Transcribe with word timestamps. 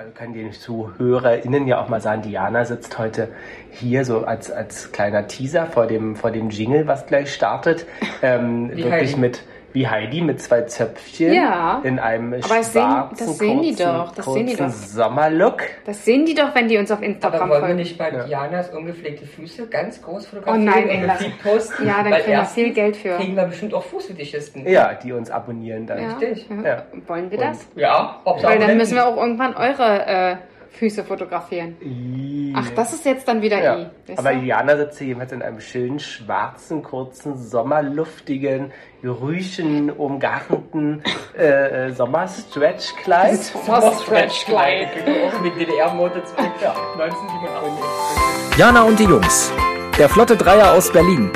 Also 0.00 0.12
kann 0.14 0.32
den 0.32 0.50
ZuhörerInnen 0.50 1.66
ja 1.66 1.78
auch 1.78 1.90
mal 1.90 2.00
sagen, 2.00 2.22
Diana 2.22 2.64
sitzt 2.64 2.98
heute 2.98 3.28
hier 3.70 4.06
so 4.06 4.24
als, 4.24 4.50
als 4.50 4.92
kleiner 4.92 5.26
Teaser 5.26 5.66
vor 5.66 5.86
dem, 5.86 6.16
vor 6.16 6.30
dem 6.30 6.48
Jingle, 6.48 6.86
was 6.86 7.04
gleich 7.04 7.34
startet. 7.34 7.84
Ähm, 8.22 8.70
wirklich 8.70 8.92
Heidi. 8.92 9.20
mit 9.20 9.42
wie 9.72 9.86
Heidi 9.88 10.20
mit 10.20 10.40
zwei 10.42 10.62
Zöpfchen 10.62 11.32
Ja. 11.32 11.80
in 11.84 11.98
einem 11.98 12.34
Aber 12.34 12.38
das 12.56 12.72
sehen- 12.72 12.82
schwarzen, 12.82 13.16
das 13.26 13.38
sehen 13.38 13.62
die 13.62 13.68
kurzen, 13.68 13.86
doch, 13.86 14.12
das 14.14 14.24
sehen 14.26 14.46
die 14.46 14.56
doch. 14.56 14.68
Sommerlook. 14.70 15.62
Das 15.86 16.04
sehen 16.04 16.26
die 16.26 16.34
doch, 16.34 16.54
wenn 16.54 16.68
die 16.68 16.76
uns 16.78 16.90
auf 16.90 16.98
Aber 16.98 17.06
Instagram 17.06 17.48
wollen 17.50 17.66
wir 17.68 17.74
nicht 17.74 17.96
bei 17.98 18.10
Ja. 18.10 18.24
Dianas 18.24 18.70
ungepflegte 18.70 19.26
Füße 19.26 19.66
ganz 19.68 20.02
groß 20.02 20.26
Oh 20.26 20.30
fotografieren 20.36 20.64
nein, 20.64 21.04
und 21.10 21.12
Feed 21.18 21.42
posten? 21.42 21.86
Ja, 21.86 22.02
dann 22.02 22.12
kriegen 22.14 22.36
wir 22.36 22.44
viel 22.44 22.72
Geld 22.72 22.96
für. 22.96 23.16
kriegen 23.16 23.36
wir 23.36 23.44
bestimmt 23.44 23.74
auch 23.74 23.84
Fußfetischisten. 23.84 24.66
Ja, 24.66 24.94
die 24.94 25.12
uns 25.12 25.30
abonnieren 25.30 25.86
dann. 25.86 26.02
Ja. 26.02 26.16
Richtig. 26.16 26.46
Ja. 26.50 26.62
Ja. 26.68 26.82
Wollen 27.06 27.30
wir 27.30 27.38
Und- 27.38 27.44
das? 27.44 27.68
Ja, 27.76 28.20
Hauptsache 28.24 28.52
Weil 28.52 28.58
dann 28.66 28.76
müssen 28.76 28.94
wir 28.96 29.06
auch 29.06 29.16
irgendwann 29.16 29.54
eure 29.54 30.06
äh, 30.06 30.36
Füße 30.72 31.04
fotografieren. 31.04 31.76
I. 31.82 32.52
Ach, 32.56 32.70
das 32.70 32.92
ist 32.92 33.04
jetzt 33.04 33.26
dann 33.28 33.42
wieder 33.42 33.62
Ja. 33.62 33.90
I. 34.08 34.16
Aber? 34.16 34.32
Diana 34.34 34.76
sitzt 34.76 34.98
hier 34.98 35.08
jedenfalls 35.08 35.32
in 35.32 35.42
einem 35.42 35.60
schönen, 35.60 35.98
schwarzen, 35.98 36.82
kurzen, 36.82 37.36
sommerluftigen, 37.36 38.72
Gerüchen 39.02 39.90
umgarnten 39.90 41.02
äh, 41.36 41.88
äh, 41.88 41.92
Sommerstretchkleid. 41.92 43.32
Mit 45.42 45.56
DDR-Mode 45.56 46.22
2. 46.24 46.42
Ja, 46.62 46.74
1987. 46.98 48.58
Jana 48.58 48.82
und 48.82 48.98
die 48.98 49.04
Jungs. 49.04 49.52
Der 49.98 50.08
Flotte 50.08 50.36
Dreier 50.36 50.72
aus 50.72 50.92
Berlin. 50.92 51.30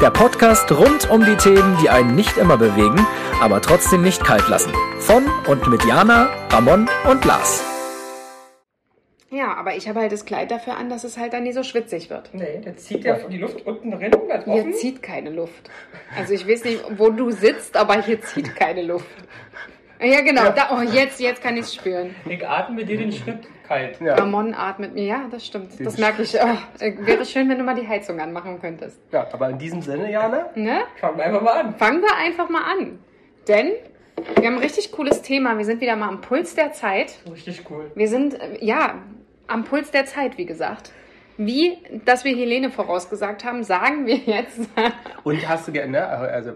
Der 0.00 0.10
Podcast 0.10 0.70
rund 0.72 1.10
um 1.10 1.24
die 1.24 1.36
Themen, 1.36 1.76
die 1.82 1.90
einen 1.90 2.14
nicht 2.14 2.38
immer 2.38 2.56
bewegen, 2.56 3.06
aber 3.42 3.60
trotzdem 3.60 4.02
nicht 4.02 4.24
kalt 4.24 4.48
lassen. 4.48 4.72
Von 4.98 5.24
und 5.46 5.68
mit 5.68 5.84
Jana, 5.84 6.28
Ramon 6.50 6.88
und 7.08 7.24
Lars. 7.24 7.69
Ja, 9.30 9.54
aber 9.54 9.76
ich 9.76 9.88
habe 9.88 10.00
halt 10.00 10.10
das 10.10 10.24
Kleid 10.24 10.50
dafür 10.50 10.76
an, 10.76 10.88
dass 10.88 11.04
es 11.04 11.16
halt 11.16 11.32
dann 11.32 11.44
nicht 11.44 11.54
so 11.54 11.62
schwitzig 11.62 12.10
wird. 12.10 12.30
Nee, 12.34 12.60
da 12.64 12.74
zieht 12.76 13.04
ja 13.04 13.16
die 13.16 13.38
Luft 13.38 13.64
unten 13.64 13.92
drin, 13.92 14.10
Hier 14.44 14.72
zieht 14.72 15.02
keine 15.02 15.30
Luft. 15.30 15.70
Also 16.16 16.34
ich 16.34 16.48
weiß 16.48 16.64
nicht, 16.64 16.82
wo 16.98 17.10
du 17.10 17.30
sitzt, 17.30 17.76
aber 17.76 18.02
hier 18.02 18.20
zieht 18.22 18.56
keine 18.56 18.82
Luft. 18.82 19.06
Ja, 20.02 20.22
genau. 20.22 20.50
Da, 20.50 20.70
oh, 20.76 20.82
jetzt, 20.82 21.20
jetzt 21.20 21.42
kann 21.42 21.54
ich 21.56 21.62
es 21.62 21.74
spüren. 21.74 22.14
Ich 22.28 22.46
atme 22.46 22.84
dir 22.84 22.96
den 22.96 23.12
Schritt 23.12 23.46
kalt. 23.68 24.00
Ja. 24.00 24.14
Ramon 24.14 24.54
atmet 24.54 24.94
mir. 24.94 25.04
Ja, 25.04 25.28
das 25.30 25.46
stimmt. 25.46 25.72
Das 25.78 25.94
Den 25.94 26.00
merke 26.00 26.22
ich. 26.22 26.34
Oh, 26.34 26.82
äh, 26.82 26.94
wäre 27.00 27.24
schön, 27.26 27.48
wenn 27.50 27.58
du 27.58 27.64
mal 27.64 27.74
die 27.74 27.86
Heizung 27.86 28.18
anmachen 28.18 28.60
könntest. 28.60 28.98
ja, 29.12 29.28
aber 29.30 29.50
in 29.50 29.58
diesem 29.58 29.82
Sinne, 29.82 30.10
Jana, 30.10 30.48
Ne? 30.54 30.80
Fangen 30.98 31.18
wir 31.18 31.24
einfach 31.24 31.42
mal 31.42 31.60
an. 31.60 31.74
Fangen 31.76 32.00
wir 32.02 32.16
einfach 32.16 32.48
mal 32.48 32.62
an. 32.64 32.98
Denn 33.46 33.72
wir 34.38 34.46
haben 34.46 34.54
ein 34.56 34.62
richtig 34.62 34.90
cooles 34.90 35.20
Thema. 35.22 35.56
Wir 35.58 35.66
sind 35.66 35.80
wieder 35.82 35.96
mal 35.96 36.08
am 36.08 36.20
Puls 36.22 36.54
der 36.54 36.72
Zeit. 36.72 37.14
Richtig 37.30 37.62
cool. 37.70 37.90
Wir 37.94 38.08
sind, 38.08 38.40
äh, 38.40 38.64
ja, 38.64 38.94
am 39.50 39.64
Puls 39.64 39.90
der 39.90 40.06
Zeit, 40.06 40.38
wie 40.38 40.46
gesagt. 40.46 40.92
Wie, 41.36 41.78
dass 42.04 42.24
wir 42.24 42.36
Helene 42.36 42.70
vorausgesagt 42.70 43.44
haben, 43.44 43.64
sagen 43.64 44.06
wir 44.06 44.16
jetzt. 44.16 44.60
und 45.24 45.48
hast 45.48 45.68
du 45.68 45.72
gerne, 45.72 46.06
also 46.06 46.52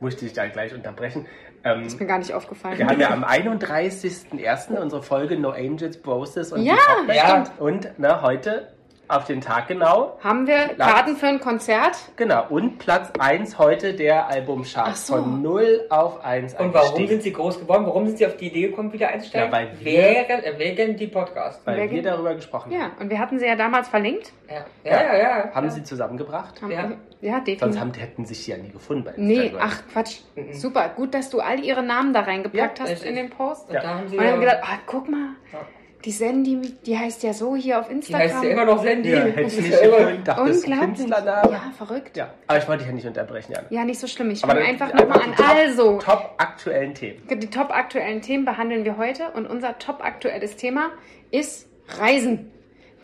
musste 0.00 0.26
ich 0.26 0.32
da 0.32 0.46
gleich 0.48 0.74
unterbrechen. 0.74 1.26
Ähm, 1.64 1.82
Ist 1.82 2.00
mir 2.00 2.06
gar 2.06 2.18
nicht 2.18 2.32
aufgefallen. 2.32 2.78
wir 2.78 2.86
haben 2.86 3.00
ja 3.00 3.10
am 3.10 3.24
31.01. 3.24 4.76
unsere 4.76 5.02
Folge 5.02 5.38
No 5.38 5.50
Angels, 5.50 5.98
Broses 5.98 6.52
und 6.52 6.62
Ja, 6.62 6.76
Ja. 7.12 7.44
Und 7.58 7.98
ne, 7.98 8.22
heute 8.22 8.72
auf 9.08 9.24
den 9.24 9.40
Tag 9.40 9.68
genau. 9.68 10.18
Haben 10.22 10.46
wir 10.46 10.68
Karten 10.76 11.16
für 11.16 11.26
ein 11.28 11.40
Konzert? 11.40 11.96
Genau, 12.16 12.46
und 12.50 12.78
Platz 12.78 13.10
1 13.18 13.58
heute 13.58 13.94
der 13.94 14.28
Albumchart. 14.28 14.88
Ach 14.92 14.96
so. 14.96 15.14
Von 15.14 15.42
0 15.42 15.86
auf 15.88 16.24
1 16.24 16.52
Und 16.54 16.58
warum 16.58 16.74
angestiegen. 16.74 17.08
sind 17.08 17.22
sie 17.22 17.32
groß 17.32 17.60
geworden? 17.60 17.86
Warum 17.86 18.06
sind 18.06 18.18
sie 18.18 18.26
auf 18.26 18.36
die 18.36 18.48
Idee 18.48 18.68
gekommen, 18.68 18.92
wieder 18.92 19.08
einzusteigen? 19.08 19.50
Ja, 19.50 19.52
weil 19.56 19.70
wir- 19.80 19.92
Während, 20.28 20.44
äh, 20.44 20.58
wegen 20.58 20.96
die 20.96 21.06
Podcast. 21.06 21.60
Weil 21.64 21.78
Wer 21.78 21.90
wir 21.90 22.02
darüber 22.02 22.34
gesprochen 22.34 22.70
Ja, 22.72 22.90
und 23.00 23.08
wir 23.10 23.18
hatten 23.18 23.38
sie 23.38 23.46
ja 23.46 23.56
damals 23.56 23.88
verlinkt. 23.88 24.32
Ja, 24.48 24.64
ja, 24.84 25.02
ja. 25.02 25.18
ja. 25.18 25.50
Haben 25.54 25.66
ja. 25.66 25.72
sie 25.72 25.82
zusammengebracht? 25.84 26.60
Haben, 26.60 26.70
Ja. 26.72 26.90
ja, 27.22 27.32
Sonst 27.36 27.46
definitiv. 27.46 27.80
haben, 27.80 27.94
hätten 27.94 28.24
sich 28.26 28.44
die 28.44 28.50
ja 28.50 28.56
nie 28.58 28.70
gefunden 28.70 29.04
bei 29.04 29.14
Nee, 29.16 29.34
Instagram. 29.46 29.68
ach 29.70 29.82
Quatsch. 29.92 30.18
Super, 30.52 30.90
gut, 30.94 31.14
dass 31.14 31.30
du 31.30 31.40
all 31.40 31.60
ihre 31.60 31.82
Namen 31.82 32.12
da 32.12 32.20
reingepackt 32.20 32.78
Ja, 32.78 32.84
hast 32.84 32.90
richtig. 32.92 33.08
in 33.10 33.16
den 33.16 33.30
Post. 33.30 33.68
Und 33.68 33.74
Ja. 33.74 33.80
da 33.80 33.88
haben 33.94 34.08
sie 34.08 34.16
Und 34.18 34.22
dann 34.24 34.32
haben 34.34 34.40
gedacht, 34.40 34.58
ah, 34.62 34.78
guck 34.86 35.08
mal, 35.08 35.30
Ja. 35.52 35.58
Die 36.04 36.12
Sandy, 36.12 36.60
die 36.86 36.96
heißt 36.96 37.22
ja 37.24 37.32
so 37.32 37.56
hier 37.56 37.80
auf 37.80 37.88
die 37.88 37.94
Instagram. 37.94 38.20
heißt 38.22 38.44
ja 38.44 38.50
immer 38.50 38.64
noch 38.64 38.82
Sandy. 38.82 39.10
Ja, 39.10 39.18
hätte 39.24 39.40
ich 39.42 39.56
nicht 39.60 39.70
ja 39.70 39.78
immer- 39.78 39.96
ein 40.06 40.16
Unglaublich. 40.18 40.64
Ja, 41.08 41.72
verrückt. 41.76 42.16
Ja, 42.16 42.30
aber 42.46 42.58
ich 42.58 42.68
wollte 42.68 42.78
dich 42.84 42.88
ja 42.88 42.94
nicht 42.94 43.06
unterbrechen, 43.06 43.52
Jana. 43.52 43.66
Ja, 43.70 43.84
nicht 43.84 43.98
so 43.98 44.06
schlimm. 44.06 44.30
Ich 44.30 44.40
fange 44.40 44.60
einfach 44.60 44.92
nochmal 44.94 45.22
an. 45.22 45.30
die 45.32 45.36
top, 45.42 45.46
Also, 45.56 45.98
Top 45.98 46.34
aktuellen 46.38 46.94
Themen. 46.94 47.22
die 47.28 47.50
top 47.50 47.70
aktuellen 47.70 48.22
Themen 48.22 48.44
behandeln 48.44 48.84
wir 48.84 48.96
heute 48.96 49.30
und 49.34 49.46
unser 49.46 49.78
top 49.78 50.04
aktuelles 50.04 50.56
Thema 50.56 50.90
ist 51.30 51.68
Reisen. 51.98 52.50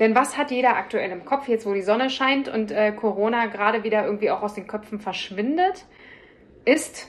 Denn 0.00 0.14
was 0.14 0.36
hat 0.36 0.50
jeder 0.50 0.76
aktuell 0.76 1.10
im 1.10 1.24
Kopf, 1.24 1.46
jetzt 1.48 1.66
wo 1.66 1.72
die 1.72 1.82
Sonne 1.82 2.10
scheint 2.10 2.48
und 2.48 2.70
äh, 2.72 2.92
Corona 2.92 3.46
gerade 3.46 3.84
wieder 3.84 4.04
irgendwie 4.04 4.30
auch 4.30 4.42
aus 4.42 4.54
den 4.54 4.66
Köpfen 4.66 4.98
verschwindet, 5.00 5.84
ist 6.64 7.08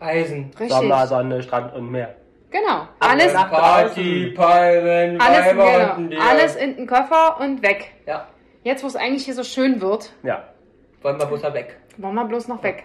Reisen. 0.00 0.50
richtig. 0.58 0.70
Sommer, 0.70 1.06
Sonne, 1.06 1.42
Strand 1.42 1.74
und 1.74 1.90
Meer. 1.90 2.14
Genau. 2.54 2.86
Alles, 3.00 3.32
Party, 3.32 4.32
Palmen, 4.36 5.20
alles, 5.20 5.46
Weiber 5.46 5.96
genau, 5.96 6.22
alles 6.22 6.54
in 6.54 6.76
den 6.76 6.86
Koffer 6.86 7.40
und 7.40 7.62
weg. 7.62 7.90
Ja, 8.06 8.28
Jetzt, 8.62 8.84
wo 8.84 8.86
es 8.86 8.94
eigentlich 8.94 9.24
hier 9.24 9.34
so 9.34 9.42
schön 9.42 9.80
wird, 9.80 10.12
Ja. 10.22 10.44
wollen 11.02 11.18
wir 11.18 11.26
bloß 11.26 11.42
mal 11.42 11.52
weg. 11.52 11.80
wollen 11.96 12.14
wir 12.14 12.24
bloß 12.24 12.46
noch 12.46 12.62
weg. 12.62 12.84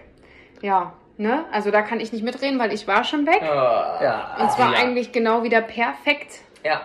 Ja, 0.60 0.92
ne? 1.18 1.44
Also 1.52 1.70
da 1.70 1.82
kann 1.82 2.00
ich 2.00 2.12
nicht 2.12 2.24
mitreden, 2.24 2.58
weil 2.58 2.72
ich 2.72 2.88
war 2.88 3.04
schon 3.04 3.26
weg. 3.26 3.40
Ja. 3.42 4.02
Ja. 4.02 4.36
Und 4.40 4.50
zwar 4.50 4.72
ja. 4.72 4.78
eigentlich 4.80 5.12
genau 5.12 5.44
wieder 5.44 5.62
perfekt. 5.62 6.40
Ja. 6.64 6.82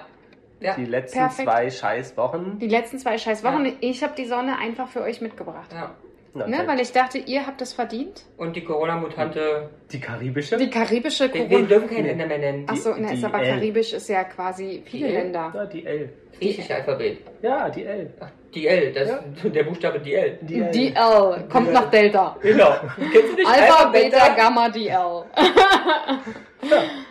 Ja. 0.60 0.76
Die 0.76 0.86
letzten 0.86 1.18
Perfekt. 1.18 1.50
zwei 1.50 1.70
scheiß 1.72 2.16
Wochen. 2.18 2.60
Die 2.60 2.68
letzten 2.68 3.00
zwei 3.00 3.18
scheiß 3.18 3.44
Wochen. 3.44 3.66
Ja. 3.66 3.72
Ich 3.82 4.04
habe 4.04 4.14
die 4.16 4.26
Sonne 4.26 4.58
einfach 4.60 4.88
für 4.90 5.02
euch 5.02 5.22
mitgebracht. 5.22 5.74
ja. 5.74 5.90
Ne? 6.36 6.64
Weil 6.66 6.82
ich 6.82 6.92
dachte, 6.92 7.18
ihr 7.18 7.48
habt 7.48 7.62
es 7.62 7.72
verdient. 7.74 8.26
Und 8.38 8.56
die 8.58 8.64
Corona-Mutante. 8.66 9.70
die 9.92 10.00
karibische. 10.02 10.58
Die 10.58 10.70
karibische 10.70 11.34
Wir, 11.34 11.42
wir 11.42 11.48
Corona. 11.50 11.68
dürfen 11.68 11.90
keinen 11.90 12.06
Länder 12.08 12.26
mehr 12.28 12.38
nennen. 12.40 12.70
Achso, 12.70 12.94
ne, 12.94 13.08
die 13.08 13.14
ist 13.16 13.24
aber 13.24 13.42
L. 13.42 13.54
Karibisch 13.54 13.94
ist 13.94 14.10
ja 14.10 14.24
quasi 14.26 14.84
viele 14.86 15.08
Die 15.08 15.14
L? 15.16 15.22
Länder. 15.24 15.52
ja, 15.56 15.66
die 15.66 15.86
L. 15.86 16.10
Griechische 16.38 16.76
Alphabet. 16.76 17.20
Ja, 17.42 17.70
die 17.70 17.86
L. 17.86 18.14
Ach, 18.20 18.28
die 18.54 18.68
L, 18.68 18.92
das 18.92 19.08
Ja. 19.10 19.20
der 19.50 19.64
Buchstabe 19.64 20.00
die 20.00 20.14
L. 20.14 20.38
Die 20.42 20.60
L. 20.60 20.72
Die 20.72 20.94
L 20.94 21.46
kommt 21.50 21.72
nach 21.72 21.90
Delta. 21.90 22.36
Genau. 22.42 22.76
Kennst 22.98 23.30
du 23.32 23.36
nicht 23.36 23.48
Alpha, 23.48 23.86
Beta, 23.86 24.36
Gamma, 24.36 24.68
die 24.70 24.90
L. 24.90 25.24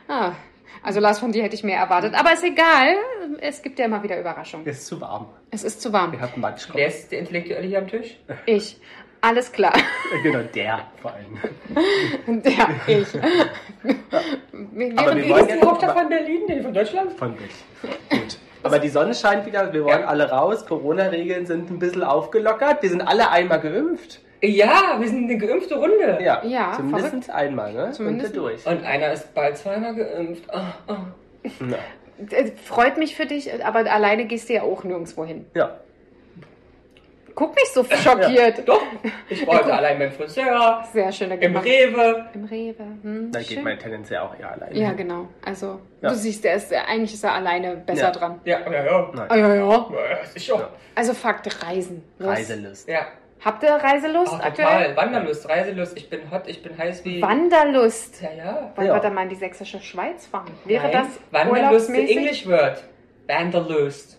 ah, 0.09 0.33
also 0.83 1.01
Lars, 1.01 1.19
von 1.19 1.33
dir 1.33 1.43
hätte 1.43 1.55
ich 1.55 1.65
mehr 1.65 1.79
erwartet. 1.79 2.13
Aber 2.15 2.33
ist 2.35 2.45
egal. 2.45 2.97
Es 3.41 3.63
gibt 3.63 3.79
ja 3.79 3.87
immer 3.87 4.03
wieder 4.03 4.21
Überraschungen. 4.21 4.67
Ist 4.67 4.87
zu 4.87 5.01
warm. 5.01 5.29
Es 5.51 5.65
ist 5.65 5.81
zu 5.81 5.93
warm. 5.93 6.13
Wir 6.13 6.21
hatten 6.21 6.41
Matschkopf. 6.41 6.77
Wer 6.77 6.89
ist 6.89 7.11
der 7.11 7.21
Intellektuelle 7.21 7.67
hier 7.67 7.79
am 7.79 7.89
Tisch? 7.89 8.19
Ich. 8.47 8.79
Alles 9.27 9.51
klar. 9.51 9.73
Genau, 10.23 10.41
der 10.55 10.81
vor 11.01 11.13
allem. 11.15 12.43
Ja, 12.45 12.69
ich. 12.87 13.07
Wir- 13.15 14.99
Aber 14.99 15.17
wir- 15.17 15.25
wir 15.25 15.31
wollen 15.31 15.49
jetzt 15.49 15.65
Hauptstadt 15.65 15.99
von 15.99 16.09
Berlin? 16.09 16.43
Nee, 16.47 16.61
von 16.63 16.75
Deutschland? 16.75 17.13
Von 17.15 17.35
dich. 17.37 17.65
Gut. 18.11 18.39
Aber 18.63 18.79
die 18.79 18.89
Sonne 18.89 19.15
scheint 19.15 19.47
wieder, 19.47 19.73
wir 19.73 19.85
wollen 19.85 20.01
Ja. 20.01 20.07
alle 20.07 20.29
raus. 20.31 20.65
Corona-Regeln 20.67 21.47
sind 21.47 21.71
ein 21.71 21.79
bisschen 21.79 22.03
aufgelockert. 22.03 22.83
Wir 22.83 22.91
sind 22.91 23.01
alle 23.03 23.31
einmal 23.31 23.61
geimpft. 23.61 24.21
Ja, 24.43 24.97
wir 25.01 25.09
sind 25.09 25.25
eine 25.31 25.39
geimpfte 25.39 25.75
Runde. 25.77 26.19
Ja, 26.23 26.43
Ja, 26.45 26.73
zumindest 26.77 27.31
einmal, 27.31 27.73
ne? 27.73 27.93
Zumindest- 27.93 28.37
durch. 28.37 28.67
Und 28.67 28.85
einer 28.85 29.13
ist 29.13 29.33
bald 29.35 29.57
zweimal 29.57 29.95
geimpft. 29.95 30.45
Ah, 30.53 30.75
ah. 30.87 30.97
Na, 31.61 31.77
Äh, 32.31 32.53
Freut 32.63 32.97
mich 32.99 33.17
für 33.17 33.27
dich, 33.27 33.51
aber 33.65 33.91
alleine 33.91 34.27
gehst 34.27 34.49
du 34.49 34.53
ja 34.55 34.63
auch 34.63 34.85
nirgendwo 34.85 35.25
hin. 35.25 35.47
ja. 35.55 35.79
Guck 37.35 37.55
nicht 37.57 37.73
so 37.73 37.83
schockiert. 37.85 38.67
Doch, 38.69 38.83
ich 39.29 39.47
war 39.47 39.59
heute 39.59 39.75
allein 39.75 39.99
beim 39.99 40.13
Friseur, 40.13 40.85
Sehr 40.93 41.11
schöne 41.11 41.35
im 41.35 41.41
gemacht. 41.41 41.65
Rewe. 41.65 42.27
Im 42.33 42.45
Rewe. 42.45 42.85
Hm, 43.03 43.33
Da 43.33 43.41
geht 43.41 43.49
schön. 43.49 43.65
mein 43.65 43.79
tendenziell 43.79 44.21
auch 44.21 44.39
eher 44.39 44.53
alleine. 44.53 44.79
Ja, 44.79 44.93
genau. 44.93 45.29
Also, 45.45 45.81
Ja. 46.01 46.11
du 46.11 46.15
siehst, 46.15 46.45
er 46.45 46.55
ist, 46.55 46.73
eigentlich 46.73 47.13
ist 47.15 47.25
er 47.25 47.33
alleine 47.35 47.77
besser 47.77 48.03
Ja. 48.05 48.11
dran. 48.13 48.41
Ja, 48.45 48.61
ja, 48.71 48.85
ja. 48.85 49.11
Nein. 49.15 49.27
Ah, 49.29 49.37
ja, 49.37 49.55
ja. 49.55 49.63
Ja, 49.71 50.25
sicher. 50.33 50.55
Ja. 50.57 50.69
Also 50.95 51.13
Fakt, 51.15 51.65
Reisen. 51.67 52.05
Los. 52.19 52.29
Reiselist. 52.29 52.89
Ja, 52.89 53.07
Habt 53.45 53.63
ihr 53.63 53.73
Reiselust 53.73 54.33
Ach, 54.37 54.41
aktuell? 54.43 54.67
total. 54.67 54.97
Wanderlust, 54.97 55.47
Reiselust. 55.47 55.99
Ich 55.99 56.09
bin 56.09 56.31
hot, 56.31 56.45
ich 56.47 56.63
bin 56.63 56.79
heiß 56.79 57.05
wie. 57.05 57.21
Wanderlust. 57.21 58.23
Ja, 58.23 58.31
ja. 58.33 58.73
Wollen 58.75 58.87
Ja. 58.87 58.95
wir 58.95 59.01
dann 59.01 59.13
mal 59.13 59.25
in 59.25 59.29
die 59.29 59.35
sächsische 59.35 59.81
Schweiz 59.81 60.25
fahren? 60.27 60.51
Wäre 60.65 60.85
Nein, 60.85 60.93
das 60.93 61.21
Wanderlust? 61.31 61.91
English 61.91 62.47
word. 62.49 62.83
Wanderlust. 63.27 64.19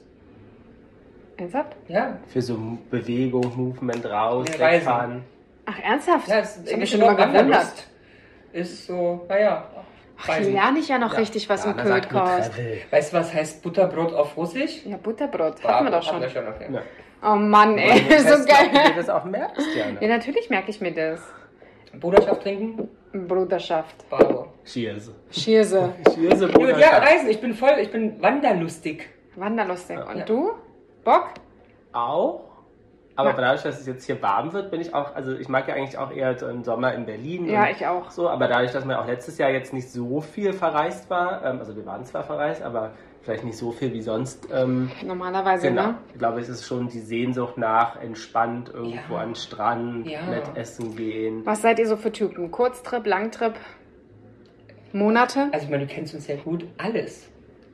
Ernsthaft? 1.38 1.76
Ja. 1.88 2.18
Für 2.28 2.42
so 2.42 2.58
Bewegung, 2.90 3.52
Movement 3.56 4.06
raus, 4.06 4.48
Ja, 4.58 4.66
Reisen. 4.66 4.86
wegfahren. 4.86 5.24
Ach, 5.66 5.80
ernsthaft? 5.84 6.28
Ja, 6.28 6.40
das 6.42 6.56
ich 6.58 6.62
habe 6.62 6.72
englische 6.72 6.92
schon 6.98 7.02
immer 7.06 7.18
Wort 7.18 7.28
gewundert. 7.34 7.48
Wanderlust 7.50 7.88
ist 8.54 8.86
so, 8.88 9.26
naja. 9.28 9.68
Ach, 10.18 10.38
hier 10.38 10.50
lerne 10.52 10.80
ich 10.80 10.88
ja 10.88 10.98
noch 10.98 11.12
Ja. 11.14 11.20
richtig 11.20 11.50
was 11.50 11.66
Ja, 11.66 11.72
im. 11.72 11.78
Travel. 11.78 12.52
Weißt 12.90 13.12
du, 13.14 13.18
was 13.18 13.34
heißt 13.34 13.62
Butterbrot 13.64 14.14
auf 14.14 14.38
Russisch? 14.38 14.86
Ja, 14.86 14.96
Butterbrot. 14.98 15.62
Hatten 15.64 15.86
wir 15.86 15.92
doch 15.92 16.04
schon. 16.04 16.22
Wir 16.22 16.30
schon 16.30 16.48
okay. 16.48 16.68
Ja. 16.72 16.82
Oh 17.24 17.36
Mann, 17.36 17.78
ey. 17.78 18.02
Das 18.10 18.24
so 18.24 18.30
heißt, 18.30 18.42
ob 18.42 18.48
du 18.48 18.54
dir 18.54 18.74
geil. 18.84 18.94
das 18.96 19.10
auch 19.10 19.26
merkst, 19.26 19.68
Ja, 19.76 19.86
Jana. 20.00 20.08
natürlich 20.18 20.50
merke 20.50 20.70
ich 20.70 20.80
mir 20.80 20.94
das. 20.94 21.20
Bruderschaft 22.00 22.44
trinken? 22.44 22.88
Bruderschaft. 23.28 24.10
Bravo. 24.10 24.48
Cheers. 24.66 25.12
Schierse. 25.31 25.94
Cheers, 26.14 26.42
Ja, 26.42 26.48
Bruder. 26.48 26.78
ja, 26.78 26.98
Reisen. 26.98 27.30
Ich 27.30 27.40
bin 27.42 27.54
voll, 27.54 27.78
ich 27.81 27.90
bin 27.92 28.22
wanderlustig. 28.22 29.10
Wanderlustig. 29.36 29.98
Und 29.98 30.18
Ja. 30.20 30.26
du? 30.26 30.52
Bock? 31.06 31.30
Auch. 31.94 32.42
Aber 33.16 33.30
Ja. 33.30 33.36
dadurch, 33.38 33.62
dass 33.63 33.80
es 33.80 33.88
jetzt 33.88 34.04
hier 34.06 34.22
warm 34.22 34.52
wird, 34.52 34.72
bin 34.72 34.81
ich 34.81 34.94
auch, 34.94 35.16
also 35.16 35.31
ich 35.34 35.48
mag 35.48 35.69
ja 35.69 35.75
eigentlich 35.75 35.98
auch 35.98 36.12
eher 36.12 36.38
so 36.38 36.48
im 36.50 36.66
Sommer 36.66 36.94
in 36.94 37.06
Berlin. 37.06 37.48
Ja, 37.48 37.62
und 37.63 37.69
ich 37.69 37.88
auch. 37.88 38.12
So, 38.12 38.28
aber 38.30 38.50
dadurch, 38.50 38.72
dass 38.74 38.84
man 38.84 38.98
auch 38.98 39.07
letztes 39.07 39.38
Jahr 39.38 39.52
jetzt 39.52 39.72
nicht 39.72 39.90
so 39.90 40.19
viel 40.19 40.52
verreist 40.52 41.10
war, 41.10 41.46
ähm, 41.46 41.60
also 41.60 41.74
wir 41.78 41.86
waren 41.86 42.04
zwar 42.04 42.24
verreist, 42.25 42.62
aber 42.62 42.92
vielleicht 43.22 43.46
nicht 43.46 43.57
so 43.57 43.72
viel 43.72 43.94
wie 43.94 44.02
sonst. 44.02 44.50
Ähm, 44.54 44.92
Normalerweise, 45.06 45.69
genau. 45.69 45.88
ne? 45.88 45.98
Ich 46.12 46.19
glaube, 46.19 46.42
es 46.42 46.50
ist 46.50 46.68
schon 46.68 46.90
die 46.90 47.00
Sehnsucht 47.00 47.57
nach 47.57 47.96
entspannt 48.02 48.69
irgendwo 48.74 49.13
Ja. 49.13 49.19
an 49.22 49.30
den 49.30 49.36
Strand, 49.36 50.07
Ja. 50.10 50.25
nett 50.25 50.52
essen 50.56 50.98
gehen. 50.98 51.46
Was 51.46 51.62
seid 51.62 51.80
ihr 51.80 51.88
so 51.88 51.96
für 51.96 52.12
Typen? 52.12 52.52
Kurztrip, 52.52 53.07
Langtrip? 53.07 53.54
Monate? 54.92 55.48
Also 55.54 55.66
ich 55.66 55.72
meine, 55.72 55.88
du 55.88 55.94
kennst 55.94 56.13
uns 56.13 56.28
ja 56.28 56.36
gut. 56.36 56.66
Alles. 56.78 57.30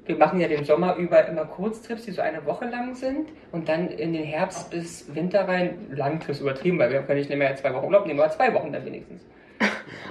Wir 0.05 0.17
machen 0.17 0.39
ja 0.39 0.47
den 0.47 0.65
Sommer 0.65 0.95
über 0.95 1.25
immer 1.27 1.45
Kurztrips, 1.45 2.03
die 2.05 2.11
so 2.11 2.21
eine 2.21 2.45
Woche 2.45 2.65
lang 2.65 2.95
sind. 2.95 3.29
Und 3.51 3.69
dann 3.69 3.87
in 3.89 4.13
den 4.13 4.23
Herbst 4.23 4.71
bis 4.71 5.13
Winter 5.13 5.47
rein 5.47 5.87
Langtrips 5.91 6.39
übertrieben, 6.39 6.79
weil 6.79 6.91
wir 6.91 7.01
können 7.03 7.19
nicht 7.19 7.29
mehr 7.35 7.55
zwei 7.55 7.73
Wochen 7.73 7.85
Urlaub 7.85 8.05
nehmen, 8.07 8.19
aber 8.19 8.31
zwei 8.31 8.53
Wochen 8.53 8.71
dann 8.71 8.83
wenigstens. 8.85 9.21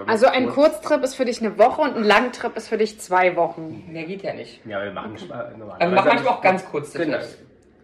Also 0.06 0.26
ein 0.26 0.46
kurz- 0.48 0.74
Kurztrip 0.80 1.02
ist 1.02 1.14
für 1.16 1.24
dich 1.24 1.40
eine 1.40 1.58
Woche 1.58 1.82
und 1.82 1.96
ein 1.96 2.04
Langtrip 2.04 2.56
ist 2.56 2.68
für 2.68 2.78
dich 2.78 3.00
zwei 3.00 3.34
Wochen. 3.36 3.84
Mehr 3.88 4.04
geht 4.04 4.22
ja 4.22 4.32
nicht. 4.32 4.64
Ja, 4.64 4.82
wir 4.84 4.92
machen 4.92 5.14
okay. 5.16 5.24
normalerweise. 5.58 5.72
Aber 5.72 5.80
wir 5.80 5.88
machen 5.96 6.08
manchmal 6.08 6.34
auch 6.34 6.40
ganz 6.40 6.64
kurz 6.66 6.92
Genau. 6.94 7.18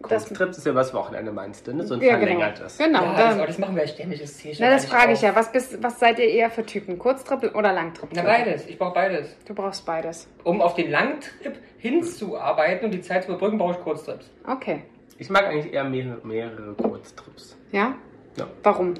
Trips. 0.08 0.26
Kurztrips 0.28 0.58
ist 0.58 0.66
ja 0.66 0.74
was 0.74 0.92
Wochenende 0.94 1.32
meinst 1.32 1.66
du, 1.66 1.74
ne? 1.74 1.86
So 1.86 1.94
ein 1.94 2.00
Ja, 2.00 2.16
genau. 2.16 2.18
verlängertes. 2.26 2.78
Genau. 2.78 3.02
Ja, 3.04 3.12
da- 3.14 3.26
das, 3.28 3.34
aber 3.36 3.46
das 3.46 3.58
machen 3.58 3.74
wir 3.76 3.82
ja 3.82 3.88
ständig, 3.88 4.20
das 4.20 4.36
zählt 4.38 4.58
na, 4.60 4.70
das 4.70 4.86
frage 4.86 5.12
ich 5.12 5.22
ja. 5.22 5.34
Was, 5.36 5.52
bist, 5.52 5.82
was 5.82 5.98
seid 6.00 6.18
ihr 6.18 6.28
eher 6.28 6.50
für 6.50 6.64
Typen? 6.64 6.98
Kurztrip 6.98 7.54
oder 7.54 7.72
Langtrip? 7.72 8.10
Na 8.14 8.22
beides, 8.22 8.66
ich 8.66 8.78
brauche 8.78 8.94
beides. 8.94 9.36
Du 9.46 9.54
brauchst 9.54 9.84
beides. 9.86 10.28
Um 10.44 10.60
auf 10.60 10.74
den 10.74 10.90
Langtrip 10.90 11.58
hinzuarbeiten 11.78 12.86
und 12.86 12.90
die 12.92 13.00
Zeit 13.00 13.24
zu 13.24 13.30
überbrücken, 13.30 13.58
brauche 13.58 13.72
ich 13.72 13.80
Kurztrips. 13.80 14.30
Okay. 14.46 14.82
Ich 15.18 15.30
mag 15.30 15.46
eigentlich 15.46 15.72
eher 15.72 15.84
mehrere, 15.84 16.20
mehrere 16.26 16.74
Kurztrips. 16.74 17.56
Ja? 17.72 17.94
Ja. 18.36 18.46
Warum? 18.62 18.94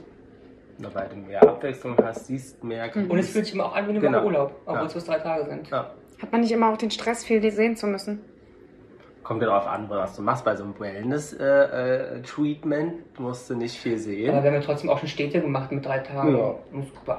Na, 0.79 0.89
weil 0.95 1.09
du 1.09 1.17
mehr 1.17 1.43
Abwechslung 1.43 1.97
hast, 2.03 2.27
siehst 2.27 2.63
mehr. 2.65 2.91
Mhm. 2.95 3.11
Und 3.11 3.19
es 3.19 3.31
fühlt 3.31 3.47
sich 3.47 3.55
immer 3.55 3.67
auch 3.67 3.75
an 3.75 3.87
wie 3.87 3.91
eine 3.91 4.01
Genau. 4.01 4.19
Woche 4.19 4.27
Urlaub, 4.27 4.55
obwohl 4.67 4.81
Ja. 4.81 4.87
es 4.87 4.93
bloß 4.93 5.05
drei 5.05 5.19
Tage 5.19 5.45
sind. 5.47 5.69
Ja. 5.71 5.91
Hat 6.21 6.33
man 6.33 6.41
nicht 6.41 6.53
immer 6.53 6.73
auch 6.73 6.77
den 6.79 6.91
Stress, 6.91 7.25
viel 7.25 7.51
sehen 7.51 7.77
zu 7.77 7.87
müssen? 7.87 8.21
Kommt 9.27 9.43
ja 9.43 9.49
darauf 9.49 9.67
an, 9.67 9.91
was 9.91 10.15
du 10.15 10.23
machst. 10.23 10.45
Bei 10.45 10.55
so 10.55 10.63
einem 10.63 10.79
Wellness-Treatment 10.79 13.19
musst 13.19 13.51
du 13.51 13.57
nicht 13.57 13.77
viel 13.77 13.95
Aber 13.95 14.01
sehen. 14.01 14.27
wir 14.27 14.37
haben 14.37 14.45
ja 14.55 14.61
trotzdem 14.61 14.89
auch 14.89 14.99
schon 14.99 15.09
Städte 15.09 15.41
gemacht 15.41 15.73
mit 15.73 15.85
drei 15.85 15.99
Tagen. 15.99 16.37
Ja. 16.37 16.45
Auch 16.45 16.61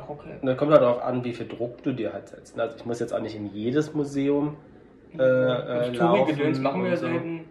okay. 0.10 0.38
Und 0.42 0.48
dann 0.48 0.56
kommt 0.56 0.72
halt 0.72 0.84
darauf 0.84 1.04
an, 1.04 1.26
wie 1.26 1.34
viel 1.34 1.50
Druck 1.50 1.84
du 1.84 1.92
dir 1.92 2.14
halt 2.14 2.30
setzt. 2.30 2.58
Also 2.58 2.78
ich 2.78 2.86
muss 2.86 3.02
jetzt 3.02 3.14
auch 3.14 3.20
nicht 3.20 3.36
in 3.36 3.48
jedes 3.48 3.94
Museum 3.94 4.56
äh, 5.20 5.22
äh. 5.22 5.92
Touri-Gedöns 5.92 6.60
machen 6.60 6.84
wir 6.84 6.92
ja 6.92 6.98
so. 6.98 7.08
selten. 7.08 7.42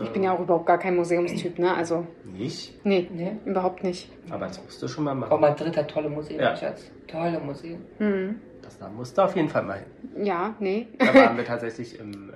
Ich 0.00 0.08
bin 0.10 0.22
ja 0.22 0.32
auch 0.32 0.40
überhaupt 0.40 0.64
gar 0.66 0.78
kein 0.78 0.96
Museumstyp, 0.96 1.58
ne? 1.58 1.74
Also, 1.74 2.06
Nicht, 2.24 2.82
nee, 2.84 3.08
Nee. 3.12 3.32
überhaupt 3.44 3.82
nicht. 3.84 4.10
aber 4.30 4.46
das 4.46 4.62
musst 4.64 4.82
du 4.82 4.88
schon 4.88 5.04
mal 5.04 5.10
Auch 5.12 5.16
machen. 5.16 5.40
Madrid 5.40 5.76
hat 5.76 5.90
tolle 5.90 6.08
Museen, 6.08 6.40
Ja. 6.40 6.48
mein 6.50 6.56
Schatz. 6.56 6.90
Tolle 7.08 7.38
Museen. 7.40 7.84
Hm. 7.98 8.36
Das 8.62 8.78
da 8.78 8.88
musst 8.88 9.18
du 9.18 9.22
auf 9.22 9.34
jeden 9.36 9.48
Fall 9.48 9.64
mal 9.64 9.78
hin. 10.14 10.24
Ja, 10.24 10.54
nee. 10.60 10.86
Da 10.98 11.12
waren 11.14 11.36
wir 11.36 11.44
tatsächlich 11.44 11.98
im 12.00 12.30
äh, 12.30 12.32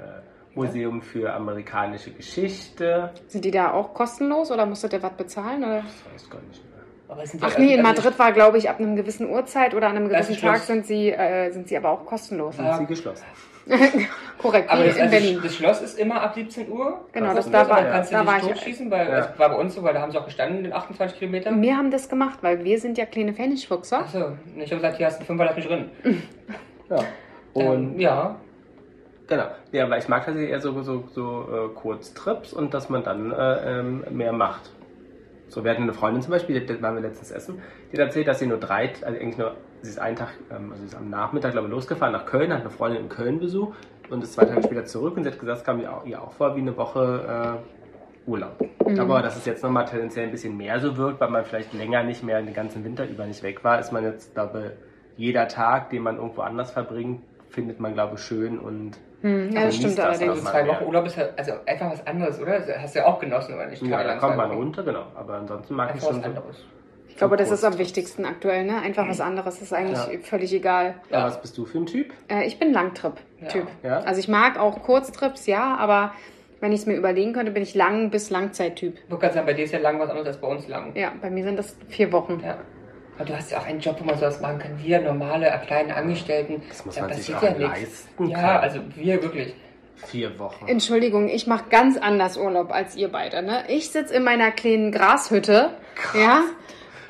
Museum 0.57 1.03
für 1.03 1.33
amerikanische 1.33 2.11
Geschichte. 2.11 3.11
Sind 3.29 3.45
die 3.45 3.51
da 3.51 3.73
auch 3.73 3.95
kostenlos 3.95 4.51
oder 4.51 4.67
musstet 4.67 4.93
ihr 4.95 5.03
was 5.03 5.13
bezahlen? 5.13 5.63
Oder? 5.63 5.83
Das 5.83 6.13
weiß 6.15 6.31
gar 6.31 6.41
nicht 6.43 6.63
mehr. 6.65 6.73
Aber 7.09 7.23
es 7.23 7.31
sind 7.31 7.43
ja 7.43 7.49
Ach 7.53 7.59
nee, 7.59 7.75
in 7.75 7.87
also- 7.87 8.03
Madrid 8.03 8.19
war, 8.19 8.33
glaube 8.33 8.59
ich, 8.59 8.69
ab 8.69 8.81
einem 8.81 8.97
gewissen 8.97 9.31
Uhrzeit 9.31 9.75
oder 9.75 9.89
an 9.89 9.97
einem 9.97 10.09
Das 10.09 10.27
gewissen 10.27 10.41
Tag 10.43 10.59
sind 10.59 10.87
sie, 10.87 11.11
äh, 11.13 11.51
sind 11.53 11.69
sie 11.69 11.77
aber 11.77 11.91
auch 11.91 12.05
kostenlos. 12.05 12.57
Sind 12.57 12.65
Ja. 12.65 12.79
sie 12.79 12.87
geschlossen? 12.87 13.25
Korrekt, 14.39 14.71
Aber 14.71 14.85
das, 14.85 14.95
in 14.97 15.03
also 15.03 15.11
Berlin. 15.17 15.41
das 15.43 15.55
Schloss 15.57 15.83
ist 15.83 15.99
immer 15.99 16.21
ab 16.23 16.35
17 16.35 16.71
Uhr. 16.71 17.01
Genau, 17.13 17.35
das- 17.35 17.51
das, 17.51 17.51
da 17.51 17.69
war, 17.69 17.83
kannst 17.85 18.13
du 18.13 18.17
da 18.17 18.27
war 18.27 18.37
ich. 18.37 18.43
totschießen, 18.45 18.91
weil 18.91 19.09
Ja. 19.09 19.19
es 19.19 19.39
war 19.39 19.49
bei 19.49 19.57
uns 19.57 19.75
so, 19.75 19.83
weil 19.83 19.93
da 19.95 20.01
haben 20.03 20.13
sie 20.13 20.19
auch 20.19 20.25
gestanden, 20.25 20.65
in 20.65 20.73
28 20.73 21.19
Kilometern. 21.19 21.61
Wir 21.61 21.77
haben 21.77 21.91
das 21.91 22.09
gemacht, 22.09 22.39
weil 22.43 22.63
wir 22.65 22.79
sind 22.79 22.97
ja 22.97 23.07
kleine 23.07 23.33
Pfennigfuchser. 23.35 24.01
Achso, 24.01 24.37
ich 24.57 24.71
habe 24.71 24.77
gesagt, 24.77 24.97
hier 24.99 25.07
hast 25.07 25.17
du 25.17 25.21
einen 25.21 25.27
Fünfer, 25.27 25.45
lass 25.47 25.57
mich 25.57 25.67
drin. 25.67 25.91
Ja. 26.89 26.99
Und 27.55 27.95
Ähm, 27.95 27.99
ja, 28.01 28.37
Genau. 29.29 29.47
Ja, 29.73 29.85
aber 29.85 29.99
ich 29.99 30.09
mag 30.09 30.25
tatsächlich 30.25 30.51
eher 30.51 30.61
so, 30.61 30.81
so, 30.83 31.05
so 31.13 31.49
äh, 31.51 31.75
Kurztrips 31.75 32.53
und 32.53 32.75
dass 32.75 32.89
man 32.89 33.03
dann 33.03 33.33
äh, 33.33 33.81
ähm, 33.81 34.05
mehr 34.11 34.33
macht. 34.33 34.71
So, 35.49 35.65
wir 35.65 35.71
hatten 35.71 35.83
eine 35.83 35.95
Freundin 35.95 36.23
zum 36.23 36.33
Beispiel, 36.33 36.61
die, 36.61 36.67
die 36.67 36.83
waren 36.83 36.95
wir 36.95 37.03
letztens 37.03 37.31
essen, 37.31 37.61
die 37.91 37.97
hat 37.97 38.07
erzählt, 38.07 38.29
dass 38.29 38.39
sie 38.39 38.47
nur 38.47 38.59
drei, 38.59 38.93
also 39.03 39.19
eigentlich 39.19 39.39
nur, 39.39 39.55
sie 39.83 39.91
ist 39.91 39.99
einen 39.99 40.17
Tag, 40.17 40.31
ähm, 40.51 40.71
also 40.71 40.83
sie 40.83 40.87
ist 40.87 40.97
am 40.97 41.11
Nachmittag, 41.11 41.53
glaube 41.53 41.69
ich, 41.69 41.73
losgefahren 41.73 42.13
nach 42.13 42.27
Köln, 42.27 42.53
hat 42.53 42.61
eine 42.61 42.71
Freundin 42.71 43.03
in 43.03 43.09
Köln 43.09 43.41
besucht 43.41 43.79
und 44.11 44.23
ist 44.23 44.35
zwei 44.35 44.45
Tage 44.45 44.63
später 44.63 44.85
zurück 44.85 45.17
und 45.17 45.25
sie 45.25 45.31
hat 45.31 45.39
gesagt, 45.39 45.59
es 45.59 45.65
kam 45.65 45.81
ihr 45.81 45.93
auch, 45.93 46.05
ihr 46.05 46.21
auch 46.23 46.33
vor 46.33 46.57
wie 46.57 46.61
eine 46.61 46.77
Woche 46.77 47.59
äh, 47.65 48.31
Urlaub. 48.31 48.65
Aber 48.99 49.23
dass 49.23 49.37
es 49.37 49.45
jetzt 49.45 49.63
nochmal 49.63 49.85
tendenziell 49.85 50.27
ein 50.27 50.33
bisschen 50.33 50.57
mehr 50.57 50.81
so 50.81 50.97
wirkt, 50.97 51.21
weil 51.21 51.31
man 51.31 51.45
vielleicht 51.45 51.73
länger 51.73 52.03
nicht 52.03 52.23
mehr 52.23 52.43
den 52.43 52.55
ganzen 52.55 52.85
Winter 52.85 53.09
über 53.09 53.25
nicht 53.25 53.43
weg 53.43 53.63
war, 53.63 53.79
ist 53.79 53.93
man 53.93 54.05
jetzt, 54.05 54.35
glaube 54.35 54.73
jeder 55.17 55.49
Tag, 55.49 55.91
den 55.91 56.03
man 56.03 56.17
irgendwo 56.17 56.43
anders 56.43 56.73
verbringt, 56.73 57.23
findet 57.49 57.81
man, 57.81 57.95
glaube 57.95 58.17
ich, 58.17 58.21
schön 58.21 58.59
und 58.59 58.99
Hm, 59.27 59.51
ja, 59.53 59.65
das 59.65 59.77
stimmt 59.77 59.99
das 59.99 60.05
allerdings. 60.05 60.31
also 60.31 60.43
zwei 60.45 60.63
mehr. 60.63 60.73
Wochen 60.75 60.85
Urlaub 60.85 61.07
ist 61.07 61.17
ja 61.17 61.25
also 61.37 61.53
einfach 61.67 61.91
was 61.93 62.07
anderes, 62.07 62.41
oder? 62.41 62.61
Das 62.61 62.79
hast 62.79 62.95
du 62.95 62.99
ja 63.01 63.07
auch 63.07 63.19
genossen, 63.19 63.55
oder 63.55 63.67
nicht? 63.67 63.83
ja, 63.83 64.05
da 64.05 64.17
kommt 64.17 64.37
man 64.37 64.51
runter, 64.53 64.83
genau. 64.83 65.05
Aber 65.15 65.35
ansonsten 65.35 65.75
mag 65.75 65.89
ich 65.89 65.95
Einfach 65.95 66.07
was 66.09 66.15
schon 66.15 66.23
so. 66.23 66.29
anderes. 66.29 66.65
Ich 67.09 67.17
glaube, 67.17 67.37
das 67.39 67.51
ist 67.51 67.65
am 67.65 67.79
wichtigsten 67.79 68.27
aktuell, 68.27 68.65
ne? 68.67 68.79
Einfach 68.83 69.09
was 69.09 69.21
anderes 69.23 69.63
ist 69.63 69.73
eigentlich 69.73 69.99
Ja. 69.99 70.19
völlig 70.23 70.53
egal. 70.53 70.97
Ja, 71.11 71.25
was 71.25 71.41
bist 71.41 71.57
du 71.57 71.65
für 71.65 71.79
ein 71.79 71.87
Typ? 71.87 72.13
Äh, 72.29 72.45
ich 72.47 72.59
bin 72.59 72.73
Langtrip-Typ. 72.75 73.67
Ja. 73.83 73.89
Ja? 73.89 73.99
Also 74.01 74.21
ich 74.21 74.29
mag 74.29 74.59
auch 74.59 74.83
Kurztrips, 74.83 75.47
ja, 75.47 75.77
aber 75.77 76.13
wenn 76.61 76.73
ich 76.73 76.81
es 76.81 76.87
mir 76.87 76.95
überlegen 76.95 77.33
könnte, 77.33 77.53
bin 77.53 77.63
ich 77.63 77.75
Lang- 77.75 78.11
bis 78.11 78.29
Langzeit-Typ. 78.29 78.95
Ich 78.97 79.11
wollte 79.11 79.23
gerade 79.23 79.35
sagen, 79.35 79.47
bei 79.47 79.55
dir 79.55 79.65
ist 79.65 79.73
ja 79.73 79.79
lang 79.79 79.99
was 79.99 80.11
anderes 80.11 80.29
als 80.29 80.37
bei 80.39 80.47
uns 80.49 80.69
lang. 80.69 80.95
Ja, 80.95 81.11
bei 81.21 81.31
mir 81.31 81.43
sind 81.45 81.59
das 81.59 81.77
vier 81.89 82.13
Wochen. 82.13 82.41
Ja. 82.45 82.59
Aber 83.17 83.25
du 83.25 83.37
hast 83.37 83.51
ja 83.51 83.59
auch 83.59 83.67
einen 83.67 83.81
Job, 83.81 83.97
wo 83.99 84.05
man 84.05 84.17
sowas 84.17 84.41
machen 84.41 84.59
kann. 84.59 84.83
Wir 84.83 85.01
normale, 85.01 85.47
kleine 85.67 85.97
Angestellten. 85.97 86.63
Das 86.69 86.85
muss 86.85 86.95
da 86.97 87.03
man 87.03 87.15
sich 87.15 87.33
passiert 87.33 87.55
auch 87.55 87.61
ja 87.61 87.69
nichts. 87.69 88.09
Ja, 88.19 88.61
also 88.61 88.81
wir 88.95 89.23
wirklich. 89.23 89.55
Vier 89.97 90.39
Wochen. 90.39 90.69
Entschuldigung, 90.69 91.31
ich 91.31 91.47
mache 91.47 91.65
ganz 91.71 91.97
anders 91.97 92.37
Urlaub 92.37 92.71
als 92.71 92.97
ihr 92.97 93.09
beide. 93.09 93.43
Ne? 93.43 93.65
Ich 93.69 93.91
sitze 93.91 94.15
in 94.15 94.25
meiner 94.25 94.51
kleinen 94.51 94.93
Grashütte, 94.93 95.71
ja, 96.15 96.43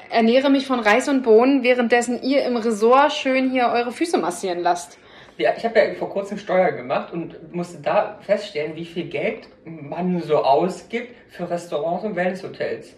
ernähre 0.09 0.51
mich 0.51 0.69
von 0.69 0.79
Reis 0.79 1.09
und 1.09 1.23
Bohnen, 1.23 1.65
währenddessen 1.65 2.23
ihr 2.23 2.45
im 2.45 2.57
Resort 2.57 3.13
schön 3.13 3.51
hier 3.51 3.73
eure 3.75 3.91
Füße 3.91 4.19
massieren 4.19 4.61
lasst. 4.61 4.99
Ja, 5.37 5.51
ich 5.57 5.65
habe 5.65 5.79
ja 5.79 5.95
vor 5.95 6.11
kurzem 6.11 6.39
Steuer 6.39 6.73
gemacht 6.73 7.13
und 7.13 7.53
musste 7.53 7.83
da 7.83 8.19
feststellen, 8.23 8.77
wie 8.77 8.87
viel 8.87 9.09
Geld 9.09 9.49
man 9.65 10.23
so 10.23 10.39
ausgibt 10.39 11.15
für 11.29 11.51
Restaurants 11.51 12.05
und 12.05 12.17
Wellnesshotels. 12.17 12.95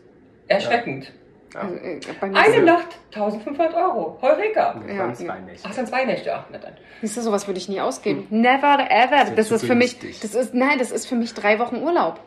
Erschreckend. 0.47 1.07
Ja. 1.07 1.11
Also, 1.55 1.75
äh, 1.77 2.01
Eine 2.21 2.63
Nacht 2.63 2.99
1500 3.15 3.75
Euro. 3.75 4.19
Heureka. 4.21 4.75
Das 4.87 4.87
Ja, 4.97 5.07
ja. 5.07 5.15
zwei 5.15 5.41
Nächte. 5.41 5.69
Ach, 5.69 5.73
sind 5.73 5.89
zwei 5.89 6.05
Nächte. 6.05 6.35
Ach, 6.35 6.45
na 6.53 6.59
dann. 6.59 6.73
Siehst 7.01 7.17
du, 7.17 7.21
sowas 7.23 7.47
würde 7.47 7.59
ich 7.59 7.69
nie 7.69 7.81
ausgeben. 7.81 8.27
Never 8.31 8.79
ever. 8.91 9.21
Hm. 9.21 9.29
ist 9.29 9.39
Das 9.39 9.49
zu 9.49 9.55
ist 9.55 9.65
für 9.67 9.75
mich, 9.75 9.99
das 10.21 10.35
ist, 10.35 10.55
nein, 10.55 10.79
das 10.79 10.91
ist 10.91 11.07
für 11.07 11.15
mich 11.17 11.33
drei 11.35 11.59
Wochen 11.59 11.77
Urlaub. 11.77 12.21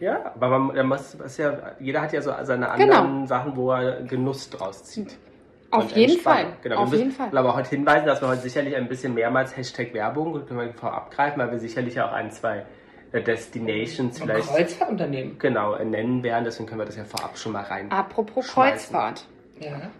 Ja, 0.00 0.32
aber 0.34 0.58
man, 0.58 0.76
man 0.76 0.86
muss, 0.88 1.14
ist 1.14 1.38
ja, 1.38 1.56
jeder 1.80 2.02
hat 2.02 2.12
ja 2.12 2.20
so 2.20 2.32
seine 2.42 2.66
Genau. 2.76 2.96
anderen 2.96 3.26
Sachen, 3.26 3.56
wo 3.56 3.72
er 3.72 4.02
Genuss 4.02 4.50
draus 4.50 4.84
zieht. 4.84 5.16
Auf 5.70 5.84
Und 5.84 5.96
jeden. 5.96 6.18
Fall. 6.20 6.46
Genau, 6.62 6.76
Auf 6.82 6.90
wir 6.92 6.98
jeden 6.98 7.08
müssen 7.10 7.30
Fall. 7.30 7.36
aber 7.38 7.54
heute 7.56 7.70
hinweisen, 7.70 8.06
dass 8.06 8.20
wir 8.20 8.28
heute 8.28 8.42
sicherlich 8.42 8.76
ein 8.76 8.88
bisschen 8.88 9.14
mehrmals 9.14 9.56
Hashtag 9.56 9.94
Werbung, 9.94 10.46
können 10.46 10.60
wir 10.60 10.72
vorab 10.74 11.10
greifen, 11.10 11.38
weil 11.40 11.50
wir 11.50 11.58
sicherlich 11.58 12.00
auch 12.00 12.12
ein, 12.12 12.30
zwei 12.30 12.64
Destinations 13.20 14.20
Ein 14.20 14.28
vielleicht 14.28 14.48
Kreuzfahrtunternehmen. 14.48 15.38
genau 15.38 15.74
äh, 15.74 15.84
nennen 15.84 16.22
werden, 16.22 16.44
deswegen 16.44 16.66
können 16.68 16.80
wir 16.80 16.86
das 16.86 16.96
ja 16.96 17.04
vorab 17.04 17.36
schon 17.38 17.52
mal 17.52 17.62
rein. 17.62 17.90
Apropos 17.90 18.46
Schmeißen. 18.46 18.92
Kreuzfahrt. 18.94 19.26
Ja. 19.60 19.90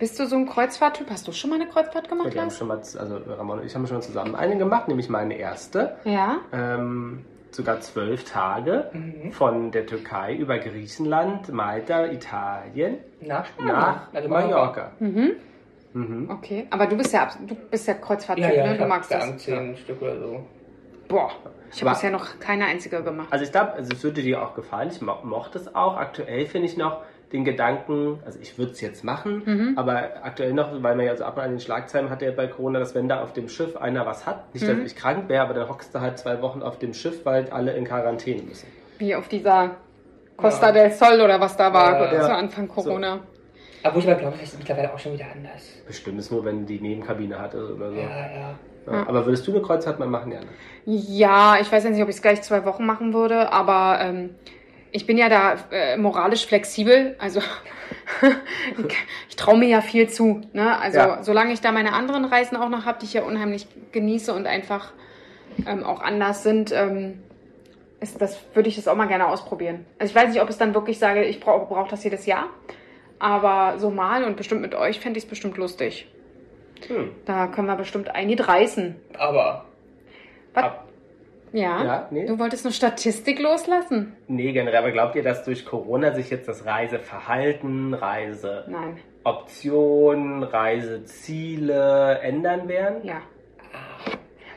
Bist 0.00 0.18
du 0.18 0.26
so 0.26 0.36
ein 0.36 0.46
Kreuzfahrttyp? 0.48 1.08
Hast 1.10 1.28
du 1.28 1.32
schon 1.32 1.50
mal 1.50 1.56
eine 1.60 1.68
Kreuzfahrt 1.68 2.08
gemacht, 2.08 2.34
wir 2.34 2.40
haben 2.42 2.50
schon 2.50 2.66
mal, 2.68 2.78
also 2.78 3.18
Ramon 3.28 3.60
und 3.60 3.66
ich 3.66 3.74
haben 3.74 3.86
schon 3.86 4.02
zusammen 4.02 4.34
eine 4.34 4.56
gemacht, 4.58 4.88
nämlich 4.88 5.08
meine 5.08 5.34
erste. 5.36 5.96
Ja. 6.04 6.38
Ähm, 6.52 7.24
sogar 7.52 7.80
zwölf 7.80 8.24
Tage 8.24 8.90
Mhm. 8.92 9.32
von 9.32 9.70
der 9.70 9.86
Türkei 9.86 10.34
über 10.34 10.58
Griechenland, 10.58 11.50
Malta, 11.52 12.06
Italien 12.06 12.98
Nach 13.20 13.46
Spanien. 13.46 13.72
nach 13.74 14.00
Also 14.12 14.28
Mallorca. 14.28 14.90
Mhm. 14.98 15.30
Mhm. 15.94 16.30
Okay. 16.30 16.66
Aber 16.70 16.86
du 16.86 16.96
bist 16.96 17.12
ja, 17.14 17.30
du 17.46 17.54
bist 17.54 17.86
ja 17.88 17.94
Kreuzfahrttyp, 17.94 18.44
Ja, 18.50 18.52
ja, 18.66 18.72
ne? 18.72 18.78
Du 18.78 18.84
magst 18.86 19.10
das. 19.10 19.20
gegangen, 19.22 19.38
zehn 19.38 19.76
Stück 19.78 20.02
oder 20.02 20.18
so. 20.18 20.44
Boah. 21.08 21.30
Ich 21.76 21.82
habe 21.82 21.90
bisher 21.94 22.10
noch 22.10 22.38
keine 22.40 22.64
einzige 22.64 23.02
gemacht. 23.02 23.28
Also 23.30 23.44
ich 23.44 23.52
glaube, 23.52 23.74
also 23.74 23.92
es 23.92 24.02
würde 24.02 24.22
dir 24.22 24.42
auch 24.42 24.54
gefallen. 24.54 24.88
Ich 24.90 25.00
mo 25.02 25.16
mochte 25.24 25.58
es 25.58 25.74
auch. 25.74 25.96
Aktuell 25.96 26.46
finde 26.46 26.68
ich 26.68 26.76
noch 26.78 27.02
den 27.32 27.44
Gedanken, 27.44 28.20
also 28.24 28.38
ich 28.40 28.56
würde 28.56 28.72
es 28.72 28.80
jetzt 28.80 29.02
machen, 29.04 29.42
Mhm. 29.44 29.72
aber 29.76 30.10
aktuell 30.22 30.52
noch, 30.54 30.70
weil 30.82 30.94
man 30.96 31.04
ja 31.04 31.16
so 31.16 31.24
ab 31.24 31.36
und 31.36 31.42
an 31.42 31.50
den 31.50 31.60
Schlagzeilen 31.60 32.08
hatte 32.08 32.24
ja 32.24 32.30
bei 32.30 32.46
Corona, 32.46 32.78
dass 32.78 32.94
wenn 32.94 33.08
da 33.08 33.20
auf 33.20 33.32
dem 33.32 33.48
Schiff 33.48 33.76
einer 33.76 34.06
was 34.06 34.24
hat, 34.26 34.54
nicht, 34.54 34.64
Mhm. 34.66 34.82
dass 34.82 34.92
ich 34.92 34.96
krank 34.96 35.28
wäre, 35.28 35.42
aber 35.42 35.52
dann 35.54 35.68
hockst 35.68 35.92
du 35.94 36.00
halt 36.00 36.18
zwei 36.18 36.40
Wochen 36.40 36.62
auf 36.62 36.78
dem 36.78 36.94
Schiff, 36.94 37.26
weil 37.26 37.50
alle 37.50 37.72
in 37.72 37.84
Quarantäne 37.84 38.42
müssen. 38.42 38.68
Wie 38.98 39.14
auf 39.14 39.26
dieser 39.28 39.72
Costa 40.36 40.66
Ja. 40.68 40.72
del 40.72 40.92
Sol 40.92 41.20
oder 41.20 41.40
was 41.40 41.56
da 41.56 41.72
war 41.74 42.00
Ja. 42.12 42.20
zu 42.22 42.28
Ja. 42.30 42.36
Anfang 42.38 42.68
Corona. 42.68 43.18
Aber 43.82 43.94
wo 43.96 43.98
ich 43.98 44.06
aber 44.08 44.14
glaube, 44.20 44.36
das 44.40 44.48
ist 44.52 44.58
mittlerweile 44.58 44.94
auch 44.94 44.98
schon 44.98 45.12
wieder 45.12 45.26
anders. 45.34 45.62
Bestimmt 45.86 46.18
ist 46.20 46.30
nur, 46.30 46.44
wenn 46.44 46.64
die 46.64 46.80
Nebenkabine 46.80 47.38
hat 47.38 47.54
oder 47.54 47.90
so. 47.90 47.96
Ja, 47.96 48.02
ja. 48.08 48.54
Ja. 48.90 49.06
Aber 49.08 49.26
würdest 49.26 49.46
du 49.46 49.52
eine 49.52 49.62
Kreuzfahrt 49.62 49.98
mal 49.98 50.08
machen, 50.08 50.32
Jana? 50.32 50.46
Ja, 50.84 51.58
ich 51.60 51.70
weiß 51.70 51.84
ja 51.84 51.90
nicht, 51.90 52.02
ob 52.02 52.08
ich 52.08 52.16
es 52.16 52.22
gleich 52.22 52.42
zwei 52.42 52.64
Wochen 52.64 52.86
machen 52.86 53.12
würde, 53.12 53.52
aber 53.52 53.98
ähm, 54.00 54.30
ich 54.92 55.06
bin 55.06 55.18
ja 55.18 55.28
da 55.28 55.56
äh, 55.72 55.96
moralisch 55.96 56.46
flexibel. 56.46 57.16
Also 57.18 57.40
ich 59.28 59.36
traue 59.36 59.58
mir 59.58 59.68
ja 59.68 59.80
viel 59.80 60.08
zu. 60.08 60.42
Ne? 60.52 60.78
Also 60.78 60.98
Ja. 60.98 61.22
solange 61.22 61.52
ich 61.52 61.60
da 61.60 61.72
meine 61.72 61.92
anderen 61.92 62.24
Reisen 62.24 62.56
auch 62.56 62.68
noch 62.68 62.84
habe, 62.86 62.98
die 63.00 63.06
ich 63.06 63.14
ja 63.14 63.22
unheimlich 63.22 63.66
genieße 63.92 64.32
und 64.32 64.46
einfach 64.46 64.92
ähm, 65.66 65.84
auch 65.84 66.00
anders 66.00 66.42
sind, 66.42 66.72
ähm, 66.72 67.22
ist 68.00 68.20
das, 68.20 68.38
würde 68.54 68.68
ich 68.68 68.76
das 68.76 68.88
auch 68.88 68.94
mal 68.94 69.08
gerne 69.08 69.26
ausprobieren. 69.26 69.86
Also 69.98 70.10
ich 70.10 70.16
weiß 70.16 70.32
nicht, 70.32 70.42
ob 70.42 70.50
ich 70.50 70.56
dann 70.56 70.74
wirklich 70.74 70.98
sage, 70.98 71.24
ich 71.24 71.40
brauche 71.40 71.66
brauch 71.66 71.88
das 71.88 72.04
jedes 72.04 72.26
Jahr. 72.26 72.48
Aber 73.18 73.78
so 73.78 73.90
mal 73.90 74.24
und 74.24 74.36
bestimmt 74.36 74.60
mit 74.60 74.74
euch 74.74 75.00
fände 75.00 75.18
ich 75.18 75.24
es 75.24 75.30
bestimmt 75.30 75.56
lustig. 75.56 76.06
Hm. 76.88 77.10
Da 77.24 77.46
können 77.48 77.66
wir 77.68 77.76
bestimmt 77.76 78.14
ein 78.14 78.28
Lied 78.28 78.46
reißen. 78.46 78.94
Aber 79.18 79.64
Was? 80.54 80.64
Ab- 80.64 80.82
Ja, 81.52 81.84
Ja, 81.84 82.06
nee. 82.10 82.26
du 82.26 82.38
wolltest 82.38 82.66
eine 82.66 82.72
Statistik 82.74 83.40
loslassen? 83.40 84.14
Nee, 84.28 84.52
generell, 84.52 84.78
aber 84.80 84.90
glaubt 84.92 85.16
ihr, 85.16 85.22
dass 85.22 85.42
durch 85.44 85.64
Corona 85.64 86.12
sich 86.12 86.28
jetzt 86.30 86.48
das 86.48 86.66
Reiseverhalten, 86.66 87.94
Reiseoptionen, 87.94 90.42
Reiseziele 90.42 92.18
ändern 92.22 92.68
werden? 92.68 93.04
ja. 93.04 93.22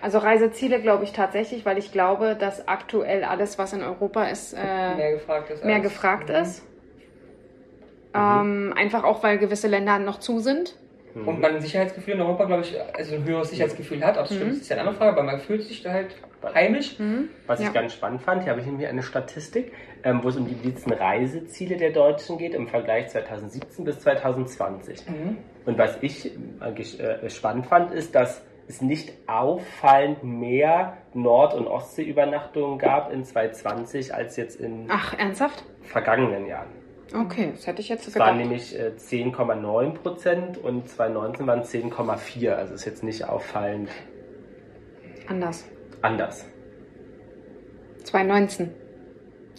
Also 0.02 0.20
Reiseziele 0.20 0.82
glaube 0.82 1.04
ich 1.04 1.12
tatsächlich, 1.12 1.66
weil 1.66 1.78
ich 1.78 1.92
glaube, 1.92 2.38
dass 2.40 2.70
aktuell 2.70 3.26
alles, 3.26 3.58
was 3.60 3.74
in 3.74 3.84
Europa 3.84 4.24
ist, 4.30 4.54
äh, 4.54 4.96
mehr 4.96 5.12
gefragt 5.12 5.50
ist. 5.50 5.66
mehr 5.66 5.76
als- 5.76 5.84
gefragt 5.84 6.30
Mhm. 6.30 6.36
ist. 6.36 6.66
Ähm, 8.14 8.74
einfach 8.78 9.04
auch, 9.04 9.24
weil 9.24 9.38
gewisse 9.40 9.68
Länder 9.68 10.00
noch 10.00 10.20
zu 10.20 10.40
sind. 10.40 10.78
Mhm. 11.22 11.28
Und 11.28 11.42
man 11.42 11.56
ein 11.56 11.62
Sicherheitsgefühl 11.62 12.16
in 12.16 12.22
Europa, 12.22 12.46
glaube 12.46 12.64
ich, 12.64 12.76
also 12.96 13.16
ein 13.16 13.24
höheres 13.26 13.50
Sicherheitsgefühl 13.50 14.04
hat. 14.04 14.18
Ob 14.18 14.24
das 14.24 14.32
Mhm. 14.32 14.36
stimmt, 14.36 14.52
ist 14.54 14.70
ja 14.70 14.76
eine 14.78 14.82
andere 14.88 14.96
Frage, 14.98 15.12
aber 15.14 15.24
man 15.24 15.40
fühlt 15.40 15.64
sich 15.64 15.82
da 15.84 15.92
halt 15.92 16.16
heimisch. 16.54 16.98
Mhm. 17.00 17.30
Was 17.48 17.60
Ja. 17.60 17.68
ich 17.68 17.74
ganz 17.74 17.94
spannend 17.94 18.22
fand, 18.22 18.44
hier 18.44 18.52
habe 18.52 18.62
ich 18.62 18.66
nämlich 18.68 18.88
eine 18.88 19.04
Statistik, 19.04 19.72
ähm, 20.04 20.22
wo 20.24 20.30
es 20.30 20.38
um 20.38 20.48
die 20.48 20.68
letzten 20.68 20.94
Reiseziele 20.94 21.78
der 21.78 21.92
Deutschen 21.92 22.38
geht 22.38 22.54
im 22.54 22.68
Vergleich 22.68 23.10
2017 23.10 23.84
bis 23.86 24.00
2020. 24.00 25.08
Mhm. 25.10 25.38
Und 25.66 25.78
was 25.78 25.98
ich 26.02 26.32
eigentlich 26.60 27.00
äh, 27.00 27.30
spannend 27.30 27.66
fand, 27.68 27.92
ist, 27.92 28.16
dass 28.16 28.44
es 28.68 28.82
nicht 28.84 29.12
auffallend 29.28 30.24
mehr 30.24 30.98
Nord- 31.14 31.56
und 31.56 31.68
Ostseeübernachtungen 31.68 32.78
gab 32.78 33.12
in 33.12 33.24
2020 33.24 34.14
als 34.14 34.38
jetzt 34.38 34.60
in 34.60 34.86
Ach, 34.90 35.18
ernsthaft? 35.18 35.64
vergangenen 35.82 36.46
Jahren. 36.46 36.68
Okay, 37.14 37.54
das 37.56 37.66
hätte 37.66 37.82
ich 37.82 37.90
jetzt 37.90 38.08
Es 38.08 38.18
waren 38.20 38.38
gedacht. 38.38 38.40
nämlich 38.50 38.78
äh, 38.80 38.92
10,9 38.98 39.94
Prozent 39.94 40.58
und 40.58 40.88
2019 40.90 41.48
waren 41.48 41.64
10,4. 41.64 42.52
Also 42.54 42.74
ist 42.76 42.86
jetzt 42.86 43.04
nicht 43.04 43.28
auffallend 43.28 43.90
Anders. 45.28 45.66
anders. 46.02 46.46
2019. 48.04 48.72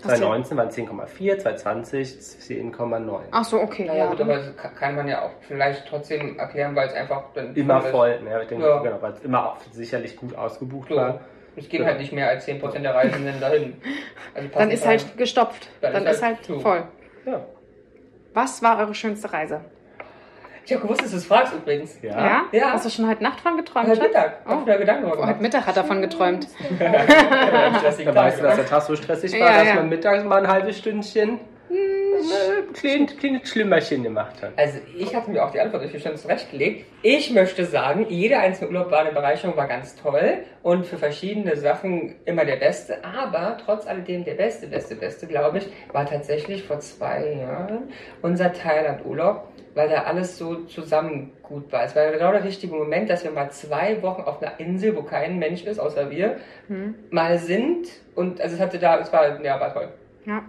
Hast 0.02 0.04
du- 0.04 0.08
2019 0.08 0.56
waren 0.56 0.70
10,4, 0.70 1.38
2020 1.38 2.20
10,9. 2.20 3.20
Ach 3.32 3.44
so, 3.44 3.60
okay. 3.60 3.84
Naja, 3.84 4.04
ja, 4.04 4.10
gut, 4.10 4.20
aber 4.20 4.36
das 4.36 4.56
kann- 4.56 4.74
kann 4.74 4.94
man 4.96 5.08
ja 5.08 5.22
auch 5.22 5.30
vielleicht 5.46 5.86
trotzdem 5.88 6.38
erklären, 6.38 6.74
weil 6.74 6.88
es 6.88 6.94
einfach 6.94 7.24
dann. 7.34 7.54
Immer 7.54 7.80
ist. 7.84 7.90
voll, 7.90 8.20
ne? 8.22 8.42
Ich 8.42 8.48
denke, 8.48 8.64
Ja. 8.66 8.78
genau, 8.82 9.02
weil 9.02 9.12
es 9.12 9.20
immer 9.20 9.52
auch 9.52 9.56
sicherlich 9.72 10.16
gut 10.16 10.34
ausgebucht 10.36 10.88
So. 10.88 10.96
war. 10.96 11.20
Es 11.56 11.68
gehen 11.68 11.84
halt 11.84 11.98
nicht 11.98 12.12
mehr 12.12 12.28
als 12.28 12.44
10% 12.46 12.84
der 12.84 12.94
Reisenden 12.94 13.40
dahin. 13.40 13.74
Also 14.34 14.48
Dann 14.54 14.70
ist 14.70 14.82
rein. 14.84 14.90
halt 14.90 15.18
gestopft. 15.18 15.68
Dann 15.80 15.92
Dann 15.92 16.06
ist 16.06 16.12
ist 16.16 16.22
halt 16.22 16.48
halt 16.48 16.62
voll. 16.62 16.82
Ja. 17.26 17.40
Was 18.34 18.62
war 18.62 18.78
eure 18.78 18.94
schönste 18.94 19.32
Reise? 19.32 19.60
Ich 20.64 20.72
habe 20.72 20.82
gewusst, 20.82 21.02
dass 21.02 21.10
du 21.10 21.16
es 21.16 21.24
fragst 21.24 21.52
übrigens. 21.54 21.98
Ja. 22.02 22.44
Ja. 22.52 22.72
Hast 22.72 22.84
du 22.84 22.90
schon 22.90 23.08
heute 23.08 23.22
Nacht 23.22 23.42
dran 23.44 23.56
geträumt? 23.56 23.88
Heute? 23.88 24.02
Mittag. 24.02 24.40
Oh. 24.46 24.50
Hab 24.50 24.60
ich 24.60 24.66
mir 24.66 24.78
Gedanken 24.78 25.02
darüber 25.02 25.16
Heute 25.22 25.26
gemacht. 25.26 25.40
Mittag 25.42 25.66
hat 25.66 25.76
er 25.76 25.82
davon 25.82 26.00
geträumt. 26.00 26.46
Da 26.78 28.14
weißt 28.14 28.38
du, 28.38 28.42
dass 28.42 28.56
der 28.56 28.66
Tag 28.66 28.82
so 28.82 28.94
stressig 28.94 29.32
war, 29.32 29.38
Ja, 29.38 29.58
dass 29.58 29.68
ja. 29.68 29.74
man 29.76 29.88
mittags 29.88 30.22
mal 30.24 30.44
ein 30.44 30.48
halbes 30.48 30.78
Stündchen 30.78 31.40
ein 32.20 32.72
kleines, 32.72 33.16
kleines 33.16 33.48
Schlimmerchen 33.48 34.02
gemacht 34.02 34.42
hat. 34.42 34.52
Also 34.56 34.78
ich 34.96 35.14
hatte 35.14 35.30
mir 35.30 35.44
auch 35.44 35.50
die 35.50 35.60
Antwort 35.60 35.82
natürlich 35.82 36.02
schon 36.04 36.16
zurechtgelegt. 36.16 36.86
Ich 37.02 37.30
möchte 37.32 37.64
sagen, 37.64 38.06
jeder 38.08 38.40
einzelne 38.40 38.68
Urlaub 38.70 38.90
war 38.90 39.00
eine 39.00 39.12
Bereicherung, 39.12 39.56
war 39.56 39.66
ganz 39.68 39.96
toll 39.96 40.38
und 40.62 40.86
für 40.86 40.98
verschiedene 40.98 41.56
Sachen 41.56 42.16
immer 42.24 42.44
der 42.44 42.56
Beste. 42.56 42.98
Aber 43.04 43.56
trotz 43.64 43.86
alledem 43.86 44.24
der 44.24 44.34
Beste, 44.34 44.66
Beste, 44.66 44.94
Beste, 44.96 45.26
glaube 45.26 45.58
ich, 45.58 45.68
war 45.92 46.04
tatsächlich 46.06 46.64
vor 46.64 46.80
zwei 46.80 47.34
Jahren 47.40 47.88
unser 48.22 48.52
Thailand-Urlaub, 48.52 49.48
weil 49.74 49.88
da 49.88 50.02
alles 50.02 50.36
so 50.36 50.56
zusammen 50.66 51.32
gut 51.42 51.72
war. 51.72 51.84
Es 51.84 51.96
war 51.96 52.10
genau 52.10 52.32
der 52.32 52.44
richtige 52.44 52.74
Moment, 52.74 53.08
dass 53.10 53.24
wir 53.24 53.30
mal 53.30 53.50
zwei 53.50 54.02
Wochen 54.02 54.22
auf 54.22 54.42
einer 54.42 54.58
Insel, 54.60 54.94
wo 54.96 55.02
kein 55.02 55.38
Mensch 55.38 55.64
ist, 55.64 55.78
außer 55.78 56.10
wir, 56.10 56.36
Hm. 56.68 56.94
mal 57.10 57.38
sind. 57.38 57.86
Und 58.14 58.40
also 58.40 58.56
es 58.56 58.60
hatte 58.60 58.78
da, 58.78 58.98
es 59.00 59.12
war, 59.12 59.42
ja, 59.42 59.58
war 59.60 59.72
toll. 59.72 59.88
Ja. 60.26 60.42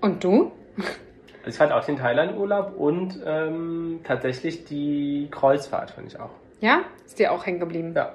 Und 0.00 0.22
du? 0.22 0.52
Also 0.76 1.48
ich 1.48 1.54
fand 1.56 1.72
auch 1.72 1.84
den 1.84 1.96
Thailand-Urlaub 1.96 2.74
und 2.76 3.20
ähm, 3.24 4.00
tatsächlich 4.04 4.64
die 4.64 5.28
Kreuzfahrt 5.30 5.92
fand 5.92 6.08
ich 6.08 6.18
auch. 6.18 6.30
Ja? 6.60 6.80
Ist 7.04 7.18
dir 7.18 7.32
auch 7.32 7.46
hängen 7.46 7.60
geblieben? 7.60 7.92
Ja. 7.94 8.12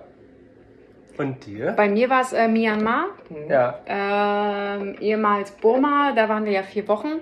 Und 1.17 1.45
dir? 1.45 1.73
Bei 1.73 1.87
mir 1.89 2.09
war 2.09 2.21
es 2.21 2.33
äh, 2.33 2.47
Myanmar, 2.47 3.05
Mhm. 3.29 3.49
Ja. 3.49 3.79
ähm, 3.85 4.95
ehemals 4.99 5.51
Burma. 5.51 6.13
Da 6.15 6.29
waren 6.29 6.45
wir 6.45 6.51
ja 6.51 6.63
vier 6.63 6.87
Wochen. 6.87 7.19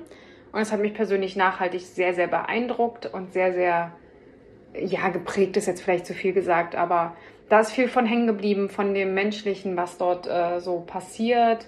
Und 0.52 0.62
es 0.62 0.72
hat 0.72 0.80
mich 0.80 0.94
persönlich 0.94 1.36
nachhaltig 1.36 1.82
sehr, 1.82 2.14
sehr 2.14 2.28
beeindruckt 2.28 3.06
und 3.06 3.34
sehr, 3.34 3.54
sehr, 3.54 3.92
ja, 4.74 5.10
geprägt 5.10 5.58
ist 5.58 5.68
jetzt 5.68 5.82
vielleicht 5.82 6.08
zu 6.08 6.14
viel 6.14 6.34
gesagt, 6.34 6.76
aber 6.76 7.16
da 7.50 7.60
ist 7.60 7.72
viel 7.72 7.88
von 7.88 8.06
hängen 8.08 8.26
geblieben, 8.28 8.70
von 8.70 8.94
dem 8.96 9.14
Menschlichen, 9.14 9.78
was 9.78 9.98
dort 9.98 10.28
äh, 10.28 10.60
so 10.60 10.80
passiert, 10.82 11.68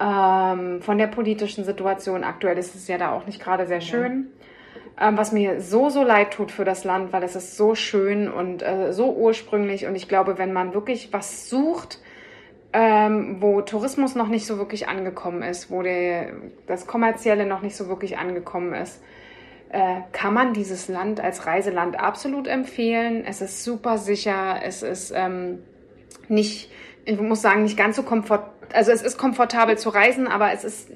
ähm, 0.00 0.80
von 0.82 0.98
der 0.98 1.06
politischen 1.06 1.64
Situation. 1.64 2.24
Aktuell 2.24 2.58
ist 2.58 2.74
es 2.74 2.88
ja 2.88 2.98
da 2.98 3.12
auch 3.12 3.26
nicht 3.26 3.42
gerade 3.42 3.66
sehr 3.66 3.80
schön. 3.80 4.28
Ähm, 5.00 5.16
was 5.16 5.32
mir 5.32 5.60
so, 5.60 5.90
so 5.90 6.04
leid 6.04 6.32
tut 6.32 6.52
für 6.52 6.64
das 6.64 6.84
Land, 6.84 7.12
weil 7.12 7.24
es 7.24 7.34
ist 7.34 7.56
so 7.56 7.74
schön 7.74 8.30
und 8.30 8.62
äh, 8.62 8.92
so 8.92 9.12
ursprünglich. 9.12 9.86
Und 9.86 9.96
ich 9.96 10.08
glaube, 10.08 10.38
wenn 10.38 10.52
man 10.52 10.72
wirklich 10.72 11.12
was 11.12 11.48
sucht, 11.48 11.98
ähm, 12.72 13.36
wo 13.40 13.60
Tourismus 13.60 14.14
noch 14.14 14.28
nicht 14.28 14.46
so 14.46 14.58
wirklich 14.58 14.88
angekommen 14.88 15.42
ist, 15.42 15.70
wo 15.70 15.82
der, 15.82 16.32
das 16.66 16.86
Kommerzielle 16.86 17.46
noch 17.46 17.62
nicht 17.62 17.76
so 17.76 17.88
wirklich 17.88 18.18
angekommen 18.18 18.74
ist, 18.74 19.00
äh, 19.70 20.02
kann 20.12 20.34
man 20.34 20.52
dieses 20.54 20.88
Land 20.88 21.20
als 21.20 21.46
Reiseland 21.46 21.98
absolut 21.98 22.46
empfehlen. 22.46 23.24
Es 23.26 23.40
ist 23.40 23.64
super 23.64 23.98
sicher, 23.98 24.60
es 24.64 24.82
ist 24.84 25.12
ähm, 25.14 25.60
nicht, 26.28 26.70
ich 27.04 27.20
muss 27.20 27.42
sagen, 27.42 27.62
nicht 27.62 27.76
ganz 27.76 27.96
so 27.96 28.04
komfort, 28.04 28.53
also 28.72 28.92
es 28.92 29.02
ist 29.02 29.18
komfortabel 29.18 29.76
zu 29.78 29.88
reisen, 29.90 30.26
aber 30.26 30.52
es 30.52 30.64
ist 30.64 30.90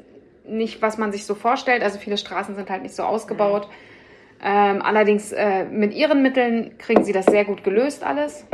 nicht, 0.44 0.80
was 0.82 0.98
man 0.98 1.12
sich 1.12 1.26
so 1.26 1.34
vorstellt. 1.34 1.82
Also 1.82 1.98
viele 1.98 2.16
Straßen 2.16 2.54
sind 2.54 2.70
halt 2.70 2.82
nicht 2.82 2.94
so 2.94 3.02
ausgebaut. 3.02 3.68
Ähm, 4.42 4.82
allerdings 4.82 5.32
äh, 5.32 5.64
mit 5.64 5.94
ihren 5.94 6.22
Mitteln 6.22 6.78
kriegen 6.78 7.04
sie 7.04 7.12
das 7.12 7.26
sehr 7.26 7.44
gut 7.44 7.64
gelöst 7.64 8.04
alles. 8.04 8.46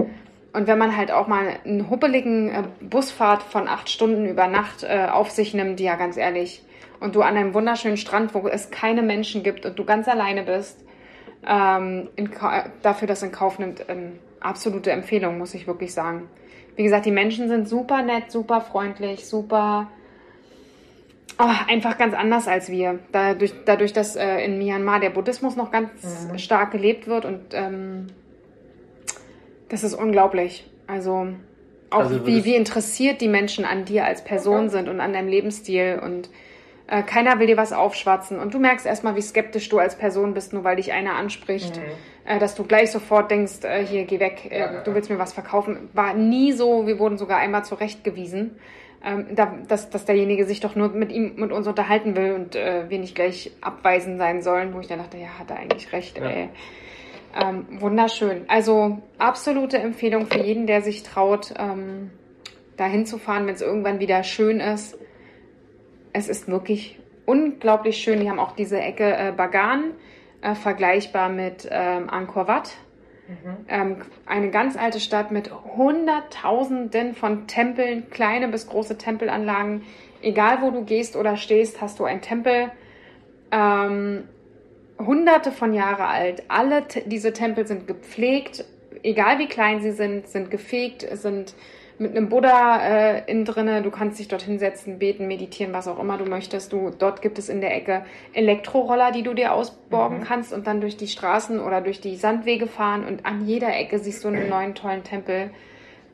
Und 0.53 0.67
wenn 0.67 0.79
man 0.79 0.97
halt 0.97 1.11
auch 1.11 1.27
mal 1.27 1.59
einen 1.65 1.91
huppeligen 1.91 2.49
äh, 2.49 2.63
Busfahrt 2.81 3.43
von 3.43 3.69
acht 3.69 3.91
Stunden 3.91 4.27
über 4.27 4.47
Nacht 4.47 4.83
äh, 4.83 5.09
auf 5.11 5.31
sich 5.31 5.53
nimmt, 5.53 5.81
ja 5.81 5.97
ganz 5.97 6.17
ehrlich, 6.17 6.63
und 7.01 7.17
du 7.17 7.23
an 7.23 7.37
einem 7.37 7.55
wunderschönen 7.55 7.97
Strand, 7.97 8.35
wo 8.35 8.47
es 8.49 8.71
keine 8.71 9.03
Menschen 9.03 9.43
gibt 9.43 9.67
und 9.67 9.79
du 9.79 9.85
ganz 9.85 10.09
alleine 10.09 10.43
bist, 10.43 10.79
ähm, 11.47 12.09
in, 12.17 12.31
dafür 12.83 13.09
das 13.09 13.23
in 13.23 13.33
Kauf 13.33 13.59
nimmt, 13.59 13.85
ähm, 13.89 14.19
absolute 14.45 14.91
Empfehlung, 14.91 15.39
muss 15.39 15.55
ich 15.55 15.67
wirklich 15.67 15.93
sagen. 15.93 16.29
Wie 16.77 16.83
gesagt, 16.83 17.07
die 17.07 17.11
Menschen 17.11 17.49
sind 17.49 17.69
super 17.69 18.03
nett, 18.03 18.31
super 18.31 18.61
freundlich, 18.61 19.27
super 19.27 19.89
oh, 21.39 21.51
einfach 21.69 21.99
ganz 21.99 22.15
anders 22.15 22.49
als 22.49 22.69
wir. 22.71 22.99
Dadurch, 23.13 23.55
dadurch 23.65 23.93
dass 23.93 24.17
äh, 24.17 24.39
in 24.45 24.59
Myanmar 24.59 25.01
der 25.01 25.11
Buddhismus 25.11 25.57
noch 25.57 25.71
ganz 25.71 25.91
Mhm. 26.31 26.39
stark 26.39 26.71
gelebt 26.73 27.07
wird 27.07 27.25
und 27.25 27.41
ähm, 27.53 28.09
das 29.69 29.85
ist 29.85 29.95
unglaublich. 29.95 30.69
Also 30.87 31.29
auch 31.91 32.01
Also 32.01 32.27
wie, 32.27 32.45
wie 32.45 32.55
interessiert 32.55 33.21
die 33.21 33.29
Menschen 33.29 33.65
an 33.65 33.85
dir 33.85 34.05
als 34.05 34.23
Person 34.25 34.69
sind 34.69 34.89
und 34.89 35.01
an 35.01 35.13
deinem 35.13 35.29
Lebensstil 35.29 36.01
und 36.03 36.29
äh, 36.87 37.03
keiner 37.03 37.39
will 37.39 37.47
dir 37.47 37.57
was 37.57 37.73
aufschwatzen 37.73 38.39
und 38.39 38.53
du 38.53 38.59
merkst 38.59 38.85
erstmal, 38.87 39.17
wie 39.17 39.23
skeptisch 39.23 39.69
du 39.69 39.79
als 39.79 39.97
Person 39.97 40.35
bist, 40.35 40.53
nur 40.53 40.65
weil 40.65 40.77
dich 40.77 40.93
einer 40.93 41.15
anspricht, 41.15 41.81
äh, 42.25 42.39
dass 42.39 42.55
du 42.55 42.65
gleich 42.65 42.91
sofort 42.91 43.31
denkst, 43.31 43.65
äh, 43.65 43.85
hier 43.87 44.05
geh 44.05 44.21
weg, 44.21 44.49
äh, 44.51 44.59
Ja, 44.59 44.73
ja, 44.73 44.81
du 44.83 44.95
willst 44.95 45.11
mir 45.11 45.19
was 45.19 45.33
verkaufen. 45.33 45.89
War 45.93 46.15
nie 46.15 46.53
so, 46.53 46.87
wir 46.87 46.99
wurden 46.99 47.17
sogar 47.17 47.39
einmal 47.39 47.65
zurechtgewiesen, 47.65 48.57
ähm, 49.03 49.27
da, 49.35 49.55
dass, 49.69 49.91
dass 49.91 50.05
derjenige 50.05 50.45
sich 50.45 50.61
doch 50.61 50.77
nur 50.77 50.89
mit 50.91 51.13
ihm, 51.13 51.35
mit 51.37 51.53
uns 51.53 51.67
unterhalten 51.67 52.17
will 52.17 52.33
und 52.33 52.57
äh, 52.57 52.89
wir 52.89 52.99
nicht 52.99 53.15
gleich 53.15 53.51
abweisend 53.61 54.19
sein 54.19 54.43
sollen, 54.43 54.75
wo 54.75 54.81
ich 54.81 54.87
dann 54.87 54.99
dachte, 54.99 55.19
ja, 55.19 55.39
hat 55.39 55.51
er 55.51 55.57
eigentlich 55.59 55.93
recht, 55.93 56.19
Ja. 56.19 56.29
ey. 56.29 56.49
Ähm, 57.37 57.67
wunderschön. 57.81 58.45
Also 58.47 58.99
absolute 59.19 59.79
Empfehlung 59.79 60.27
für 60.27 60.39
jeden, 60.39 60.67
der 60.67 60.83
sich 60.83 61.03
traut, 61.03 61.53
ähm, 61.59 62.11
dahin 62.77 63.07
zu 63.07 63.19
fahren, 63.19 63.47
wenn 63.47 63.55
es 63.55 63.61
irgendwann 63.61 63.99
wieder 63.99 64.23
schön 64.23 64.61
ist. 64.61 64.97
Es 66.15 66.29
ist 66.29 66.49
wirklich 66.49 66.99
unglaublich 67.27 67.99
schön. 67.99 68.21
Die 68.21 68.31
haben 68.31 68.39
auch 68.39 68.53
diese 68.53 68.81
Ecke 68.81 69.05
äh, 69.05 69.33
Bagan, 69.37 69.91
äh, 70.41 70.55
vergleichbar 70.55 71.29
mit 71.29 71.69
ähm, 71.71 72.09
Angkor 72.09 72.49
Wat. 72.49 72.73
Ähm, 73.69 73.97
eine 74.27 74.51
ganz 74.51 74.77
alte 74.77 75.01
Stadt 75.01 75.31
mit 75.31 75.51
Hunderttausenden 75.77 77.15
von 77.15 77.47
Tempeln, 77.47 78.09
kleine 78.11 78.49
bis 78.49 78.69
große 78.69 78.97
Tempelanlagen. 78.97 79.83
Egal 80.23 80.63
wo 80.63 80.71
du 80.71 80.85
gehst 80.85 81.17
oder 81.17 81.37
stehst, 81.37 81.81
hast 81.81 81.99
du 81.99 82.05
einen 82.05 82.21
Tempel. 82.21 82.71
Ähm, 83.51 84.29
hunderte 84.99 85.51
von 85.51 85.75
Jahre 85.75 86.07
alt. 86.07 86.45
Alle 86.49 86.85
diese 87.07 87.33
Tempel 87.33 87.67
sind 87.67 87.87
gepflegt, 87.87 88.65
egal 89.03 89.39
wie 89.39 89.49
klein 89.49 89.81
sie 89.81 89.93
sind, 89.93 90.29
sind 90.29 90.51
gefegt, 90.51 91.07
sind 91.17 91.55
mit 91.99 92.17
einem 92.17 92.29
Buddha 92.29 92.81
äh, 92.81 93.31
innen 93.31 93.45
drinne. 93.45 93.83
Du 93.83 93.91
kannst 93.91 94.19
dich 94.19 94.29
dort 94.29 94.43
hinsetzen, 94.43 94.99
beten, 94.99 95.27
meditieren, 95.27 95.73
was 95.73 95.89
auch 95.89 95.99
immer 95.99 96.19
du 96.19 96.25
möchtest. 96.25 96.73
Du, 96.73 96.91
dort 96.91 97.23
gibt 97.23 97.39
es 97.39 97.49
in 97.49 97.61
der 97.61 97.75
Ecke 97.75 98.05
Elektroroller, 98.33 99.13
die 99.13 99.23
du 99.23 99.35
dir 99.35 99.53
ausborgen 99.53 100.23
kannst 100.25 100.53
und 100.53 100.67
dann 100.67 100.81
durch 100.81 100.97
die 100.97 101.09
Straßen 101.09 101.61
oder 101.61 101.81
durch 101.81 102.01
die 102.01 102.17
Sandwege 102.17 102.67
fahren. 102.67 103.05
Und 103.07 103.25
an 103.25 103.47
jeder 103.47 103.75
Ecke 103.77 103.99
siehst 103.99 104.25
du 104.25 104.29
einen 104.29 104.49
neuen 104.49 104.75
tollen 104.75 105.05
Tempel. 105.05 105.51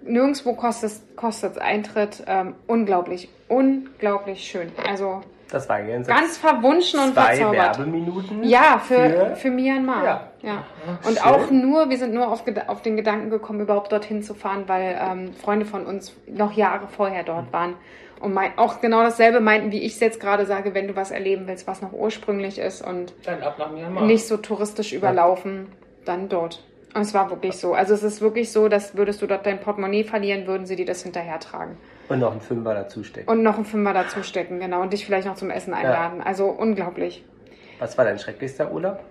Nirgendwo 0.03 0.55
kostet 0.55 0.93
es 1.17 1.59
Eintritt. 1.59 2.25
Ähm, 2.27 2.55
unglaublich, 2.67 3.29
unglaublich 3.49 4.43
schön. 4.43 4.73
Also 4.89 5.23
Das 5.51 5.69
war 5.69 5.81
jetzt 5.81 6.09
ganz 6.09 6.37
verwunschen 6.39 7.01
und 7.01 7.15
zwei 7.15 7.37
verzaubert. 7.37 7.79
Werbeminuten. 7.79 8.45
Ja, 8.45 8.79
für, 8.79 9.11
Für- 9.11 9.37
für, 9.37 9.51
Myanmar. 9.51 10.05
Ja. 10.05 10.21
Ja. 10.43 10.65
Und 11.07 11.19
schön. 11.19 11.27
auch 11.27 11.51
nur, 11.51 11.91
wir 11.91 11.99
sind 11.99 12.15
nur 12.15 12.29
auf, 12.29 12.45
auf 12.69 12.83
den 12.83 12.97
Gedanken 12.97 13.31
gekommen, 13.31 13.61
überhaupt 13.61 13.93
dorthin 13.93 14.23
zu 14.23 14.35
fahren, 14.35 14.65
weil 14.69 14.99
ähm, 15.01 15.35
Freunde 15.35 15.67
von 15.67 15.87
uns 15.87 16.15
noch 16.27 16.53
Jahre 16.53 16.87
vorher 16.89 17.25
dort 17.25 17.53
waren. 17.53 17.75
Und 18.21 18.35
mein, 18.35 18.53
auch 18.59 18.81
genau 18.81 19.03
dasselbe 19.03 19.41
meinten, 19.41 19.73
wie 19.73 19.81
ich 19.83 19.95
es 19.95 20.01
jetzt 20.01 20.21
gerade 20.21 20.45
sage, 20.47 20.75
wenn 20.75 20.87
du 20.89 20.95
was 20.95 21.11
erleben 21.11 21.47
willst, 21.47 21.67
was 21.67 21.81
noch 21.81 21.93
ursprünglich 21.93 22.59
ist 22.59 22.83
und 22.87 23.15
Dann 23.25 23.43
ab 23.43 23.57
nach 23.59 23.71
Myanmar. 23.73 24.05
nicht 24.05 24.27
so 24.27 24.37
touristisch 24.37 24.93
überlaufen, 24.93 25.69
dann 26.05 26.29
dort. 26.29 26.63
Und 26.95 27.03
es 27.03 27.15
war 27.15 27.31
wirklich 27.31 27.57
so. 27.57 27.73
Also 27.73 27.95
es 27.95 28.03
ist 28.03 28.21
wirklich 28.21 28.51
so, 28.53 28.69
dass 28.69 28.97
würdest 28.97 29.23
du 29.23 29.27
dort 29.27 29.47
dein 29.47 29.61
Portemonnaie 29.61 30.05
verlieren, 30.05 30.47
würden 30.47 30.67
sie 30.67 30.77
dir 30.77 30.85
das 30.87 31.03
hinterher 31.03 31.39
tragen. 31.41 31.79
Und 32.11 32.19
noch 32.19 32.33
einen 32.33 32.41
Fünfer 32.41 32.75
dazu 32.75 33.05
stecken. 33.05 33.31
Und 33.31 33.43
noch 33.43 33.57
einen 33.57 33.65
Fünfer 33.65 33.93
dazu 33.95 34.23
stecken, 34.23 34.59
genau. 34.61 34.83
Und 34.83 34.93
dich 34.93 35.07
vielleicht 35.07 35.27
noch 35.27 35.37
zum 35.37 35.49
Essen 35.51 35.73
einladen. 35.75 36.21
Also 36.21 36.47
unglaublich. 36.47 37.25
Was 37.79 37.97
war 37.97 38.05
dein 38.05 38.19
schrecklichster 38.19 38.73
Urlaub? 38.73 39.03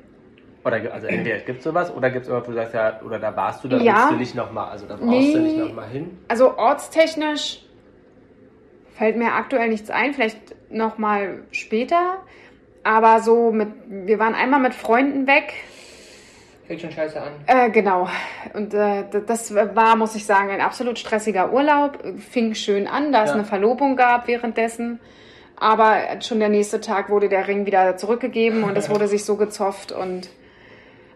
Oder 0.65 0.94
also 0.94 1.08
entweder 1.08 1.38
gibt 1.39 1.60
es 1.60 1.63
sowas 1.63 1.94
oder 1.96 2.10
gibt 2.10 2.24
es 2.25 2.29
irgendwas, 2.29 2.48
wo 2.50 2.51
du 2.51 2.58
sagst, 2.58 2.74
ja, 2.74 3.00
oder 3.06 3.18
da 3.18 3.34
warst 3.36 3.63
du, 3.63 3.70
da 3.70 3.77
Ja. 3.77 3.94
willst 3.96 4.12
du 4.12 4.15
nicht 4.18 4.36
nochmal, 4.36 4.70
also 4.72 4.86
da 4.86 4.96
brauchst 4.96 5.10
Nee. 5.10 5.34
du 5.34 5.39
nicht 5.39 5.58
nochmal 5.58 5.88
hin. 5.88 6.18
Also 6.27 6.58
ortstechnisch 6.58 7.63
fällt 8.98 9.15
mir 9.15 9.34
aktuell 9.34 9.70
nichts 9.70 9.89
ein, 9.89 10.13
vielleicht 10.13 10.56
noch 10.70 10.98
mal 10.98 11.44
später. 11.51 12.18
Aber 12.84 13.22
so 13.22 13.51
mit, 13.51 13.70
wir 13.88 14.20
waren 14.20 14.36
einmal 14.36 14.60
mit 14.60 14.74
Freunden 14.74 15.27
weg. 15.27 15.53
Fängt 16.70 16.82
schon 16.82 16.92
scheiße 16.92 17.20
an. 17.20 17.32
Äh, 17.48 17.72
genau. 17.72 18.08
Und 18.54 18.76
äh, 18.76 19.04
das 19.26 19.54
war, 19.56 19.96
muss 19.96 20.14
ich 20.16 20.26
sagen, 20.28 20.52
ein 20.52 20.62
absolut 20.62 21.00
stressiger 21.00 21.52
Urlaub. 21.52 21.98
Fing 22.30 22.54
schön 22.54 22.88
an, 22.88 23.12
da 23.12 23.24
es 23.24 23.30
Ja. 23.32 23.34
eine 23.34 23.44
Verlobung 23.44 23.96
gab 23.96 24.28
währenddessen. 24.28 25.00
Aber 25.58 25.98
schon 26.22 26.40
der 26.40 26.50
nächste 26.50 26.80
Tag 26.80 27.10
wurde 27.10 27.28
der 27.28 27.48
Ring 27.48 27.66
wieder 27.66 27.98
zurückgegeben 27.98 28.64
und 28.64 28.78
es 28.78 28.88
wurde 28.92 29.08
sich 29.08 29.26
so 29.26 29.36
gezofft 29.36 29.92
und 29.92 30.30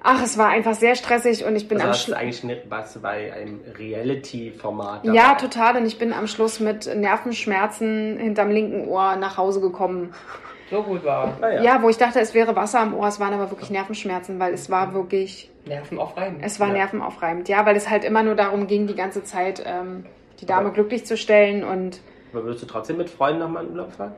ach, 0.02 0.22
es 0.24 0.38
war 0.40 0.48
einfach 0.50 0.74
sehr 0.74 0.96
stressig 0.96 1.46
und 1.46 1.56
ich 1.56 1.68
bin 1.70 1.78
Also 1.78 1.90
am 1.90 1.94
Schluss. 1.94 2.18
eigentlich 2.18 2.44
ne- 2.44 2.62
warst 2.68 2.96
du 2.96 3.00
bei 3.02 3.32
einem 3.32 3.62
Reality-Format 3.78 5.06
Ja, 5.06 5.36
total. 5.36 5.78
Und 5.78 5.86
ich 5.86 5.98
bin 6.00 6.14
am 6.14 6.26
Schluss 6.28 6.60
mit 6.60 6.94
Nervenschmerzen 6.94 8.18
hinterm 8.18 8.50
linken 8.50 8.88
Ohr 8.88 9.16
nach 9.18 9.38
Hause 9.38 9.62
gekommen. 9.62 10.14
So 10.70 10.82
gut 10.84 11.04
war. 11.04 11.38
Naja. 11.40 11.62
Ja, 11.62 11.82
wo 11.84 11.90
ich 11.90 11.98
dachte, 11.98 12.20
es 12.20 12.34
wäre 12.34 12.56
Wasser 12.56 12.80
am 12.80 12.94
Ohr, 12.96 13.08
es 13.08 13.20
waren 13.20 13.34
aber 13.34 13.50
wirklich 13.52 13.70
Nervenschmerzen, 13.70 14.40
weil 14.40 14.54
es 14.54 14.70
war 14.70 14.94
wirklich, 14.94 15.50
Nerven 15.66 16.00
aufreiben. 16.00 16.38
es 16.42 16.60
war 16.60 16.68
Ja. 16.70 16.74
nervenaufreibend. 16.74 17.48
Ja, 17.50 17.66
weil 17.66 17.76
es 17.76 17.90
halt 17.90 18.04
immer 18.04 18.24
nur 18.24 18.36
darum 18.36 18.68
ging, 18.68 18.88
die 18.88 18.96
ganze 18.96 19.24
Zeit 19.24 19.64
ähm, 19.66 20.06
die 20.42 20.46
Dame 20.46 20.72
glücklich 20.72 21.06
zu 21.06 21.16
stellen 21.18 21.64
und 21.64 22.00
Aber 22.34 22.44
würdest 22.46 22.64
du 22.64 22.68
trotzdem 22.68 22.98
mit 22.98 23.10
Freunden 23.10 23.40
nochmal 23.40 23.66
in 23.66 23.72
Urlaub 23.72 23.92
fahren? 23.94 24.14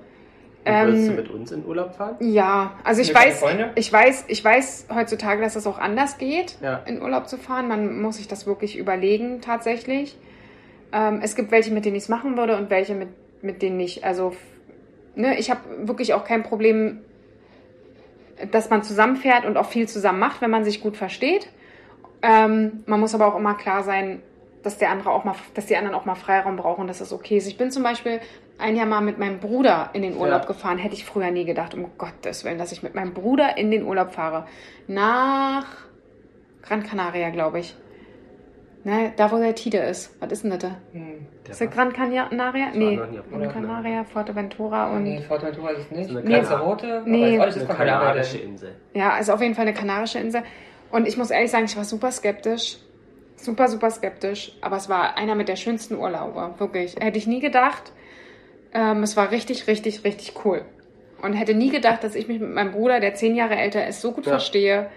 Und 0.68 0.72
Ähm, 0.74 0.88
würdest 0.88 1.08
du 1.10 1.12
mit 1.14 1.30
uns 1.30 1.52
in 1.52 1.66
Urlaub 1.66 1.94
fahren? 1.94 2.16
ja, 2.22 2.72
also 2.84 3.02
ich 3.02 3.14
weiß, 3.14 3.40
Freunden? 3.40 3.70
ich 3.76 3.92
weiß, 3.94 4.26
ich 4.30 4.44
weiß 4.44 4.88
heutzutage, 4.96 5.42
dass 5.42 5.56
es 5.56 5.68
auch 5.68 5.78
anders 5.78 6.18
geht, 6.18 6.58
Ja. 6.62 6.82
in 6.86 7.02
Urlaub 7.02 7.28
zu 7.28 7.38
fahren. 7.38 7.68
Man 7.68 8.02
muss 8.02 8.18
sich 8.18 8.28
das 8.28 8.48
wirklich 8.48 8.78
überlegen, 8.78 9.42
tatsächlich. 9.42 10.18
Ähm, 10.92 11.20
es 11.22 11.36
gibt 11.36 11.52
welche, 11.52 11.72
mit 11.72 11.86
denen 11.86 11.96
ich 11.98 12.04
es 12.04 12.10
machen 12.10 12.38
würde 12.38 12.56
und 12.58 12.70
welche, 12.72 12.96
mit, 12.96 13.10
mit 13.44 13.62
denen 13.62 13.78
nicht. 13.78 14.04
Also, 14.04 14.34
ne, 15.16 15.38
ich 15.38 15.50
habe 15.50 15.62
wirklich 15.88 16.14
auch 16.14 16.24
kein 16.26 16.44
Problem, 16.44 17.02
dass 18.52 18.70
man 18.70 18.84
zusammenfährt 18.84 19.46
und 19.46 19.58
auch 19.58 19.68
viel 19.68 19.88
zusammen 19.88 20.20
macht, 20.20 20.42
wenn 20.42 20.52
man 20.52 20.64
sich 20.64 20.82
gut 20.82 20.98
versteht. 20.98 21.48
Ähm, 22.22 22.84
man 22.86 23.00
muss 23.00 23.16
aber 23.16 23.28
auch 23.28 23.38
immer 23.38 23.54
klar 23.56 23.84
sein, 23.84 24.22
dass 24.64 24.78
der 24.78 24.90
andere 24.90 25.12
auch 25.12 25.24
mal, 25.24 25.36
dass 25.54 25.68
die 25.68 25.78
anderen 25.78 25.96
auch 25.96 26.06
mal 26.06 26.16
Freiraum 26.16 26.56
brauchen, 26.56 26.88
dass 26.88 27.00
das 27.00 27.14
okay 27.14 27.38
ist. 27.38 27.48
Ich 27.48 27.58
bin 27.58 27.72
zum 27.72 27.84
Beispiel 27.84 28.20
ein 28.58 28.76
Jahr 28.76 28.88
mal 28.88 29.02
mit 29.02 29.20
meinem 29.20 29.40
Bruder 29.40 29.90
in 29.94 30.02
den 30.02 30.18
Urlaub 30.18 30.42
Ja. 30.42 30.48
gefahren. 30.48 30.78
Hätte 30.78 30.96
ich 30.96 31.06
früher 31.06 31.30
nie 31.32 31.46
gedacht, 31.46 31.74
um 31.74 31.86
Gottes 31.98 32.44
Willen, 32.44 32.58
dass 32.58 32.72
ich 32.72 32.82
mit 32.84 32.96
meinem 32.96 33.14
Bruder 33.14 33.58
in 33.58 33.70
den 33.70 33.84
Urlaub 33.84 34.12
fahre. 34.14 34.48
Nach 34.88 35.66
Gran 36.64 36.84
Canaria, 36.84 37.30
glaube 37.30 37.60
ich. 37.60 37.76
Ne, 38.86 39.14
da 39.18 39.32
wo 39.32 39.38
der 39.38 39.56
Tide 39.56 39.80
ist. 39.80 40.16
Was 40.22 40.32
ist 40.32 40.44
denn 40.44 40.52
das 40.52 40.60
da? 40.60 40.78
Hm. 40.94 41.26
Ist 41.50 41.60
der 41.60 41.68
Gran 41.68 41.92
Canaria? 41.92 42.30
Nee, 42.72 42.96
Gran 43.32 43.52
Canaria, 43.52 44.04
Fuerteventura 44.04 44.92
und... 44.92 45.04
Nee, 45.04 45.22
Fortventura 45.28 45.72
ist 45.72 45.80
es 45.80 45.92
nicht. 45.92 46.10
So 46.12 46.20
eine 46.20 46.28
Nee, 46.30 46.36
Lanzarote. 46.36 47.02
Nee. 47.04 47.40
Aber 47.40 47.48
ist 47.48 47.58
Eine 47.58 47.66
kanarische 47.68 48.38
Insel. 48.38 48.76
Ja, 48.94 49.10
also 49.14 49.34
auf 49.34 49.42
jeden 49.42 49.56
Fall 49.56 49.64
eine 49.64 49.74
kanarische 49.74 50.20
Insel. 50.20 50.44
Und 50.92 51.08
ich 51.08 51.18
muss 51.18 51.32
ehrlich 51.32 51.50
sagen, 51.50 51.66
ich 51.66 51.76
war 51.76 51.84
super 51.84 52.12
skeptisch. 52.12 52.78
Super, 53.38 53.70
super 53.70 53.90
skeptisch. 53.90 54.56
Aber 54.62 54.78
es 54.78 54.88
war 54.88 55.18
einer 55.18 55.34
mit 55.34 55.50
der 55.50 55.56
schönsten 55.56 55.96
Urlaube. 55.98 56.54
Wirklich. 56.60 56.96
Hätte 57.00 57.18
ich 57.18 57.26
nie 57.26 57.40
gedacht. 57.40 57.92
Ähm, 58.72 59.02
es 59.02 59.18
war 59.18 59.32
richtig, 59.32 59.66
richtig, 59.66 60.04
richtig 60.04 60.46
cool. 60.46 60.62
Und 61.24 61.34
hätte 61.34 61.56
nie 61.56 61.72
gedacht, 61.72 62.04
dass 62.04 62.14
ich 62.14 62.28
mich 62.28 62.40
mit 62.40 62.54
meinem 62.54 62.72
Bruder, 62.74 63.00
der 63.00 63.16
zehn 63.16 63.36
Jahre 63.36 63.56
älter 63.56 63.88
ist, 63.88 64.02
so 64.02 64.12
gut 64.12 64.28
Ja. 64.28 64.34
verstehe. 64.34 64.92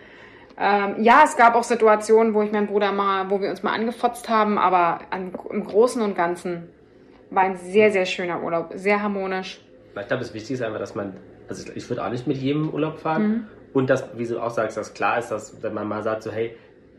Ähm, 0.61 0.97
ja, 1.03 1.23
es 1.25 1.37
gab 1.37 1.55
auch 1.55 1.63
Situationen, 1.63 2.35
wo 2.35 2.43
ich 2.43 2.51
meinen 2.51 2.67
Bruder 2.67 2.91
mal, 2.91 3.31
wo 3.31 3.41
wir 3.41 3.49
uns 3.51 3.63
mal 3.63 3.73
angefotzt 3.73 4.29
haben, 4.29 4.59
aber 4.59 5.01
an, 5.11 5.33
im 5.51 5.65
Großen 5.65 6.03
und 6.03 6.17
Ganzen 6.17 6.69
war 7.31 7.45
ein 7.45 7.57
sehr, 7.57 7.93
sehr 7.93 8.07
schöner 8.07 8.43
Urlaub. 8.43 8.73
Sehr 8.75 9.03
harmonisch. 9.03 9.61
Ich 9.89 10.07
glaube, 10.07 10.23
das 10.23 10.35
Wichtigste 10.35 10.55
ist 10.55 10.63
einfach, 10.63 10.81
dass 10.81 10.95
man, 10.95 11.17
also 11.49 11.71
ich 11.75 11.89
würde 11.89 12.05
auch 12.05 12.11
nicht 12.11 12.27
mit 12.27 12.39
jedem 12.39 12.71
Urlaub 12.71 12.99
fahren. 12.99 13.29
Mhm. 13.29 13.47
Und 13.75 13.91
dass, 13.91 14.05
wie 14.17 14.27
du 14.27 14.41
auch 14.41 14.51
sagst, 14.51 14.77
dass 14.77 14.95
klar 14.95 15.19
ist, 15.19 15.29
dass 15.29 15.63
wenn 15.63 15.75
man 15.75 15.87
mal 15.87 16.03
sagt, 16.03 16.23
so 16.23 16.33
hey, 16.33 16.57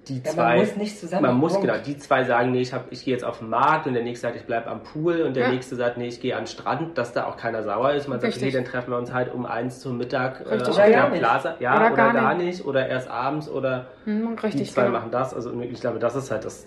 die 0.08 0.18
Ja, 0.24 0.32
zwei. 0.32 0.50
man 0.50 0.58
muss 0.66 0.76
nicht 0.76 1.00
zusammen. 1.00 1.22
Man 1.24 1.36
muss 1.36 1.60
genau, 1.60 1.76
die 1.78 1.98
zwei 1.98 2.24
sagen, 2.24 2.52
nee, 2.52 2.62
ich, 2.62 2.74
hab, 2.74 2.92
ich 2.92 3.06
gehe 3.06 3.14
jetzt 3.14 3.24
auf 3.24 3.40
den 3.40 3.50
Markt 3.50 3.86
und 3.86 3.94
der 3.94 4.04
nächste 4.04 4.28
sagt, 4.28 4.38
ich 4.38 4.46
bleibe 4.46 4.68
am 4.68 4.82
Pool 4.84 5.22
und 5.22 5.36
der 5.36 5.44
Ja. 5.48 5.52
nächste 5.52 5.76
sagt, 5.76 5.98
nee, 5.98 6.08
ich 6.08 6.20
gehe 6.22 6.36
an 6.36 6.44
den 6.44 6.48
Strand, 6.48 6.98
dass 6.98 7.14
da 7.14 7.26
auch 7.26 7.38
keiner 7.38 7.62
sauer 7.64 7.92
ist. 7.94 8.08
Man 8.08 8.20
sagt, 8.20 8.34
Richtig. 8.34 8.50
okay, 8.50 8.56
dann 8.56 8.66
treffen 8.66 8.92
wir 8.92 8.98
uns 8.98 9.14
halt 9.14 9.34
um 9.34 9.46
eins 9.46 9.80
zum 9.82 9.98
Mittag 9.98 10.42
äh, 10.42 10.56
auf 10.62 10.68
oder 10.76 10.86
der. 10.88 11.04
Plaza. 11.20 11.56
Ja, 11.60 11.76
Oder 11.76 11.88
oder, 11.88 11.96
gar 11.96 12.14
gar, 12.14 12.34
nicht. 12.36 12.46
nicht. 12.46 12.66
Oder 12.66 12.88
erst 12.88 13.10
abends 13.10 13.50
oder 13.50 13.88
Hm, 14.06 14.36
die 14.36 14.42
richtig, 14.46 14.72
zwei 14.72 14.86
genau. 14.86 15.00
machen 15.00 15.12
das. 15.12 15.34
Also 15.34 15.60
ich 15.62 15.80
glaube, 15.82 16.00
das 16.00 16.16
ist 16.16 16.32
halt 16.32 16.46
das, 16.46 16.66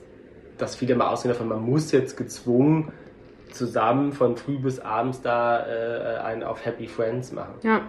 dass 0.58 0.76
viele 0.76 0.94
mal 0.94 1.08
ausgehen 1.08 1.32
davon, 1.32 1.48
man 1.48 1.62
muss 1.62 1.90
jetzt 1.92 2.16
gezwungen 2.16 2.92
zusammen 3.50 4.12
von 4.12 4.36
früh 4.36 4.58
bis 4.58 4.80
abends 4.80 5.20
da 5.20 5.66
äh, 5.66 6.18
einen 6.20 6.42
auf 6.42 6.64
Happy 6.64 6.86
Friends 6.86 7.32
machen. 7.32 7.54
Ja, 7.62 7.80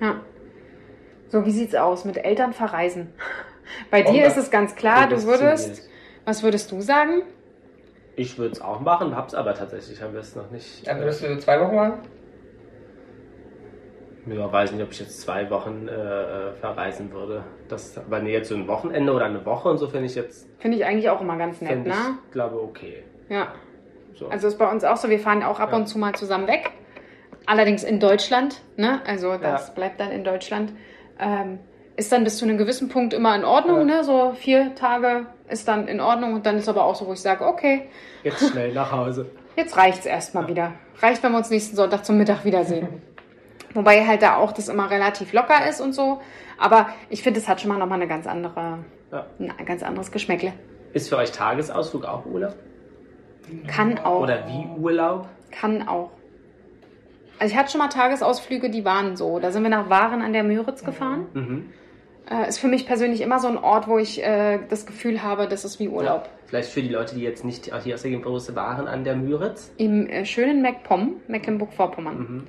ja. 0.00 0.16
So, 1.28 1.44
wie 1.44 1.50
sieht's 1.50 1.74
aus 1.74 2.04
mit 2.04 2.16
Eltern 2.24 2.52
verreisen? 2.52 3.08
Bei 3.90 4.02
dir 4.02 4.26
ist 4.26 4.36
es 4.36 4.50
ganz 4.50 4.74
klar, 4.74 5.08
du 5.08 5.22
würdest. 5.24 5.88
Was 6.24 6.42
würdest 6.42 6.70
du 6.72 6.80
sagen? 6.82 7.22
Ich 8.16 8.36
würde 8.36 8.52
es 8.52 8.60
auch 8.60 8.80
machen, 8.80 9.16
hab's 9.16 9.32
aber 9.34 9.54
tatsächlich, 9.54 10.02
haben 10.02 10.12
wir 10.12 10.20
es 10.20 10.34
noch 10.36 10.50
nicht. 10.50 10.86
Dann 10.86 10.98
würdest 10.98 11.22
du 11.22 11.38
zwei 11.38 11.60
Wochen 11.60 11.74
machen? 11.76 11.92
äh, 14.28 14.34
ja, 14.36 14.52
weiß 14.52 14.72
nicht, 14.72 14.82
ob 14.82 14.90
ich 14.92 15.00
jetzt 15.00 15.20
zwei 15.20 15.48
Wochen 15.48 15.88
äh, 15.88 15.92
äh, 15.92 16.52
verreisen 16.54 17.12
würde. 17.12 17.44
Das, 17.68 17.96
aber 17.96 18.18
nee, 18.20 18.32
jetzt 18.32 18.48
so 18.48 18.56
ein 18.56 18.66
Wochenende 18.68 19.12
oder 19.12 19.24
eine 19.24 19.44
Woche 19.46 19.68
und 19.70 19.78
so 19.78 19.88
finde 19.88 20.06
ich 20.06 20.14
jetzt, 20.16 20.46
Finde 20.58 20.76
ich 20.76 20.84
eigentlich 20.84 21.08
auch 21.08 21.20
immer 21.20 21.36
ganz 21.36 21.60
nett, 21.60 21.86
ne? 21.86 21.94
ich, 21.94 22.32
glaube 22.32 22.60
okay. 22.60 23.04
Ja. 23.28 23.54
So. 24.14 24.28
Also 24.28 24.48
ist 24.48 24.58
bei 24.58 24.70
uns 24.70 24.84
auch 24.84 24.96
so, 24.96 25.08
wir 25.08 25.20
fahren 25.20 25.42
auch 25.42 25.60
ab 25.60 25.70
Ja. 25.70 25.76
und 25.78 25.86
zu 25.86 25.98
mal 25.98 26.14
zusammen 26.14 26.48
weg. 26.48 26.72
Allerdings 27.46 27.84
in 27.84 28.00
Deutschland, 28.00 28.60
ne? 28.76 29.00
Also 29.06 29.38
das 29.38 29.68
Ja. 29.68 29.74
bleibt 29.74 30.00
dann 30.00 30.10
in 30.10 30.24
Deutschland. 30.24 30.72
Ähm, 31.18 31.60
ist 31.98 32.10
dann 32.12 32.24
bis 32.24 32.38
zu 32.38 32.44
einem 32.46 32.56
gewissen 32.56 32.88
Punkt 32.88 33.12
immer 33.12 33.34
in 33.36 33.44
Ordnung, 33.44 33.80
Ja. 33.80 33.96
ne? 33.96 34.04
So 34.04 34.32
vier 34.34 34.74
Tage 34.74 35.26
ist 35.48 35.68
dann 35.68 35.88
in 35.88 36.00
Ordnung 36.00 36.34
und 36.34 36.46
dann 36.46 36.56
ist 36.56 36.68
aber 36.68 36.84
auch 36.84 36.94
so, 36.94 37.06
wo 37.06 37.12
ich 37.12 37.20
sage, 37.20 37.44
okay, 37.44 37.88
jetzt 38.22 38.50
schnell 38.50 38.72
nach 38.72 38.90
Hause. 38.92 39.26
Jetzt 39.56 39.76
reicht's 39.76 40.06
erstmal 40.06 40.46
wieder. 40.46 40.74
Reicht, 41.00 41.20
wenn 41.24 41.32
wir 41.32 41.38
uns 41.38 41.50
nächsten 41.50 41.74
Sonntag 41.74 42.04
zum 42.04 42.16
Mittag 42.16 42.44
wiedersehen. 42.44 42.86
Wobei 43.74 44.06
halt 44.06 44.22
da 44.22 44.36
auch 44.36 44.52
das 44.52 44.68
immer 44.68 44.88
relativ 44.88 45.32
locker 45.32 45.68
ist 45.68 45.80
und 45.80 45.92
so. 45.94 46.20
Aber 46.58 46.90
ich 47.10 47.24
finde, 47.24 47.40
es 47.40 47.48
hat 47.48 47.60
schon 47.60 47.68
mal 47.70 47.76
nochmal 47.78 47.98
eine 47.98 48.06
ganz 48.06 48.28
andere, 48.28 48.78
Ja. 49.10 49.26
ein 49.40 49.66
ganz 49.66 49.82
anderes 49.82 50.12
Geschmäckle. 50.12 50.52
Ist 50.92 51.08
für 51.08 51.16
euch 51.16 51.32
Tagesausflug 51.32 52.04
auch 52.04 52.24
Urlaub? 52.26 52.54
Kann 53.66 53.98
auch. 53.98 54.20
Oder 54.20 54.46
wie 54.46 54.80
Urlaub? 54.80 55.26
Kann 55.50 55.88
auch. 55.88 56.10
Also 57.40 57.52
ich 57.52 57.58
hatte 57.58 57.72
schon 57.72 57.80
mal 57.80 57.88
Tagesausflüge, 57.88 58.70
die 58.70 58.84
waren 58.84 59.16
so. 59.16 59.40
Da 59.40 59.50
sind 59.50 59.64
wir 59.64 59.70
nach 59.70 59.90
Waren 59.90 60.22
an 60.22 60.32
der 60.32 60.44
Müritz 60.44 60.84
gefahren. 60.84 61.26
Mhm. 61.34 61.66
Äh, 62.30 62.48
ist 62.48 62.58
für 62.58 62.68
mich 62.68 62.86
persönlich 62.86 63.20
immer 63.22 63.38
so 63.40 63.48
ein 63.48 63.56
Ort, 63.56 63.88
wo 63.88 63.98
ich 63.98 64.22
äh, 64.22 64.58
das 64.68 64.84
Gefühl 64.86 65.22
habe, 65.22 65.48
das 65.48 65.64
ist 65.64 65.78
wie 65.80 65.88
Urlaub. 65.88 66.24
Ja. 66.24 66.30
Vielleicht 66.46 66.70
für 66.70 66.82
die 66.82 66.88
Leute, 66.88 67.14
die 67.14 67.22
jetzt 67.22 67.44
nicht 67.44 67.70
hier 67.82 67.94
aus 67.94 68.02
der 68.02 68.10
Größe 68.18 68.54
waren, 68.54 68.86
an 68.86 69.04
der 69.04 69.16
Müritz. 69.16 69.72
Im 69.78 70.06
äh, 70.08 70.24
schönen 70.24 70.60
MacPom, 70.62 71.16
Mecklenburg-Vorpommern. 71.28 72.18
Mhm. 72.18 72.44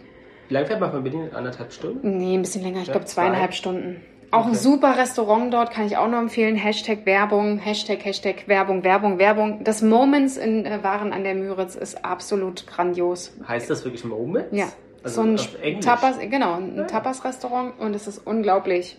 Wie 0.48 0.54
lange 0.54 0.66
fährt 0.66 0.80
man 0.80 0.92
von 0.92 1.04
Berlin? 1.04 1.30
Anderthalb 1.34 1.72
Stunden? 1.72 2.18
Nee, 2.18 2.34
ein 2.36 2.42
bisschen 2.42 2.64
länger. 2.64 2.82
Ich 2.82 2.88
Ja, 2.88 2.94
glaube 2.94 3.06
zwei. 3.06 3.24
zweieinhalb 3.24 3.54
Stunden. 3.54 4.02
Auch 4.32 4.44
ein 4.46 4.50
Okay. 4.52 4.58
super 4.60 4.98
Restaurant 4.98 5.54
dort, 5.54 5.72
kann 5.72 5.86
ich 5.88 5.98
auch 5.98 6.08
nur 6.08 6.20
empfehlen. 6.20 6.56
Hashtag 6.56 7.06
Werbung, 7.06 7.58
Hashtag, 7.58 8.04
Hashtag 8.06 8.48
Werbung, 8.48 8.84
Werbung, 8.84 9.18
Werbung. 9.18 9.64
Das 9.64 9.82
Moments 9.82 10.38
in 10.38 10.66
äh, 10.66 10.84
Waren 10.84 11.14
an 11.14 11.24
der 11.24 11.36
Müritz 11.36 11.76
ist 11.76 12.04
absolut 12.06 12.68
grandios. 12.68 13.34
Heißt 13.48 13.70
das 13.70 13.84
wirklich 13.86 14.04
Moments? 14.04 14.50
Ja, 14.56 14.68
Also 15.04 15.24
so 15.24 15.46
ein? 15.64 15.82
Tapas, 15.82 16.20
genau, 16.20 16.56
ein 16.56 16.76
Ja. 16.78 16.84
Tapas-Restaurant 16.84 17.80
und 17.80 17.96
es 17.96 18.08
ist 18.08 18.20
unglaublich. 18.26 18.98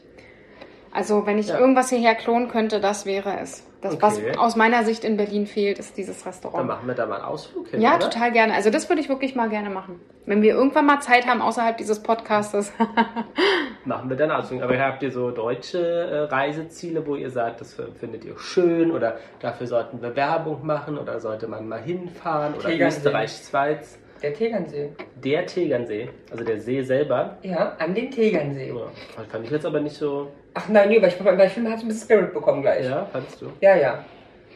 Also 0.93 1.25
wenn 1.27 1.39
ich 1.39 1.49
Ja. 1.49 1.59
irgendwas 1.59 1.89
hierher 1.91 2.15
klonen 2.15 2.49
könnte, 2.49 2.81
das 2.81 3.07
wäre 3.07 3.39
es. 3.41 3.65
Das, 3.81 3.95
Okay. 3.95 4.03
was 4.03 4.39
aus 4.39 4.57
meiner 4.57 4.85
Sicht 4.85 5.05
in 5.05 5.17
Berlin 5.17 5.47
fehlt, 5.47 5.79
ist 5.79 5.97
dieses 5.97 6.19
Dann 6.23 6.33
Restaurant. 6.33 6.67
machen 6.67 6.87
wir 6.87 6.95
da 6.95 7.07
mal 7.07 7.17
einen 7.17 7.25
Ausflug 7.25 7.69
hin, 7.69 7.81
Ja, 7.81 7.97
oder? 7.97 8.11
total 8.11 8.31
gerne. 8.33 8.53
Also 8.53 8.69
das 8.69 8.89
würde 8.91 9.01
ich 9.01 9.09
wirklich 9.09 9.35
mal 9.35 9.49
gerne 9.49 9.71
machen. 9.71 10.01
Wenn 10.27 10.43
wir 10.43 10.53
irgendwann 10.53 10.85
mal 10.85 11.01
Zeit 11.01 11.27
haben 11.27 11.41
außerhalb 11.41 11.79
dieses 11.79 12.03
Podcastes. 12.03 12.73
Machen 13.87 14.11
wir 14.11 14.17
dann 14.17 14.31
einen 14.31 14.41
Ausflug. 14.43 14.63
Aber 14.63 14.79
habt 14.79 15.03
ihr 15.03 15.11
so 15.11 15.31
deutsche 15.31 15.79
äh, 15.81 16.19
Reiseziele, 16.25 17.07
wo 17.07 17.17
ihr 17.17 17.31
sagt, 17.31 17.63
das 17.63 17.75
findet 17.99 18.25
ihr 18.25 18.39
schön 18.39 18.91
oder 18.91 19.17
dafür 19.41 19.67
sollten 19.67 20.03
wir 20.03 20.15
Werbung 20.15 20.67
machen 20.67 20.99
oder 20.99 21.19
sollte 21.21 21.49
man 21.49 21.67
mal 21.67 21.81
hinfahren 21.81 22.55
oder. 22.55 22.69
Österreich, 22.79 23.31
Schweiz? 23.49 23.99
Der 24.23 24.35
Tegernsee. 24.35 24.91
Der 25.25 25.47
Tegernsee, 25.47 26.09
also 26.31 26.45
der 26.45 26.61
See 26.61 26.83
selber. 26.83 27.39
Ja, 27.43 27.77
an 27.79 27.95
den 27.95 28.11
Tegernsee. 28.11 28.69
Ja, 28.69 29.25
fand 29.31 29.45
ich 29.47 29.51
jetzt 29.51 29.65
aber 29.67 29.81
nicht 29.81 29.97
so. 29.97 30.29
Ach 30.55 30.69
nein, 30.69 30.89
nee, 30.91 30.99
aber 30.99 31.09
ich, 31.09 31.17
bei 31.17 31.49
Film 31.49 31.69
hat 31.69 31.77
es 31.79 31.83
ein 31.83 31.89
bisschen 31.89 32.05
Spirit 32.05 32.35
bekommen 32.35 32.63
gleich. 32.63 32.85
Ja, 32.87 33.07
fandst 33.07 33.41
du? 33.41 33.47
ja. 33.61 33.77
ja. 33.77 34.05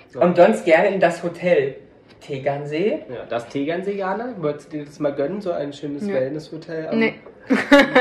So. 0.08 0.20
Und 0.20 0.36
sonst 0.36 0.64
gerne 0.64 0.88
in 0.94 1.00
das 1.00 1.22
Hotel 1.24 1.74
Tegernsee. 2.20 3.00
Ja, 3.08 3.24
das 3.28 3.48
Tegernsee, 3.48 3.96
Jana, 3.96 4.34
wolltest 4.38 4.72
du 4.72 4.78
dir 4.78 4.84
das 4.84 5.00
mal 5.00 5.12
gönnen, 5.12 5.40
so 5.40 5.50
ein 5.52 5.72
schönes. 5.72 6.06
Wellness-Hotel 6.06 6.86
am, 6.88 6.98
Nee. 6.98 7.14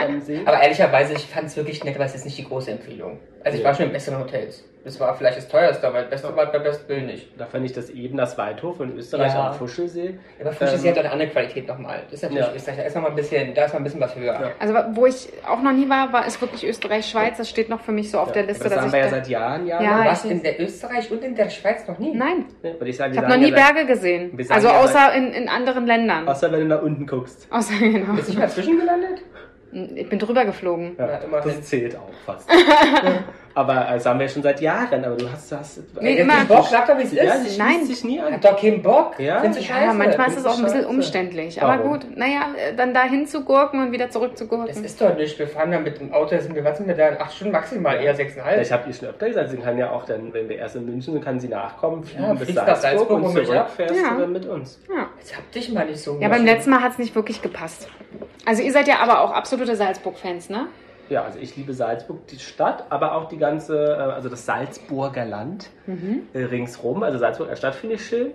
am 0.07 0.21
See? 0.21 0.39
Aber 0.45 0.61
ehrlicherweise, 0.61 1.13
ich 1.13 1.25
fand 1.25 1.47
es 1.47 1.57
wirklich 1.57 1.83
nett, 1.83 1.95
aber 1.95 2.05
es 2.05 2.15
ist 2.15 2.25
nicht 2.25 2.37
die 2.37 2.45
große 2.45 2.71
Empfehlung. 2.71 3.19
Also 3.43 3.57
ich 3.57 3.63
Ja. 3.63 3.69
war 3.69 3.75
schon 3.75 3.87
in 3.87 3.91
besseren 3.91 4.19
Hotels. 4.19 4.63
Das 4.83 4.99
war 4.99 5.15
vielleicht 5.15 5.37
das 5.37 5.47
teuerste, 5.47 5.87
aber 5.87 6.01
das 6.01 6.09
Beste 6.09 6.35
war 6.35 6.45
bei 6.51 6.59
Best 6.59 6.87
Bill 6.89 7.03
nicht. 7.03 7.29
Da 7.39 7.45
fand 7.45 7.63
ich 7.65 7.71
das 7.71 7.89
eben 7.89 8.17
das 8.17 8.37
Weidhof 8.37 8.81
in 8.81 8.97
Österreich 8.97 9.33
Ja. 9.33 9.47
am 9.51 9.53
Fuschelsee. 9.53 10.19
Aber 10.41 10.51
Fuji 10.51 10.71
Ähm, 10.73 10.91
hat 10.91 10.97
eine 10.97 11.11
andere 11.11 11.29
Qualität 11.29 11.67
nochmal. 11.69 12.01
Das 12.11 12.15
ist 12.15 12.23
natürlich 12.23 12.47
Ja. 12.47 12.53
Österreich, 12.53 12.77
da 12.77 12.83
ist 12.83 12.95
noch 12.95 13.01
mal 13.03 13.09
ein 13.09 13.15
bisschen, 13.15 13.53
da 13.53 13.63
ist 13.63 13.73
mal 13.73 13.79
ein 13.79 13.83
bisschen 13.85 14.01
was 14.01 14.13
höher. 14.15 14.33
Ja. 14.33 14.51
Also 14.59 14.73
wo 14.91 15.05
ich 15.05 15.29
auch 15.47 15.61
noch 15.61 15.71
nie 15.71 15.87
war, 15.89 16.11
war 16.11 16.27
ist 16.27 16.41
wirklich 16.41 16.67
Österreich-Schweiz. 16.67 17.37
Das 17.37 17.49
steht 17.49 17.69
noch 17.69 17.79
für 17.79 17.93
mich 17.93 18.11
so 18.11 18.19
auf 18.19 18.33
der 18.33 18.43
Liste, 18.43 18.65
aber 18.65 18.75
das 18.75 18.83
dass 18.83 18.85
ich 18.87 18.91
wir 18.91 18.99
ja 18.99 19.05
da- 19.05 19.11
seit 19.11 19.27
Jahren, 19.29 19.67
Jana. 19.67 19.83
Ja, 20.05 20.11
Was 20.11 20.25
in 20.25 20.43
der 20.43 20.59
Österreich 20.59 21.09
und 21.11 21.23
in 21.23 21.35
der 21.35 21.49
Schweiz 21.49 21.87
noch 21.87 21.97
nie? 21.99 22.13
Nein, 22.13 22.45
Ne, 22.61 22.73
würde 22.73 22.89
ich 22.89 22.97
sagen, 22.97 23.13
ich 23.13 23.17
habe 23.19 23.29
noch 23.29 23.37
nie 23.37 23.51
ja 23.51 23.55
Berge 23.55 23.85
gesehen. 23.85 24.37
Also 24.49 24.67
ja 24.67 24.79
außer 24.81 25.13
in, 25.13 25.31
in 25.31 25.47
anderen 25.47 25.85
Ländern. 25.87 26.27
Außer 26.27 26.51
wenn 26.51 26.59
du 26.59 26.65
nach 26.65 26.81
unten 26.81 27.07
guckst. 27.07 27.47
Außer 27.49 27.73
genau. 27.79 28.13
Bist 28.15 28.27
du 28.27 28.31
nicht 28.31 28.39
mal 28.39 28.49
zwischengelandet? 28.49 29.21
Ich 29.95 30.07
bin 30.09 30.19
drüber 30.19 30.45
geflogen. 30.45 30.95
Ja, 30.97 31.07
Ja, 31.07 31.19
das 31.43 31.61
zählt 31.63 31.95
auch 31.95 32.09
fast. 32.25 32.47
aber 33.55 33.87
das 33.93 34.05
haben 34.05 34.19
wir 34.19 34.27
schon 34.27 34.43
seit 34.43 34.61
Jahren, 34.61 35.03
aber 35.05 35.15
du 35.15 35.31
hast 35.31 35.51
das. 35.51 35.79
Nee, 35.99 36.17
immer-. 36.17 36.45
Bock, 36.47 36.65
sag 36.69 36.87
doch, 36.87 36.97
wie 36.97 37.03
es 37.03 37.11
Ja, 37.13 37.23
ist. 37.35 37.55
die 37.55 37.59
Nein. 37.59 37.75
schließt 37.77 37.87
sich 37.87 38.03
nie 38.03 38.19
an. 38.19 38.33
Hat 38.33 38.43
doch 38.45 38.59
keinen 38.59 38.81
Bock. 38.81 39.19
Ja? 39.19 39.39
Findest 39.41 39.61
du 39.61 39.65
scheiße? 39.65 39.85
Ja, 39.85 39.93
manchmal 39.93 40.27
ist 40.27 40.37
das 40.37 40.43
es 40.45 40.49
auch 40.51 40.57
ein 40.57 40.63
bisschen 40.63 40.79
scheiße. 40.81 40.89
umständlich. 40.89 41.61
Aber 41.61 41.79
Warum? 41.83 41.91
gut, 41.99 42.17
naja, 42.17 42.47
dann 42.77 42.93
dahin 42.93 43.25
zu 43.27 43.43
gurken 43.43 43.81
und 43.81 43.91
wieder 43.91 44.09
zurück 44.09 44.37
zu 44.37 44.43
Das 44.45 44.49
gurken. 44.49 44.83
ist 44.85 45.01
doch 45.01 45.15
nicht. 45.15 45.37
Wir 45.39 45.47
fahren 45.47 45.71
da 45.71 45.79
mit 45.79 45.99
dem 45.99 46.13
Auto, 46.13 46.37
sind 46.37 46.53
wir, 46.55 46.63
was 46.63 46.77
sind 46.77 46.87
wir 46.87 46.95
da? 46.95 47.09
Acht 47.19 47.33
Stunden 47.33 47.53
maximal, 47.53 47.95
eher 47.95 48.03
Ja, 48.03 48.13
sechseinhalb. 48.15 48.61
ich 48.61 48.71
habe 48.71 48.87
ihr 48.87 48.93
schon 48.93 49.07
öfter 49.09 49.27
gesagt, 49.27 49.49
sie 49.49 49.57
kann 49.57 49.77
ja 49.77 49.91
auch 49.91 50.05
dann, 50.05 50.33
wenn 50.33 50.49
wir 50.49 50.57
erst 50.57 50.75
in 50.75 50.85
München 50.85 51.13
sind, 51.13 51.23
kann 51.23 51.39
sie 51.39 51.47
nachkommen, 51.47 52.03
fliegen 52.03 52.23
Ja, 52.23 52.33
bis 52.33 52.53
Salzburg, 52.53 52.77
Salzburg 52.77 53.09
und 53.23 53.31
zurück 53.45 53.69
fährst 53.75 53.95
Ja. 53.95 54.13
du 54.15 54.21
dann 54.21 54.31
mit 54.33 54.45
uns. 54.45 54.79
Ja. 54.89 55.07
Jetzt 55.17 55.35
hab 55.37 55.51
dich 55.51 55.71
mal 55.71 55.85
nicht 55.85 55.99
so 55.99 56.17
ja, 56.19 56.27
beim 56.27 56.45
letzten 56.45 56.69
Mal 56.71 56.81
hat 56.81 56.91
es 56.93 56.97
nicht 56.99 57.15
wirklich 57.15 57.41
gepasst. 57.41 57.87
Also 58.45 58.61
ihr 58.63 58.71
seid 58.71 58.87
ja 58.87 58.99
aber 58.99 59.21
auch 59.21 59.31
absolute 59.31 59.75
Salzburg-Fans, 59.75 60.49
ne? 60.49 60.67
Ja, 61.09 61.23
also 61.23 61.37
ich 61.39 61.55
liebe 61.57 61.73
Salzburg, 61.73 62.27
die 62.27 62.39
Stadt, 62.39 62.85
aber 62.89 63.15
auch 63.15 63.27
die 63.27 63.37
ganze, 63.37 63.77
äh, 63.77 64.11
also 64.13 64.29
das 64.29 64.45
Salzburger 64.45 65.25
Land 65.25 65.69
Mhm. 65.85 66.23
äh, 66.33 66.43
ringsrum. 66.45 67.03
Also 67.03 67.19
Salzburg 67.19 67.49
als 67.49 67.59
Stadt 67.59 67.75
finde 67.75 67.95
ich 67.95 68.05
schön. 68.05 68.31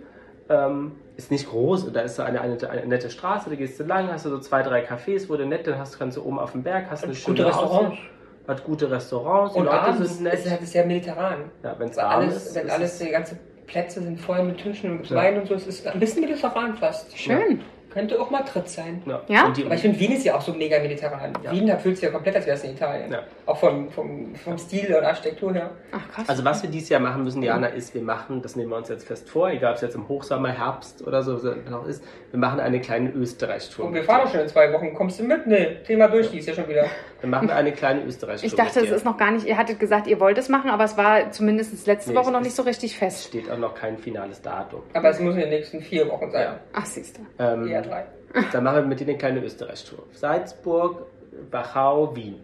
Ähm, 0.50 0.92
ist 1.16 1.30
nicht 1.30 1.48
groß, 1.48 1.92
da 1.92 2.00
ist 2.00 2.16
so 2.16 2.22
eine, 2.22 2.40
eine, 2.40 2.56
eine 2.70 2.86
nette 2.86 3.10
Straße, 3.10 3.50
da 3.50 3.56
gehst 3.56 3.78
du 3.80 3.84
lang, 3.84 4.08
hast 4.10 4.24
du 4.24 4.30
so 4.30 4.38
zwei, 4.38 4.62
drei 4.62 4.82
Cafés, 4.86 5.28
wo 5.28 5.36
du 5.36 5.44
nett, 5.44 5.66
dann 5.66 5.78
hast, 5.78 5.98
kannst 5.98 6.16
du 6.16 6.24
oben 6.24 6.38
auf 6.38 6.52
dem 6.52 6.62
Berg, 6.62 6.86
hast 6.90 7.04
eine 7.04 7.14
schöne 7.14 7.36
Gute 7.36 7.48
Restaurants. 7.48 7.90
Aussicht, 7.92 8.02
hat 8.46 8.64
gute 8.64 8.90
Restaurants, 8.90 9.52
die 9.52 9.58
Und 9.60 9.64
Leute 9.66 9.78
abends 9.80 10.08
sind 10.14 10.22
nett. 10.22 10.34
ist 10.34 10.46
es 10.62 10.72
ja 10.72 10.84
mediterran. 10.86 11.50
ja, 11.62 11.74
wenn 11.78 11.90
es 11.90 11.98
alles, 11.98 12.46
ist, 12.46 12.54
wenn 12.54 12.66
ist 12.66 12.72
alles, 12.72 12.92
es- 12.94 12.98
die 13.00 13.10
ganze 13.10 13.38
Plätze 13.66 14.00
sind 14.02 14.18
voll 14.18 14.42
mit 14.44 14.56
Tischen 14.58 14.98
und 14.98 15.10
Ja. 15.10 15.16
Wein 15.16 15.38
und 15.38 15.48
so. 15.48 15.54
Es 15.54 15.66
ist 15.66 15.86
ein 15.86 16.00
bisschen 16.00 16.22
mediterran 16.22 16.76
fast. 16.76 17.18
Schön. 17.18 17.60
Könnte 17.90 18.20
auch 18.20 18.30
Madrid 18.30 18.68
sein. 18.68 19.02
ja. 19.06 19.22
Ja? 19.28 19.44
Aber 19.46 19.74
ich 19.74 19.80
finde, 19.80 19.98
Wien 19.98 20.12
ist 20.12 20.24
ja 20.24 20.36
auch 20.36 20.40
so 20.42 20.52
mega 20.52 20.78
mediterran. 20.78 21.32
Ja. 21.42 21.50
Wien, 21.52 21.66
da 21.66 21.76
fühlt 21.78 21.96
sich 21.96 22.04
ja 22.04 22.10
komplett, 22.10 22.36
als 22.36 22.46
wäre 22.46 22.56
es 22.56 22.64
in 22.64 22.72
Italien. 22.72 23.10
Ja. 23.10 23.22
Auch 23.46 23.56
vom, 23.58 23.90
vom, 23.90 24.34
vom 24.34 24.58
Stil 24.58 24.94
und 24.94 25.04
Architektur 25.04 25.52
her. 25.54 25.70
Ach 25.92 26.08
krass. 26.14 26.28
Also 26.28 26.44
was 26.44 26.62
wir 26.62 26.70
dieses 26.70 26.88
Jahr 26.90 27.00
machen 27.00 27.24
müssen, 27.24 27.42
Jana, 27.42 27.68
ist, 27.68 27.94
wir 27.94 28.02
machen, 28.02 28.42
das 28.42 28.56
nehmen 28.56 28.70
wir 28.70 28.76
uns 28.76 28.88
jetzt 28.88 29.06
fest 29.06 29.28
vor, 29.30 29.48
egal 29.50 29.70
ob 29.70 29.76
es 29.76 29.82
jetzt 29.82 29.94
im 29.94 30.06
Hochsommer, 30.08 30.50
Herbst 30.50 31.06
oder 31.06 31.22
so 31.22 31.38
noch 31.70 31.86
ist, 31.86 32.04
wir 32.30 32.38
machen 32.38 32.60
eine 32.60 32.80
kleine 32.80 33.10
Österreich-Tour. 33.10 33.86
Und 33.86 33.94
wir 33.94 34.04
fahren 34.04 34.22
doch 34.24 34.30
schon 34.32 34.40
in 34.40 34.48
zwei 34.48 34.72
Wochen. 34.72 34.92
Kommst 34.94 35.18
du 35.20 35.24
mit? 35.24 35.46
Nee, 35.46 35.76
Thema 35.86 36.08
durch, 36.08 36.30
die 36.30 36.38
ist 36.38 36.46
ja 36.48 36.54
schon 36.54 36.68
wieder. 36.68 36.84
Wir 37.20 37.28
machen 37.28 37.50
eine 37.50 37.72
kleine 37.72 38.04
Österreich-Tour. 38.04 38.46
ich 38.46 38.54
dachte, 38.54 38.80
es 38.80 38.90
ist 38.90 39.04
noch 39.04 39.16
gar 39.16 39.30
nicht, 39.30 39.46
ihr 39.46 39.56
hattet 39.56 39.80
gesagt, 39.80 40.06
ihr 40.06 40.20
wollt 40.20 40.38
es 40.38 40.48
machen, 40.48 40.70
aber 40.70 40.84
es 40.84 40.96
war 40.96 41.30
zumindest 41.32 41.86
letzte 41.86 42.10
Nee, 42.10 42.16
Woche 42.16 42.26
es 42.26 42.32
noch 42.32 42.40
nicht 42.40 42.54
so 42.54 42.62
richtig 42.62 42.92
Es 42.92 42.98
fest. 42.98 43.24
steht 43.28 43.50
auch 43.50 43.58
noch 43.58 43.74
kein 43.74 43.98
finales 43.98 44.40
Datum. 44.42 44.82
Aber 44.92 45.08
es 45.10 45.18
muss 45.20 45.34
in 45.34 45.40
den 45.40 45.50
nächsten 45.50 45.80
vier 45.80 46.08
Wochen 46.08 46.30
sein. 46.30 46.56
Ach, 46.72 46.86
siehst 46.86 47.18
du. 47.18 47.22
Ähm, 47.42 47.66
Eher 47.66 47.82
drei. 47.88 48.04
dann 48.52 48.64
machen 48.64 48.76
wir 48.76 48.82
mit 48.82 49.00
dir 49.00 49.08
eine 49.08 49.18
kleine 49.18 49.42
Österreich-Tour. 49.44 50.04
Salzburg, 50.12 51.06
Wachau, 51.50 52.14
Wien. 52.14 52.36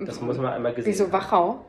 Das 0.00 0.20
muss 0.20 0.36
man 0.38 0.52
einmal 0.52 0.72
gesehen 0.74 0.92
Wieso. 0.92 1.12
Wachau? 1.12 1.64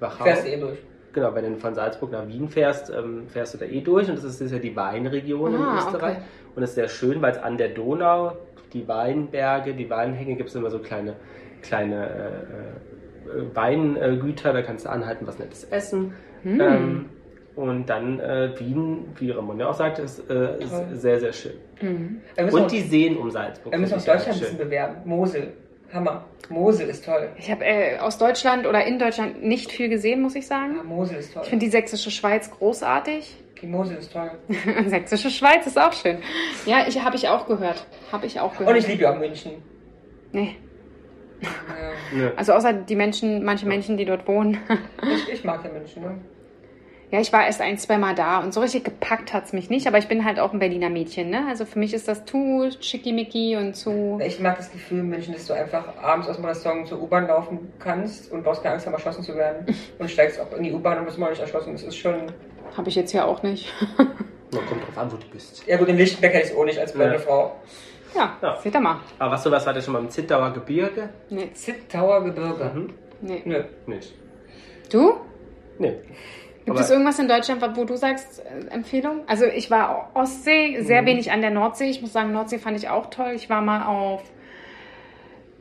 Wachau. 0.00 0.24
Fährst 0.24 0.44
du 0.46 0.50
eh 0.50 0.60
durch. 0.60 0.78
Genau, 1.12 1.34
wenn 1.34 1.44
du 1.54 1.58
von 1.58 1.74
Salzburg 1.74 2.10
nach 2.10 2.26
Wien 2.26 2.48
fährst, 2.48 2.90
ähm, 2.90 3.28
fährst 3.28 3.54
du 3.54 3.58
da 3.58 3.66
eh 3.66 3.80
durch 3.82 4.08
und 4.08 4.16
das 4.16 4.24
ist, 4.24 4.40
das 4.40 4.46
ist 4.46 4.52
ja 4.52 4.58
die 4.58 4.74
Weinregion 4.74 5.54
in 5.54 5.60
Ah, 5.60 5.76
Österreich. 5.78 6.16
okay. 6.16 6.22
Und 6.54 6.62
es 6.62 6.70
ist 6.70 6.74
sehr 6.76 6.88
schön, 6.88 7.20
weil 7.20 7.32
es 7.32 7.38
an 7.38 7.58
der 7.58 7.68
Donau, 7.68 8.32
die 8.72 8.88
Weinberge, 8.88 9.74
die 9.74 9.88
Weinhänge, 9.90 10.36
gibt 10.36 10.48
es 10.48 10.54
immer 10.54 10.70
so 10.70 10.78
kleine, 10.78 11.14
kleine 11.60 12.08
äh, 12.08 13.38
äh, 13.38 13.54
Weingüter, 13.54 14.52
da 14.54 14.62
kannst 14.62 14.86
du 14.86 14.90
anhalten, 14.90 15.26
was 15.26 15.38
Nettes 15.38 15.64
essen. 15.64 16.14
Hm. 16.42 16.60
Ähm, 16.60 17.08
und 17.54 17.86
dann 17.86 18.18
äh, 18.20 18.50
Wien, 18.58 19.04
wie 19.18 19.30
Ramon 19.30 19.58
ja 19.60 19.68
auch 19.68 19.74
sagt, 19.74 19.98
ist, 19.98 20.28
äh, 20.30 20.58
ist 20.62 20.72
sehr, 21.02 21.20
sehr 21.20 21.32
schön. 21.32 21.52
Mhm. 21.80 22.20
Und 22.50 22.70
die 22.72 22.80
Seen 22.80 23.16
um 23.16 23.30
Salzburg. 23.30 23.72
wir 23.72 23.78
müssen 23.78 23.98
ich 23.98 24.04
Deutschland 24.04 24.36
ein 24.36 24.40
bisschen 24.40 24.58
bewerben. 24.58 24.96
Mosel. 25.04 25.52
Hammer. 25.92 26.24
Mosel 26.48 26.88
ist 26.88 27.04
toll. 27.04 27.28
Ich 27.36 27.50
habe 27.50 27.64
äh, 27.64 27.98
aus 27.98 28.16
Deutschland 28.16 28.66
oder 28.66 28.84
in 28.86 28.98
Deutschland 28.98 29.44
nicht 29.44 29.70
viel 29.70 29.88
gesehen, 29.90 30.22
muss 30.22 30.34
ich 30.34 30.44
Ja, 30.44 30.48
sagen. 30.48 30.76
Mosel 30.86 31.18
ist 31.18 31.34
toll. 31.34 31.42
Ich 31.44 31.50
finde 31.50 31.66
die 31.66 31.70
sächsische 31.70 32.10
Schweiz 32.10 32.50
großartig. 32.50 33.36
Die 33.60 33.66
Mosel 33.66 33.98
ist 33.98 34.12
toll. 34.12 34.30
sächsische 34.86 35.30
Schweiz 35.30 35.66
ist 35.66 35.78
auch 35.78 35.92
schön. 35.92 36.18
Ja, 36.66 36.84
ich 36.88 37.02
habe 37.04 37.16
ich 37.16 37.28
auch 37.28 37.46
gehört. 37.46 37.86
Habe 38.10 38.26
ich 38.26 38.40
auch 38.40 38.52
gehört. 38.52 38.70
Und 38.70 38.76
ich 38.76 38.88
liebe 38.88 39.02
ja 39.02 39.12
auch 39.14 39.18
München. 39.18 39.52
nee. 40.32 40.56
Ja. 42.16 42.32
Also 42.36 42.52
außer 42.52 42.72
die 42.72 42.94
Menschen, 42.94 43.44
manche 43.44 43.66
Menschen, 43.66 43.96
die 43.96 44.04
dort 44.04 44.28
wohnen. 44.28 44.58
Ich, 45.02 45.32
ich 45.32 45.44
mag 45.44 45.64
ja 45.64 45.72
München. 45.72 46.02
Ne? 46.02 46.14
Ja, 47.12 47.20
ich 47.20 47.30
war 47.30 47.44
erst 47.44 47.60
ein, 47.60 47.76
zwei 47.76 47.98
Mal 47.98 48.14
da 48.14 48.40
und 48.40 48.54
so 48.54 48.60
richtig 48.60 48.84
gepackt 48.84 49.34
hat's 49.34 49.52
mich 49.52 49.68
nicht, 49.68 49.86
aber 49.86 49.98
ich 49.98 50.08
bin 50.08 50.24
halt 50.24 50.40
auch 50.40 50.54
ein 50.54 50.58
Berliner 50.58 50.88
Mädchen, 50.88 51.28
ne? 51.28 51.44
Also 51.46 51.66
für 51.66 51.78
mich 51.78 51.92
ist 51.92 52.08
das 52.08 52.24
zu 52.24 52.70
schickimicki 52.80 53.54
und 53.56 53.74
zu. 53.76 54.18
Ich 54.24 54.40
mag 54.40 54.56
das 54.56 54.72
Gefühl 54.72 55.00
in 55.00 55.10
München, 55.10 55.34
dass 55.34 55.46
du 55.46 55.52
einfach 55.52 55.84
abends 56.00 56.26
aus 56.26 56.36
dem 56.36 56.46
Restaurant 56.46 56.88
zur 56.88 57.02
U-Bahn 57.02 57.26
laufen 57.28 57.70
kannst 57.78 58.32
und 58.32 58.42
brauchst 58.42 58.62
keine 58.62 58.74
Angst 58.76 58.86
haben, 58.86 58.94
erschossen 58.94 59.22
zu 59.22 59.36
werden. 59.36 59.66
Und 59.98 60.10
steigst 60.10 60.40
auch 60.40 60.50
in 60.56 60.62
die 60.64 60.72
U-Bahn 60.72 60.98
und 60.98 61.04
bist 61.04 61.18
mal 61.18 61.28
nicht 61.30 61.40
erschossen. 61.40 61.72
Das 61.74 61.82
ist 61.82 61.96
schon. 61.96 62.14
Habe 62.76 62.88
ich 62.88 62.94
jetzt 62.94 63.12
ja 63.12 63.26
auch 63.26 63.42
nicht. 63.42 63.70
Na, 63.98 64.60
kommt 64.66 64.82
drauf 64.86 64.96
an, 64.96 65.12
wo 65.12 65.16
du 65.16 65.26
bist. 65.30 65.64
Ja 65.66 65.76
gut, 65.76 65.88
in 65.88 65.98
Lichtenberg 65.98 66.32
hätte 66.32 66.46
ich 66.46 66.52
es 66.52 66.56
auch 66.56 66.64
nicht 66.64 66.78
als 66.78 66.92
blonde 66.94 67.14
Ja. 67.14 67.18
Frau. 67.20 67.56
Ja, 68.16 68.36
Ja. 68.40 68.56
seht 68.60 68.74
ihr 68.74 68.80
mal. 68.80 69.00
Aber 69.18 69.32
was 69.32 69.42
sowas 69.42 69.64
war 69.66 69.74
das 69.74 69.84
schon 69.84 69.92
mal 69.92 70.00
im 70.00 70.08
Zittauer 70.10 70.50
Gebirge? 70.54 71.10
Nee, 71.28 71.50
Zittauer 71.52 72.24
Gebirge. 72.24 72.70
Mhm. 72.74 72.94
nee. 73.20 73.42
Nö. 73.44 73.64
Nicht. 73.86 74.14
Du? 74.90 75.16
Nee. 75.78 75.96
Gibt 76.64 76.70
Aber- 76.76 76.80
es 76.80 76.90
irgendwas 76.90 77.18
in 77.18 77.26
Deutschland, 77.28 77.60
wo 77.76 77.84
du 77.84 77.96
sagst, 77.96 78.40
äh, 78.44 78.72
Empfehlung? 78.72 79.22
Also 79.26 79.44
ich 79.46 79.70
war 79.70 80.10
Ostsee, 80.14 80.80
sehr 80.82 81.02
Mhm. 81.02 81.06
wenig 81.06 81.32
an 81.32 81.40
der 81.40 81.50
Nordsee. 81.50 81.86
Ich 81.90 82.00
muss 82.02 82.12
sagen, 82.12 82.32
Nordsee 82.32 82.58
fand 82.58 82.76
ich 82.76 82.88
auch 82.88 83.06
toll. 83.10 83.32
Ich 83.34 83.50
war 83.50 83.60
mal 83.62 83.84
auf 83.86 84.22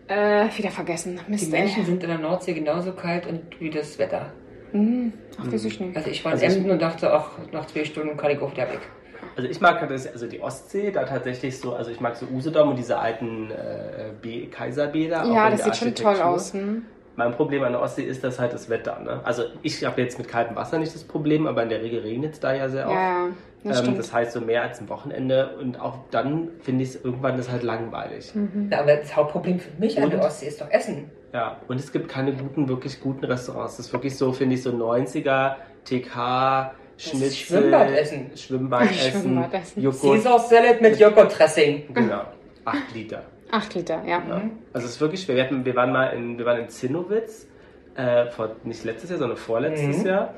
äh, 0.07 0.45
wieder 0.57 0.69
vergessen. 0.71 1.19
Die 1.25 1.31
Mist, 1.31 1.51
Menschen 1.51 1.79
ey. 1.81 1.85
sind 1.85 2.03
in 2.03 2.09
der 2.09 2.17
Nordsee 2.19 2.53
genauso 2.53 2.91
kalt 2.91 3.25
und 3.27 3.41
wie 3.61 3.69
das 3.69 3.97
Wetter. 3.97 4.33
Mhm. 4.73 5.13
Ach, 5.39 5.51
weiß 5.51 5.65
ich 5.65 5.79
nicht. 5.79 5.95
Also 5.95 6.09
ich 6.09 6.23
war 6.25 6.33
in 6.33 6.41
Also 6.41 6.57
Emden 6.57 6.71
und 6.71 6.81
dachte, 6.81 7.11
ach, 7.13 7.29
nach 7.53 7.65
zwei 7.67 7.85
Stunden 7.85 8.17
kann 8.17 8.31
ich 8.31 8.39
auch 8.39 8.51
wieder 8.51 8.67
weg. 8.69 8.81
Also 9.37 9.49
ich 9.49 9.61
mag 9.61 9.87
das, 9.87 10.07
also 10.11 10.27
die 10.27 10.41
Ostsee, 10.41 10.91
da 10.91 11.05
tatsächlich 11.05 11.57
so, 11.57 11.73
also 11.73 11.89
ich 11.91 12.01
mag 12.01 12.15
so 12.17 12.25
Usedom 12.25 12.69
und 12.69 12.75
diese 12.77 12.99
alten 12.99 13.49
äh, 13.51 14.09
B 14.21 14.47
Kaiserbäder. 14.47 15.23
Ja, 15.31 15.49
das 15.49 15.63
der 15.63 15.73
sieht 15.73 15.75
schon 15.77 15.95
toll 15.95 16.21
aus. 16.21 16.53
Hm? 16.53 16.85
Mein 17.15 17.31
Problem 17.33 17.63
an 17.63 17.73
der 17.73 17.81
Ostsee 17.81 18.03
ist 18.03 18.23
das 18.23 18.39
halt 18.39 18.53
das 18.53 18.69
Wetter. 18.69 18.99
Ne? 18.99 19.19
Also 19.23 19.43
ich 19.61 19.83
habe 19.83 20.01
jetzt 20.01 20.17
mit 20.17 20.27
kaltem 20.27 20.55
Wasser 20.55 20.79
nicht 20.79 20.95
das 20.95 21.03
Problem, 21.03 21.45
aber 21.45 21.63
in 21.63 21.69
der 21.69 21.81
Regel 21.81 22.01
regnet 22.01 22.33
es 22.33 22.39
da 22.39 22.53
ja 22.53 22.69
sehr 22.69 22.85
oft. 22.87 22.95
Ja, 22.95 23.27
das 23.63 23.85
ähm, 23.85 23.97
das 23.97 24.13
heißt 24.13 24.31
so 24.31 24.41
mehr 24.41 24.63
als 24.63 24.79
ein 24.79 24.89
Wochenende 24.89 25.55
und 25.59 25.79
auch 25.79 25.99
dann 26.09 26.49
finde 26.61 26.83
ich 26.83 26.89
es 26.91 27.03
irgendwann 27.03 27.37
ist 27.37 27.51
halt 27.51 27.63
langweilig. 27.63 28.33
Mhm. 28.33 28.69
Ja, 28.71 28.79
aber 28.79 28.95
das 28.95 29.15
Hauptproblem 29.15 29.59
für 29.59 29.71
mich 29.77 29.97
an 29.97 30.05
Und? 30.05 30.13
der 30.13 30.23
Ostsee 30.23 30.47
ist 30.47 30.61
doch 30.61 30.69
Essen. 30.71 31.11
Ja, 31.33 31.57
und 31.67 31.79
es 31.79 31.91
gibt 31.91 32.09
keine 32.09 32.33
guten, 32.33 32.67
wirklich 32.67 32.99
guten 32.99 33.25
Restaurants. 33.25 33.77
Das 33.77 33.87
ist 33.87 33.93
wirklich 33.93 34.17
so, 34.17 34.31
finde 34.31 34.55
ich, 34.55 34.63
so 34.63 34.71
90er, 34.71 35.55
TK, 35.85 36.71
Schnitzel, 36.97 37.31
Schwimmbadessen. 37.31 38.31
Schwimmbadessen, 38.35 39.11
Schwimmbadessen. 39.21 39.83
Joghurt, 39.83 40.01
Caesar 40.01 40.39
Salad 40.39 40.81
mit 40.81 40.99
Joghurt-Dressing. 40.99 41.93
genau, 41.93 42.23
8 42.65 42.77
Liter. 42.93 43.23
Acht 43.51 43.73
Liter, 43.75 44.01
ja. 44.05 44.21
Ja. 44.27 44.41
Also 44.73 44.85
es 44.87 44.93
ist 44.95 45.01
wirklich 45.01 45.21
schwer. 45.21 45.35
Wir, 45.35 45.43
hatten, 45.43 45.65
wir 45.65 45.75
waren 45.75 45.91
mal 45.91 46.07
in, 46.07 46.37
wir 46.37 46.45
waren 46.45 46.59
in 46.61 46.69
Zinnowitz, 46.69 47.47
äh, 47.95 48.27
vor, 48.27 48.55
nicht 48.63 48.83
letztes 48.85 49.09
Jahr, 49.09 49.19
sondern 49.19 49.37
vorletztes 49.37 49.99
Mhm. 49.99 50.05
Jahr. 50.05 50.33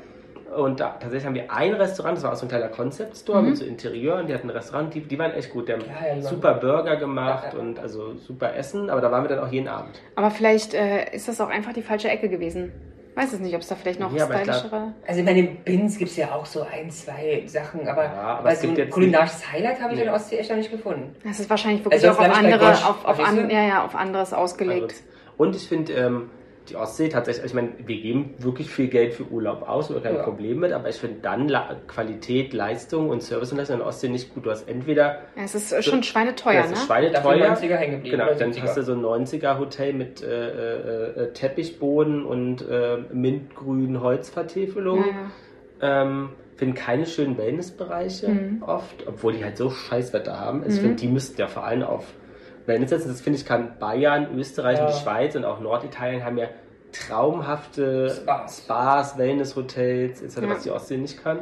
Und 0.57 0.79
da, 0.79 0.89
tatsächlich 0.99 1.25
haben 1.25 1.33
wir 1.35 1.51
ein 1.51 1.73
Restaurant, 1.73 2.15
das 2.17 2.23
war 2.23 2.31
auch 2.33 2.35
so 2.35 2.45
ein 2.45 2.49
kleiner 2.49 2.67
Concept 2.69 3.17
Store 3.17 3.41
Mhm. 3.41 3.49
mit 3.49 3.57
so 3.57 3.65
Interieur 3.65 4.17
und 4.17 4.27
die 4.29 4.33
hatten 4.35 4.47
ein 4.49 4.55
Restaurant, 4.55 4.93
die, 4.93 5.01
die 5.01 5.17
waren 5.17 5.31
echt 5.31 5.51
gut. 5.51 5.67
Die 5.67 5.73
haben 5.73 5.81
waren 5.87 6.21
super 6.21 6.53
Burger 6.55 6.95
gemacht 6.95 7.49
Ja, 7.53 7.57
ja. 7.57 7.59
und 7.59 7.79
also 7.79 8.13
super 8.15 8.55
Essen, 8.55 8.89
aber 8.91 9.01
da 9.01 9.11
waren 9.11 9.23
wir 9.23 9.29
dann 9.29 9.39
auch 9.39 9.51
jeden 9.51 9.67
Abend. 9.67 9.99
Aber 10.15 10.29
vielleicht 10.29 10.73
äh, 10.75 11.11
ist 11.15 11.27
das 11.27 11.41
auch 11.41 11.49
einfach 11.49 11.73
die 11.73 11.81
falsche 11.81 12.07
Ecke 12.09 12.29
gewesen. 12.29 12.71
Weiß 13.15 13.33
es 13.33 13.39
nicht, 13.39 13.53
ob 13.53 13.61
es 13.61 13.67
da 13.67 13.75
vielleicht 13.75 13.99
noch 13.99 14.11
Ja, 14.15 14.25
stylischere. 14.25 14.93
Also 15.07 15.19
ich 15.19 15.25
meine, 15.25 15.39
in 15.39 15.57
Bins 15.57 15.97
gibt 15.97 16.09
es 16.11 16.17
ja 16.17 16.33
auch 16.33 16.45
so 16.45 16.63
ein, 16.63 16.89
zwei 16.89 17.43
Sachen, 17.45 17.87
aber, 17.87 18.05
Ja, 18.05 18.11
aber 18.13 18.39
aber 18.39 18.51
es 18.51 18.61
so 18.61 18.67
gibt 18.67 18.79
ein 18.79 18.85
jetzt 18.85 18.93
kulinarisches 18.93 19.51
Highlight 19.51 19.81
habe 19.81 19.93
ich 19.93 19.99
Nee. 19.99 20.05
in 20.05 20.11
Ostsee 20.11 20.37
echt 20.37 20.49
noch 20.49 20.57
nicht 20.57 20.71
gefunden. 20.71 21.15
Das 21.23 21.39
ist 21.39 21.49
wahrscheinlich 21.49 21.85
wirklich 21.85 22.03
Also 22.03 22.19
auch 22.19 22.23
auf 22.25 22.27
bei 22.27 22.33
andere, 22.33 22.71
auf, 22.71 23.05
auf, 23.05 23.19
an, 23.19 23.49
ja, 23.51 23.61
ja, 23.63 23.85
auf 23.85 23.95
anderes 23.95 24.33
ausgelegt. 24.33 24.83
Also, 24.91 25.03
und 25.37 25.55
ich 25.55 25.67
finde, 25.67 25.93
ähm, 25.93 26.29
die 26.69 26.75
Ostsee 26.77 27.09
tatsächlich, 27.09 27.45
ich 27.45 27.53
meine, 27.53 27.69
wir 27.85 27.97
geben 28.01 28.35
wirklich 28.37 28.69
viel 28.69 28.87
Geld 28.87 29.13
für 29.13 29.23
Urlaub 29.25 29.67
aus, 29.67 29.91
oder 29.91 29.99
kein 29.99 30.15
Ja. 30.15 30.23
Problem 30.23 30.59
mit, 30.59 30.71
aber 30.71 30.87
ich 30.89 30.95
finde 30.95 31.17
dann 31.21 31.49
La 31.49 31.75
Qualität, 31.87 32.53
Leistung 32.53 33.09
und 33.09 33.21
Service 33.21 33.51
und 33.51 33.57
das 33.57 33.69
in 33.69 33.79
der 33.79 33.87
Ostsee 33.87 34.07
nicht 34.09 34.33
gut. 34.33 34.45
Du 34.45 34.51
hast 34.51 34.67
entweder 34.69 35.19
Ja, 35.35 35.43
es 35.43 35.55
ist 35.55 35.83
schon 35.83 36.03
schweineteuer, 36.03 36.61
das 36.61 36.71
ist 36.71 36.79
ne? 36.79 36.85
schweineteuer, 36.85 37.37
Dafür 37.47 37.69
90er 37.69 37.75
hängen 37.75 37.91
geblieben. 37.97 38.17
Genau, 38.17 38.33
dann 38.37 38.51
70er. 38.53 38.61
hast 38.61 38.77
du 38.77 38.83
so 38.83 38.93
ein 38.93 39.01
90er 39.01 39.57
Hotel 39.59 39.93
mit 39.93 40.23
äh, 40.23 40.27
äh, 40.27 41.23
äh, 41.23 41.33
Teppichboden 41.33 42.25
und 42.25 42.61
äh, 42.69 42.97
mintgrünen 43.11 43.99
Holzvertäfelung. 44.01 44.99
Ja, 44.99 45.05
ja. 45.81 46.01
Ähm, 46.03 46.29
finden 46.55 46.75
keine 46.75 47.05
schönen 47.05 47.37
Wellnessbereiche 47.37 48.29
Mhm. 48.29 48.63
oft, 48.65 49.05
obwohl 49.07 49.33
die 49.33 49.43
halt 49.43 49.57
so 49.57 49.69
Scheißwetter 49.69 50.39
haben. 50.39 50.63
Also 50.63 50.75
Ich 50.77 50.81
Mhm. 50.83 50.87
finde, 50.87 51.01
die 51.01 51.07
müssten 51.07 51.41
ja 51.41 51.47
vor 51.47 51.65
allem 51.65 51.83
auf 51.83 52.13
Setzen. 52.65 53.09
Das 53.09 53.21
finde 53.21 53.39
ich 53.39 53.45
kann 53.45 53.77
Bayern, 53.79 54.27
Österreich 54.37 54.77
Ja. 54.79 54.85
und 54.85 54.93
die 54.93 54.99
Schweiz 54.99 55.35
und 55.35 55.45
auch 55.45 55.59
Norditalien 55.59 56.23
haben 56.23 56.37
ja 56.37 56.47
traumhafte 56.91 58.09
Spas. 58.09 58.59
Spas 58.59 59.17
Wellnesshotels, 59.17 60.21
etc., 60.21 60.37
Ja. 60.41 60.49
was 60.49 60.63
die 60.63 60.71
Ostsee 60.71 60.97
nicht 60.97 61.23
kann. 61.23 61.39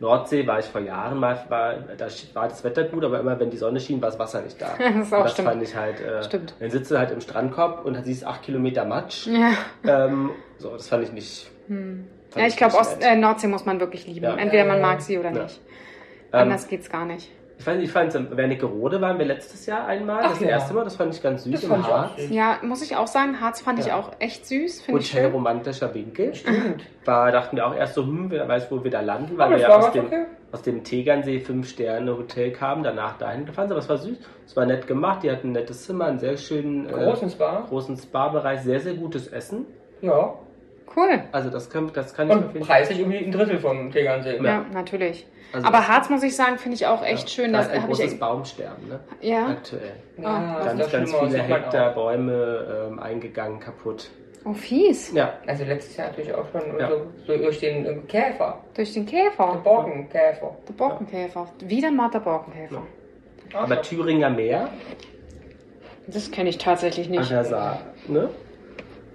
Nordsee 0.00 0.46
war 0.46 0.60
ich 0.60 0.66
vor 0.66 0.80
Jahren 0.80 1.18
mal, 1.18 1.44
war, 1.48 1.74
da 1.96 2.06
war 2.34 2.46
das 2.48 2.62
Wetter 2.62 2.84
gut, 2.84 3.02
aber 3.04 3.18
immer 3.18 3.38
wenn 3.40 3.50
die 3.50 3.56
Sonne 3.56 3.80
schien, 3.80 4.00
war 4.00 4.10
das 4.10 4.18
Wasser 4.18 4.42
nicht 4.42 4.60
da. 4.62 4.68
Das 4.78 4.94
ist 5.06 5.12
auch 5.12 5.18
Und 5.18 5.24
das 5.24 5.32
stimmt. 5.32 5.48
fand 5.48 5.62
ich 5.62 5.74
halt, 5.74 6.00
äh, 6.00 6.22
Stimmt. 6.22 6.54
dann 6.60 6.70
sitzt 6.70 6.90
du 6.92 6.98
halt 6.98 7.10
im 7.10 7.20
Strandkorb 7.20 7.84
und 7.84 8.00
siehst 8.04 8.24
acht 8.24 8.42
Kilometer 8.42 8.84
Matsch. 8.84 9.26
Ja, 9.26 9.50
Ähm, 9.84 10.30
so, 10.58 10.70
das 10.74 10.88
fand 10.88 11.02
ich 11.02 11.12
nicht. 11.12 11.50
hm. 11.66 12.06
fand 12.30 12.42
ja 12.42 12.46
ich 12.48 12.56
glaube, 12.56 12.76
Ost- 12.76 13.00
nett. 13.00 13.08
äh, 13.10 13.16
Nordsee 13.16 13.48
muss 13.48 13.64
man 13.66 13.80
wirklich 13.80 14.06
lieben. 14.06 14.24
Ja. 14.24 14.36
Entweder 14.36 14.66
man 14.66 14.80
mag 14.80 15.00
sie 15.00 15.18
oder 15.18 15.32
Ja. 15.32 15.42
nicht. 15.42 15.60
Ähm, 16.32 16.40
Anders 16.42 16.68
geht's 16.68 16.88
gar 16.90 17.04
nicht. 17.04 17.32
Ich 17.58 17.66
weiß 17.66 17.76
nicht, 17.76 17.86
ich 17.86 17.92
fand 17.92 18.14
es 18.14 18.36
Wernigerode 18.36 19.00
waren 19.00 19.18
wir 19.18 19.26
letztes 19.26 19.66
Jahr 19.66 19.84
einmal, 19.86 20.20
Ach 20.24 20.30
das 20.30 20.40
ja. 20.40 20.48
erste 20.48 20.74
Mal, 20.74 20.84
das 20.84 20.94
fand 20.94 21.12
ich 21.12 21.20
ganz 21.20 21.42
süß 21.42 21.52
Das 21.52 21.64
im 21.64 21.80
ich 21.80 21.86
Harz. 21.86 22.12
Ja, 22.30 22.58
muss 22.62 22.82
ich 22.82 22.94
auch 22.96 23.08
sagen, 23.08 23.40
Harz 23.40 23.60
fand 23.60 23.80
ich 23.80 23.86
Ja. 23.86 23.96
auch 23.98 24.12
echt 24.20 24.46
süß, 24.46 24.82
finde 24.82 25.00
ich 25.00 25.10
Hotel 25.12 25.24
schön. 25.24 25.32
romantischer 25.32 25.92
Winkel. 25.92 26.34
Stimmt. 26.34 26.84
War, 27.04 27.32
dachten 27.32 27.56
wir 27.56 27.66
auch 27.66 27.74
erst 27.74 27.94
so, 27.94 28.02
hm, 28.02 28.30
wer 28.30 28.46
weiß, 28.46 28.70
wo 28.70 28.84
wir 28.84 28.90
da 28.92 29.00
landen, 29.00 29.36
weil 29.38 29.50
wir 29.50 29.58
ja 29.58 29.76
aus 29.76 29.90
dem, 29.90 30.06
okay. 30.06 30.26
aus 30.52 30.62
dem 30.62 30.84
Tegernsee 30.84 31.38
5-Sterne-Hotel 31.38 32.52
kamen, 32.52 32.84
danach 32.84 33.18
dahin 33.18 33.44
gefahren 33.44 33.66
sind. 33.68 33.72
Aber 33.76 33.82
es 33.82 33.88
war 33.88 33.98
süß, 33.98 34.18
es 34.46 34.56
war 34.56 34.64
nett 34.64 34.86
gemacht, 34.86 35.24
die 35.24 35.30
hatten 35.30 35.48
ein 35.48 35.52
nettes 35.52 35.84
Zimmer, 35.84 36.04
einen 36.06 36.18
sehr 36.20 36.36
schönen 36.36 36.86
äh, 36.88 36.92
Großen 36.92 37.28
Spa. 37.30 37.64
großen 37.68 37.96
Spa-Bereich, 37.96 38.60
sehr, 38.60 38.78
sehr 38.80 38.94
gutes 38.94 39.26
Essen. 39.26 39.66
Ja. 40.00 40.34
Cool. 40.96 41.22
Also 41.32 41.50
das 41.50 41.70
kann, 41.70 41.90
das 41.92 42.14
kann 42.14 42.28
ich 42.30 42.36
Und 42.36 42.52
Fall. 42.52 42.60
preislich 42.60 42.98
irgendwie 43.00 43.18
ein 43.18 43.32
Drittel 43.32 43.58
vom 43.58 43.90
Tegernsee. 43.92 44.36
Ja, 44.38 44.42
Ja. 44.44 44.64
natürlich. 44.72 45.26
Also 45.52 45.66
Aber 45.66 45.88
Harz, 45.88 46.10
muss 46.10 46.22
ich 46.22 46.36
sagen, 46.36 46.58
finde 46.58 46.74
ich 46.76 46.86
auch 46.86 47.02
echt 47.02 47.30
schön. 47.30 47.52
Da 47.52 47.60
ist 47.60 47.70
ein 47.70 47.80
ich 47.80 47.86
großes 47.86 48.04
echt- 48.12 48.20
Baumsterben, 48.20 48.88
ne? 48.88 49.00
Ja, 49.20 49.46
Aktuell. 49.48 49.92
Ah, 50.22 50.56
das 50.64 50.90
Ganz, 50.92 50.92
ganz 50.92 51.14
viele 51.14 51.42
Hektar. 51.42 51.94
Bäume 51.94 52.88
ähm, 52.90 52.98
eingegangen, 52.98 53.58
kaputt. 53.60 54.10
oh 54.44 54.52
fies. 54.52 55.12
Ja, 55.14 55.34
Also 55.46 55.64
letztes 55.64 55.96
Jahr 55.96 56.08
natürlich 56.08 56.34
auch 56.34 56.44
schon 56.52 56.78
Ja. 56.78 56.88
so, 56.90 57.00
so 57.26 57.36
durch 57.38 57.60
den 57.60 57.86
äh, 57.86 57.94
Käfer. 58.08 58.58
Durch 58.74 58.92
den 58.92 59.06
Der 59.06 59.22
Käfer. 59.30 59.60
Borkenkäfer. 59.64 60.56
Der 60.68 60.72
Borkenkäfer. 60.74 61.48
Wieder 61.64 61.90
mal 61.90 62.10
der 62.10 62.20
Borkenkäfer. 62.20 62.82
Aber. 63.54 63.80
Thüringer 63.82 64.28
Meer, 64.30 64.68
Das 66.06 66.30
kenne 66.30 66.50
ich 66.50 66.58
tatsächlich 66.58 67.06
an 67.06 67.12
nicht. 67.12 67.30
der 67.30 67.44
Saar, 67.44 67.80
ne? 68.06 68.28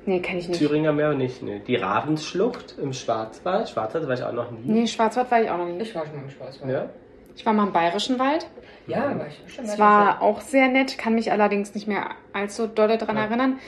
Nee, 0.06 0.20
kenne 0.20 0.40
ich 0.40 0.50
nicht. 0.50 0.60
Thüringer 0.60 0.92
Meer 0.92 1.14
nicht, 1.14 1.42
ne? 1.44 1.62
Die 1.62 1.76
Ravensschlucht 1.76 2.76
im 2.82 2.92
Schwarzwald, 2.94 3.70
Schwarzwald 3.70 4.08
war 4.08 4.14
ich 4.16 4.24
auch 4.24 4.34
noch 4.34 4.52
nie. 4.52 4.60
Nee, 4.66 4.88
Schwarzwald 4.88 5.32
war 5.32 5.42
ich 5.42 5.50
auch 5.50 5.58
noch 5.58 5.68
nicht. 5.68 5.82
Ich 5.90 5.96
war 5.96 6.06
schon 6.06 6.16
mal 6.18 6.24
im 6.24 6.30
Schwarzwald. 6.30 6.72
Ja? 6.72 6.90
Ich 7.36 7.46
war 7.46 7.54
mal 7.54 7.68
im 7.68 7.74
Bayerischen 7.74 8.20
Wald. 8.20 8.46
Ja, 8.86 9.18
war 9.18 9.28
ich 9.28 9.54
schon. 9.54 9.64
Es 9.66 9.80
war 9.80 10.22
auch 10.22 10.42
sehr 10.42 10.68
nett, 10.68 10.98
kann 10.98 11.16
mich 11.16 11.32
allerdings 11.32 11.74
nicht 11.74 11.88
mehr 11.88 12.10
allzu 12.34 12.68
dolle 12.68 12.98
dran 12.98 13.16
Ja. 13.16 13.24
erinnern. 13.24 13.60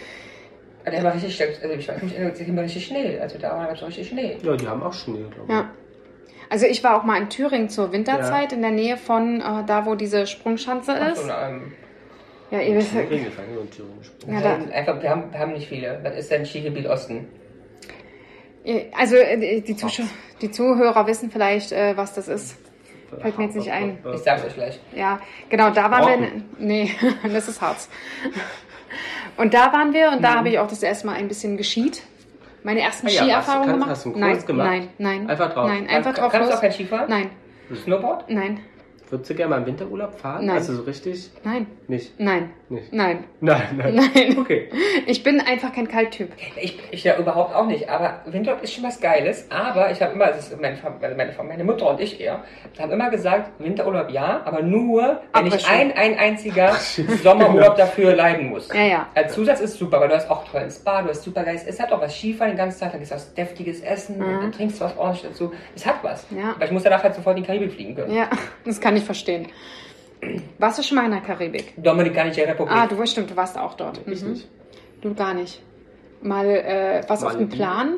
Der 0.86 1.04
war 1.04 1.14
richtig, 1.16 1.42
also 1.42 1.74
ich 1.74 1.88
weiß 1.88 2.04
nicht, 2.04 2.16
der 2.18 2.56
war 2.56 2.64
richtig 2.64 2.86
Schnee. 2.86 3.18
Also 3.20 3.40
da 3.40 3.58
war 3.58 3.76
so 3.76 3.86
richtig 3.88 4.10
Schnee. 4.10 4.38
Ja, 4.44 4.56
die 4.56 4.68
haben 4.68 4.84
auch 4.84 4.94
Schnee, 4.94 5.24
glaube 5.34 5.46
ich. 5.48 5.50
Ja. 5.50 5.70
Also 6.50 6.68
ich 6.68 6.84
war 6.84 7.00
auch 7.00 7.04
mal 7.04 7.20
in 7.20 7.30
Thüringen 7.30 7.70
zur 7.70 7.92
Winterzeit 7.92 8.54
in 8.54 8.62
der 8.62 8.70
Nähe 8.70 8.98
von 8.98 9.42
äh, 9.42 9.66
da, 9.66 9.88
wo 9.88 9.96
diese 9.96 10.28
Sprungschanze 10.28 10.94
Ach 11.00 11.12
ist. 11.14 11.24
so, 11.26 11.32
ähm, 11.32 11.74
Ja, 12.52 12.60
ihr 12.62 12.76
wisst. 12.76 12.94
War 12.96 13.02
nur 13.04 13.12
in 13.12 13.72
Thüringen 13.72 14.00
gesprungen. 14.00 14.36
Ja, 14.36 14.42
wir 14.42 14.42
da- 14.42 14.50
haben 14.58 14.72
einfach, 14.72 15.02
wir 15.02 15.10
haben, 15.10 15.32
wir 15.32 15.40
haben 15.40 15.54
nicht 15.54 15.68
viele. 15.68 16.00
Was 16.04 16.16
ist 16.16 16.32
denn 16.32 16.46
Skigebiet 16.46 16.86
Osten? 16.88 17.28
Also 18.98 19.16
äh, 19.16 19.62
die, 19.62 19.76
Zuschau 19.76 20.04
die 20.42 20.50
Zuhörer 20.52 21.06
wissen 21.08 21.30
vielleicht, 21.32 21.72
äh, 21.72 21.96
was 21.96 22.14
das 22.14 22.28
ist. 22.28 22.58
Fällt 23.22 23.38
mir 23.38 23.46
jetzt 23.46 23.56
nicht 23.56 23.72
ein. 23.72 24.00
Ich 24.14 24.22
sag's 24.22 24.44
euch 24.44 24.56
gleich. 24.56 24.80
Ja, 24.96 25.20
genau, 25.50 25.70
da 25.70 25.90
waren 25.92 26.08
wir. 26.22 26.28
Brocken. 26.28 26.44
Nee, 26.58 26.92
das 27.32 27.48
ist 27.48 27.62
Harz. 27.62 27.90
Und 29.38 29.54
da 29.54 29.72
waren 29.72 29.94
wir 29.94 30.10
und 30.10 30.22
da 30.24 30.32
Mhm. 30.32 30.36
habe 30.38 30.50
ich 30.50 30.60
auch 30.60 30.68
das 30.68 30.82
erste 30.82 31.06
Mal 31.08 31.14
ein 31.16 31.28
bisschen 31.28 31.58
geschiet. 31.58 32.02
Meine 32.64 32.82
ersten 32.82 33.06
Ah 33.08 33.12
ja, 33.12 33.42
du- 33.42 33.72
gemacht. 33.72 33.90
hast 33.92 34.06
du 34.06 34.12
einen 34.12 34.20
nein, 34.20 34.32
Kurs 34.34 34.46
gemacht? 34.48 34.68
nein, 34.68 34.88
nein. 34.98 35.30
Einfach 35.30 35.54
drauf? 35.54 35.68
Nein, 35.68 35.88
einfach 35.88 36.16
drauf 36.16 36.32
Kannst 36.32 36.50
du 36.52 36.56
auch 36.56 36.62
kein 36.62 36.72
Skifahren? 36.72 37.10
Nein, 37.10 37.30
Snowboard? 37.84 38.30
nein, 38.30 38.60
Würdest 39.10 39.30
du 39.30 39.36
gerne 39.36 39.52
mal 39.52 39.60
im 39.62 39.66
Winterurlaub 39.68 40.20
fahren? 40.20 40.46
Nein. 40.46 40.58
Also 40.58 40.74
so 40.76 40.82
richtig? 40.84 41.30
nein, 41.44 41.68
Nicht. 41.88 42.20
nein, 42.20 42.50
Nicht. 42.68 42.92
nein, 42.92 43.26
Nein, 43.42 43.62
nein. 43.78 43.96
nein. 44.16 44.38
Okay. 44.40 44.70
Ich 45.06 45.22
bin 45.24 45.40
einfach 45.40 45.72
kein 45.74 45.88
Kalttyp. 45.88 46.32
Ich, 46.60 46.80
ich 46.92 47.04
ja 47.04 47.16
überhaupt 47.18 47.54
auch 47.54 47.68
nicht, 47.68 47.88
aber 47.90 48.22
Windurlaub 48.26 48.64
ist 48.64 48.74
schon 48.74 48.84
was 48.84 49.00
Geiles. 49.00 49.46
Aber 49.52 49.92
ich 49.92 50.02
habe 50.02 50.14
immer, 50.14 50.28
das 50.28 50.50
ist 50.52 50.60
meine, 50.60 50.76
Fam- 50.76 50.96
also 51.00 51.16
meine, 51.16 51.32
Fam- 51.32 51.48
meine 51.48 51.64
Mutter 51.64 51.90
und 51.92 52.00
ich 52.02 52.20
eher, 52.20 52.44
haben 52.80 52.92
immer 52.92 53.10
gesagt, 53.12 53.52
Winterurlaub 53.60 54.10
ja, 54.10 54.42
aber 54.46 54.64
nur, 54.64 55.22
wenn 55.34 55.46
ich 55.48 55.54
Abrissen. 55.54 55.70
ein, 55.72 55.92
ein 55.94 56.18
einziger 56.18 56.74
Sommerurlaub 57.24 57.76
dafür 57.78 58.16
leiden 58.16 58.50
muss. 58.50 58.74
Ja, 58.74 58.82
ja. 58.82 59.08
Als 59.14 59.34
Zusatz 59.34 59.60
ist 59.60 59.78
super, 59.78 60.00
weil 60.02 60.10
du 60.10 60.16
hast 60.16 60.30
auch 60.30 60.44
tollen 60.48 60.72
Spa, 60.72 61.02
du 61.04 61.10
hast 61.10 61.24
super 61.24 61.44
geiles, 61.44 61.64
es 61.68 61.80
hat 61.80 61.92
auch 61.92 62.02
was 62.02 62.16
Skifahren 62.16 62.54
den 62.54 62.58
ganzen 62.58 62.80
Tag, 62.80 62.94
dann 62.94 63.02
ist 63.02 63.12
was 63.12 63.34
deftiges 63.34 63.82
Essen, 63.82 64.18
Mhm. 64.18 64.42
dann 64.42 64.52
trinkst 64.52 64.80
du 64.82 64.86
was 64.86 64.98
ordentlich 64.98 65.24
dazu. 65.30 65.54
Es 65.76 65.86
hat 65.86 65.96
was. 66.04 66.26
Ja. 66.32 66.52
Aber 66.56 66.66
ich 66.66 66.72
muss 66.72 66.84
danach 66.84 67.04
halt 67.04 67.14
sofort 67.16 67.38
in 67.38 67.44
die 67.44 67.48
Karibik 67.48 67.74
fliegen 67.74 67.96
können. 67.96 68.14
Ja, 68.16 68.28
das 68.66 68.82
kann 68.82 68.96
ich 68.98 69.04
verstehen. 69.04 69.48
Warst 70.60 70.80
du 70.80 70.84
schon 70.84 70.98
mal 70.98 71.06
in 71.06 71.12
der 71.12 71.22
Karibik? 71.22 71.74
Dominikanische 71.78 72.48
Republik. 72.48 72.76
Ah, 72.76 72.88
du 72.88 72.98
warst 72.98 73.12
stimmt, 73.14 73.30
du 73.32 73.36
warst 73.36 73.58
auch 73.58 73.74
dort. 73.76 74.02
Ich 74.08 74.22
Mhm. 74.24 74.32
nicht. 74.32 74.48
Du 75.02 75.14
gar 75.14 75.34
nicht. 75.34 75.62
Mal 76.22 76.46
äh, 76.48 77.04
was 77.08 77.24
auf 77.24 77.36
dem? 77.38 77.50
Plan? 77.50 77.98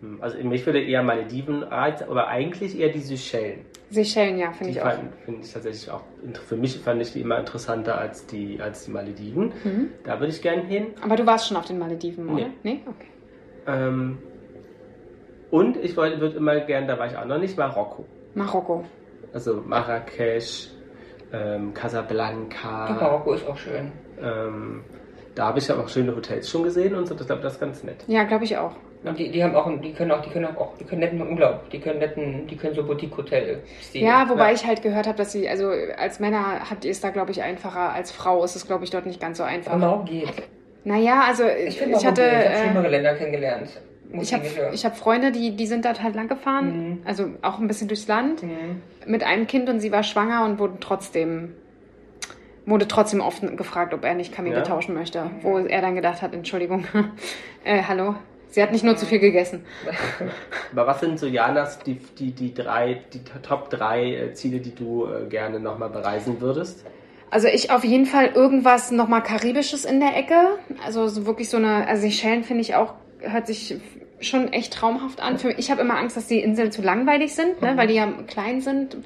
Hm, 0.00 0.18
Also 0.22 0.38
mich 0.44 0.64
würde 0.66 0.80
eher 0.80 1.02
Malediven 1.02 1.62
reizen, 1.64 2.08
aber 2.08 2.28
eigentlich 2.28 2.78
eher 2.78 2.90
die 2.90 3.00
Seychellen. 3.00 3.64
Seychellen, 3.90 4.38
ja, 4.38 4.52
finde 4.52 4.72
ich 4.72 4.80
auch. 4.82 4.84
fand- 4.92 5.14
finde 5.24 5.40
ich 5.42 5.52
tatsächlich 5.52 5.90
auch, 5.90 6.02
für 6.46 6.56
mich 6.56 6.78
fand 6.78 7.00
ich 7.02 7.12
die 7.14 7.22
immer 7.22 7.38
interessanter 7.38 7.98
als 7.98 8.26
die, 8.26 8.60
als 8.60 8.84
die 8.84 8.90
Malediven. 8.90 9.52
Mhm. 9.64 9.88
Da 10.04 10.20
würde 10.20 10.32
ich 10.32 10.42
gerne 10.42 10.62
hin. 10.62 10.88
Aber 11.00 11.16
du 11.16 11.26
warst 11.26 11.48
schon 11.48 11.56
auf 11.56 11.64
den 11.64 11.78
Malediven, 11.78 12.28
oder? 12.28 12.46
Nee. 12.46 12.52
Nee? 12.62 12.80
Okay. 12.86 13.08
Ähm, 13.66 14.18
und 15.50 15.76
ich 15.78 15.96
würde 15.96 16.26
immer 16.36 16.60
gerne, 16.60 16.86
da 16.86 16.98
war 16.98 17.06
ich 17.06 17.16
auch 17.16 17.24
noch 17.24 17.38
nicht, 17.38 17.56
Marokko. 17.56 18.04
Marokko. 18.34 18.84
Also 19.32 19.62
Marrakesch, 19.66 20.68
ähm, 21.32 21.72
Ja, 21.74 21.80
Casablanca. 21.80 22.90
Marokko 23.00 23.32
ist 23.34 23.46
auch 23.48 23.56
schön. 23.56 23.92
Ähm, 24.22 24.82
da 25.34 25.46
habe 25.48 25.58
ich 25.58 25.70
aber 25.70 25.84
auch 25.84 25.88
schöne 25.88 26.14
Hotels 26.16 26.50
schon 26.50 26.62
gesehen 26.64 26.94
und 26.94 27.06
so. 27.06 27.14
Ich 27.14 27.26
glaube, 27.26 27.42
das 27.42 27.54
ist 27.54 27.60
ganz 27.60 27.84
nett. 27.84 28.04
Ja, 28.06 28.24
glaube 28.24 28.44
ich 28.44 28.56
auch. 28.56 28.72
Und 29.04 29.16
die, 29.16 29.30
die 29.30 29.44
haben 29.44 29.54
auch, 29.54 29.70
die 29.80 29.92
können 29.92 30.10
auch, 30.10 30.20
die 30.22 30.30
können 30.30 30.46
auch, 30.56 30.76
die 30.76 30.82
können 30.84 31.00
netten 31.02 31.22
Urlaub, 31.22 31.70
die 31.70 31.78
können 31.78 32.00
netten, 32.00 32.48
die 32.48 32.56
können 32.56 32.74
so 32.74 32.82
Boutique-Hotel. 32.82 33.60
Ja, 33.92 34.28
wobei 34.28 34.48
Ja. 34.48 34.54
ich 34.54 34.66
halt 34.66 34.82
gehört 34.82 35.06
habe, 35.06 35.16
dass 35.16 35.30
sie, 35.30 35.48
also 35.48 35.70
als 35.96 36.18
Männer 36.18 36.68
habt 36.68 36.84
ihr 36.84 36.90
es 36.90 37.00
da, 37.00 37.10
glaube 37.10 37.30
ich, 37.30 37.40
einfacher. 37.42 37.92
Als 37.92 38.10
Frau 38.10 38.42
ist 38.42 38.56
es, 38.56 38.66
glaube 38.66 38.82
ich, 38.82 38.90
dort 38.90 39.06
nicht 39.06 39.20
ganz 39.20 39.38
so 39.38 39.44
Aber 39.44 39.52
einfach. 39.52 39.76
Marokko 39.78 40.04
geht. 40.06 40.32
Naja, 40.82 41.22
also 41.28 41.44
Ich 41.44 41.68
ich, 41.68 41.78
finde 41.78 41.96
auch 41.96 42.04
hatte. 42.04 42.22
ich 42.22 42.28
habe 42.28 42.44
äh, 42.46 42.62
schlimmere 42.64 42.88
Länder 42.88 43.14
kennengelernt. 43.14 43.68
Ich 44.12 44.32
habe 44.32 44.44
ich 44.72 44.84
hab 44.86 44.96
Freunde, 44.96 45.32
die, 45.32 45.54
die 45.54 45.66
sind 45.66 45.84
dort 45.84 46.02
halt 46.02 46.14
lang 46.14 46.28
gefahren, 46.28 46.66
Mhm. 46.90 47.02
also 47.04 47.26
auch 47.42 47.58
ein 47.58 47.68
bisschen 47.68 47.88
durchs 47.88 48.06
Land, 48.08 48.42
Mhm. 48.42 48.80
mit 49.06 49.22
einem 49.22 49.46
Kind 49.46 49.68
und 49.68 49.80
sie 49.80 49.92
war 49.92 50.02
schwanger 50.02 50.44
und 50.44 50.58
wurde 50.58 50.78
trotzdem, 50.80 51.54
wurde 52.64 52.88
trotzdem 52.88 53.20
oft 53.20 53.42
gefragt, 53.56 53.92
ob 53.94 54.04
er 54.04 54.14
nicht 54.14 54.32
Kamele 54.34 54.56
Ja. 54.56 54.62
tauschen 54.62 54.94
möchte. 54.94 55.30
Wo 55.42 55.58
er 55.58 55.80
dann 55.82 55.94
gedacht 55.94 56.22
hat, 56.22 56.32
Entschuldigung, 56.34 56.84
äh, 57.64 57.82
hallo, 57.82 58.14
sie 58.48 58.62
hat 58.62 58.72
nicht 58.72 58.84
nur 58.84 58.96
zu 58.96 59.04
viel 59.06 59.18
gegessen. 59.18 59.64
Aber 60.72 60.86
was 60.86 61.00
sind 61.00 61.18
so, 61.18 61.26
Janas, 61.26 61.78
die, 61.80 61.94
die, 62.18 62.32
die 62.32 62.54
drei, 62.54 63.02
die 63.12 63.20
Top 63.42 63.68
3 63.70 64.14
äh, 64.14 64.32
Ziele, 64.34 64.60
die 64.60 64.74
du 64.74 65.06
äh, 65.06 65.26
gerne 65.28 65.60
nochmal 65.60 65.90
bereisen 65.90 66.40
würdest? 66.40 66.84
Also 67.30 67.46
ich 67.48 67.70
auf 67.70 67.84
jeden 67.84 68.06
Fall 68.06 68.28
irgendwas 68.34 68.90
nochmal 68.90 69.22
Karibisches 69.22 69.84
in 69.84 70.00
der 70.00 70.16
Ecke. 70.16 70.34
Also 70.84 71.08
so 71.08 71.26
wirklich 71.26 71.50
so 71.50 71.58
eine, 71.58 71.86
also 71.86 72.02
Seychellen 72.02 72.42
finde 72.42 72.62
ich 72.62 72.74
auch, 72.74 72.94
hört 73.20 73.46
sich 73.46 73.76
schon 74.20 74.52
echt 74.52 74.72
traumhaft 74.72 75.20
an. 75.20 75.38
Für, 75.38 75.50
ich 75.52 75.70
habe 75.70 75.80
immer 75.80 75.96
Angst, 75.96 76.16
dass 76.16 76.26
die 76.26 76.40
Inseln 76.40 76.72
zu 76.72 76.82
langweilig 76.82 77.34
sind, 77.34 77.62
ne, 77.62 77.76
weil 77.76 77.86
die 77.86 77.94
ja 77.94 78.08
klein 78.26 78.60
sind. 78.60 78.96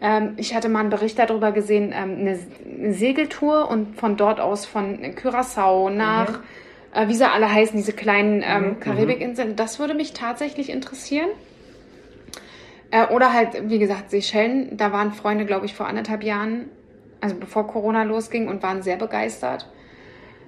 Ähm, 0.00 0.34
ich 0.36 0.54
hatte 0.54 0.68
mal 0.68 0.80
einen 0.80 0.90
Bericht 0.90 1.18
darüber 1.18 1.52
gesehen, 1.52 1.92
ähm, 1.94 2.18
eine, 2.20 2.38
eine 2.78 2.92
Segeltour 2.92 3.68
und 3.68 3.96
von 3.96 4.16
dort 4.16 4.40
aus 4.40 4.64
von 4.64 4.98
Curaçao 5.14 5.90
nach, 5.90 6.40
äh, 6.94 7.08
wie 7.08 7.14
sie 7.14 7.30
alle 7.30 7.52
heißen, 7.52 7.76
diese 7.76 7.92
kleinen 7.92 8.42
ähm, 8.46 8.80
Karibikinseln. 8.80 9.56
Das 9.56 9.78
würde 9.78 9.94
mich 9.94 10.12
tatsächlich 10.12 10.70
interessieren. 10.70 11.28
Äh, 12.90 13.06
oder 13.08 13.32
halt, 13.32 13.68
wie 13.68 13.78
gesagt, 13.78 14.10
Seychellen. 14.10 14.76
Da 14.76 14.92
waren 14.92 15.12
Freunde, 15.12 15.44
glaube 15.44 15.66
ich, 15.66 15.74
vor 15.74 15.86
anderthalb 15.86 16.22
Jahren, 16.22 16.66
also 17.20 17.36
bevor 17.36 17.66
Corona 17.66 18.04
losging 18.04 18.48
und 18.48 18.62
waren 18.62 18.82
sehr 18.82 18.96
begeistert. 18.96 19.68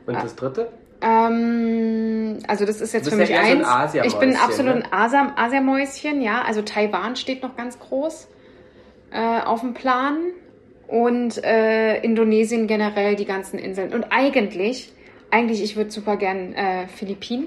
Und 0.06 0.14
das 0.14 0.34
dritte? 0.34 0.72
Ähm, 1.02 2.38
also 2.46 2.64
das 2.64 2.80
ist 2.80 2.94
jetzt 2.94 3.08
für 3.08 3.16
mich 3.16 3.28
ja 3.28 3.42
eher 3.42 3.56
so 3.56 3.64
ein 3.64 3.64
eins. 3.64 3.94
Ich 3.94 4.14
bin 4.14 4.36
absolut 4.36 4.76
ne? 4.76 4.84
ein 4.84 4.92
Asia 4.92 5.32
Asiamäuschen, 5.36 6.22
ja. 6.22 6.42
Also 6.42 6.62
Taiwan 6.62 7.16
steht 7.16 7.42
noch 7.42 7.56
ganz 7.56 7.78
groß 7.78 8.28
äh, 9.10 9.40
auf 9.40 9.60
dem 9.60 9.74
Plan. 9.74 10.16
Und 10.88 11.42
äh, 11.42 12.00
Indonesien 12.02 12.66
generell, 12.66 13.16
die 13.16 13.24
ganzen 13.24 13.58
Inseln. 13.58 13.94
Und 13.94 14.04
eigentlich, 14.10 14.92
eigentlich, 15.30 15.62
ich 15.62 15.74
würde 15.74 15.90
super 15.90 16.16
gern 16.18 16.52
äh, 16.52 16.86
Philippinen. 16.86 17.46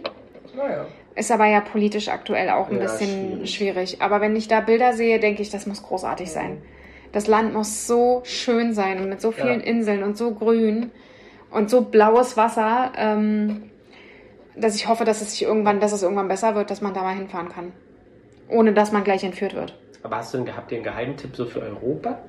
Naja. 0.55 0.87
Ist 1.15 1.31
aber 1.31 1.45
ja 1.45 1.61
politisch 1.61 2.09
aktuell 2.09 2.49
auch 2.49 2.69
ein 2.69 2.77
Ja, 2.77 2.81
bisschen 2.81 3.45
schwierig. 3.45 3.55
schwierig. 3.55 4.01
Aber 4.01 4.19
wenn 4.19 4.35
ich 4.35 4.47
da 4.47 4.61
Bilder 4.61 4.93
sehe, 4.93 5.19
denke 5.19 5.43
ich, 5.43 5.51
das 5.51 5.67
muss 5.67 5.83
großartig 5.83 6.31
sein. 6.31 6.57
Das 7.11 7.27
Land 7.27 7.53
muss 7.53 7.85
so 7.85 8.21
schön 8.25 8.73
sein 8.73 8.99
und 8.99 9.09
mit 9.09 9.21
so 9.21 9.31
vielen 9.31 9.59
Ja. 9.59 9.65
Inseln 9.67 10.01
und 10.01 10.17
so 10.17 10.31
grün 10.31 10.89
und 11.55 11.69
so 11.69 11.81
blaues 11.81 12.35
Wasser, 12.35 12.91
ähm, 12.97 13.63
dass 14.57 14.75
ich 14.75 14.87
hoffe, 14.89 15.05
dass 15.05 15.21
es 15.21 15.31
sich 15.31 15.43
irgendwann, 15.43 15.79
dass 15.79 15.93
es 15.93 16.03
irgendwann 16.03 16.27
besser 16.27 16.53
wird, 16.53 16.69
dass 16.69 16.81
man 16.81 16.93
da 16.93 17.01
mal 17.01 17.15
hinfahren 17.15 17.49
kann. 17.49 17.71
Ohne 18.49 18.73
dass 18.73 18.91
man 18.91 19.03
gleich 19.03 19.23
entführt 19.23 19.55
wird. 19.55 19.73
Aber 20.03 20.17
hast 20.17 20.33
du 20.33 20.37
einen, 20.37 20.55
habt 20.55 20.71
ihr 20.71 20.77
einen 20.77 20.83
Geheimtipp 20.83 21.35
so 21.35 21.45
für 21.45 21.61
Europa? 21.61 22.19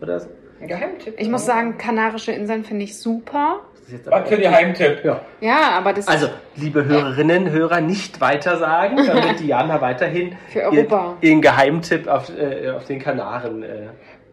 Oder 0.00 0.20
so? 0.20 0.28
Ein 0.60 0.68
Geheimtipp. 0.68 1.14
Ich 1.18 1.28
muss 1.28 1.46
sagen, 1.46 1.78
Kanarische 1.78 2.32
Inseln 2.32 2.64
finde 2.64 2.84
ich 2.84 2.98
super. 2.98 3.60
Das 3.72 3.82
ist 3.86 3.92
jetzt 3.92 4.08
aber 4.08 4.22
Was 4.22 4.28
für 4.28 4.36
die 4.36 4.42
Geheimtipp? 4.42 5.04
Ja. 5.04 5.20
Ja, 5.40 5.70
aber 5.70 5.94
das 5.94 6.06
Also, 6.06 6.28
liebe 6.54 6.84
Hörerinnen, 6.84 7.50
Hörer, 7.50 7.80
nicht 7.80 8.20
weiter 8.20 8.58
sagen, 8.58 8.96
damit 9.06 9.40
Diana 9.40 9.80
weiterhin 9.80 10.36
Für 10.48 10.64
Europa. 10.64 11.16
Ihren, 11.20 11.22
ihren 11.22 11.42
Geheimtipp 11.42 12.06
auf, 12.06 12.28
äh, 12.28 12.70
auf 12.70 12.84
den 12.84 13.00
Kanaren. 13.00 13.62
Äh, 13.62 13.88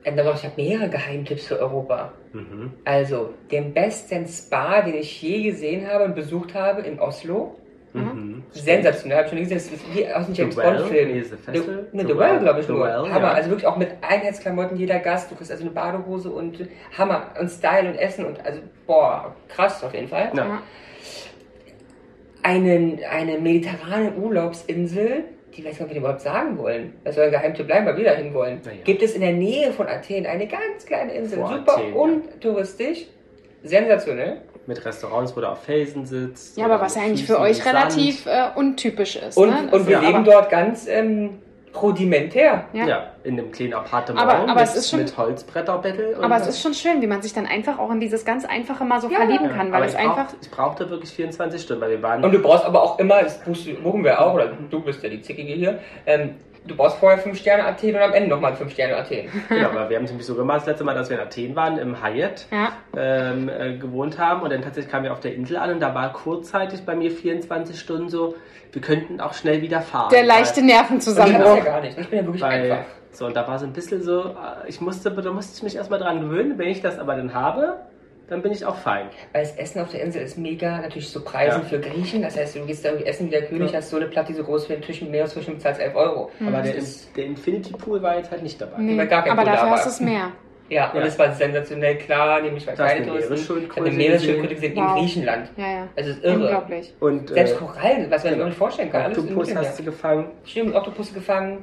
aber 0.08 0.34
Ich 0.34 0.44
habe 0.44 0.54
mehrere 0.58 0.90
Geheimtipps 0.90 1.48
für 1.48 1.60
Europa. 1.60 2.12
mhm. 2.34 2.72
Also, 2.86 3.34
den 3.52 3.74
besten 3.74 4.28
Spa, 4.28 4.82
den 4.82 4.96
ich 4.96 5.22
je 5.22 5.44
gesehen 5.52 5.88
habe 5.88 6.06
und 6.06 6.16
besucht 6.16 6.54
habe 6.54 6.82
in 6.82 7.00
Oslo. 7.00 7.56
Mhm. 7.94 8.44
Sensationell, 8.52 9.18
habe 9.18 9.26
ich 9.28 9.32
schon 9.32 9.40
gesehen. 9.40 9.58
Das 9.58 9.72
ist 9.72 9.96
wie 9.96 10.08
aus 10.08 10.26
einem 10.26 10.36
The 10.36 10.42
James 10.42 10.58
Well? 10.58 10.78
Bond-Film. 10.78 11.10
Ne, 11.94 12.06
The 12.08 12.18
Well, 12.18 12.40
glaube 12.40 12.60
ich 12.60 12.66
The 12.68 12.72
nur. 12.74 12.86
Well, 12.86 13.10
Hammer. 13.10 13.28
ja. 13.28 13.32
Also 13.34 13.50
wirklich 13.50 13.66
auch 13.68 13.78
mit 13.78 13.90
Einheitsklamotten 14.02 14.78
jeder 14.78 15.00
Gast. 15.00 15.32
Du 15.32 15.36
kriegst 15.36 15.52
also 15.52 15.64
eine 15.64 15.72
Badehose 15.72 16.30
und 16.30 16.68
Hammer. 16.98 17.32
Und 17.40 17.50
Style 17.50 17.90
und 17.90 17.96
Essen 17.96 18.26
und 18.26 18.46
also, 18.46 18.60
boah, 18.86 19.34
krass 19.48 19.84
auf 19.84 19.94
jeden 19.94 20.10
Fall. 20.10 20.32
Ja. 20.36 20.62
Einen, 22.44 23.00
eine 23.10 23.40
mediterrane 23.40 24.14
Urlaubsinsel, 24.14 25.24
die 25.58 25.66
weiß 25.66 25.78
gar 25.78 25.80
nicht, 25.80 25.82
ob 25.82 25.90
wir 25.90 25.94
die 25.96 26.00
überhaupt 26.00 26.22
sagen 26.22 26.58
wollen. 26.58 26.94
Das 27.04 27.16
soll 27.16 27.26
ein 27.26 27.32
Geheimtipp 27.32 27.66
bleiben, 27.66 27.86
weil 27.88 27.98
wir 27.98 28.06
dahin 28.06 28.34
wollen. 28.34 28.62
Na 28.64 28.72
ja. 28.72 28.78
Gibt 28.84 29.02
es 29.02 29.14
in 29.16 29.22
der 29.22 29.34
Nähe 29.34 29.74
von 29.74 29.88
Athen 29.88 30.26
eine 30.26 30.48
ganz 30.48 30.86
kleine 30.86 31.14
Insel. 31.14 31.40
Vor 31.40 31.50
Super 31.50 31.78
Athen, 31.78 31.90
ja. 31.90 31.96
untouristisch. 31.96 33.06
Sensationell. 33.64 34.42
Mit 34.68 34.86
Restaurants, 34.86 35.36
wo 35.36 35.42
du 35.42 35.50
auf 35.50 35.64
Felsen 35.64 36.06
sitzt. 36.06 36.58
Ja, 36.58 36.66
aber 36.66 36.80
was 36.80 36.96
ja 36.96 37.02
eigentlich 37.02 37.26
für 37.26 37.40
euch 37.40 37.66
relativ 37.66 38.26
äh, 38.28 38.50
untypisch 38.56 39.16
ist. 39.16 39.38
Und, 39.38 39.50
ne? 39.50 39.70
und 39.72 39.88
wir 39.88 39.94
ja, 39.94 40.02
leben 40.02 40.24
dort 40.26 40.50
ganz 40.50 40.88
ähm, 40.88 41.40
rudimentär. 41.82 42.66
Ja. 42.74 42.86
Ja. 42.88 43.04
in 43.24 43.38
einem 43.38 43.52
kleinen 43.52 43.74
Appartement 43.74 44.26
Aber- 44.26 44.40
aber 44.50 44.54
mit, 44.54 44.64
es 44.64 44.76
ist 44.78 44.90
schon- 44.90 45.00
mit 45.00 45.18
Holzbretterbettel. 45.18 46.16
und- 46.16 46.24
Aber 46.24 46.38
es 46.38 46.48
ist 46.48 46.62
schon 46.62 46.74
schön, 46.74 47.02
wie 47.02 47.08
man 47.08 47.22
sich 47.22 47.34
dann 47.34 47.46
einfach 47.46 47.78
auch 47.78 47.92
in 47.92 48.00
dieses 48.00 48.24
ganz 48.24 48.46
Einfache 48.46 48.86
mal 48.86 49.02
so 49.02 49.10
Ja, 49.10 49.18
verlieben 49.18 49.48
Ja, 49.48 49.52
kann, 49.52 49.68
aber 49.68 49.80
weil 49.82 49.84
es 49.90 49.94
ich 49.96 50.00
einfach. 50.00 50.28
Brauch, 50.28 50.36
ich 50.42 50.50
brauchte 50.52 50.90
wirklich 50.90 51.12
24 51.12 51.62
Stunden, 51.62 51.82
weil 51.82 51.90
wir 51.90 52.02
waren. 52.02 52.24
Und 52.24 52.32
du 52.32 52.40
brauchst 52.40 52.64
aber 52.64 52.82
auch 52.82 53.00
immer, 53.00 53.22
das 53.22 53.40
buchen 53.84 54.04
wir 54.06 54.22
auch, 54.22 54.34
oder 54.34 54.48
du 54.70 54.80
bist 54.82 55.04
ja 55.04 55.10
die 55.10 55.22
Zickige 55.22 55.52
hier, 55.54 55.80
ähm, 56.06 56.36
du 56.68 56.76
brauchst 56.76 56.98
vorher 56.98 57.18
5 57.20 57.38
Sterne 57.38 57.66
Athen 57.66 57.96
und 57.96 58.02
am 58.02 58.14
Ende 58.14 58.30
nochmal 58.30 58.56
5 58.56 58.72
Sterne 58.72 58.98
Athen. 58.98 59.30
genau, 59.50 59.70
aber 59.70 59.90
wir 59.90 59.98
haben 59.98 60.04
es 60.06 60.12
nämlich 60.12 60.28
so 60.28 60.36
gemacht, 60.36 60.60
das 60.62 60.68
letzte 60.68 60.84
Mal, 60.84 60.94
dass 60.96 61.10
wir 61.10 61.18
in 61.18 61.24
Athen 61.24 61.56
waren, 61.56 61.78
im 61.78 62.04
Hyatt 62.04 62.46
Ja. 62.52 62.70
ähm, 62.96 63.50
äh, 63.50 63.78
gewohnt 63.78 64.18
haben. 64.20 64.42
Und 64.42 64.52
dann 64.52 64.62
tatsächlich 64.62 64.92
kamen 64.92 65.06
wir 65.06 65.12
auf 65.14 65.20
der 65.20 65.34
Insel 65.36 65.58
an 65.58 65.72
und 65.72 65.80
da 65.80 65.94
war 65.96 66.14
kurzzeitig 66.14 66.86
bei 66.86 66.96
mir 66.96 67.12
24 67.12 67.80
Stunden 67.80 68.10
so, 68.10 68.36
wir 68.74 68.82
könnten 68.82 69.22
auch 69.22 69.34
schnell 69.34 69.62
wieder 69.62 69.82
fahren. 69.82 70.10
Der 70.12 70.24
leichte 70.24 70.60
Und 70.62 70.68
ich 70.68 70.74
das 70.74 70.82
Nervenzusammenbruch. 70.90 71.58
ja 71.58 71.64
gar 71.64 71.82
nicht. 71.82 71.98
Ich 71.98 72.10
bin 72.10 72.20
ja 72.20 72.26
wirklich 72.26 72.42
Weil, 72.44 72.72
einfach. 72.72 72.86
so, 73.12 73.26
und 73.26 73.36
da 73.36 73.48
war 73.48 73.58
so 73.58 73.66
ein 73.66 73.74
bisschen 73.74 74.02
so, 74.04 74.22
äh, 74.26 74.68
ich 74.68 74.82
musste, 74.82 75.10
da 75.12 75.32
musste 75.32 75.56
ich 75.56 75.64
mich 75.64 75.76
erstmal 75.76 76.00
dran 76.00 76.20
gewöhnen. 76.22 76.58
Wenn 76.58 76.68
ich 76.68 76.82
das 76.82 77.00
aber 77.00 77.16
dann 77.16 77.34
habe, 77.34 77.78
dann 78.30 78.42
bin 78.42 78.52
ich 78.52 78.66
auch 78.66 78.76
fein. 78.76 79.08
Weil 79.34 79.44
das 79.44 79.56
Essen 79.56 79.80
auf 79.82 79.90
der 79.92 80.02
Insel 80.04 80.22
ist 80.22 80.38
mega, 80.38 80.80
natürlich 80.82 81.10
so 81.10 81.24
Preisen 81.24 81.62
Ja. 81.62 81.68
für 81.68 81.80
Griechen. 81.80 82.22
Das 82.22 82.36
heißt, 82.38 82.56
du 82.56 82.66
gehst 82.66 82.84
da 82.84 82.90
irgendwie 82.90 83.08
essen 83.08 83.28
wie 83.28 83.32
der 83.32 83.46
König, 83.46 83.72
Ja. 83.72 83.78
hast 83.78 83.90
so 83.90 83.98
eine 83.98 84.08
Platte, 84.08 84.34
die 84.34 84.38
so 84.38 84.44
groß 84.44 84.68
wie 84.70 84.74
ein 84.74 84.82
Tisch 84.82 85.02
mit 85.02 85.12
Meeresfrüchten, 85.12 85.56
bezahlst 85.56 85.80
11 85.82 85.96
Euro. 85.96 86.32
Aber 86.46 86.62
der, 86.62 86.76
ist- 86.76 87.16
der 87.16 87.26
Infinity 87.26 87.72
Pool 87.74 88.02
war 88.02 88.18
jetzt 88.18 88.30
halt 88.32 88.44
nicht 88.44 88.60
dabei. 88.60 88.78
Nee, 88.80 88.96
gar 89.06 89.24
kein 89.24 89.32
aber 89.32 89.42
Pool 89.44 89.46
da 89.46 89.52
dafür 89.52 89.70
war. 89.70 89.78
hast 89.78 89.86
du 89.86 89.90
es 89.92 90.00
mehr. 90.02 90.32
Ja, 90.70 90.92
und 90.92 91.00
Ja. 91.00 91.06
es 91.06 91.18
war 91.18 91.32
sensationell 91.32 91.98
klar, 91.98 92.42
nämlich 92.42 92.68
weil 92.68 92.76
Touristen. 92.76 93.36
Ich 93.36 93.50
habe 93.50 93.86
eine 93.86 93.92
Meeresschildkröte 93.96 94.54
gesehen. 94.56 94.74
gesehen 94.74 94.84
in 94.84 94.90
Wow. 94.92 95.00
Griechenland. 95.00 95.50
Ja, 95.56 95.66
ja. 95.72 95.88
Also 95.96 96.10
es 96.10 96.18
ist 96.18 96.26
irre. 96.26 96.36
Unglaublich. 96.42 96.94
Und 97.00 97.30
Selbst 97.30 97.54
äh, 97.54 97.58
Korallen, 97.58 98.02
was 98.02 98.10
man 98.10 98.20
sich 98.20 98.32
genau. 98.34 98.46
nicht 98.48 98.58
vorstellen 98.58 98.92
kann. 98.92 99.12
Oktopus 99.12 99.56
hast 99.56 99.80
du 99.80 99.84
gefangen. 99.86 100.26
Stimmt, 100.44 100.76
Oktopus 100.76 101.14
gefangen. 101.14 101.60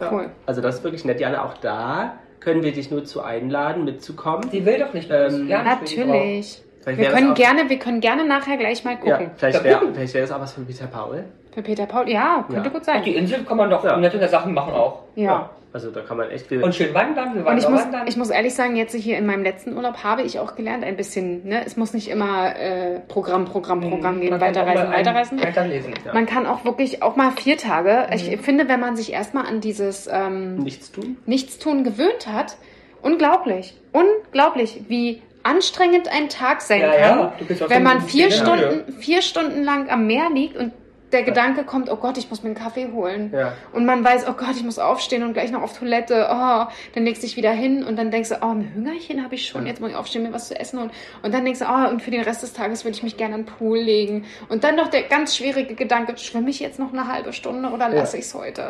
Ja. 0.00 0.12
Cool. 0.12 0.30
Also 0.46 0.60
das 0.60 0.76
ist 0.78 0.82
wirklich 0.82 1.04
nett. 1.04 1.20
Jana, 1.20 1.44
auch 1.44 1.54
da 1.58 2.18
können 2.40 2.62
wir 2.62 2.72
dich 2.72 2.90
nur 2.90 3.04
zu 3.04 3.22
einladen, 3.22 3.84
mitzukommen. 3.84 4.48
Die 4.50 4.64
will 4.64 4.78
doch 4.78 4.92
nicht 4.94 5.10
Ähm. 5.10 5.48
Ja, 5.48 5.62
Natürlich. 5.62 6.62
Vielleicht 6.82 6.98
Wir 6.98 7.06
wäre 7.08 7.14
können, 7.16 7.34
gerne, 7.34 7.68
wir 7.68 7.78
können 7.78 8.00
gerne 8.00 8.24
nachher 8.24 8.56
gleich 8.56 8.84
mal 8.84 8.92
Ja, 9.04 9.16
gucken. 9.16 9.30
vielleicht 9.36 9.58
Ja, 9.58 9.64
wäre 9.64 9.78
gucken. 9.80 9.94
vielleicht 9.94 10.14
wär 10.14 10.22
das 10.22 10.32
auch 10.32 10.40
was 10.40 10.52
von 10.52 10.64
Peter 10.66 10.86
Paul. 10.86 11.24
Für 11.52 11.62
Peter 11.62 11.86
Paul. 11.86 12.08
Ja, 12.08 12.44
könnte 12.48 12.68
Ja. 12.68 12.72
gut 12.72 12.80
Auf 12.80 12.86
sein. 12.86 13.02
die 13.02 13.14
Insel 13.16 13.44
kann 13.44 13.56
man 13.56 13.68
doch 13.68 13.84
Ja. 13.84 13.96
nette 13.96 14.26
Sachen 14.28 14.54
machen 14.54 14.72
auch. 14.72 15.00
Ja. 15.16 15.50
Also 15.72 15.90
da 15.90 16.00
kann 16.00 16.16
man 16.16 16.30
echt 16.30 16.46
viel. 16.46 16.62
Und 16.62 16.74
schön 16.74 16.94
wandern, 16.94 17.34
wir 17.34 17.40
Und 17.40 17.46
waren 17.46 17.58
ich 17.58 17.68
muss, 17.68 17.82
wandern. 17.82 18.06
ich 18.06 18.16
muss 18.16 18.30
ehrlich 18.30 18.54
sagen, 18.54 18.74
jetzt 18.76 18.94
hier 18.94 19.18
in 19.18 19.26
meinem 19.26 19.42
letzten 19.42 19.76
Urlaub 19.76 20.02
habe 20.02 20.22
ich 20.22 20.38
auch 20.38 20.56
gelernt, 20.56 20.82
ein 20.82 20.96
bisschen, 20.96 21.46
ne, 21.46 21.62
es 21.66 21.76
muss 21.76 21.92
nicht 21.92 22.08
immer 22.08 22.56
äh, 22.56 23.00
Programm, 23.00 23.44
Programm, 23.44 23.80
Programm 23.80 24.20
gehen, 24.20 24.32
Mhm. 24.32 24.40
Man 24.40 24.40
kann 24.40 24.56
auch 24.56 24.66
weiterreisen, 24.66 24.92
weiterreisen. 24.92 25.42
Weiterlesen. 25.42 25.94
Ja. 26.06 26.14
Man 26.14 26.24
kann 26.26 26.46
auch 26.46 26.64
wirklich 26.64 27.02
auch 27.02 27.16
mal 27.16 27.32
vier 27.32 27.58
Tage. 27.58 28.06
Mhm. 28.08 28.14
Ich 28.14 28.40
finde, 28.40 28.68
wenn 28.68 28.80
man 28.80 28.96
sich 28.96 29.12
erstmal 29.12 29.46
an 29.46 29.60
dieses 29.60 30.08
ähm, 30.10 30.56
nichts 30.56 30.90
tun. 30.90 31.18
Nichtstun 31.26 31.84
gewöhnt 31.84 32.26
hat, 32.26 32.56
unglaublich, 33.02 33.76
unglaublich, 33.92 34.82
wie 34.88 35.22
anstrengend 35.42 36.08
ein 36.08 36.28
Tag 36.28 36.60
sein 36.62 36.80
Ja, 36.80 36.90
kann, 36.92 37.18
ja, 37.18 37.32
du 37.38 37.44
bist 37.44 37.62
auf 37.62 37.70
wenn 37.70 37.82
man 37.82 38.00
vier 38.02 38.30
Stunden, 38.30 38.92
vier 38.94 39.22
Stunden 39.22 39.62
lang 39.64 39.88
am 39.90 40.06
Meer 40.06 40.30
liegt 40.34 40.56
und 40.56 40.72
der 41.12 41.22
Gedanke 41.22 41.64
kommt, 41.64 41.90
oh 41.90 41.96
Gott, 41.96 42.18
ich 42.18 42.28
muss 42.28 42.42
mir 42.42 42.48
einen 42.50 42.54
Kaffee 42.54 42.88
holen. 42.92 43.32
Ja. 43.34 43.52
Und 43.72 43.86
man 43.86 44.04
weiß, 44.04 44.26
oh 44.28 44.32
Gott, 44.34 44.56
ich 44.56 44.62
muss 44.64 44.78
aufstehen 44.78 45.22
und 45.22 45.32
gleich 45.32 45.50
noch 45.50 45.62
auf 45.62 45.76
Toilette. 45.78 46.28
Oh, 46.30 46.66
dann 46.94 47.04
legst 47.04 47.22
du 47.22 47.26
dich 47.26 47.36
wieder 47.36 47.50
hin 47.52 47.82
und 47.82 47.96
dann 47.96 48.10
denkst 48.10 48.28
du, 48.28 48.34
oh, 48.42 48.48
ein 48.50 48.72
Hüngerchen 48.74 49.24
habe 49.24 49.34
ich 49.34 49.46
schon, 49.46 49.66
jetzt 49.66 49.80
muss 49.80 49.90
ich 49.90 49.96
aufstehen, 49.96 50.22
mir 50.22 50.32
was 50.34 50.48
zu 50.48 50.58
essen 50.58 50.78
holen. 50.80 50.90
Und 51.22 51.32
dann 51.32 51.44
denkst 51.44 51.60
du, 51.60 51.64
oh, 51.66 51.88
und 51.88 52.02
für 52.02 52.10
den 52.10 52.20
Rest 52.22 52.42
des 52.42 52.52
Tages 52.52 52.84
würde 52.84 52.96
ich 52.96 53.02
mich 53.02 53.16
gerne 53.16 53.34
an 53.36 53.40
den 53.44 53.46
Pool 53.46 53.78
legen. 53.78 54.26
Und 54.50 54.64
dann 54.64 54.76
noch 54.76 54.88
der 54.88 55.02
ganz 55.04 55.36
schwierige 55.36 55.74
Gedanke, 55.74 56.16
schwimme 56.18 56.50
ich 56.50 56.60
jetzt 56.60 56.78
noch 56.78 56.92
eine 56.92 57.08
halbe 57.08 57.32
Stunde 57.32 57.70
oder 57.70 57.88
lasse 57.88 58.18
ich 58.18 58.24
es 58.24 58.34
heute? 58.34 58.62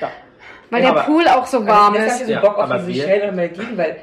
Ja. 0.00 0.10
Weil 0.70 0.82
Ja, 0.84 0.92
der 0.94 1.00
Pool 1.02 1.28
auch 1.28 1.46
so 1.46 1.66
warm 1.66 1.92
Also, 1.94 1.96
ist. 1.96 2.02
jetzt 2.04 2.10
hast 2.12 2.20
du 2.22 2.26
so 2.26 2.32
Ja, 2.32 2.40
Bock 2.40 2.56
auf 2.56 2.64
aber 2.64 2.78
die 2.78 2.86
wir- 2.94 3.02
Seychellen 3.02 3.22
oder 3.24 3.32
Malediven, 3.32 3.76
weil 3.76 3.96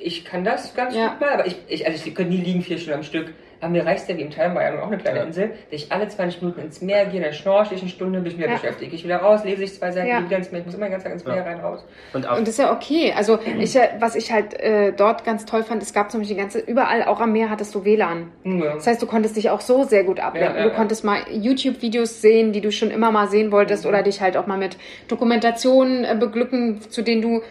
ich 0.00 0.24
kann 0.24 0.44
das 0.44 0.74
ganz 0.74 0.94
Ja. 0.94 1.08
gut 1.08 1.20
mal, 1.20 1.30
aber 1.30 1.46
ich, 1.46 1.56
ich, 1.66 1.84
also 1.86 2.00
ich 2.06 2.14
könnte 2.14 2.32
nie 2.32 2.40
liegen 2.40 2.62
vier 2.62 2.78
Stunden 2.78 2.98
am 3.00 3.02
Stück. 3.04 3.34
Reicht 3.62 4.08
ja 4.08 4.16
wie 4.16 4.22
im 4.22 4.30
Thailand, 4.30 4.54
war 4.56 4.62
ja 4.64 4.82
auch 4.82 4.88
eine 4.88 4.98
kleine 4.98 5.18
Ja. 5.20 5.24
Insel, 5.24 5.48
dass 5.70 5.82
ich 5.82 5.92
alle 5.92 6.08
20 6.08 6.42
Minuten 6.42 6.60
ins 6.62 6.80
Meer 6.82 7.06
gehe, 7.06 7.20
dann 7.20 7.32
schnorche 7.32 7.74
ich 7.74 7.80
eine 7.80 7.90
Stunde, 7.90 8.18
bin 8.20 8.32
ich 8.32 8.38
wieder 8.38 8.48
Ja. 8.48 8.54
beschäftigt. 8.54 8.92
Ich 8.92 9.04
wieder 9.04 9.18
raus, 9.18 9.44
lese 9.44 9.62
ich 9.64 9.72
zwei 9.74 9.92
Seiten, 9.92 10.08
Ja. 10.08 10.18
gehe 10.18 10.26
wieder 10.26 10.38
ins 10.38 10.50
Meer. 10.50 10.60
Ich 10.60 10.66
muss 10.66 10.74
immer 10.74 10.86
den 10.86 10.92
ganzen 10.92 11.04
Tag 11.04 11.12
ins 11.12 11.24
Meer 11.24 11.36
Ja. 11.36 11.42
rein, 11.44 11.60
raus. 11.60 11.84
Und 12.12 12.28
auch 12.28 12.36
Und 12.38 12.48
das 12.48 12.54
ist 12.54 12.58
ja 12.58 12.72
okay. 12.72 13.12
Also 13.16 13.38
ich, 13.60 13.76
äh, 13.76 13.88
was 14.00 14.16
ich 14.16 14.32
halt 14.32 14.58
äh, 14.60 14.92
dort 14.92 15.24
ganz 15.24 15.44
toll 15.44 15.62
fand, 15.62 15.82
es 15.82 15.92
gab 15.94 16.10
zum 16.10 16.20
Beispiel 16.20 16.36
die 16.36 16.40
ganze, 16.42 16.58
überall, 16.58 17.04
auch 17.04 17.20
am 17.20 17.32
Meer 17.32 17.50
hattest 17.50 17.74
du 17.74 17.84
WLAN. 17.84 18.32
Ja. 18.44 18.74
Das 18.74 18.86
heißt, 18.86 19.00
du 19.00 19.06
konntest 19.06 19.36
dich 19.36 19.50
auch 19.50 19.60
so 19.60 19.84
sehr 19.84 20.04
gut 20.04 20.18
ablenken. 20.20 20.52
Ja, 20.54 20.58
ja, 20.58 20.64
du 20.64 20.70
ja. 20.70 20.74
konntest 20.76 21.04
mal 21.04 21.20
YouTube-Videos 21.30 22.20
sehen, 22.20 22.52
die 22.52 22.60
du 22.60 22.72
schon 22.72 22.90
immer 22.90 23.12
mal 23.12 23.28
sehen 23.28 23.52
wolltest, 23.52 23.84
Mhm. 23.84 23.88
oder 23.90 24.02
dich 24.02 24.20
halt 24.20 24.36
auch 24.36 24.46
mal 24.46 24.58
mit 24.58 24.76
Dokumentationen 25.08 26.04
äh, 26.04 26.16
beglücken, 26.18 26.80
zu 26.88 27.02
denen 27.02 27.22
du 27.22 27.42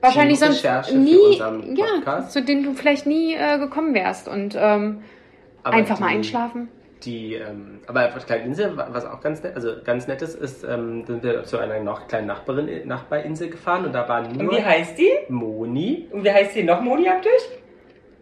wahrscheinlich 0.00 0.38
sonst 0.40 0.64
Recherche 0.64 0.92
für 0.92 0.98
nie, 0.98 1.38
ja, 1.76 2.26
zu 2.28 2.42
denen 2.42 2.64
du 2.64 2.72
vielleicht 2.72 3.06
nie 3.06 3.34
äh, 3.34 3.58
gekommen 3.58 3.94
wärst. 3.94 4.26
Und 4.28 4.56
ähm, 4.58 5.02
aber 5.64 5.76
einfach 5.76 6.00
mal 6.00 6.08
die- 6.10 6.14
einschlafen. 6.16 6.68
Die, 7.04 7.34
ähm, 7.34 7.80
aber 7.88 8.06
auf 8.06 8.14
der 8.14 8.22
kleinen 8.22 8.46
Insel, 8.46 8.76
wa- 8.76 8.86
was 8.92 9.04
auch 9.04 9.20
ganz 9.20 9.42
nett, 9.42 9.56
also 9.56 9.72
ganz 9.84 10.06
nett 10.06 10.22
ist, 10.22 10.36
ist, 10.36 10.62
ähm, 10.62 11.04
sind 11.04 11.24
wir 11.24 11.42
zu 11.44 11.58
einer 11.58 11.80
noch 11.80 12.06
kleinen 12.06 12.28
Nachbarin, 12.28 12.86
Nachbarinsel 12.86 13.50
gefahren 13.50 13.84
und 13.84 13.92
da 13.92 14.08
waren 14.08 14.26
Und 14.26 14.42
nur 14.42 14.52
wie 14.52 14.62
heißt 14.62 14.96
die? 14.98 15.10
Moni, 15.28 16.06
Und 16.12 16.22
wie 16.22 16.30
heißt 16.30 16.54
die 16.54 16.62
noch, 16.62 16.80
Moni, 16.80 17.06
habt 17.06 17.24
ihr? 17.26 17.32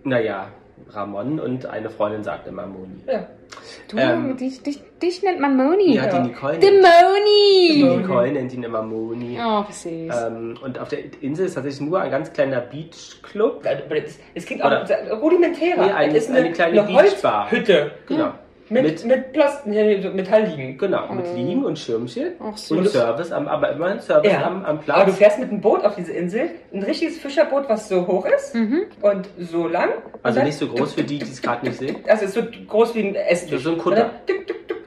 naja, 0.05 0.49
Ramon 0.93 1.38
und 1.41 1.66
eine 1.66 1.91
Freundin 1.91 2.22
sagt 2.24 2.47
immer 2.47 2.66
Moni. 2.66 3.01
Ja. 3.07 3.26
Du, 3.91 3.97
Ähm, 3.99 4.36
dich, 4.36 4.62
dich, 4.62 4.80
dich 5.03 5.22
nennt 5.22 5.41
man 5.41 5.57
Moni. 5.57 5.95
Ja, 5.97 6.05
Ja. 6.07 6.20
die 6.20 6.28
Nicole. 6.28 6.59
Die 6.59 6.70
Moni! 6.70 7.97
Nicole 7.99 8.32
nennt 8.32 8.53
ihn 8.53 8.62
immer 8.62 8.82
Moni. 8.82 9.38
Oh, 9.43 9.64
wie 9.68 9.72
süß. 9.72 10.14
Ähm, 10.26 10.59
und 10.62 10.78
auf 10.78 10.88
der 10.88 11.01
Insel 11.22 11.47
ist 11.47 11.55
tatsächlich 11.55 11.88
nur 11.88 12.01
ein 12.01 12.11
ganz 12.11 12.32
kleiner 12.32 12.61
Beachclub. 12.61 13.64
Es 14.34 14.47
klingt 14.47 14.62
auch 14.62 14.68
Oder- 14.68 15.12
rudimentärer. 15.20 15.84
Nee, 15.86 15.93
ein- 15.93 16.11
Es 16.14 16.28
ist 16.28 16.36
eine 16.36 16.53
kleine 16.53 16.82
Beachbar. 16.82 17.51
Holzhütte. 17.51 17.91
Genau. 18.07 18.32
Mit, 18.73 18.85
Mit- 18.85 19.05
mit, 19.05 19.33
Plast 19.33 19.66
nee, 19.66 20.01
so 20.01 20.11
Metallliegen. 20.11 20.79
Genau, 20.79 21.12
mit 21.12 21.27
Oh. 21.27 21.37
Liegen 21.37 21.64
und 21.64 21.77
Schirmchen 21.77 22.35
Ach, 22.41 22.57
süß. 22.57 22.79
und 22.79 22.89
Service, 22.89 23.33
am, 23.33 23.49
aber 23.49 23.73
immerhin 23.73 23.99
Service 24.01 24.31
Ja. 24.33 24.47
am, 24.47 24.64
am 24.64 24.79
Platz. 24.79 24.97
Aber 24.97 25.07
du 25.07 25.12
fährst 25.12 25.41
mit 25.41 25.51
einem 25.51 25.61
Boot 25.61 25.85
auf 25.85 25.97
diese 25.97 26.12
Insel, 26.12 26.51
ein 26.73 26.83
richtiges 26.85 27.18
Fischerboot, 27.18 27.68
was 27.68 27.89
so 27.89 28.07
hoch 28.07 28.25
ist 28.27 28.55
Mhm. 28.55 28.83
und 29.03 29.29
so 29.39 29.66
lang. 29.66 29.89
Also 30.23 30.39
dann- 30.39 30.47
nicht 30.47 30.57
so 30.57 30.68
groß 30.68 30.95
für 30.95 31.03
die, 31.03 31.18
die 31.18 31.25
es 31.25 31.43
gerade 31.43 31.66
nicht 31.66 31.79
sehen. 31.79 31.97
Also 32.07 32.25
es 32.27 32.37
ist 32.37 32.45
so 32.45 32.66
groß 32.68 32.95
wie 32.95 33.01
ein 33.09 33.14
Esstisch. 33.16 33.61
So 33.62 33.73
ein 33.73 33.79
Kutter. 33.79 34.11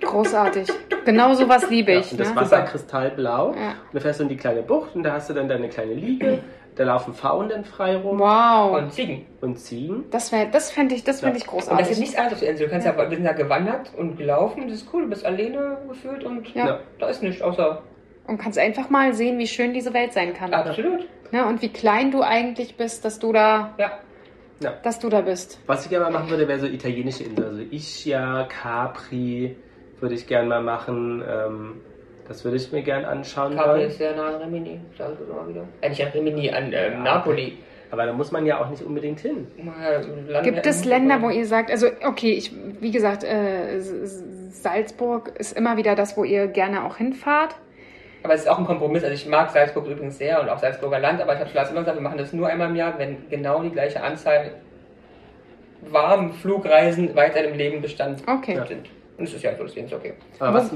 Großartig. 0.02 0.68
Genau 1.06 1.34
sowas 1.34 1.70
liebe 1.70 1.92
Ja, 1.94 2.00
ich. 2.00 2.12
und 2.12 2.20
das 2.20 2.30
ne? 2.30 2.36
Wasser 2.36 2.62
kristallblau. 2.62 3.54
Ja. 3.54 3.70
Und 3.72 3.76
du 3.94 4.00
fährst 4.00 4.20
du 4.20 4.24
in 4.24 4.30
die 4.30 4.38
kleine 4.38 4.62
Bucht 4.62 4.96
und 4.96 5.04
da 5.04 5.14
hast 5.14 5.30
du 5.30 5.34
dann 5.34 5.48
deine 5.50 5.68
kleine 5.70 5.94
Liege. 5.94 6.40
Da 6.76 6.84
laufen 6.86 7.14
Faunen 7.14 7.64
frei 7.66 7.96
rum 7.98 8.20
Wow. 8.20 8.78
Und 8.78 8.92
Ziegen. 8.92 9.26
und 9.42 9.58
Ziegen. 9.60 10.06
Das, 10.12 10.32
wär, 10.32 10.46
das 10.48 10.72
fände 10.72 10.96
ich, 10.96 11.04
das 11.04 11.22
Ja. 11.22 11.28
ich 11.28 11.34
Und 11.34 11.36
das 11.36 11.44
ist 11.44 11.50
großartig. 11.68 12.00
nichts 12.00 12.16
anderes 12.16 12.34
auf 12.34 12.40
der 12.40 12.50
Insel. 12.50 12.66
Du 12.66 12.72
kannst 12.72 12.88
ja. 12.88 12.98
wir 12.98 13.10
sind 13.16 13.24
da 13.26 13.34
gewandert 13.34 13.92
und 13.98 14.18
gelaufen. 14.18 14.64
Das 14.68 14.78
ist 14.82 14.88
cool. 14.94 15.04
Du 15.04 15.10
bist 15.10 15.26
alleine 15.26 15.78
gefühlt 15.88 16.24
und 16.24 16.54
Ja. 16.56 16.66
Ja. 16.68 16.80
da 17.00 17.08
ist 17.10 17.22
nichts 17.22 17.42
außer. 17.42 17.82
Und 18.28 18.38
kannst 18.38 18.58
einfach 18.58 18.90
mal 18.90 19.14
sehen, 19.14 19.38
wie 19.38 19.48
schön 19.48 19.74
diese 19.74 19.94
Welt 19.94 20.14
sein 20.14 20.34
kann. 20.34 20.54
Absolut. 20.54 21.08
Ne? 21.32 21.46
Und 21.46 21.62
wie 21.62 21.70
klein 21.70 22.10
du 22.12 22.22
eigentlich 22.22 22.78
bist, 22.78 23.04
dass 23.06 23.20
du 23.20 23.34
da, 23.34 23.74
Ja. 23.78 23.92
dass 24.84 25.00
du 25.00 25.10
da 25.10 25.22
bist. 25.22 25.60
Was 25.68 25.84
ich 25.84 25.90
gerne 25.90 26.06
mal 26.06 26.12
machen 26.12 26.30
würde, 26.30 26.48
wäre 26.48 26.60
so 26.60 26.68
italienische 26.68 27.24
Insel. 27.26 27.46
Also 27.46 27.62
Ischia, 27.70 28.46
Capri 28.46 29.56
würde 30.00 30.16
ich 30.16 30.26
gerne 30.28 30.48
mal 30.48 30.62
machen. 30.64 31.24
Ähm, 31.28 31.82
das 32.28 32.44
würde 32.44 32.58
ich 32.58 32.72
mir 32.72 32.82
gerne 32.82 33.08
anschauen 33.08 33.56
Capri 33.56 33.70
wollen. 33.80 33.88
ist 33.90 33.98
sehr 33.98 34.16
nah 34.16 34.36
an 34.36 34.42
Rimini. 34.42 34.80
Sag 34.98 35.12
ich 35.14 35.28
immer 35.30 35.48
wieder. 35.48 35.64
Äh, 35.82 35.90
nicht 35.90 36.02
an 36.06 36.12
Rimini, 36.12 36.50
an 36.52 36.66
ähm, 36.66 36.74
Ja. 36.74 37.00
Napoli. 37.00 37.58
Aber 37.92 38.06
da 38.08 38.14
muss 38.14 38.32
man 38.32 38.46
ja 38.46 38.60
auch 38.60 38.70
nicht 38.70 38.82
unbedingt 38.82 39.20
hin. 39.20 39.48
Land- 40.28 40.44
Gibt 40.46 40.66
es 40.66 40.84
Länder, 40.84 41.22
wo 41.22 41.30
ihr 41.30 41.46
sagt, 41.46 41.70
also 41.70 41.88
okay, 42.08 42.32
ich, 42.32 42.52
wie 42.80 42.90
gesagt, 42.90 43.24
äh, 43.24 43.80
Salzburg 43.80 45.32
ist 45.38 45.56
immer 45.56 45.78
wieder 45.78 45.94
das, 45.96 46.18
wo 46.18 46.24
ihr 46.24 46.48
gerne 46.48 46.86
auch 46.86 46.98
hinfahrt. 46.98 47.56
Aber 48.24 48.34
es 48.34 48.42
ist 48.42 48.48
auch 48.48 48.58
ein 48.58 48.66
Kompromiss. 48.66 49.04
Also 49.04 49.14
ich 49.14 49.28
mag 49.28 49.52
Salzburg 49.52 49.86
übrigens 49.86 50.18
sehr 50.18 50.42
und 50.42 50.50
auch 50.50 50.58
Salzburger 50.58 50.98
Land, 50.98 51.22
aber 51.22 51.34
ich 51.34 51.40
habe 51.40 51.50
schon 51.50 51.68
immer 51.72 51.82
gesagt, 51.82 51.98
wir 51.98 52.02
machen 52.02 52.18
das 52.18 52.34
nur 52.34 52.48
einmal 52.48 52.70
im 52.70 52.76
Jahr, 52.78 52.98
wenn 52.98 53.30
genau 53.30 53.62
die 53.62 53.70
gleiche 53.70 54.02
Anzahl 54.02 54.52
warmen 55.82 56.32
Flugreisen 56.34 57.16
weiter 57.16 57.44
im 57.44 57.56
Leben 57.58 57.82
Bestand 57.82 58.24
Okay. 58.28 58.60
sind. 58.68 58.88
Und 59.18 59.26
es 59.26 59.34
ist 59.34 59.44
ja 59.44 59.56
so, 59.56 59.64
deswegen 59.64 59.86
ist 59.88 59.94
okay. 59.94 60.14
Aber 60.40 60.60
Wo, 60.60 60.64
was, 60.64 60.72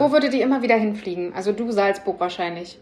wo 0.00 0.12
würdet 0.12 0.32
ihr 0.34 0.42
immer 0.44 0.62
wieder 0.62 0.76
hinfliegen? 0.76 1.32
Also 1.34 1.52
du 1.52 1.70
Salzburg 1.70 2.18
wahrscheinlich. 2.20 2.78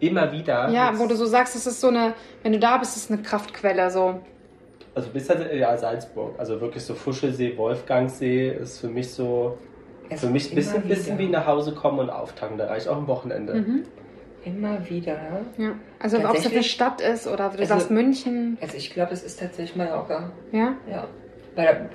immer 0.00 0.32
wieder. 0.32 0.68
Ja, 0.70 0.98
wo 0.98 1.06
du 1.06 1.14
so 1.14 1.26
sagst, 1.26 1.54
es 1.54 1.66
ist 1.66 1.80
so 1.80 1.88
eine, 1.88 2.14
wenn 2.42 2.52
du 2.52 2.58
da 2.58 2.76
bist, 2.78 2.96
ist 2.96 3.04
es 3.04 3.10
eine 3.12 3.22
Kraftquelle 3.22 3.90
so. 3.90 4.20
Also 4.94 5.08
bis 5.10 5.28
halt, 5.30 5.52
ja, 5.54 5.76
Salzburg. 5.76 6.34
Also 6.38 6.60
wirklich 6.60 6.82
so 6.84 6.94
Fuschelsee, 6.94 7.56
Wolfgangsee 7.56 8.50
ist 8.50 8.80
für 8.80 8.88
mich 8.88 9.10
so. 9.12 9.56
Es 10.10 10.20
Für 10.20 10.26
mich 10.26 10.44
ist 10.46 10.50
ein 10.52 10.56
bisschen, 10.56 10.76
immer 10.82 10.86
bisschen 10.94 11.18
wie 11.18 11.28
wieder. 11.28 11.38
nach 11.38 11.46
Hause 11.46 11.72
kommen 11.72 12.00
und 12.00 12.10
auftanken. 12.10 12.58
Da 12.58 12.66
reicht 12.66 12.88
auch 12.88 12.98
ein 12.98 13.06
Wochenende. 13.06 13.54
Mhm. 13.54 13.84
Immer 14.44 14.90
wieder. 14.90 15.16
Ja. 15.56 15.72
Also 16.00 16.18
ob 16.18 16.34
es 16.36 16.44
eine 16.50 16.62
Stadt 16.64 17.00
ist 17.00 17.26
oder 17.28 17.48
du 17.50 17.58
Also- 17.60 17.64
sagst 17.66 17.90
München. 17.92 18.58
Also 18.60 18.76
ich 18.76 18.92
glaube, 18.92 19.12
es 19.12 19.22
ist 19.22 19.38
tatsächlich 19.38 19.76
Mallorca. 19.76 20.32
Ja. 20.50 20.74
Ja. 20.90 21.06
Weil 21.54 21.88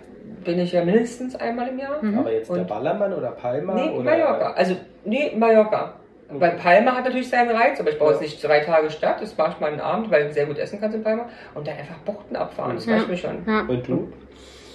bin 0.43 0.59
ich 0.59 0.71
ja 0.71 0.83
mindestens 0.83 1.35
einmal 1.35 1.67
im 1.69 1.79
Jahr. 1.79 2.01
Mhm. 2.03 2.17
Aber 2.19 2.31
jetzt 2.31 2.49
der 2.49 2.57
Und- 2.61 2.67
Ballermann 2.67 3.13
oder 3.13 3.31
Palma? 3.31 3.73
Nee, 3.73 3.89
oder 3.91 4.03
Mallorca. 4.03 4.51
Also, 4.53 4.75
nee, 5.05 5.33
Mallorca. 5.35 5.93
Okay. 6.29 6.41
Weil 6.41 6.51
Palma 6.57 6.91
hat 6.95 7.05
natürlich 7.05 7.29
seinen 7.29 7.51
Reiz, 7.55 7.79
aber 7.79 7.89
ich 7.89 7.97
baue 7.99 8.09
Ja. 8.09 8.13
jetzt 8.15 8.21
nicht 8.21 8.43
drei 8.43 8.59
Tage 8.59 8.89
Stadt, 8.89 9.21
das 9.21 9.37
mache 9.37 9.51
ich 9.53 9.59
mal 9.61 9.71
einen 9.71 9.79
Abend, 9.79 10.11
weil 10.11 10.27
du 10.27 10.33
sehr 10.33 10.45
gut 10.45 10.57
essen 10.57 10.79
kannst 10.81 10.95
in 10.97 11.03
Palma 11.03 11.29
und 11.55 11.65
dann 11.67 11.77
einfach 11.77 11.97
Buchten 11.99 12.35
abfahren, 12.35 12.75
das 12.75 12.85
Mhm. 12.85 12.91
reicht 12.93 13.05
Ja. 13.05 13.11
mir 13.11 13.17
schon. 13.17 13.37
Ja. 13.47 13.59
Und 13.61 13.87
du? 13.87 14.11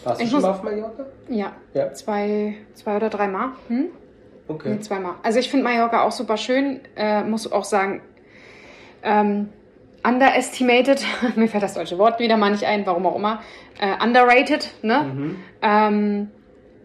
Warst 0.05 0.21
du 0.21 0.25
Ich 0.25 0.31
schon 0.31 0.41
mal 0.43 0.51
auf 0.51 0.63
Mallorca? 0.63 1.05
Ja. 1.29 1.53
Ja. 1.75 1.93
Zwei, 1.93 2.55
zwei 2.75 2.97
oder 2.97 3.11
dreimal. 3.11 3.51
Hm? 3.69 3.87
Okay. 4.49 4.71
Nee, 4.71 4.81
zweimal. 4.81 5.13
Also 5.23 5.39
ich 5.39 5.51
finde 5.51 5.65
Mallorca 5.65 6.03
auch 6.03 6.11
super 6.13 6.37
schön. 6.39 6.81
Äh, 6.97 7.23
muss 7.23 7.51
auch 7.53 7.65
sagen, 7.65 8.01
ähm, 9.03 9.51
underestimated. 10.05 11.05
Mir 11.37 11.49
fällt 11.49 11.63
das 11.63 11.75
deutsche 11.75 11.99
Wort 11.99 12.19
wieder 12.19 12.37
mal 12.37 12.51
nicht 12.51 12.65
ein, 12.65 12.87
warum 12.87 13.07
auch 13.07 13.17
immer. 13.17 13.41
Äh, 13.81 14.03
underrated, 14.05 14.71
ne? 14.83 15.03
Mhm. 15.15 15.37
Ähm, 15.63 16.31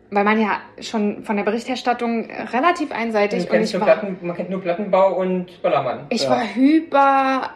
weil 0.09 0.23
man 0.23 0.39
ja 0.39 0.59
schon 0.79 1.23
von 1.23 1.35
der 1.35 1.43
Berichterstattung 1.43 2.29
relativ 2.53 2.91
einseitig 2.93 3.39
Man 3.39 3.47
und 3.47 3.51
kennt, 3.51 3.65
ich 3.65 3.73
nur 3.73 3.81
war, 3.81 3.87
Platten, 3.87 4.17
man 4.21 4.35
kennt 4.37 4.49
nur 4.49 4.61
Plattenbau 4.61 5.15
und 5.17 5.61
Ballermann. 5.61 6.05
ich 6.09 6.23
Ja. 6.23 6.29
war 6.29 6.55
hyper 6.55 7.49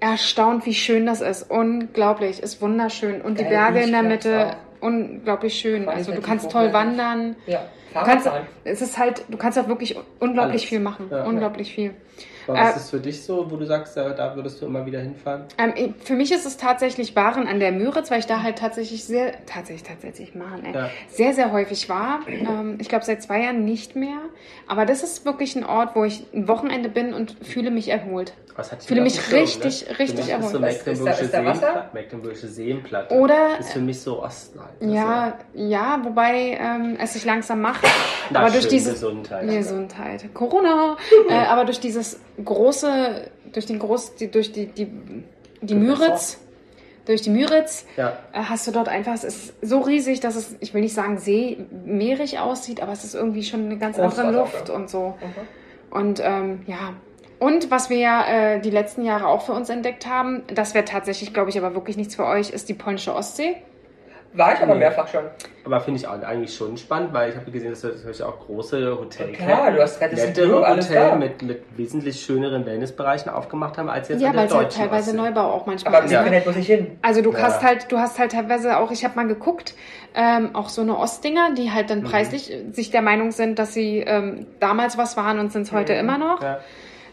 erstaunt, 0.00 0.64
wie 0.64 0.72
schön 0.74 1.04
das 1.06 1.20
ist. 1.20 1.50
Unglaublich, 1.50 2.40
ist 2.42 2.62
wunderschön. 2.62 3.20
Und 3.20 3.38
die 3.38 3.44
Geil, 3.44 3.52
Berge 3.72 3.80
in 3.80 3.92
der 3.92 4.02
Mitte, 4.04 4.46
auch. 4.80 4.86
unglaublich 4.86 5.54
schön. 5.58 5.86
Also 5.88 6.12
du 6.12 6.20
kannst 6.22 6.50
toll 6.50 6.72
wandern. 6.72 7.36
Ja, 7.46 7.60
Du 7.94 8.00
kannst, 8.04 8.30
es 8.64 8.82
ist 8.82 8.98
halt, 8.98 9.24
du 9.28 9.36
kannst 9.38 9.56
halt 9.58 9.66
wirklich 9.68 9.96
unglaublich 10.20 10.60
Alles. 10.60 10.64
viel 10.64 10.78
machen. 10.80 11.08
Ja. 11.10 11.24
unglaublich 11.24 11.72
viel. 11.74 11.94
Aber 12.48 12.58
was 12.58 12.74
Äh, 12.74 12.78
ist 12.78 12.90
für 12.90 13.00
dich 13.00 13.22
so, 13.22 13.50
wo 13.50 13.56
du 13.56 13.64
sagst, 13.66 13.96
da, 13.96 14.34
würdest 14.36 14.60
du 14.62 14.66
immer 14.66 14.84
wieder 14.86 15.00
hinfahren? 15.00 15.44
Ähm, 15.58 15.94
für 16.02 16.14
mich 16.14 16.32
ist 16.32 16.46
es 16.46 16.56
tatsächlich 16.56 17.14
Waren 17.16 17.46
an 17.46 17.60
der 17.60 17.72
Müritz, 17.72 18.10
weil 18.10 18.20
ich 18.20 18.26
da 18.26 18.42
halt 18.42 18.58
tatsächlich 18.58 19.04
sehr, 19.04 19.32
tatsächlich, 19.46 19.82
tatsächlich 19.82 20.34
machen, 20.34 20.64
ey, 20.64 20.74
Ja. 20.74 20.90
sehr, 21.08 21.34
sehr 21.34 21.52
häufig 21.52 21.88
war. 21.88 22.20
Ähm, 22.26 22.78
ich 22.80 22.88
glaube 22.88 23.04
seit 23.04 23.22
zwei 23.22 23.42
Jahren 23.42 23.64
nicht 23.64 23.96
mehr. 23.96 24.18
Aber 24.66 24.86
das 24.86 25.02
ist 25.02 25.24
wirklich 25.24 25.54
ein 25.56 25.64
Ort, 25.64 25.94
wo 25.94 26.04
ich 26.04 26.24
ein 26.34 26.48
Wochenende 26.48 26.88
bin 26.88 27.14
und 27.14 27.36
fühle 27.42 27.70
mich 27.70 27.88
erholt. 27.88 28.32
Was 28.56 28.72
hat 28.72 28.82
Fühle 28.82 29.00
da 29.00 29.04
mich 29.04 29.32
richtig, 29.32 29.86
ne? 29.88 29.98
richtig 30.00 30.16
für 30.16 30.22
mich 30.22 30.30
erholt. 30.32 30.46
Ist 30.86 30.96
so 30.98 31.04
Was- 31.06 31.20
ist 31.22 31.32
da- 31.32 31.40
Mecklenburgische, 31.42 31.54
ist 31.54 31.62
da 31.62 31.90
Mecklenburgische 31.92 32.48
Seenplatte. 32.48 33.14
Oder- 33.14 33.58
Ist 33.60 33.72
für 33.72 33.78
mich 33.78 34.00
so 34.00 34.20
Osten 34.20 34.58
halt. 34.60 34.82
ne? 34.82 34.94
Ja, 34.96 35.38
ja, 35.54 36.00
wobei 36.02 36.58
ähm, 36.60 36.96
es 37.00 37.12
sich 37.12 37.24
langsam 37.24 37.60
macht. 37.60 37.86
Na, 38.30 38.40
aber 38.40 38.50
durch 38.50 38.66
dieses 38.66 38.94
Gesundheit. 38.94 39.46
Gesundheit, 39.48 40.34
Corona, 40.34 40.96
äh, 41.30 41.34
aber 41.34 41.66
durch 41.66 41.78
dieses 41.78 42.18
große, 42.44 43.30
durch 43.52 43.66
den 43.66 43.78
groß, 43.78 44.16
die, 44.16 44.30
durch 44.30 44.52
die 44.52 44.66
die 44.66 44.90
die. 45.60 45.74
Müritz, 45.74 46.38
durch 47.06 47.22
die 47.22 47.30
Müritz 47.30 47.86
Ja. 47.96 48.18
äh, 48.32 48.42
hast 48.42 48.66
du 48.66 48.70
dort 48.70 48.88
einfach, 48.88 49.14
es 49.14 49.24
ist 49.24 49.54
so 49.62 49.80
riesig, 49.80 50.20
dass 50.20 50.36
es, 50.36 50.56
ich 50.60 50.74
will 50.74 50.82
nicht 50.82 50.94
sagen 50.94 51.18
seemeerig 51.18 52.38
aussieht, 52.38 52.82
aber 52.82 52.92
es 52.92 53.04
ist 53.04 53.14
irgendwie 53.14 53.42
schon 53.42 53.64
eine 53.64 53.78
ganz 53.78 53.98
andere 53.98 54.22
Großwasser, 54.22 54.38
Luft 54.38 54.68
ja. 54.68 54.74
und 54.74 54.90
so. 54.90 55.14
Mhm. 55.20 55.96
Und 55.96 56.20
ähm, 56.22 56.60
ja. 56.66 56.94
Und 57.38 57.70
was 57.70 57.88
wir 57.88 57.98
ja 57.98 58.26
äh, 58.26 58.60
die 58.60 58.70
letzten 58.70 59.04
Jahre 59.04 59.28
auch 59.28 59.42
für 59.42 59.52
uns 59.52 59.70
entdeckt 59.70 60.06
haben, 60.06 60.42
das 60.52 60.74
wäre 60.74 60.84
tatsächlich, 60.84 61.32
glaube 61.32 61.50
ich, 61.50 61.58
aber 61.58 61.74
wirklich 61.74 61.96
nichts 61.96 62.16
für 62.16 62.26
euch, 62.26 62.50
ist 62.50 62.68
die 62.68 62.74
polnische 62.74 63.14
Ostsee. 63.14 63.56
War 64.34 64.52
ich 64.54 64.60
aber 64.60 64.74
Nee. 64.74 64.80
mehrfach 64.80 65.08
schon. 65.08 65.22
Aber 65.64 65.80
finde 65.80 66.00
ich 66.00 66.06
auch 66.06 66.22
eigentlich 66.22 66.54
schon 66.54 66.76
spannend, 66.76 67.12
weil 67.12 67.30
ich 67.30 67.36
habe 67.36 67.50
gesehen, 67.50 67.70
dass 67.70 67.82
natürlich 67.82 68.22
auch 68.22 68.38
große 68.40 68.96
Hotelketten, 68.98 69.46
Klar, 69.46 69.70
du 69.72 69.82
hast 69.82 69.98
gerade 69.98 70.14
das 70.14 70.26
nettere 70.26 70.68
Hotel 70.76 71.08
da. 71.10 71.14
mit, 71.16 71.42
mit 71.42 71.62
wesentlich 71.76 72.20
schöneren 72.20 72.64
Wellnessbereichen 72.64 73.30
aufgemacht 73.32 73.76
haben, 73.78 73.88
als 73.88 74.08
jetzt 74.08 74.20
Ja, 74.20 74.28
an 74.28 74.32
der 74.34 74.40
weil 74.42 74.48
es 74.48 74.54
halt 74.54 74.66
deutschen 74.66 74.80
teilweise 74.82 75.10
Ostsee. 75.10 75.16
Neubau 75.30 75.52
auch 75.52 75.66
manchmal 75.66 75.94
Aber 75.94 76.04
ist. 76.04 76.10
wir 76.10 76.18
können 76.20 76.32
halt 76.34 76.44
bloß 76.44 76.56
nicht 76.56 76.66
hin. 76.66 76.98
Also 77.02 77.22
du 77.22 77.32
Ja. 77.32 77.38
hast 77.42 77.62
halt, 77.62 77.90
du 77.90 77.98
hast 77.98 78.18
halt 78.18 78.32
teilweise 78.32 78.78
auch, 78.78 78.90
ich 78.90 79.04
habe 79.04 79.16
mal 79.16 79.26
geguckt, 79.26 79.74
ähm, 80.14 80.54
auch 80.54 80.68
so 80.68 80.82
eine 80.82 80.96
Ostdinger, 80.98 81.54
die 81.54 81.70
halt 81.72 81.90
dann 81.90 82.00
Mhm. 82.00 82.04
preislich 82.04 82.52
äh, 82.52 82.70
sich 82.70 82.90
der 82.90 83.02
Meinung 83.02 83.30
sind, 83.30 83.58
dass 83.58 83.74
sie 83.74 83.98
ähm, 84.00 84.46
damals 84.60 84.96
was 84.98 85.16
waren 85.16 85.38
und 85.38 85.52
sind 85.52 85.62
es 85.62 85.72
heute 85.72 85.92
Mhm. 85.94 85.98
immer 86.00 86.18
noch. 86.18 86.42
Ja. 86.42 86.60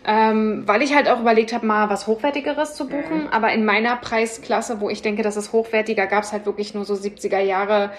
Ähm, 0.07 0.63
weil 0.67 0.83
ich 0.83 0.93
halt 0.95 1.09
auch 1.09 1.19
überlegt 1.19 1.51
habe, 1.51 1.65
mal 1.65 1.89
was 1.89 2.05
Hochwertigeres 2.05 2.75
zu 2.75 2.87
buchen. 2.87 3.23
Mhm. 3.23 3.29
Aber 3.31 3.51
in 3.51 3.65
meiner 3.65 3.95
Preisklasse, 3.95 4.79
wo 4.79 4.89
ich 4.89 5.01
denke, 5.01 5.23
das 5.23 5.35
ist 5.35 5.51
hochwertiger, 5.51 6.05
gab 6.05 6.23
es 6.23 6.31
halt 6.31 6.45
wirklich 6.45 6.75
nur 6.75 6.85
so 6.85 6.93
70er 6.93 7.39
Jahre 7.39 7.91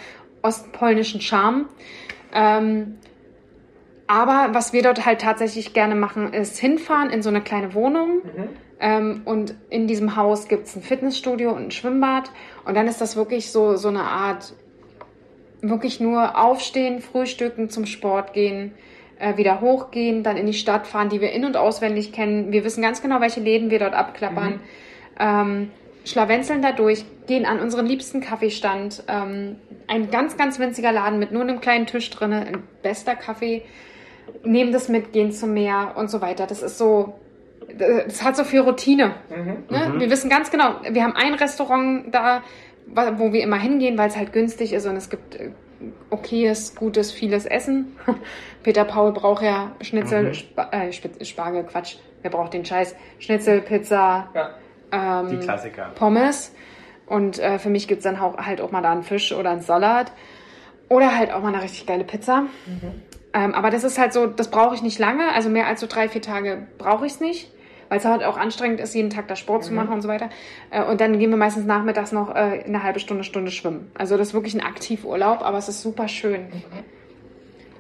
ostpolnischen 0.43 1.21
Charme. 1.21 1.67
Ähm, 2.33 2.99
aber 4.07 4.51
was 4.53 4.73
wir 4.73 4.83
dort 4.83 5.05
halt 5.05 5.21
tatsächlich 5.21 5.75
gerne 5.75 5.97
machen, 5.97 6.33
ist 6.33 6.59
hinfahren 6.59 7.11
in 7.11 7.23
so 7.23 7.29
eine 7.29 7.41
kleine 7.41 7.75
Wohnung. 7.75 8.23
Mhm. 8.23 8.49
Ähm, 8.79 9.23
und 9.25 9.55
in 9.69 9.89
diesem 9.89 10.15
Haus 10.15 10.47
gibt 10.47 10.67
es 10.67 10.77
ein 10.77 10.83
Fitnessstudio 10.83 11.51
und 11.51 11.65
ein 11.65 11.71
Schwimmbad. 11.73 12.31
Und 12.65 12.77
dann 12.77 12.87
ist 12.87 13.01
das 13.01 13.17
wirklich 13.17 13.51
so, 13.51 13.75
so 13.77 13.89
eine 13.89 14.03
Art, 14.03 14.55
wirklich 15.61 15.99
nur 15.99 16.39
aufstehen, 16.39 17.01
frühstücken, 17.01 17.69
zum 17.69 17.87
Sport 17.87 18.33
gehen, 18.33 18.75
äh, 19.19 19.37
wieder 19.37 19.61
hochgehen, 19.61 20.23
dann 20.23 20.37
in 20.37 20.47
die 20.47 20.55
Stadt 20.55 20.87
fahren, 20.87 21.09
die 21.09 21.21
wir 21.21 21.33
in- 21.33 21.45
und 21.45 21.57
auswendig 21.57 22.13
kennen. 22.13 22.53
Wir 22.53 22.65
wissen 22.65 22.83
ganz 22.83 23.03
genau, 23.03 23.21
welche 23.21 23.41
Läden 23.41 23.71
wir 23.71 23.79
dort 23.79 23.95
abklappern. 23.95 24.61
Ähm, 25.19 25.71
schlawenzeln 26.05 26.63
da 26.63 26.73
durch, 26.73 27.05
gehen 27.27 27.47
an 27.47 27.61
unseren 27.61 27.87
liebsten 27.87 28.21
Kaffeestand. 28.21 29.03
Ähm, 29.09 29.57
ein 29.89 30.11
ganz, 30.11 30.37
ganz 30.37 30.59
winziger 30.59 30.93
Laden 30.93 31.19
mit 31.19 31.33
nur 31.33 31.43
einem 31.43 31.61
kleinen 31.61 31.87
Tisch 31.87 32.11
drin, 32.11 32.33
ein 32.33 32.63
bester 32.83 33.17
Kaffee. 33.17 33.63
Nehmen 34.45 34.73
das 34.73 34.89
mit, 34.89 35.13
gehen 35.13 35.33
zum 35.33 35.55
Meer 35.55 35.95
und 35.97 36.11
so 36.11 36.21
weiter. 36.21 36.47
Das 36.47 36.63
ist 36.63 36.79
so, 36.79 37.15
das 37.79 38.23
hat 38.23 38.37
so 38.37 38.45
viel 38.45 38.61
Routine. 38.61 39.15
Mhm. 39.31 39.75
Ne? 39.75 39.95
Wir 39.99 40.11
wissen 40.11 40.31
ganz 40.31 40.51
genau, 40.51 40.77
wir 40.89 41.03
haben 41.03 41.15
ein 41.17 41.35
Restaurant 41.35 42.15
da, 42.15 42.43
wo 42.87 43.33
wir 43.33 43.43
immer 43.43 43.59
hingehen, 43.59 43.99
weil 43.99 44.09
es 44.09 44.17
halt 44.17 44.33
günstig 44.33 44.73
ist 44.73 44.87
und 44.87 44.97
es 44.97 45.11
gibt 45.11 45.37
äh, 45.37 45.51
okayes, 46.11 46.75
gutes, 46.75 47.13
vieles 47.13 47.47
Essen. 47.47 47.97
Peter 48.63 48.85
Paul 48.85 49.13
braucht 49.13 49.43
ja 49.43 49.73
Schnitzel, 49.81 50.25
Mhm. 50.25 50.35
Spa 50.35 50.69
äh, 50.73 50.89
Sp- 50.93 51.23
Spargel, 51.25 51.65
Quatsch, 51.65 51.97
wer 52.23 52.31
braucht 52.31 52.55
den 52.55 52.65
Scheiß? 52.65 52.95
Schnitzel, 53.19 53.61
Pizza, 53.61 54.29
Ja. 54.35 54.51
Die 55.29 55.35
ähm, 55.35 55.41
Klassiker. 55.41 55.91
Pommes. 55.95 56.55
Und 57.07 57.39
äh, 57.39 57.59
für 57.59 57.69
mich 57.71 57.87
gibt's 57.89 58.05
dann 58.05 58.17
auch, 58.19 58.37
halt 58.39 58.61
auch 58.61 58.71
mal 58.73 58.83
da 58.83 58.93
einen 58.93 59.03
Fisch 59.03 59.33
oder 59.33 59.51
einen 59.51 59.61
Salat. 59.61 60.13
Oder 60.89 61.17
halt 61.17 61.33
auch 61.33 61.43
mal 61.43 61.53
eine 61.53 61.63
richtig 61.63 61.87
geile 61.87 62.05
Pizza. 62.05 62.47
Ähm, 63.35 63.55
aber 63.55 63.71
das 63.71 63.85
ist 63.85 63.99
halt 63.99 64.13
so, 64.13 64.27
das 64.27 64.51
brauche 64.51 64.75
ich 64.75 64.83
nicht 64.83 64.99
lange. 64.99 65.33
Also 65.35 65.49
mehr 65.51 65.67
als 65.67 65.81
so 65.81 65.87
drei, 65.89 66.09
vier 66.09 66.23
Tage 66.23 66.67
brauche 66.79 67.07
ich 67.07 67.13
es 67.15 67.21
nicht. 67.21 67.51
Weil 67.89 67.99
es 67.99 68.05
halt 68.05 68.25
auch 68.25 68.37
anstrengend 68.37 68.81
ist, 68.81 68.95
jeden 68.95 69.11
Tag 69.11 69.29
da 69.29 69.37
Sport 69.37 69.65
zu 69.65 69.73
machen 69.73 69.93
und 69.93 70.03
so 70.03 70.09
weiter. 70.09 70.29
Äh, 70.71 70.83
und 70.85 71.01
dann 71.01 71.19
gehen 71.19 71.31
wir 71.31 71.37
meistens 71.37 71.67
nachmittags 71.67 72.13
noch 72.13 72.31
äh, 72.35 72.65
eine 72.65 72.83
halbe 72.83 72.99
Stunde, 72.99 73.25
Stunde 73.25 73.51
schwimmen. 73.51 73.91
Also 73.95 74.17
das 74.17 74.29
ist 74.29 74.35
wirklich 74.35 74.55
ein 74.55 74.61
Aktivurlaub, 74.63 75.43
aber 75.43 75.59
es 75.59 75.69
ist 75.69 75.83
super 75.83 76.09
schön. 76.09 76.47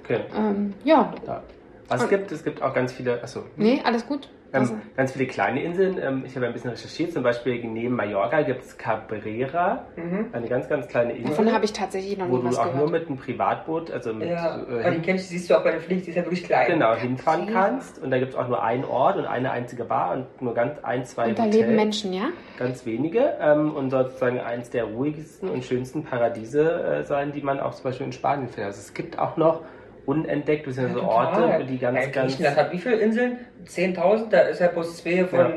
Okay. 0.05 0.21
Ähm, 0.37 0.75
ja, 0.85 1.13
Ja. 1.27 1.43
Was 1.89 2.03
es 2.03 2.09
gibt, 2.09 2.33
es 2.33 2.43
gibt 2.43 2.63
auch 2.63 2.75
ganz 2.75 2.93
viele, 2.93 3.23
achso, 3.23 3.45
nee, 3.57 3.81
alles 3.85 4.07
gut. 4.07 4.29
Ähm, 4.63 4.81
ganz 4.97 5.13
viele 5.13 5.27
kleine 5.27 5.63
Inseln. 5.63 5.99
Ähm, 6.03 6.23
ich 6.27 6.35
habe 6.37 6.47
ein 6.47 6.53
bisschen 6.53 6.71
recherchiert, 6.71 7.13
zum 7.13 7.23
Beispiel 7.23 7.63
neben 7.65 7.95
Mallorca 7.97 8.43
gibt 8.43 8.65
es 8.65 8.77
Cabrera, 8.79 9.85
Mhm. 9.97 10.27
eine 10.33 10.49
ganz, 10.49 10.69
ganz 10.69 10.89
kleine 10.89 11.13
Insel. 11.13 11.31
davon 11.31 11.53
habe 11.53 11.65
ich 11.65 11.73
tatsächlich 11.73 12.17
noch 12.19 12.29
wo 12.29 12.37
nie 12.37 12.43
du 12.43 12.49
was 12.49 12.59
auch 12.59 12.65
gehört. 12.65 12.79
nur 12.81 12.91
mit 12.91 13.07
einem 13.09 13.17
Privatboot, 13.17 13.91
also 13.91 14.13
mit 14.13 14.29
Ja, 14.29 14.59
äh, 14.63 14.93
die 14.95 15.01
kennst 15.03 15.27
du, 15.31 15.35
siehst 15.35 15.51
du 15.51 15.55
auch 15.59 15.65
bei 15.65 15.73
den 15.73 15.81
Fliegen, 15.81 16.03
die 16.03 16.11
ist 16.11 16.17
ja 16.17 16.23
wirklich 16.25 16.45
klein. 16.45 16.67
genau, 16.69 16.95
hinfahren 16.95 17.47
kannst. 17.53 18.03
Und 18.03 18.11
da 18.11 18.19
gibt 18.19 18.33
es 18.33 18.37
auch 18.39 18.49
nur 18.49 18.63
einen 18.63 18.85
Ort 18.85 19.17
und 19.17 19.27
eine 19.27 19.51
einzige 19.51 19.85
Bar 19.85 20.15
und 20.15 20.43
nur 20.43 20.55
ganz 20.55 20.79
ein, 20.83 21.05
zwei 21.05 21.29
und 21.29 21.39
da 21.39 21.45
Hotels. 21.45 21.57
leben 21.63 21.77
Menschen, 21.77 22.13
ja? 22.13 22.29
Ganz 22.59 22.85
wenige 22.87 23.35
ähm, 23.41 23.75
und 23.75 23.91
soll 23.91 24.05
sozusagen 24.07 24.41
eins 24.41 24.71
der 24.71 24.85
ruhigsten 24.85 25.49
und 25.49 25.65
schönsten 25.65 26.05
Paradiese 26.05 26.83
äh, 26.83 27.05
sein, 27.05 27.33
die 27.33 27.43
man 27.43 27.61
auch 27.61 27.75
zum 27.75 27.85
Beispiel 27.85 28.07
in 28.07 28.13
Spanien 28.13 28.49
findet. 28.49 28.67
Also 28.67 28.81
es 28.81 28.95
gibt 28.95 29.19
auch 29.19 29.37
noch 29.37 29.63
unentdeckt, 30.07 30.65
beziehungsweise 30.65 31.01
Ja, 31.01 31.07
Orte, 31.07 31.41
total. 31.43 31.65
die 31.65 31.79
ganz, 31.79 31.99
ja, 31.99 32.07
ganz. 32.11 32.33
Griechenland 32.33 32.57
hat 32.57 32.73
wie 32.73 32.79
viele 32.79 32.97
Inseln? 32.97 33.39
10.000? 33.67 34.29
Da 34.31 34.41
ist 34.43 34.61
ja 34.61 34.69
bloß 34.69 34.97
zwei 34.99 35.25
von 35.27 35.39
Ja. 35.39 35.55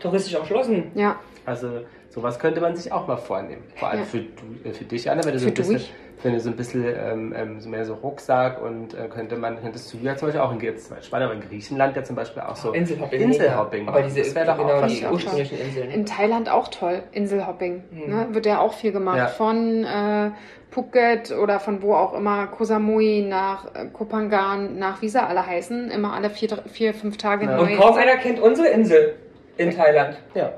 touristisch 0.00 0.34
erschlossen. 0.34 0.90
Ja. 0.94 1.18
Also 1.46 1.80
sowas 2.10 2.38
könnte 2.38 2.60
man 2.60 2.76
sich 2.76 2.90
auch 2.92 3.06
mal 3.06 3.16
vornehmen. 3.16 3.62
Vor 3.76 3.88
allem 3.88 4.00
Ja. 4.00 4.04
für, 4.06 4.18
du, 4.18 4.68
äh, 4.68 4.72
für 4.72 4.84
dich, 4.84 5.10
Anna, 5.10 5.24
wenn 5.24 5.32
du 5.32 5.38
so 5.38 5.44
Für 5.46 5.50
ein 5.52 5.54
bisschen, 5.54 5.76
dich? 5.76 5.92
Wenn 6.22 6.32
du 6.34 6.40
so 6.40 6.50
ein 6.50 6.56
bisschen 6.56 6.84
ähm, 6.84 7.34
ähm, 7.36 7.60
so 7.60 7.68
mehr 7.68 7.84
so 7.84 7.94
Rucksack 7.94 8.62
und 8.62 8.94
äh, 8.94 9.08
könnte 9.08 9.36
man, 9.36 9.60
könntest 9.60 9.92
du 9.92 9.98
ja 9.98 10.16
zum 10.16 10.28
Beispiel 10.28 10.40
auch 10.40 10.52
in 10.52 10.60
Spanien, 11.02 11.28
aber 11.28 11.34
in 11.34 11.48
Griechenland 11.48 11.96
ja 11.96 12.04
zum 12.04 12.16
Beispiel 12.16 12.42
auch 12.42 12.56
so 12.56 12.72
Inselhopping. 12.72 13.20
Inselhopping 13.20 13.88
Aber 13.88 14.02
diese 14.02 14.20
Das 14.20 14.46
doch 14.46 14.58
auch 14.58 14.66
genau, 14.66 14.82
was 14.82 14.94
die 14.94 15.06
auch 15.06 15.12
ursprünglichen 15.12 15.58
Inseln. 15.58 15.90
In 15.90 16.06
Thailand 16.06 16.50
auch 16.50 16.68
toll, 16.68 17.02
Inselhopping. 17.12 17.84
Mhm. 17.90 18.14
Ne? 18.14 18.26
Wird 18.32 18.46
ja 18.46 18.60
auch 18.60 18.74
viel 18.74 18.92
gemacht. 18.92 19.18
Ja. 19.18 19.26
Von 19.26 19.84
äh, 19.84 20.30
Phuket 20.70 21.32
oder 21.32 21.58
von 21.58 21.82
wo 21.82 21.94
auch 21.94 22.14
immer, 22.14 22.46
Koh 22.46 22.64
Samui 22.64 23.22
nach 23.28 23.74
äh, 23.74 23.86
Koh 23.92 24.04
Phangan, 24.04 24.78
nach 24.78 25.02
wie 25.02 25.08
sie 25.08 25.22
alle 25.22 25.46
heißen. 25.46 25.90
Immer 25.90 26.12
alle 26.14 26.30
vier, 26.30 26.48
vier 26.66 26.94
fünf 26.94 27.16
Tage 27.16 27.46
Ja. 27.46 27.56
neu. 27.56 27.62
Und 27.62 27.76
kaum 27.76 27.96
einer 27.96 28.16
kennt 28.16 28.40
unsere 28.40 28.68
Insel 28.68 29.16
in 29.56 29.70
Thailand. 29.70 30.16
Ja. 30.34 30.52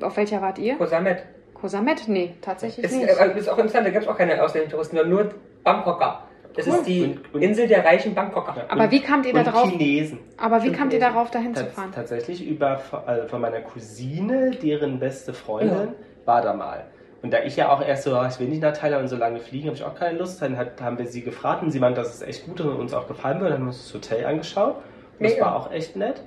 Auf 0.00 0.16
welcher 0.16 0.40
wart 0.40 0.58
ihr? 0.58 0.76
Koh 0.76 0.86
Samet. 0.86 1.24
Koh 1.62 1.68
Samet? 1.68 2.08
Nee, 2.08 2.34
tatsächlich 2.40 2.84
Ist, 2.84 2.96
nicht. 2.96 3.08
äh, 3.08 3.38
ist 3.38 3.48
auch 3.48 3.56
interessant, 3.56 3.86
da 3.86 3.90
gibt 3.90 4.02
es 4.02 4.08
auch 4.10 4.18
keine 4.18 4.42
ausländischen 4.42 4.72
Touristen, 4.72 4.96
sondern 4.96 5.10
nur 5.14 5.30
Bangkoker. 5.62 6.24
Das 6.56 6.66
Cool. 6.66 6.74
ist 6.74 6.86
die 6.88 7.02
Und- 7.04 7.34
und- 7.34 7.40
Insel 7.42 7.68
der 7.68 7.84
reichen 7.84 8.14
Bangkoker. 8.16 8.54
Ja. 8.56 8.64
Aber 8.68 8.82
Und- 8.84 8.90
wie 8.90 9.00
kamt 9.00 9.24
ihr 9.26 9.32
da 9.32 9.44
drauf? 9.44 9.70
Chinesen. 9.70 10.18
Aber 10.36 10.60
wie 10.64 10.72
kamt 10.72 10.92
ihr 10.92 10.98
darauf, 10.98 11.30
dahin 11.30 11.54
zu 11.54 11.62
Tats- 11.62 11.74
fahren? 11.74 11.92
Tatsächlich 11.94 12.44
über 12.46 12.80
also 13.06 13.28
von 13.28 13.40
meiner 13.40 13.60
Cousine, 13.60 14.50
deren 14.50 14.98
beste 14.98 15.32
Freundin, 15.34 15.90
war 16.24 16.42
da 16.42 16.52
mal. 16.52 16.84
Und 17.22 17.32
da 17.32 17.38
ich 17.44 17.54
ja 17.54 17.72
auch 17.72 17.80
erst 17.86 18.02
so, 18.02 18.20
ich 18.28 18.40
will 18.40 18.48
nicht 18.48 18.60
nach 18.60 18.76
Thailand 18.76 19.02
und 19.02 19.08
so 19.08 19.16
lange 19.16 19.38
fliegen, 19.38 19.68
habe 19.68 19.76
ich 19.76 19.84
auch 19.84 19.94
keine 19.94 20.18
Lust. 20.18 20.42
Dann 20.42 20.56
hat, 20.58 20.82
haben 20.82 20.98
wir 20.98 21.06
sie 21.06 21.22
gefragt 21.22 21.62
und 21.62 21.70
sie 21.70 21.78
meinte, 21.78 22.00
dass 22.00 22.12
es 22.12 22.22
echt 22.22 22.44
gut 22.44 22.60
und 22.60 22.74
uns 22.76 22.92
auch 22.92 23.06
gefallen 23.06 23.38
wird. 23.40 23.50
Dann 23.52 23.58
haben 23.60 23.66
wir 23.66 23.68
uns 23.68 23.84
das 23.84 23.94
Hotel 23.94 24.26
angeschaut. 24.26 24.74
Und 25.20 25.24
das 25.30 25.40
war 25.40 25.54
auch 25.54 25.70
echt 25.70 25.94
nett. 25.94 26.20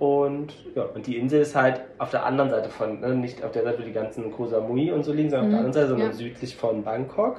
Und 0.00 0.54
ja, 0.74 0.84
und 0.84 1.06
die 1.06 1.18
Insel 1.18 1.42
ist 1.42 1.54
halt 1.54 1.82
auf 1.98 2.10
der 2.10 2.24
anderen 2.24 2.50
Seite 2.50 2.70
von, 2.70 3.00
ne, 3.00 3.14
nicht 3.14 3.44
auf 3.44 3.52
der 3.52 3.64
Seite, 3.64 3.80
wo 3.80 3.82
die 3.84 3.92
ganzen 3.92 4.32
Koh 4.32 4.46
Samui 4.46 4.90
und 4.92 5.04
so 5.04 5.12
liegen, 5.12 5.28
sondern 5.30 5.44
auf 5.46 5.48
Mhm, 5.48 5.50
der 5.52 5.58
anderen 5.60 5.74
Seite, 5.74 5.88
sondern 5.88 6.08
ja. 6.08 6.14
südlich 6.14 6.56
von 6.56 6.82
Bangkok. 6.84 7.36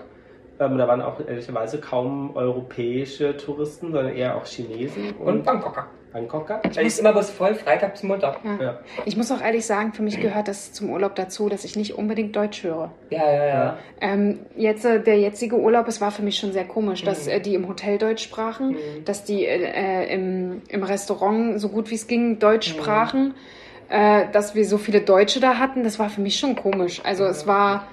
Ähm, 0.59 0.77
da 0.77 0.87
waren 0.87 1.01
auch 1.01 1.19
ehrlicherweise 1.25 1.79
kaum 1.79 2.35
europäische 2.35 3.35
Touristen, 3.37 3.91
sondern 3.91 4.15
eher 4.15 4.35
auch 4.35 4.45
Chinesen 4.45 5.11
Und 5.17 5.43
Bangkoker. 5.43 5.87
Bangkoker. 6.13 6.59
Weil 6.63 6.71
die 6.71 6.87
ist 6.87 6.99
immer 6.99 7.13
bis 7.13 7.29
voll 7.29 7.55
Freitag 7.55 7.93
bis 7.93 8.03
Montag. 8.03 8.39
Ja. 8.43 8.61
Ja. 8.61 8.79
Ich 9.05 9.15
muss 9.15 9.31
auch 9.31 9.41
ehrlich 9.41 9.65
sagen, 9.65 9.93
für 9.93 10.03
mich 10.03 10.19
gehört 10.19 10.49
das 10.49 10.73
zum 10.73 10.89
Urlaub 10.89 11.15
dazu, 11.15 11.47
dass 11.47 11.63
ich 11.63 11.77
nicht 11.77 11.97
unbedingt 11.97 12.35
Deutsch 12.35 12.63
höre. 12.63 12.91
Ja, 13.11 13.31
ja, 13.31 13.45
ja. 13.45 13.77
Ähm, 14.01 14.39
jetzt, 14.57 14.83
äh, 14.83 15.01
der 15.01 15.17
jetzige 15.19 15.55
Urlaub, 15.57 15.87
es 15.87 16.01
war 16.01 16.11
für 16.11 16.21
mich 16.21 16.37
schon 16.37 16.51
sehr 16.51 16.65
komisch, 16.65 17.03
dass 17.05 17.27
Mhm. 17.27 17.31
äh, 17.31 17.39
die 17.39 17.55
im 17.55 17.67
Hotel 17.69 17.97
Deutsch 17.97 18.23
sprachen, 18.23 18.71
Mhm. 18.71 19.05
dass 19.05 19.23
die 19.23 19.45
äh, 19.45 19.63
äh, 19.63 20.13
im, 20.13 20.61
im 20.67 20.83
Restaurant 20.83 21.61
so 21.61 21.69
gut 21.69 21.89
wie 21.91 21.95
es 21.95 22.07
ging 22.07 22.39
Deutsch 22.39 22.73
Mhm. 22.75 22.79
sprachen, 22.81 23.33
äh, 23.87 24.25
dass 24.33 24.53
wir 24.53 24.65
so 24.65 24.77
viele 24.77 24.99
Deutsche 25.01 25.39
da 25.39 25.59
hatten. 25.59 25.83
Das 25.85 25.97
war 25.97 26.09
für 26.09 26.19
mich 26.21 26.37
schon 26.37 26.57
komisch. 26.57 27.01
Also 27.05 27.23
es 27.23 27.47
war, 27.47 27.87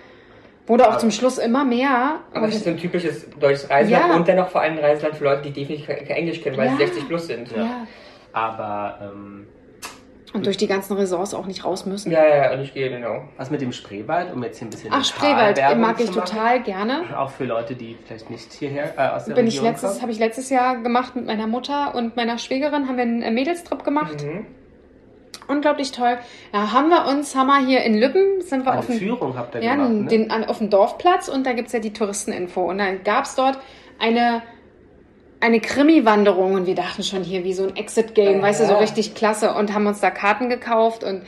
wurde 0.68 0.88
auch 0.88 0.98
zum 0.98 1.10
Schluss 1.10 1.38
immer 1.38 1.64
mehr. 1.64 2.20
Aber 2.34 2.48
es 2.48 2.56
ist 2.56 2.64
so 2.64 2.70
ein 2.70 2.76
typisches 2.78 3.28
deutsches 3.38 3.68
Reiseland 3.70 4.08
Ja. 4.10 4.14
und 4.16 4.28
dennoch 4.28 4.48
vor 4.48 4.60
allem 4.60 4.74
ein 4.78 4.84
Reiseland 4.84 5.16
für 5.16 5.24
Leute, 5.24 5.42
die 5.42 5.52
definitiv 5.52 5.86
kein 5.86 6.06
Englisch 6.06 6.42
können, 6.42 6.56
weil 6.56 6.66
Ja. 6.66 6.72
sie 6.72 6.78
60 6.86 7.08
plus 7.08 7.26
sind. 7.26 7.50
Ja. 7.56 7.86
Aber 8.32 8.98
ähm, 9.02 9.46
Und 10.34 10.44
durch 10.44 10.58
die 10.58 10.66
ganzen 10.66 10.94
Ressorts 10.96 11.32
auch 11.32 11.46
nicht 11.46 11.64
raus 11.64 11.86
müssen. 11.86 12.12
Ja, 12.12 12.22
ja, 12.22 12.36
ja, 12.44 12.52
und 12.52 12.60
ich 12.60 12.74
gehe, 12.74 12.90
genau. 12.90 13.22
was 13.38 13.50
mit 13.50 13.62
dem 13.62 13.72
Spreewald, 13.72 14.30
um 14.32 14.42
jetzt 14.44 14.58
hier 14.58 14.68
ein 14.68 14.70
bisschen 14.70 14.90
Ach, 14.92 15.02
Spreewald 15.04 15.56
Lokalwerbung 15.56 15.80
mag 15.80 16.00
ich 16.00 16.10
total 16.10 16.62
gerne. 16.62 17.02
Auch 17.16 17.30
für 17.30 17.44
Leute, 17.46 17.74
die 17.74 17.96
vielleicht 18.06 18.28
nicht 18.28 18.52
hierher 18.52 18.92
äh, 18.98 19.08
aus 19.16 19.24
der 19.24 19.34
Bin 19.34 19.46
ich 19.46 19.54
Region 19.54 19.70
letztes, 19.72 19.90
kommen. 19.92 20.02
habe 20.02 20.12
ich 20.12 20.18
letztes 20.18 20.50
Jahr 20.50 20.76
gemacht 20.82 21.16
mit 21.16 21.24
meiner 21.26 21.46
Mutter 21.46 21.94
und 21.94 22.14
meiner 22.16 22.36
Schwägerin, 22.36 22.86
haben 22.88 22.96
wir 22.96 23.04
einen 23.04 23.22
äh, 23.22 23.30
Mädelstrip 23.30 23.82
gemacht. 23.84 24.22
Mhm. 24.22 24.44
Unglaublich 25.48 25.92
toll. 25.92 26.18
Da 26.52 26.72
haben 26.72 26.90
wir 26.90 27.06
uns, 27.06 27.34
haben 27.34 27.46
wir 27.46 27.64
hier 27.64 27.82
in 27.82 27.98
Lübben, 27.98 28.42
sind 28.42 28.64
wir 28.64 28.72
Eine 28.72 28.80
auf 28.80 28.86
dem, 28.86 28.98
Führung 28.98 29.36
habt 29.36 29.54
ihr 29.54 29.62
ja, 29.62 29.74
gemacht, 29.74 29.90
ne? 29.90 30.06
den, 30.06 30.30
an, 30.30 30.44
auf 30.44 30.58
dem 30.58 30.68
Dorfplatz 30.70 31.28
und 31.28 31.46
da 31.46 31.54
gibt's 31.54 31.72
ja 31.72 31.80
die 31.80 31.92
Touristeninfo. 31.92 32.62
Und 32.62 32.78
dann 32.78 33.02
gab's 33.02 33.34
dort 33.34 33.58
eine, 33.98 34.42
eine 35.40 35.60
Krimi-Wanderung 35.60 36.54
und 36.54 36.66
wir 36.66 36.74
dachten 36.74 37.02
schon 37.02 37.22
hier 37.24 37.44
wie 37.44 37.54
so 37.54 37.64
ein 37.64 37.76
Exit-Game, 37.76 38.36
Ja. 38.36 38.42
weißt 38.42 38.60
du, 38.60 38.66
so 38.66 38.76
richtig 38.76 39.14
klasse 39.14 39.54
und 39.54 39.72
haben 39.72 39.86
uns 39.86 40.00
da 40.00 40.10
Karten 40.10 40.50
gekauft 40.50 41.02
und 41.02 41.22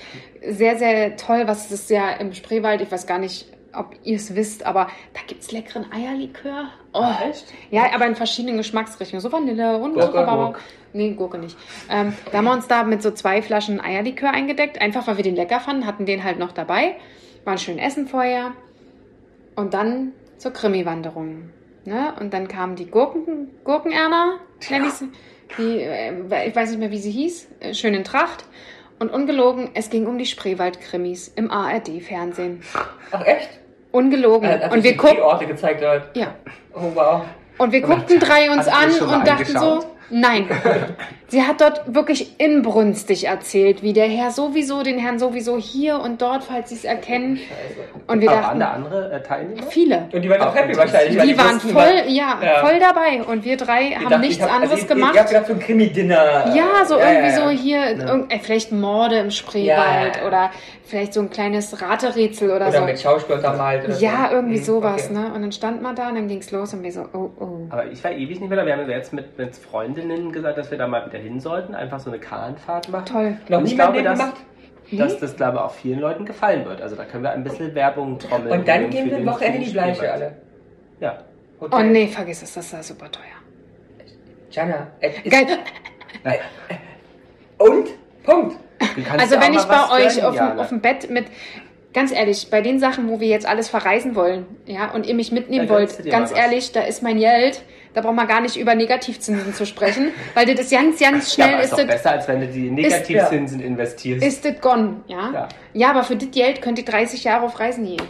sehr, 0.47 0.77
sehr 0.77 1.17
toll, 1.17 1.45
was 1.47 1.71
es 1.71 1.89
ja 1.89 2.11
im 2.11 2.33
Spreewald, 2.35 2.83
ich 2.83 2.93
weiß 2.93 3.07
gar 3.07 3.19
nicht, 3.19 3.47
ob 3.75 3.95
ihr 4.03 4.17
es 4.17 4.35
wisst, 4.35 4.67
aber 4.67 4.89
da 5.15 5.21
gibt's 5.27 5.53
leckeren 5.53 5.91
Eierlikör. 5.93 6.71
Oh, 6.93 7.05
Echt? 7.29 7.47
ja, 7.71 7.93
aber 7.95 8.07
in 8.07 8.17
verschiedenen 8.17 8.57
Geschmacksrichtungen. 8.57 9.21
So 9.21 9.31
Vanille 9.31 9.79
und 9.79 9.95
Gurke. 9.95 10.15
Rhabarber. 10.15 10.59
Nee, 10.93 11.13
Gurke 11.13 11.39
nicht. 11.39 11.57
Ähm, 11.89 12.15
da 12.33 12.39
haben 12.39 12.45
wir 12.45 12.53
uns 12.53 12.67
da 12.67 12.83
mit 12.83 13.03
so 13.03 13.13
zwei 13.13 13.43
Flaschen 13.43 13.81
Eierlikör 13.81 14.31
eingedeckt, 14.31 14.81
einfach 14.81 15.07
weil 15.07 15.17
wir 15.17 15.25
den 15.25 15.37
lecker 15.37 15.61
fanden, 15.61 15.87
hatten 15.87 16.07
den 16.07 16.25
halt 16.25 16.39
noch 16.39 16.53
dabei. 16.53 16.97
War 17.45 17.53
ein 17.53 17.59
schön 17.59 17.79
Essen 17.79 18.09
vorher. 18.09 18.53
Und 19.55 19.75
dann 19.75 20.13
zur 20.39 20.53
Krimi-Wanderung. 20.53 21.51
Ne? 21.85 22.13
Und 22.21 22.35
dann 22.35 22.49
kamen 22.49 22.77
die 22.77 22.87
Gurken, 22.87 23.51
Gurkenerna, 23.65 24.39
sie. 24.59 25.09
Die, 25.59 25.81
äh, 25.81 26.49
ich 26.49 26.55
weiß 26.55 26.71
nicht 26.71 26.79
mehr, 26.79 26.91
wie 26.91 26.99
sie 26.99 27.11
hieß. 27.11 27.49
Äh, 27.61 27.75
schön 27.75 27.95
in 27.95 28.05
Tracht. 28.05 28.45
Und 29.01 29.11
ungelogen, 29.11 29.71
es 29.73 29.89
ging 29.89 30.07
um 30.07 30.19
die 30.19 30.27
Spreewald-Krimis 30.27 31.29
im 31.29 31.51
ARD-Fernsehen. 31.51 32.63
Ach, 33.11 33.25
echt? 33.25 33.49
Ungelogen. 33.93 34.47
Äh, 34.47 34.69
und 34.71 34.85
wir 34.85 34.93
die 34.93 34.97
guckten, 34.99 35.23
Orte 35.23 35.47
gezeigt 35.47 35.81
ja. 36.15 36.35
Oh, 36.75 36.93
wow. 36.95 37.23
Und 37.57 37.73
wir 37.73 37.81
guckten 37.81 38.21
drei 38.21 38.51
uns 38.51 38.69
an 38.69 38.91
und 38.91 39.27
dachten 39.27 39.59
so? 39.59 39.85
Nein. 40.11 40.47
Sie 41.29 41.43
hat 41.43 41.61
dort 41.61 41.95
wirklich 41.95 42.41
inbrünstig 42.41 43.27
erzählt, 43.29 43.83
wie 43.85 43.93
der 43.93 44.09
Herr 44.09 44.33
sowieso, 44.33 44.83
den 44.83 44.99
Herrn 44.99 45.21
sowieso 45.21 45.57
hier 45.59 46.01
und 46.01 46.21
dort, 46.21 46.43
falls 46.43 46.71
Sie 46.71 46.75
es 46.75 46.85
erkennen. 46.85 47.37
Scheiße. 47.37 47.49
Und 48.09 48.21
wir 48.21 48.31
Aber 48.33 48.43
waren 48.43 48.59
da 48.59 48.67
dachten, 48.67 48.85
andere 48.85 49.13
äh, 49.13 49.23
Teilnehmer? 49.23 49.63
viele. 49.71 50.09
Und 50.13 50.23
die 50.23 50.29
waren 50.29 50.41
auch 50.41 50.55
happy 50.55 50.77
wahrscheinlich. 50.77 51.17
weil 51.17 51.27
Die 51.29 51.39
waren 51.39 51.55
wussten, 51.55 51.69
voll, 51.69 52.03
ja, 52.09 52.39
Ja. 52.43 52.59
voll 52.67 52.81
dabei. 52.81 53.23
Und 53.25 53.45
wir 53.45 53.57
drei 53.57 53.83
Ich 53.91 53.97
haben 53.97 54.05
dachte, 54.09 54.19
nichts 54.19 54.37
ich 54.39 54.43
hab- 54.43 54.51
anderes 54.53 54.73
also, 54.73 54.85
ihr- 54.85 54.89
gemacht. 54.89 55.15
Ihr 55.15 55.21
habt 55.21 55.29
gedacht, 55.31 55.47
so 55.47 55.53
ein 55.53 55.61
Krimi-Dinner. 55.61 56.53
Ja, 56.57 56.85
so 56.85 56.99
Ja, 56.99 57.11
irgendwie 57.13 57.29
ja, 57.31 57.39
ja. 57.39 57.45
so 57.45 57.51
hier, 57.51 57.87
irgend- 58.09 58.33
äh, 58.33 58.39
vielleicht 58.41 58.73
Morde 58.73 59.19
im 59.19 59.31
Spreewald 59.31 60.17
Ja. 60.17 60.27
oder 60.27 60.51
vielleicht 60.85 61.15
so 61.15 61.21
ein 61.21 61.31
kleines 61.31 61.81
Raterätsel 61.81 62.51
oder, 62.51 62.67
Oder 62.69 62.81
so. 62.81 62.85
mit 62.85 63.01
Schauspiel 63.01 63.37
untermalt. 63.37 63.85
Oder 63.85 63.97
Ja, 63.99 64.27
so. 64.31 64.35
irgendwie 64.35 64.59
Mhm, 64.59 64.65
sowas, 64.65 65.05
okay. 65.09 65.15
ne? 65.21 65.33
Und 65.33 65.43
dann 65.43 65.53
stand 65.53 65.81
man 65.83 65.95
da 65.95 66.09
und 66.09 66.17
dann 66.17 66.27
ging's 66.27 66.51
los 66.51 66.75
und 66.75 66.83
wir 66.83 66.91
so, 66.91 67.03
oh, 67.13 67.31
oh. 67.39 67.47
Aber 67.71 67.87
ich 67.87 68.03
war 68.03 68.11
ewig 68.11 68.41
nicht 68.41 68.49
mehr 68.49 68.59
da. 68.59 68.67
Wir 68.67 68.73
haben 68.77 68.91
jetzt 68.91 69.13
mit, 69.13 69.39
mit 69.39 69.55
Freundinnen 70.01 70.33
gesagt, 70.33 70.59
dass 70.59 70.71
wir 70.71 70.79
da 70.79 70.87
mal 70.87 71.07
wieder 71.07 71.19
hin 71.19 71.41
sollten. 71.41 71.75
Einfach 71.75 72.01
so 72.01 72.11
eine 72.11 72.19
Kahnfahrt 72.19 72.89
machen. 72.89 73.05
Toll. 73.07 73.37
Noch 73.49 73.59
Und 73.59 73.67
ich 73.67 73.75
glaube, 73.75 74.03
dass, 74.03 74.19
gemacht? 74.19 74.37
dass 74.93 75.19
das, 75.19 75.37
glaube 75.37 75.59
ich, 75.59 75.63
auch 75.63 75.73
vielen 75.73 76.01
Leuten 76.01 76.25
gefallen 76.25 76.65
wird. 76.65 76.81
Also 76.83 76.97
da 76.97 77.05
können 77.05 77.23
wir 77.23 77.31
ein 77.33 77.45
bisschen 77.45 77.75
Werbung 77.75 78.19
trommeln. 78.19 78.53
Und 78.61 78.69
dann 78.69 78.91
gehen 78.91 79.11
wir 79.11 79.19
ein 79.19 79.27
Wochenende 79.27 79.59
die 79.61 79.71
Bleiche 79.71 80.13
alle. 80.13 80.37
Ja. 81.01 81.19
Oh 81.61 81.79
nee, 81.81 82.07
vergiss 82.09 82.43
es, 82.43 82.55
das 82.55 82.67
ist 82.67 82.73
ja 82.73 82.83
super 82.83 83.11
teuer. 83.11 83.25
Jana. 84.51 84.89
es 85.01 85.15
ist- 85.17 85.31
Geil. 85.31 85.47
Und? 87.59 87.89
Punkt. 88.25 88.57
Also 89.19 89.37
wenn 89.41 89.53
ich 89.55 89.63
bei 89.65 89.91
euch 89.93 90.17
gönnen, 90.21 90.53
auf 90.53 90.59
auf 90.59 90.69
dem 90.71 90.81
Bett 90.81 91.11
mit, 91.11 91.27
ganz 91.93 92.13
ehrlich, 92.13 92.49
bei 92.51 92.61
den 92.63 92.79
Sachen, 92.81 93.09
wo 93.09 93.21
wir 93.21 93.29
jetzt 93.29 93.47
alles 93.47 93.69
verreisen 93.69 94.15
wollen, 94.15 94.47
ja, 94.67 94.91
und 94.93 95.07
ihr 95.07 95.15
mich 95.15 95.33
mitnehmen 95.33 95.69
wollt, 95.69 96.05
ganz 96.11 96.35
ehrlich, 96.35 96.73
da 96.73 96.81
ist 96.81 97.03
mein 97.03 97.19
Geld, 97.19 97.63
da 97.95 98.01
braucht 98.01 98.15
man 98.15 98.27
gar 98.29 98.41
nicht 98.41 98.57
über 98.57 98.75
Negativzinsen 98.75 99.53
zu 99.55 99.67
sprechen, 99.67 100.13
weil 100.35 100.47
das 100.47 100.61
ist 100.67 100.71
ganz, 100.73 100.99
ganz 101.01 101.37
ja, 101.37 101.45
schnell, 101.45 101.55
aber 101.55 101.63
ist 101.63 101.71
ist 101.71 101.73
doch 101.73 101.87
das, 101.87 101.87
besser, 101.97 102.11
als 102.13 102.29
wenn 102.29 102.41
du 102.41 102.47
die 102.47 102.71
Negativzinsen 102.71 103.61
investierst. 103.61 104.25
ist 104.25 104.45
das 104.45 104.61
gone, 104.61 105.03
ja? 105.07 105.31
Ja. 105.33 105.49
Ja, 105.73 105.91
aber 105.91 106.05
für 106.05 106.17
das 106.17 106.31
Geld 106.31 106.63
könnt 106.63 106.79
ihr 106.79 106.85
30 106.85 107.25
Jahre 107.25 107.47
auf 107.47 107.59
Reisen 107.59 107.85
gehen. 107.85 108.03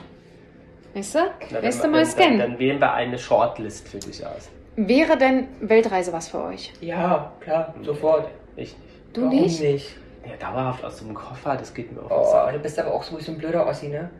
Weißt 0.94 1.14
du? 1.14 1.18
Na, 1.50 1.62
Weißt 1.62 1.78
du 1.78 1.82
dann, 1.82 1.90
mal 1.92 2.02
dann, 2.02 2.10
scannen. 2.10 2.38
dann, 2.38 2.50
dann 2.52 2.58
wählen 2.58 2.80
wir 2.80 2.92
eine 2.92 3.18
Shortlist 3.18 3.88
für 3.88 3.98
dich 3.98 4.26
aus. 4.26 4.48
Wäre 4.76 5.16
denn 5.16 5.48
Weltreise 5.60 6.12
was 6.12 6.28
für 6.28 6.42
euch? 6.44 6.72
Ja, 6.80 7.32
klar, 7.40 7.74
sofort. 7.82 8.28
Ich 8.56 8.74
nicht. 8.74 8.76
Du 9.12 9.22
Warum 9.22 9.40
nicht? 9.40 9.60
nicht? 9.60 9.96
Ja, 10.26 10.36
dauerhaft 10.36 10.84
aus 10.84 10.98
so 10.98 11.04
einem 11.04 11.14
Koffer, 11.14 11.56
das 11.56 11.72
geht 11.74 11.92
mir 11.92 12.02
auf 12.02 12.08
den 12.08 12.16
Oh, 12.16 12.24
Sack. 12.30 12.52
du 12.52 12.58
bist 12.58 12.78
aber 12.78 12.92
auch 12.92 13.02
so 13.02 13.16
ein 13.32 13.38
blöder 13.38 13.66
Ossi, 13.66 13.88
ne? 13.88 14.10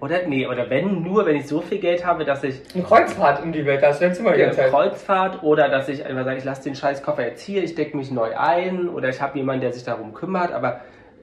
Oder 0.00 0.26
nee, 0.26 0.46
oder 0.46 0.70
wenn 0.70 1.02
nur, 1.02 1.26
wenn 1.26 1.36
ich 1.36 1.46
so 1.46 1.60
viel 1.60 1.78
Geld 1.78 2.06
habe, 2.06 2.24
dass 2.24 2.42
ich 2.42 2.62
Eine 2.74 2.84
Kreuzfahrt 2.84 3.42
um 3.42 3.52
die 3.52 3.66
Welt, 3.66 3.82
das 3.82 4.00
ist 4.00 4.18
immer 4.18 4.32
die 4.32 4.40
ja, 4.40 4.46
ganze 4.46 4.60
Zeit. 4.60 4.70
Kreuzfahrt 4.70 5.42
oder 5.42 5.68
dass 5.68 5.88
ich 5.90 6.04
einfach 6.06 6.24
sage, 6.24 6.38
ich 6.38 6.44
lasse 6.44 6.64
den 6.64 6.74
scheiß 6.74 7.02
Koffer 7.02 7.26
jetzt 7.26 7.42
hier, 7.42 7.62
ich 7.62 7.74
decke 7.74 7.96
mich 7.96 8.10
neu 8.10 8.34
ein 8.36 8.88
oder 8.88 9.10
ich 9.10 9.20
habe 9.20 9.36
jemanden, 9.36 9.60
der 9.60 9.72
sich 9.74 9.84
darum 9.84 10.14
kümmert, 10.14 10.52
aber 10.52 10.80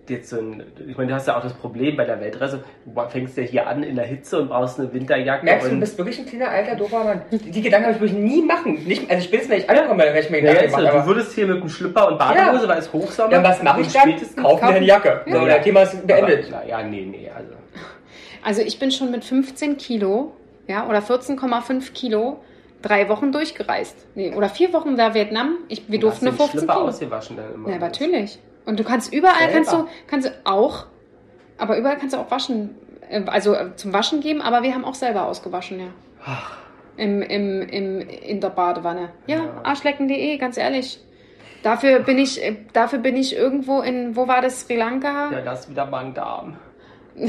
jetzt 0.09 0.29
so 0.29 0.37
ein, 0.37 0.63
ich 0.87 0.95
meine, 0.95 1.09
du 1.09 1.15
hast 1.15 1.27
ja 1.27 1.37
auch 1.37 1.41
das 1.41 1.53
Problem 1.53 1.97
bei 1.97 2.05
der 2.05 2.21
Weltreise, 2.21 2.63
du 2.85 3.01
fängst 3.09 3.35
ja 3.35 3.43
hier 3.43 3.67
an 3.67 3.83
in 3.83 3.95
der 3.95 4.05
Hitze 4.05 4.39
und 4.39 4.49
brauchst 4.49 4.79
eine 4.79 4.93
Winterjacke 4.93 5.43
Merkst 5.43 5.67
du, 5.67 5.71
du 5.73 5.79
bist 5.79 5.97
wirklich 5.97 6.19
ein 6.19 6.25
kleiner, 6.25 6.49
alter, 6.49 6.75
doofer 6.75 7.03
Mann. 7.03 7.21
Die, 7.31 7.37
die 7.37 7.61
Gedanken 7.61 7.87
habe 7.87 7.95
ich 7.95 8.01
wirklich 8.01 8.23
nie 8.23 8.41
machen. 8.41 8.83
Nicht, 8.85 9.09
also 9.09 9.23
spätestens, 9.23 9.51
wenn 9.51 9.59
ich 9.59 9.69
ankomme, 9.69 10.03
werde 10.03 10.19
ich 10.19 10.29
mir 10.29 10.37
ja, 10.37 10.53
Gedanken 10.53 10.63
jetzt, 10.63 10.83
machen. 10.83 11.01
du 11.01 11.05
würdest 11.07 11.33
hier 11.33 11.47
mit 11.47 11.57
einem 11.57 11.69
Schlüpper 11.69 12.07
und 12.09 12.19
Badehose, 12.19 12.63
Ja. 12.63 12.69
weil 12.69 12.77
es 12.77 12.93
Hochsommer 12.93 13.29
dann 13.31 13.43
was 13.43 13.63
mache 13.63 13.81
ich 13.81 13.91
dann? 13.91 14.15
Kauf 14.41 14.61
mir 14.61 14.67
eine 14.67 14.85
Jacke. 14.85 15.21
So, 15.25 15.35
Ja. 15.35 15.45
das 15.55 15.63
Thema 15.63 15.81
ist 15.81 16.07
beendet. 16.07 16.53
Aber, 16.53 16.63
na, 16.63 16.69
ja, 16.69 16.83
nee, 16.83 17.05
nee, 17.09 17.29
also 17.35 17.49
Also 18.43 18.61
ich 18.61 18.79
bin 18.79 18.91
schon 18.91 19.11
mit 19.11 19.23
15 19.25 19.77
Kilo, 19.77 20.33
ja, 20.67 20.87
oder 20.87 20.99
14,5 20.99 21.93
Kilo 21.93 22.39
drei 22.81 23.09
Wochen 23.09 23.31
durchgereist. 23.31 24.05
Nee, 24.15 24.33
oder 24.35 24.49
vier 24.49 24.71
Wochen 24.73 24.95
da 24.97 25.13
Vietnam. 25.13 25.57
Ich, 25.67 25.89
wir 25.89 25.99
Du 25.99 26.07
durften 26.07 26.25
nur 26.25 26.33
hast 26.33 26.39
den 26.39 26.47
15 26.49 26.59
Schlüpper 26.59 26.73
Kilo. 26.75 26.87
ausgewaschen 26.87 27.37
dann 27.37 27.53
immer. 27.53 27.69
Ja, 27.69 27.77
natürlich. 27.79 28.39
Und 28.65 28.79
du 28.79 28.83
kannst 28.83 29.13
überall, 29.13 29.35
Selber. 29.49 29.53
kannst 29.53 29.73
du, 29.73 29.87
kannst 30.07 30.27
du 30.27 30.31
auch, 30.43 30.85
aber 31.57 31.77
überall 31.77 31.97
kannst 31.97 32.13
du 32.15 32.19
auch 32.19 32.29
waschen, 32.29 32.75
äh, 33.09 33.21
also 33.25 33.53
äh, 33.53 33.75
zum 33.75 33.93
Waschen 33.93 34.19
geben, 34.21 34.41
aber 34.41 34.61
wir 34.63 34.73
haben 34.73 34.85
auch 34.85 34.93
selber 34.95 35.25
ausgewaschen, 35.25 35.79
ja. 35.79 35.87
Im, 36.97 37.21
im, 37.21 37.61
im, 37.61 37.99
in 38.01 38.41
der 38.41 38.49
Badewanne. 38.49 39.09
Ja, 39.27 39.37
Ja. 39.37 39.61
arschlecken.de, 39.63 40.37
ganz 40.37 40.57
ehrlich. 40.57 40.99
Dafür 41.63 41.99
bin 41.99 42.17
ich, 42.17 42.43
äh, 42.43 42.55
dafür 42.73 42.99
bin 42.99 43.15
ich 43.15 43.35
irgendwo 43.35 43.81
in, 43.81 44.15
wo 44.15 44.27
war 44.27 44.41
das, 44.41 44.61
Sri 44.61 44.75
Lanka? 44.75 45.31
Ja, 45.31 45.41
das 45.41 45.61
ist 45.61 45.69
wieder 45.71 45.85
Magen-Darm. 45.85 46.57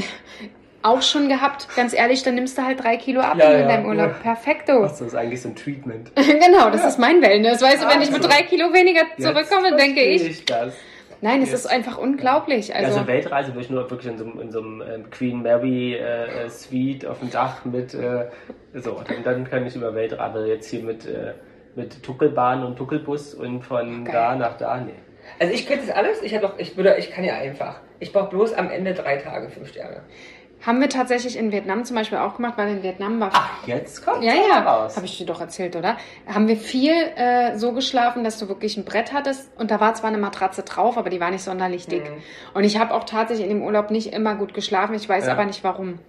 Auch 0.81 1.01
schon 1.01 1.27
gehabt. 1.27 1.67
Ganz 1.75 1.93
ehrlich, 1.93 2.23
dann 2.23 2.35
nimmst 2.35 2.57
du 2.57 2.61
halt 2.63 2.81
drei 2.83 2.95
Kilo 2.97 3.19
ab 3.21 3.37
Ja, 3.37 3.51
in 3.51 3.59
ja, 3.61 3.67
deinem 3.67 3.85
Urlaub. 3.85 4.11
ja. 4.11 4.33
Perfekto. 4.33 4.81
Das 4.83 5.01
ist 5.01 5.13
eigentlich 5.15 5.41
so 5.41 5.49
ein 5.49 5.55
Treatment. 5.55 6.11
genau, 6.15 6.69
das 6.69 6.85
ist 6.85 6.97
mein 6.99 7.21
Wellness. 7.21 7.61
Weißt 7.61 7.83
du, 7.83 7.87
wenn 7.89 8.01
ich 8.01 8.11
mit 8.11 8.23
Also. 8.23 8.29
drei 8.29 8.43
Kilo 8.43 8.71
weniger 8.73 9.01
zurückkomme, 9.19 9.69
Jetzt 9.71 9.79
denke 9.79 10.01
verstehe 10.01 10.29
ich. 10.29 10.45
das. 10.45 10.73
Nein, 11.21 11.41
es 11.41 11.51
ist 11.51 11.65
einfach 11.65 11.97
unglaublich. 11.97 12.73
Also, 12.73 12.93
Also, 12.99 13.07
Weltreise 13.07 13.49
würde 13.49 13.61
ich 13.65 13.69
nur 13.69 13.91
wirklich 13.91 14.09
in 14.09 14.17
so, 14.17 14.23
einem- 14.23 14.39
in 14.39 14.51
so 14.51 14.59
einem 14.59 14.81
ähm, 14.81 15.09
Queen 15.09 15.41
Mary 15.41 15.95
äh, 15.95 16.45
äh, 16.45 16.49
Suite 16.49 17.05
auf 17.05 17.19
dem 17.19 17.29
Dach 17.29 17.65
mit 17.65 17.93
äh, 17.93 18.27
so, 18.73 19.01
dann, 19.05 19.23
dann 19.25 19.43
kann 19.49 19.67
ich 19.67 19.75
über 19.75 19.93
Weltreise 19.93 20.47
jetzt 20.47 20.69
hier 20.69 20.81
mit, 20.81 21.05
äh, 21.05 21.33
mit 21.75 22.01
Tuckelbahn 22.03 22.63
und 22.63 22.77
Tuckelbus 22.77 23.33
und 23.33 23.63
von 23.63 24.05
Geil. 24.05 24.13
da 24.13 24.35
nach 24.37 24.55
da, 24.57 24.77
nee. 24.79 24.93
Also 25.39 25.53
ich 25.53 25.67
könnte 25.67 25.87
das 25.87 25.95
alles, 25.95 26.21
ich, 26.23 26.33
hab 26.33 26.41
doch, 26.41 26.57
ich, 26.57 26.77
würde, 26.77 26.95
ich 26.97 27.11
kann 27.11 27.25
ja 27.25 27.33
einfach. 27.33 27.81
Ich 27.99 28.13
brauche 28.13 28.29
bloß 28.29 28.53
am 28.53 28.69
Ende 28.71 28.93
drei 28.93 29.17
Tage, 29.17 29.49
fünf 29.49 29.67
Sterne. 29.67 30.03
Haben 30.65 30.81
wir 30.81 30.89
tatsächlich 30.89 31.37
in 31.37 31.51
Vietnam 31.53 31.85
zum 31.85 31.95
Beispiel 31.95 32.17
auch 32.17 32.35
gemacht, 32.35 32.55
weil 32.57 32.69
in 32.69 32.83
Vietnam 32.83 33.19
war. 33.21 33.29
Ach, 33.33 33.65
jetzt 33.65 34.03
kommt 34.05 34.23
ja, 34.23 34.33
ja, 34.33 34.59
raus. 34.59 34.95
habe 34.97 35.05
ich 35.05 35.17
dir 35.17 35.25
doch 35.25 35.39
erzählt, 35.39 35.75
oder? 35.75 35.95
Haben 36.27 36.47
wir 36.49 36.57
viel 36.57 36.91
äh, 36.91 37.57
so 37.57 37.71
geschlafen, 37.71 38.23
dass 38.25 38.37
du 38.39 38.49
wirklich 38.49 38.75
ein 38.75 38.83
Brett 38.83 39.13
hattest 39.13 39.49
und 39.57 39.71
da 39.71 39.79
war 39.79 39.93
zwar 39.93 40.09
eine 40.09 40.17
Matratze 40.17 40.63
drauf, 40.63 40.97
aber 40.97 41.09
die 41.09 41.19
war 41.21 41.31
nicht 41.31 41.43
sonderlich 41.43 41.87
dick. 41.87 42.03
Mhm. 42.03 42.21
Und 42.53 42.63
ich 42.65 42.77
habe 42.77 42.93
auch 42.93 43.05
tatsächlich 43.05 43.49
in 43.49 43.57
dem 43.57 43.63
Urlaub 43.65 43.89
nicht 43.89 44.11
immer 44.13 44.35
gut 44.35 44.53
geschlafen, 44.53 44.95
ich 44.95 45.07
weiß 45.07 45.27
Ja. 45.27 45.33
aber 45.33 45.45
nicht 45.45 45.63
warum. 45.63 45.99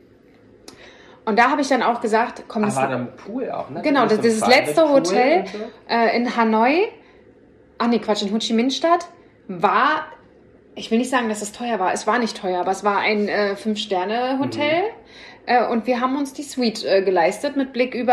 Und 1.25 1.39
da 1.39 1.51
habe 1.51 1.61
ich 1.61 1.69
dann 1.69 1.83
auch 1.83 2.01
gesagt, 2.01 2.45
komm, 2.49 2.63
das 2.63 2.77
war 2.77 2.89
da 2.89 2.97
ein 2.97 3.15
Pool 3.15 3.51
auch, 3.51 3.71
ne? 3.71 3.83
Genau, 3.83 4.07
das, 4.07 4.21
das 4.21 4.41
Private 4.41 4.51
letzte 4.51 4.83
Pool 4.83 4.91
Hotel 4.95 5.45
so? 5.47 5.59
äh, 5.89 6.17
in 6.17 6.37
Hanoi, 6.37 6.89
ach 7.79 7.87
nee, 7.89 7.99
Quatsch, 7.99 8.23
in 8.23 8.33
Ho 8.33 8.39
Chi 8.39 8.55
Minh 8.55 8.71
Stadt, 8.71 9.07
war, 9.47 10.07
ich 10.75 10.91
will 10.91 10.99
nicht 10.99 11.11
sagen, 11.11 11.29
dass 11.29 11.43
es 11.43 11.53
teuer 11.53 11.79
war, 11.79 11.93
es 11.93 12.07
war 12.07 12.19
nicht 12.19 12.37
teuer, 12.37 12.61
aber 12.61 12.71
es 12.71 12.85
war 12.85 12.99
ein 12.99 13.29
äh, 13.29 13.57
Fünf-Sterne-Hotel. 13.57 14.83
Äh, 15.47 15.67
und 15.67 15.87
wir 15.87 16.01
haben 16.01 16.17
uns 16.17 16.33
die 16.33 16.43
Suite 16.43 16.85
äh, 16.85 17.03
geleistet 17.03 17.57
mit 17.57 17.73
Blick 17.73 17.95
über 17.95 18.13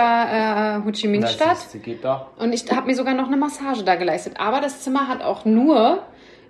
äh, 0.81 0.85
Ho 0.85 0.91
Chi 0.91 1.07
Minh 1.07 1.21
Na, 1.21 1.27
Stadt. 1.27 1.57
siehste, 1.57 1.79
geht 1.79 2.03
doch. 2.03 2.27
Und 2.37 2.53
ich 2.53 2.69
habe 2.71 2.87
mir 2.87 2.95
sogar 2.95 3.13
noch 3.13 3.27
eine 3.27 3.37
Massage 3.37 3.83
da 3.83 3.95
geleistet. 3.95 4.39
Aber 4.39 4.61
das 4.61 4.81
Zimmer 4.81 5.07
hat 5.07 5.21
auch 5.21 5.45
nur 5.45 6.03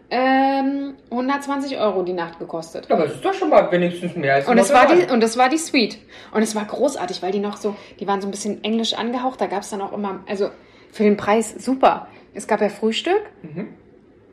ähm, 0.09 0.93
120 1.11 1.77
Euro 1.79 2.03
die 2.03 2.13
Nacht 2.13 2.39
gekostet. 2.39 2.89
Aber 2.89 3.05
es 3.05 3.15
ist 3.15 3.25
doch 3.25 3.33
schon 3.33 3.49
mal 3.49 3.69
wenigstens 3.71 4.15
mehr 4.15 4.35
als 4.35 4.47
Und 4.47 4.57
es, 4.57 4.71
war 4.73 4.87
die, 4.87 5.11
und 5.11 5.21
es 5.23 5.37
war 5.37 5.49
die 5.49 5.57
Suite. 5.57 5.97
Und 6.31 6.41
es 6.41 6.55
war 6.55 6.63
großartig, 6.65 7.21
weil 7.21 7.31
die 7.31 7.39
noch 7.39 7.57
so, 7.57 7.75
die 7.99 8.07
waren 8.07 8.21
so 8.21 8.27
ein 8.27 8.31
bisschen 8.31 8.63
englisch 8.63 8.93
angehaucht. 8.93 9.41
Da 9.41 9.47
gab 9.47 9.63
es 9.63 9.69
dann 9.69 9.81
auch 9.81 9.91
immer, 9.91 10.21
also 10.27 10.49
für 10.91 11.03
den 11.03 11.17
Preis 11.17 11.53
super. 11.57 12.07
Es 12.33 12.47
gab 12.47 12.61
ja 12.61 12.69
Frühstück 12.69 13.21
Mhm. 13.41 13.69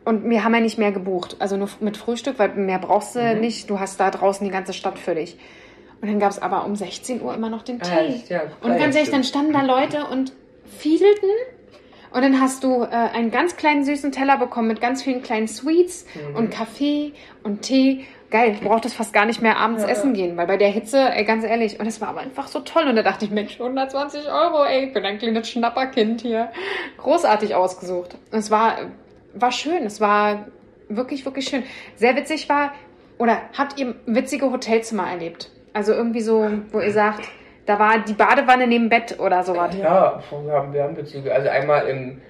Und 0.04 0.28
wir 0.28 0.44
haben 0.44 0.54
ja 0.54 0.60
nicht 0.60 0.78
mehr 0.78 0.92
gebucht. 0.92 1.36
Also 1.38 1.56
nur 1.56 1.68
mit 1.80 1.96
Frühstück, 1.96 2.38
weil 2.38 2.50
mehr 2.54 2.78
brauchst 2.78 3.14
du 3.16 3.20
Mhm. 3.20 3.40
nicht. 3.40 3.68
Du 3.70 3.80
hast 3.80 3.98
da 4.00 4.10
draußen 4.10 4.44
die 4.46 4.52
ganze 4.52 4.72
Stadt 4.72 4.98
für 4.98 5.14
dich. 5.14 5.36
Und 6.00 6.08
dann 6.10 6.18
gab 6.20 6.30
es 6.30 6.38
aber 6.42 6.64
um 6.66 6.76
16 6.76 7.22
Uhr 7.22 7.34
immer 7.34 7.48
noch 7.48 7.62
den 7.62 7.80
Tee. 7.80 7.90
echt? 8.08 8.28
Ja, 8.28 8.42
und 8.62 8.76
ganz 8.78 8.94
ehrlich, 8.94 9.10
dann 9.10 9.24
standen 9.24 9.52
da 9.54 9.62
Leute 9.62 10.04
und 10.06 10.32
fiedelten. 10.78 11.30
Und 12.12 12.22
dann 12.22 12.40
hast 12.40 12.62
du 12.62 12.82
äh, 12.82 12.86
einen 12.86 13.30
ganz 13.32 13.56
kleinen 13.56 13.84
süßen 13.84 14.12
Teller 14.12 14.36
bekommen 14.36 14.68
mit 14.68 14.80
ganz 14.80 15.02
vielen 15.02 15.22
kleinen 15.22 15.48
Sweets 15.48 16.06
Mhm. 16.14 16.36
und 16.36 16.50
Kaffee 16.50 17.12
und 17.42 17.62
Tee. 17.62 18.04
Geil, 18.30 18.56
du 18.60 18.68
brauchtest 18.68 18.94
fast 18.96 19.12
gar 19.12 19.24
nicht 19.26 19.42
mehr 19.42 19.58
abends 19.58 19.82
Ja, 19.84 19.88
essen 19.88 20.12
gehen, 20.12 20.36
weil 20.36 20.46
bei 20.46 20.56
der 20.56 20.68
Hitze, 20.68 20.98
ey, 21.12 21.24
ganz 21.24 21.44
ehrlich, 21.44 21.78
und 21.80 21.86
es 21.86 22.00
war 22.00 22.08
aber 22.08 22.20
einfach 22.20 22.48
so 22.48 22.60
toll. 22.60 22.84
Und 22.88 22.96
da 22.96 23.02
dachte 23.02 23.24
ich, 23.24 23.30
Mensch, 23.30 23.58
120 23.60 24.26
Euro, 24.28 24.64
ey, 24.64 24.86
ich 24.86 24.92
bin 24.92 25.04
ein 25.04 25.18
kleines 25.18 25.48
Schnapperkind 25.48 26.20
hier. 26.20 26.50
Großartig 26.98 27.54
ausgesucht. 27.54 28.16
Und 28.32 28.38
es 28.38 28.50
war, 28.50 28.76
war 29.34 29.52
schön, 29.52 29.84
es 29.84 30.00
war 30.00 30.46
wirklich, 30.88 31.24
wirklich 31.24 31.48
schön. 31.48 31.62
Sehr 31.96 32.16
witzig 32.16 32.48
war, 32.48 32.72
oder 33.18 33.42
habt 33.56 33.78
ihr 33.78 33.94
witzige 34.06 34.50
Hotelzimmer 34.50 35.08
erlebt? 35.08 35.50
Also 35.72 35.92
irgendwie 35.92 36.20
so, 36.20 36.48
wo 36.72 36.80
ihr 36.80 36.92
sagt, 36.92 37.28
da 37.66 37.78
war 37.78 37.98
die 37.98 38.12
Badewanne 38.12 38.66
neben 38.66 38.88
Bett 38.88 39.18
oder 39.18 39.42
sowas. 39.42 39.74
Ja, 39.76 40.22
wir 40.30 40.52
haben, 40.52 40.72
wir 40.72 40.82
haben 40.82 40.94
Bezüge. 40.94 41.32
Also 41.34 41.48
einmal 41.48 41.88
im 41.88 42.20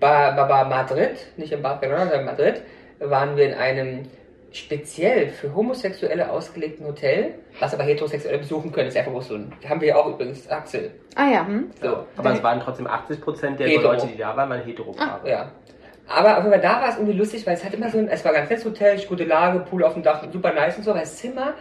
ba 0.00 0.32
ba 0.32 0.44
ba 0.44 0.64
Madrid, 0.64 1.32
nicht 1.36 1.52
in 1.52 1.62
Barcelona, 1.62 2.00
sondern 2.04 2.20
in 2.20 2.26
Madrid, 2.26 2.62
waren 2.98 3.36
wir 3.36 3.48
in 3.48 3.54
einem 3.54 4.02
speziell 4.50 5.28
für 5.28 5.54
Homosexuelle 5.54 6.30
ausgelegten 6.30 6.86
Hotel, 6.86 7.34
was 7.60 7.74
aber 7.74 7.84
Heterosexuelle 7.84 8.38
besuchen 8.38 8.72
können. 8.72 8.88
Ist 8.88 8.96
einfach 8.96 9.12
bloß 9.12 9.28
so 9.28 9.34
ein. 9.34 9.52
Haben 9.68 9.80
wir 9.80 9.96
auch 9.96 10.06
übrigens, 10.06 10.48
Axel. 10.48 10.92
Ah 11.14 11.28
ja, 11.30 11.46
hm? 11.46 11.70
So. 11.82 12.06
Aber 12.16 12.32
es 12.32 12.42
waren 12.42 12.60
trotzdem 12.60 12.86
80 12.86 13.20
Prozent 13.20 13.60
der 13.60 13.68
Hetero. 13.68 13.92
Leute, 13.92 14.06
die 14.06 14.16
da 14.16 14.36
waren, 14.36 14.48
waren 14.48 14.62
Heteropaare. 14.62 15.28
Ja. 15.28 15.52
Aber 16.08 16.38
auf 16.38 16.44
jeden 16.44 16.52
Fall 16.52 16.60
da 16.62 16.80
war 16.80 16.88
es 16.88 16.96
irgendwie 16.96 17.16
lustig, 17.16 17.46
weil 17.46 17.54
es 17.54 17.64
hat 17.64 17.74
immer 17.74 17.90
so 17.90 17.98
ein, 17.98 18.08
es 18.08 18.24
war 18.24 18.32
ein 18.32 18.38
ganz 18.38 18.50
nettes 18.50 18.64
Hotel, 18.64 18.98
gute 19.06 19.24
Lage, 19.24 19.60
Pool 19.60 19.84
auf 19.84 19.92
dem 19.94 20.02
Dach, 20.02 20.24
super 20.32 20.52
nice 20.52 20.78
und 20.78 20.84
so, 20.84 20.90
aber 20.92 21.00
das 21.00 21.16
Zimmer 21.16 21.54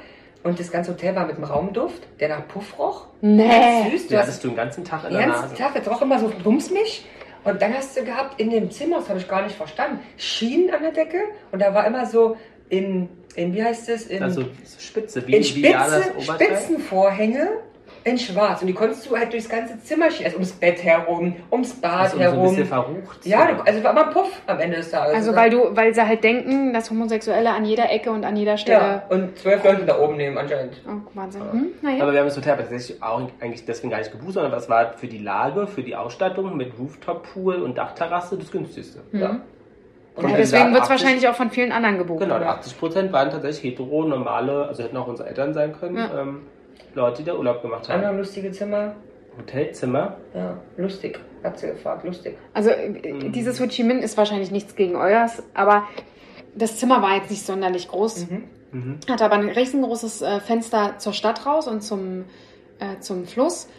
und 0.44 0.60
das 0.60 0.72
ganze 0.72 0.92
Hotel 0.92 1.16
war 1.16 1.26
mit 1.26 1.36
einem 1.36 1.44
Raumduft, 1.44 2.08
der 2.20 2.30
nach 2.30 2.48
Puff 2.48 2.80
roch. 2.80 3.08
Nee. 3.22 3.90
Süß, 3.92 4.08
du 4.08 4.16
hast 4.16 4.24
hattest 4.24 4.44
du 4.44 4.48
den 4.50 4.56
ganzen 4.56 4.86
Tag 4.86 5.04
in 5.04 5.10
den 5.10 5.18
der 5.18 5.28
ganzen 5.28 5.42
Nase. 5.50 5.56
Tag, 5.56 5.76
jetzt 5.76 5.90
roch 5.90 6.02
immer 6.02 6.20
so 6.20 6.32
bumsmich 6.44 7.06
Und 7.44 7.62
dann 7.62 7.74
hast 7.74 7.98
du 7.98 8.04
gehabt 8.04 8.40
in 8.40 8.50
dem 8.50 8.72
Zimmer, 8.72 8.98
das 8.98 9.10
habe 9.10 9.20
ich 9.20 9.28
gar 9.28 9.42
nicht 9.44 9.56
verstanden, 9.56 10.00
Schienen 10.16 10.74
an 10.74 10.82
der 10.82 10.92
Decke 10.92 11.20
und 11.52 11.62
da 11.62 11.74
war 11.74 11.86
immer 11.86 12.06
so 12.06 12.38
in, 12.70 13.10
in 13.36 13.54
wie 13.54 13.64
heißt 13.64 13.90
es, 13.90 14.08
in, 14.08 14.24
Also 14.24 14.42
so 14.42 14.48
Spitze, 14.80 15.28
wie, 15.28 15.36
in 15.36 15.44
Spitze. 15.44 16.04
Spitzenvorhänge 16.20 17.50
in 18.08 18.18
schwarz. 18.18 18.62
Und 18.62 18.68
die 18.68 18.74
konntest 18.74 19.06
du 19.10 19.16
halt 19.18 19.32
durchs 19.34 19.50
ganze 19.50 19.80
Zimmer 19.84 20.10
schieben, 20.10 20.26
also 20.26 20.38
ums 20.38 20.54
Bett 20.54 20.84
herum, 20.84 21.36
ums 21.52 21.74
Bad 21.74 21.92
Also 22.00 22.18
so 22.18 22.24
ein 22.24 22.32
herum. 22.32 22.50
bisschen 22.50 22.66
verrucht. 22.66 23.26
ja, 23.26 23.52
du, 23.52 23.62
also 23.62 23.84
war 23.84 23.92
immer 23.92 24.06
Puff 24.12 24.42
am 24.48 24.60
Ende 24.60 24.78
des 24.78 24.92
Tages. 24.92 25.14
Also 25.16 25.36
weil 25.36 25.50
du, 25.50 25.76
weil 25.76 25.94
sie 25.94 26.02
halt 26.02 26.24
denken, 26.24 26.74
dass 26.74 26.90
Homosexuelle 26.90 27.50
an 27.52 27.66
jeder 27.66 27.92
Ecke 27.92 28.12
und 28.12 28.24
an 28.26 28.36
jeder 28.36 28.52
Ja, 28.52 28.58
Stelle. 28.58 29.02
und 29.10 29.38
zwölf 29.38 29.64
Leute 29.64 29.86
da 29.86 30.00
oben 30.00 30.18
nehmen 30.18 30.38
anscheinend. 30.38 30.82
Oh, 30.88 31.02
Wahnsinn. 31.14 31.42
Hm, 31.52 31.68
naja. 31.82 32.04
Aber 32.04 32.14
wir 32.14 32.20
haben 32.20 32.28
das 32.28 32.38
Hotel 32.38 32.58
tatsächlich 32.58 33.02
auch 33.04 33.22
eigentlich 33.42 33.66
deswegen 33.66 33.90
gar 33.92 33.98
nicht 34.00 34.12
gebucht, 34.12 34.34
sondern 34.34 34.52
das 34.52 34.70
war 34.70 34.94
für 34.94 35.08
die 35.08 35.20
Lage, 35.20 35.68
für 35.68 35.84
die 35.84 35.96
Ausstattung 35.96 36.56
mit 36.58 36.72
Rooftop-Pool 36.80 37.56
und 37.62 37.78
Dachterrasse 37.78 38.38
das 38.38 38.52
günstigste. 38.52 39.00
Ja. 39.12 39.34
Mhm. 39.34 39.42
Und 40.16 40.30
ja, 40.32 40.38
deswegen 40.38 40.74
wird 40.74 40.84
es 40.84 40.90
80 40.90 41.04
wahrscheinlich 41.04 41.28
auch 41.28 41.36
von 41.36 41.52
vielen 41.52 41.72
anderen 41.72 42.00
gebucht. 42.00 42.22
Genau, 42.22 42.36
und 42.38 42.42
oder? 42.42 42.50
80 42.50 42.80
Prozent 42.80 43.14
waren 43.14 43.30
tatsächlich 43.30 43.72
hetero, 43.74 44.04
normale, 44.04 44.66
also 44.68 44.82
hätten 44.82 44.98
auch 44.98 45.08
unsere 45.08 45.30
Eltern 45.30 45.54
sein 45.54 45.74
können, 45.80 45.96
Ja. 45.98 46.10
ähm, 46.22 46.42
Leute, 46.94 47.24
die 47.24 47.26
da 47.26 47.36
Urlaub 47.36 47.62
gemacht 47.62 47.90
haben. 47.90 48.04
Andere 48.04 48.18
lustige 48.18 48.52
Zimmer. 48.52 48.96
Hotelzimmer. 49.38 50.18
Ja, 50.34 50.58
lustig. 50.78 51.20
Hat 51.44 51.60
sie 51.60 51.68
gefragt, 51.68 52.04
lustig. 52.04 52.38
Also 52.54 52.72
äh, 52.72 53.30
dieses 53.30 53.60
Ho 53.60 53.68
Chi 53.68 53.84
Minh 53.84 54.00
ist 54.00 54.18
wahrscheinlich 54.18 54.52
nichts 54.52 54.76
gegen 54.76 54.96
euers, 54.96 55.44
aber 55.54 55.88
das 56.56 56.78
Zimmer 56.78 57.02
war 57.02 57.16
jetzt 57.16 57.30
nicht 57.30 57.46
sonderlich 57.46 57.88
groß. 57.88 58.30
Mhm. 58.30 58.44
Mhm. 58.72 59.00
Hatte 59.10 59.26
aber 59.26 59.36
ein 59.36 59.50
riesengroßes 59.50 60.22
äh, 60.24 60.40
Fenster 60.40 60.98
zur 60.98 61.14
Stadt 61.14 61.46
raus 61.46 61.68
und 61.68 61.82
zum, 61.82 62.26
äh, 62.80 63.00
zum 63.00 63.26
Fluss. 63.26 63.70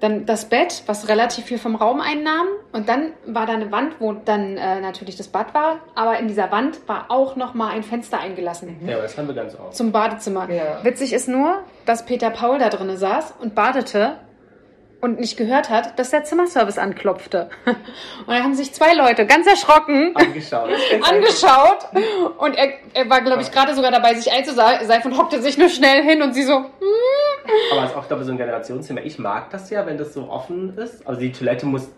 Dann 0.00 0.26
das 0.26 0.46
Bett, 0.46 0.82
was 0.86 1.08
relativ 1.08 1.46
viel 1.46 1.58
vom 1.58 1.74
Raum 1.74 2.00
einnahm. 2.00 2.46
Und 2.72 2.88
dann 2.88 3.12
war 3.26 3.46
da 3.46 3.54
eine 3.54 3.72
Wand, 3.72 3.96
wo 3.98 4.12
dann 4.12 4.56
äh, 4.56 4.80
natürlich 4.80 5.16
das 5.16 5.28
Bad 5.28 5.54
war. 5.54 5.80
Aber 5.94 6.18
in 6.18 6.28
dieser 6.28 6.50
Wand 6.50 6.86
war 6.86 7.06
auch 7.08 7.36
nochmal 7.36 7.72
ein 7.72 7.82
Fenster 7.82 8.18
eingelassen. 8.18 8.76
Ja, 8.86 8.94
aber 8.94 9.02
das 9.02 9.16
haben 9.16 9.28
wir 9.28 9.34
ganz 9.34 9.54
oft. 9.58 9.74
Zum 9.74 9.92
Badezimmer. 9.92 10.50
Ja. 10.50 10.84
Witzig 10.84 11.12
ist 11.12 11.28
nur, 11.28 11.62
dass 11.86 12.04
Peter 12.04 12.30
Paul 12.30 12.58
da 12.58 12.68
drinnen 12.68 12.96
saß 12.96 13.34
und 13.40 13.54
badete 13.54 14.18
und 15.00 15.20
nicht 15.20 15.36
gehört 15.36 15.70
hat, 15.70 15.98
dass 15.98 16.10
der 16.10 16.24
Zimmerservice 16.24 16.78
anklopfte. 16.78 17.48
Und 17.66 18.28
da 18.28 18.42
haben 18.42 18.54
sich 18.54 18.72
zwei 18.72 18.94
Leute 18.94 19.26
ganz 19.26 19.46
erschrocken 19.46 20.14
Angeschaut. 20.16 20.70
angeschaut 21.10 21.88
und 22.38 22.56
er, 22.56 22.68
er 22.94 23.10
war, 23.10 23.20
glaube 23.20 23.42
ich, 23.42 23.52
gerade 23.52 23.74
sogar 23.74 23.90
dabei, 23.90 24.14
sich 24.14 24.32
einzuseifen 24.32 25.12
und 25.12 25.18
hockte 25.18 25.40
sich 25.42 25.58
nur 25.58 25.68
schnell 25.68 26.02
hin 26.02 26.22
und 26.22 26.32
sie 26.32 26.42
so, 26.42 26.56
hm. 26.56 26.66
Aber 27.72 27.84
es 27.84 27.90
ist 27.90 27.96
auch, 27.96 28.06
glaube 28.08 28.22
ich, 28.22 28.26
so 28.26 28.32
ein 28.32 28.38
Generationszimmer. 28.38 29.02
Ich 29.04 29.18
mag 29.18 29.50
das 29.50 29.70
ja, 29.70 29.86
wenn 29.86 29.98
das 29.98 30.12
so 30.14 30.28
offen 30.28 30.76
ist. 30.78 31.06
Also 31.06 31.20
die 31.20 31.30
Toilette 31.30 31.66
muss 31.66 31.88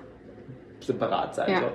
separat 0.80 1.34
sein. 1.34 1.51
Ja. 1.53 1.61
So. 1.61 1.66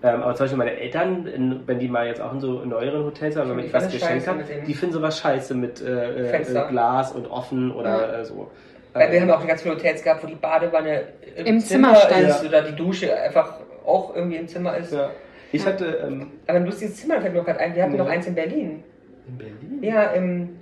Ähm, 0.00 0.22
aber 0.22 0.34
zum 0.34 0.44
Beispiel 0.44 0.58
meine 0.58 0.78
Eltern, 0.78 1.26
in, 1.26 1.66
wenn 1.66 1.80
die 1.80 1.88
mal 1.88 2.06
jetzt 2.06 2.20
auch 2.20 2.32
in 2.32 2.40
so 2.40 2.64
neueren 2.64 3.04
Hotels 3.04 3.34
waren, 3.34 3.56
wenn 3.56 3.64
ich 3.64 3.72
was 3.72 3.90
geschenkt 3.90 4.26
dem- 4.26 4.64
die 4.64 4.74
finden 4.74 4.94
sowas 4.94 5.18
scheiße 5.18 5.54
mit 5.54 5.80
äh, 5.80 6.30
äh, 6.30 6.42
äh, 6.42 6.68
Glas 6.68 7.10
und 7.12 7.26
offen 7.28 7.72
oder 7.72 8.20
äh, 8.20 8.24
so. 8.24 8.50
Weil 8.94 9.12
wir 9.12 9.18
Ähm, 9.20 9.30
haben 9.30 9.42
auch 9.42 9.46
ganz 9.46 9.62
viele 9.62 9.74
Hotels 9.74 10.02
gehabt, 10.02 10.22
wo 10.22 10.26
die 10.26 10.34
Badewanne 10.34 11.02
im, 11.36 11.46
Im 11.46 11.60
Zimmer 11.60 11.94
stand. 11.94 12.28
ist 12.28 12.44
oder 12.44 12.62
die 12.62 12.74
Dusche 12.74 13.14
einfach 13.16 13.60
auch 13.86 14.14
irgendwie 14.14 14.36
im 14.36 14.48
Zimmer 14.48 14.76
ist. 14.76 14.92
ja. 14.92 15.10
Ich 15.52 15.64
hatte 15.64 15.86
ähm, 16.06 16.32
Aber 16.46 16.58
ein 16.58 16.66
lustiges 16.66 16.96
Zimmer 16.96 17.20
fällt 17.20 17.32
mir 17.32 17.38
noch 17.40 17.46
gerade 17.46 17.60
ein. 17.60 17.74
Wir 17.74 17.82
hatten 17.84 17.94
Ja. 17.94 18.04
noch 18.04 18.10
eins 18.10 18.26
in 18.26 18.34
Berlin. 18.34 18.82
in 19.26 19.38
Berlin. 19.38 19.78
Ja, 19.82 20.02
im 20.12 20.57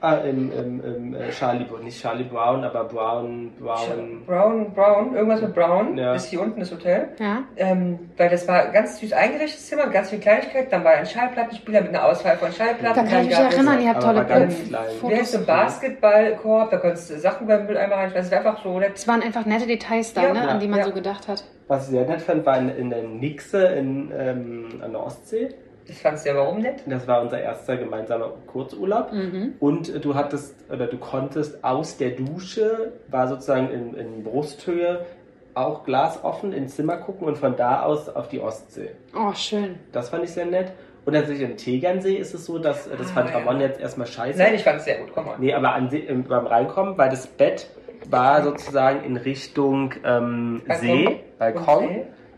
Ah, 0.00 0.14
im, 0.18 0.52
im, 0.52 0.84
im 0.84 1.14
äh, 1.14 1.30
Charlie, 1.30 1.66
nicht 1.82 2.00
Charlie 2.00 2.22
Brown, 2.22 2.62
aber 2.62 2.84
Brown, 2.84 3.50
Brown. 3.58 4.22
Brown, 4.26 4.72
Brown, 4.72 5.16
irgendwas 5.16 5.40
mit 5.42 5.54
Brown. 5.54 5.98
Ja. 5.98 6.14
Ist 6.14 6.26
hier 6.26 6.40
unten 6.40 6.60
das 6.60 6.70
Hotel. 6.70 7.08
Ja. 7.18 7.42
Ähm, 7.56 7.98
weil 8.16 8.28
das 8.28 8.46
war 8.46 8.66
ein 8.66 8.72
ganz 8.72 9.00
süß 9.00 9.12
eingerichtetes 9.12 9.66
Zimmer, 9.66 9.88
ganz 9.88 10.10
viel 10.10 10.20
Kleinigkeit. 10.20 10.72
Dann 10.72 10.84
war 10.84 10.92
ein 10.92 11.04
Schallplattenspieler 11.06 11.80
mit 11.80 11.88
einer 11.90 12.04
Auswahl 12.04 12.36
von 12.36 12.52
Schallplatten. 12.52 12.94
Da 13.06 13.10
kann 13.10 13.22
ich 13.22 13.28
mich 13.30 13.38
es- 13.38 13.54
erinnern, 13.54 13.80
ihr 13.82 13.88
habt 13.90 14.02
tolle 14.04 14.18
war 14.18 14.24
ganz 14.24 14.54
Bilder- 14.54 14.68
klein. 14.68 14.84
Wie 14.86 15.16
heißt 15.16 15.18
Fotos. 15.18 15.32
so 15.32 15.38
ein 15.38 15.46
Basketballkorb, 15.46 16.70
da 16.70 16.76
konntest 16.76 17.10
du 17.10 17.18
Sachen 17.18 17.46
beim 17.48 17.66
Mülleimer 17.66 17.96
reinschmeißen. 17.96 18.30
Das 18.30 18.44
war 18.44 18.50
einfach 18.52 18.62
so 18.64 18.78
nett. 18.78 18.92
Es 18.94 19.08
waren 19.08 19.22
einfach 19.22 19.46
nette 19.46 19.66
Details 19.66 20.14
da, 20.14 20.22
Ja, 20.22 20.32
ne, 20.32 20.48
an 20.48 20.60
die 20.60 20.68
man 20.68 20.78
ja. 20.80 20.84
so 20.84 20.92
gedacht 20.92 21.26
hat. 21.28 21.44
Was 21.66 21.84
ich 21.86 21.90
sehr 21.90 22.06
nett 22.06 22.22
fand, 22.22 22.46
war 22.46 22.56
in, 22.58 22.68
in 22.68 22.90
der 22.90 23.02
Nixe 23.02 23.66
in, 23.66 24.12
ähm, 24.16 24.66
an 24.82 24.92
der 24.92 25.02
Ostsee. 25.02 25.48
Das 25.88 25.98
fandst 26.00 26.24
du 26.24 26.30
ja 26.30 26.36
warum 26.36 26.60
nett? 26.60 26.82
Das 26.86 27.06
war 27.08 27.22
unser 27.22 27.40
erster 27.40 27.76
gemeinsamer 27.76 28.32
Kurzurlaub. 28.46 29.12
Mhm. 29.12 29.54
Und 29.58 30.04
du 30.04 30.14
hattest 30.14 30.54
oder 30.70 30.86
du 30.86 30.98
konntest 30.98 31.64
aus 31.64 31.96
der 31.96 32.10
Dusche, 32.10 32.92
war 33.08 33.26
sozusagen 33.26 33.70
in, 33.70 33.94
in 33.94 34.22
Brusthöhe, 34.22 35.06
auch 35.54 35.84
glasoffen 35.84 36.52
ins 36.52 36.76
Zimmer 36.76 36.98
gucken 36.98 37.26
und 37.26 37.38
von 37.38 37.56
da 37.56 37.82
aus 37.82 38.08
auf 38.08 38.28
die 38.28 38.40
Ostsee. 38.40 38.90
Oh, 39.16 39.32
schön. 39.34 39.76
Das 39.92 40.10
fand 40.10 40.24
ich 40.24 40.30
sehr 40.30 40.46
nett. 40.46 40.72
Und 41.04 41.14
tatsächlich 41.14 41.48
im 41.48 41.56
Tegernsee 41.56 42.16
ist 42.16 42.34
es 42.34 42.44
so, 42.44 42.58
dass 42.58 42.86
äh, 42.86 42.96
das 42.96 43.08
Ah, 43.10 43.14
fand 43.14 43.30
ja. 43.30 43.38
Ramon 43.38 43.60
jetzt 43.60 43.80
erstmal 43.80 44.06
scheiße. 44.06 44.38
Nein, 44.38 44.54
ich 44.54 44.62
fand 44.62 44.78
es 44.78 44.84
sehr 44.84 44.98
gut. 44.98 45.08
Komm 45.14 45.24
mal. 45.24 45.36
Nee, 45.38 45.54
aber 45.54 45.72
an, 45.72 45.88
beim 46.28 46.46
Reinkommen, 46.46 46.98
weil 46.98 47.08
das 47.08 47.26
Bett 47.26 47.70
war 48.10 48.42
sozusagen 48.42 49.02
in 49.04 49.16
Richtung 49.16 49.94
ähm, 50.04 50.60
Balkon. 50.66 50.86
See, 50.86 51.20
Balkon. 51.38 51.88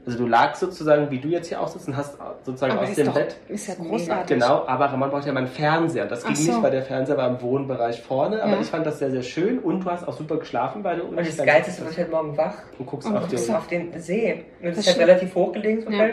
Also 0.07 0.19
du 0.19 0.27
lagst 0.27 0.61
sozusagen, 0.61 1.11
wie 1.11 1.19
du 1.19 1.29
jetzt 1.29 1.49
hier 1.49 1.61
auch 1.61 1.69
sitzt 1.69 1.87
und 1.89 1.97
hast 1.97 2.17
sozusagen 2.43 2.73
Aber 2.73 2.83
aus 2.83 2.89
ist 2.89 2.99
dem 2.99 3.07
doch, 3.09 3.15
Bett. 3.15 3.37
ist 3.49 3.67
ja 3.69 3.75
großartig. 3.75 4.27
Genau, 4.39 4.67
aber 4.67 4.87
Ramon 4.87 5.11
braucht 5.11 5.27
ja 5.27 5.33
mal 5.33 5.41
einen 5.41 5.49
Fernseher. 5.49 6.07
Das 6.07 6.25
ging 6.25 6.35
so. 6.35 6.53
nicht, 6.53 6.63
weil 6.63 6.71
der 6.71 6.83
Fernseher 6.83 7.17
war 7.19 7.29
im 7.29 7.41
Wohnbereich 7.43 8.01
vorne. 8.01 8.43
Aber 8.43 8.53
Ja. 8.55 8.61
ich 8.61 8.69
fand 8.69 8.87
das 8.87 8.99
sehr, 8.99 9.11
sehr 9.11 9.23
schön. 9.23 9.59
Und 9.59 9.81
du 9.85 9.91
hast 9.91 10.09
auch 10.09 10.15
super 10.17 10.39
geschlafen, 10.39 10.83
weil 10.85 10.99
du 10.99 11.05
Und 11.05 11.19
das 11.19 11.37
Geilste 11.37 11.71
ist, 11.71 11.81
du 11.81 11.85
wirst 11.85 11.99
heute 11.99 12.11
Morgen 12.11 12.37
wach 12.37 12.55
und 12.79 12.87
guckst 12.87 13.09
Und 13.09 13.17
auf 13.17 13.29
guckst 13.29 13.49
den. 13.49 13.55
auf 13.55 13.67
den 13.67 14.01
See. 14.01 14.45
Und 14.61 14.69
das 14.69 14.77
Das 14.77 14.87
ist 14.87 14.99
halt 14.99 15.09
relativ 15.09 15.35
hochgelegen, 15.35 15.85
das 15.85 15.93
Hotel. 15.95 16.13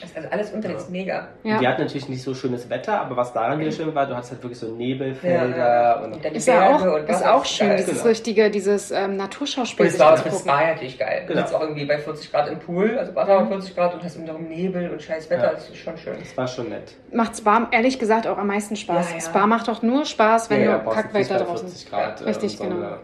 Das 0.00 0.10
ist 0.10 0.16
also 0.16 0.28
alles 0.30 0.50
unter, 0.52 0.68
das 0.70 0.82
ist 0.84 0.90
mega. 0.90 1.28
Ja. 1.42 1.60
Wir 1.60 1.68
hatten 1.68 1.82
natürlich 1.82 2.08
nicht 2.08 2.22
so 2.22 2.32
schönes 2.34 2.70
Wetter, 2.70 3.00
aber 3.00 3.16
was 3.16 3.32
daran 3.32 3.58
wieder 3.58 3.70
schön 3.72 3.94
war, 3.94 4.06
du 4.06 4.14
hattest 4.16 4.32
halt 4.32 4.42
wirklich 4.42 4.58
so 4.58 4.68
Nebelfelder 4.74 5.56
Ja, 5.56 5.94
und 6.02 6.12
Und 6.14 6.24
dann 6.24 6.32
die 6.32 6.38
Ist 6.38 6.46
ja 6.48 6.74
auch, 6.74 6.80
Berge 6.82 6.94
und 6.94 7.02
ist 7.02 7.08
Wasser, 7.10 7.34
auch 7.34 7.40
das 7.42 7.50
schön, 7.50 7.68
geil. 7.68 7.76
dieses 7.76 7.92
Genau. 7.94 8.04
richtige, 8.08 8.50
dieses 8.50 8.90
ähm, 8.90 9.16
Naturschauspiel 9.16 9.86
Und 9.86 9.92
es 9.92 9.98
war, 9.98 10.12
das 10.16 10.46
war 10.46 10.62
ja 10.62 10.68
natürlich 10.74 10.98
geil. 10.98 11.22
Du 11.26 11.34
Genau. 11.34 11.40
sitzt 11.46 11.54
auch 11.54 11.60
irgendwie 11.60 11.84
bei 11.84 11.98
40 11.98 12.30
Grad 12.32 12.48
im 12.48 12.58
Pool, 12.58 12.96
also 12.98 13.14
Wasser 13.14 13.40
bei 13.40 13.46
40 13.46 13.74
Grad 13.76 13.94
und 13.94 14.02
hast 14.02 14.16
im 14.16 14.26
Darum 14.26 14.48
Nebel 14.48 14.90
und 14.90 15.02
scheiß 15.02 15.28
Wetter, 15.30 15.44
Ja. 15.44 15.52
das 15.52 15.68
ist 15.68 15.76
schon 15.76 15.96
schön. 15.98 16.16
das 16.18 16.36
war 16.36 16.46
schon 16.48 16.68
nett. 16.70 16.94
Macht 17.12 17.36
Spa 17.36 17.68
ehrlich 17.70 17.98
gesagt 17.98 18.26
auch 18.26 18.38
am 18.38 18.46
meisten 18.46 18.76
Spaß. 18.76 19.08
Ja, 19.10 19.14
ja. 19.16 19.20
Spa 19.20 19.46
macht 19.46 19.68
doch 19.68 19.82
nur 19.82 20.04
Spaß, 20.06 20.48
wenn 20.50 20.62
ja, 20.64 20.78
du 20.78 20.84
jetzt 20.86 20.94
Kackwetter 20.96 21.38
draußen 21.38 21.68
40 21.68 21.90
Grad. 21.90 22.20
Ja, 22.20 22.26
äh, 22.26 22.28
richtig, 22.30 22.60
und 22.60 22.70
genau. 22.70 22.96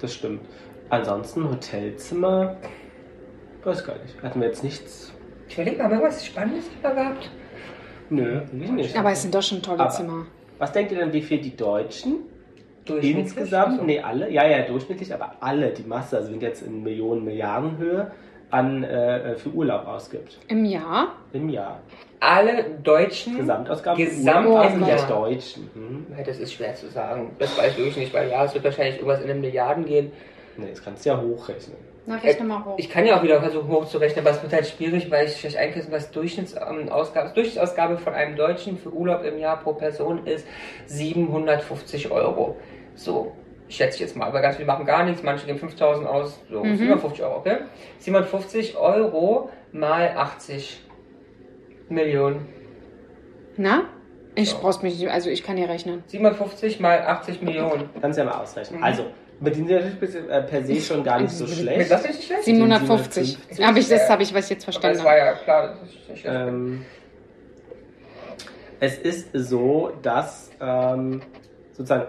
Das 0.00 0.14
stimmt. 0.14 0.40
Ansonsten 0.88 1.48
Hotelzimmer, 1.48 2.56
weiß 3.62 3.84
gar 3.84 3.94
nicht. 3.98 4.20
Hatten 4.22 4.40
wir 4.40 4.48
jetzt 4.48 4.64
nichts. 4.64 5.12
Ich 5.50 5.54
überlege 5.56 5.76
mal, 5.78 5.84
haben 5.84 5.90
wir 5.90 5.98
irgendwas 5.98 6.24
Spannendes 6.24 6.64
da 6.82 6.90
gehabt? 6.92 7.28
Nö, 8.08 8.40
nicht. 8.52 8.96
Aber 8.96 9.10
es 9.10 9.22
sind 9.22 9.34
doch 9.34 9.42
schon 9.42 9.60
tolle 9.60 9.80
Aber- 9.80 9.90
Zimmer. 9.90 10.26
Was 10.58 10.72
denkt 10.72 10.92
ihr 10.92 10.98
denn, 10.98 11.12
wie 11.12 11.22
viel 11.22 11.40
die 11.40 11.56
Deutschen 11.56 12.18
Durchschnittlich? 12.84 13.16
insgesamt, 13.24 13.72
Also, 13.72 13.84
nee, 13.84 13.98
alle, 14.00 14.30
ja, 14.30 14.46
ja, 14.46 14.62
durchschnittlich, 14.66 15.12
aber 15.12 15.32
alle, 15.40 15.70
die 15.70 15.82
Masse, 15.84 16.18
also 16.18 16.28
sind 16.30 16.42
jetzt 16.42 16.62
in 16.62 16.82
Millionen, 16.82 17.24
Milliarden 17.24 17.78
Höhe, 17.78 18.10
an, 18.50 18.82
äh, 18.84 19.36
für 19.36 19.48
Urlaub 19.50 19.86
ausgibt. 19.86 20.38
Im 20.48 20.64
Jahr? 20.64 21.14
Im 21.32 21.48
Jahr. 21.48 21.80
Alle 22.20 22.64
Deutschen. 22.82 23.36
Gesamtausgaben 23.38 24.04
für 24.04 24.10
Gesamt 24.10 24.48
Urlaub 24.48 24.72
im 24.74 24.84
der. 24.84 25.02
Deutschen. 25.06 25.70
Hm? 25.74 26.06
Ja, 26.16 26.24
Das 26.24 26.38
ist 26.38 26.52
schwer 26.52 26.74
zu 26.74 26.88
sagen. 26.88 27.30
Das 27.38 27.56
weiß 27.56 27.78
ich 27.78 27.96
nicht, 27.96 28.12
weil 28.14 28.28
ja, 28.30 28.44
es 28.44 28.52
wird 28.54 28.64
wahrscheinlich 28.64 28.96
irgendwas 28.96 29.20
in 29.22 29.28
den 29.28 29.40
Milliarden 29.40 29.84
gehen. 29.84 30.12
Nee, 30.56 30.66
das 30.70 30.82
kannst 30.84 31.04
du 31.06 31.10
ja 31.10 31.20
hochrechnen. 31.20 31.76
Na, 32.06 32.16
rechne 32.16 32.46
mal 32.46 32.64
hoch. 32.64 32.74
Ich 32.78 32.88
kann 32.90 33.04
ja 33.06 33.18
auch 33.18 33.22
wieder 33.22 33.40
versuchen 33.40 33.68
hochzurechnen, 33.68 34.24
aber 34.26 34.34
es 34.36 34.42
wird 34.42 34.52
halt 34.52 34.66
schwierig, 34.66 35.10
weil 35.10 35.26
ich 35.26 35.36
schlecht 35.38 35.56
einkreisen, 35.56 35.92
was 35.92 36.10
Durchschnittsausgabe, 36.10 37.30
Durchschnittsausgabe 37.34 37.98
von 37.98 38.14
einem 38.14 38.36
Deutschen 38.36 38.78
für 38.78 38.90
Urlaub 38.92 39.22
im 39.24 39.38
Jahr 39.38 39.58
pro 39.60 39.74
Person 39.74 40.26
ist 40.26 40.46
750 40.86 42.10
Euro. 42.10 42.56
So, 42.94 43.32
schätze 43.68 43.96
ich 43.96 44.00
jetzt 44.00 44.16
mal. 44.16 44.26
Aber 44.26 44.40
ganz 44.40 44.56
viele 44.56 44.66
machen 44.66 44.86
gar 44.86 45.04
nichts, 45.04 45.22
manche 45.22 45.46
geben 45.46 45.58
5000 45.58 46.06
aus, 46.08 46.40
so 46.50 46.64
Mhm. 46.64 46.76
750 46.76 47.22
Euro, 47.24 47.36
okay? 47.36 47.56
750 47.98 48.76
Euro 48.76 49.50
mal 49.72 50.08
80 50.16 50.80
Millionen. 51.88 52.48
Na? 53.56 53.82
Ich 54.36 54.50
So. 54.50 54.58
brauch's 54.58 54.80
mich 54.82 54.98
nicht, 54.98 55.10
also 55.10 55.28
ich 55.28 55.42
kann 55.42 55.56
hier 55.56 55.68
rechnen. 55.68 56.02
750 56.06 56.80
mal 56.80 57.00
80 57.02 57.42
Millionen. 57.42 57.90
Kannst 58.00 58.18
du 58.18 58.24
ja 58.24 58.30
mal 58.30 58.40
ausrechnen. 58.40 58.78
Mhm. 58.78 58.84
Also, 58.84 59.04
mit 59.40 59.56
denen 59.56 59.66
sind 59.68 59.76
natürlich 59.76 59.98
bis- 60.00 60.14
äh, 60.14 60.42
per 60.42 60.62
se 60.64 60.80
schon 60.80 61.02
gar 61.02 61.18
nicht 61.20 61.32
so 61.32 61.46
schlecht. 61.46 61.90
ist 61.90 62.06
nicht 62.06 62.22
schlecht? 62.24 62.44
750. 62.44 63.38
750. 63.48 63.66
Hab 63.66 63.76
ich, 63.76 63.88
das 63.88 64.08
habe 64.10 64.22
ich 64.22 64.34
was 64.34 64.44
ich 64.44 64.50
jetzt 64.50 64.64
Aber 64.64 64.72
verstanden. 64.72 64.96
das 64.98 65.04
war 65.06 65.16
ja 65.16 65.32
klar, 65.34 65.68
das 65.68 65.78
ist 65.88 65.94
nicht 66.08 66.20
schlecht. 66.20 66.26
Ähm, 66.26 66.84
es 68.80 68.98
ist 68.98 69.28
so, 69.34 69.92
dass 70.02 70.50
ähm, 70.60 71.22
sozusagen 71.72 72.06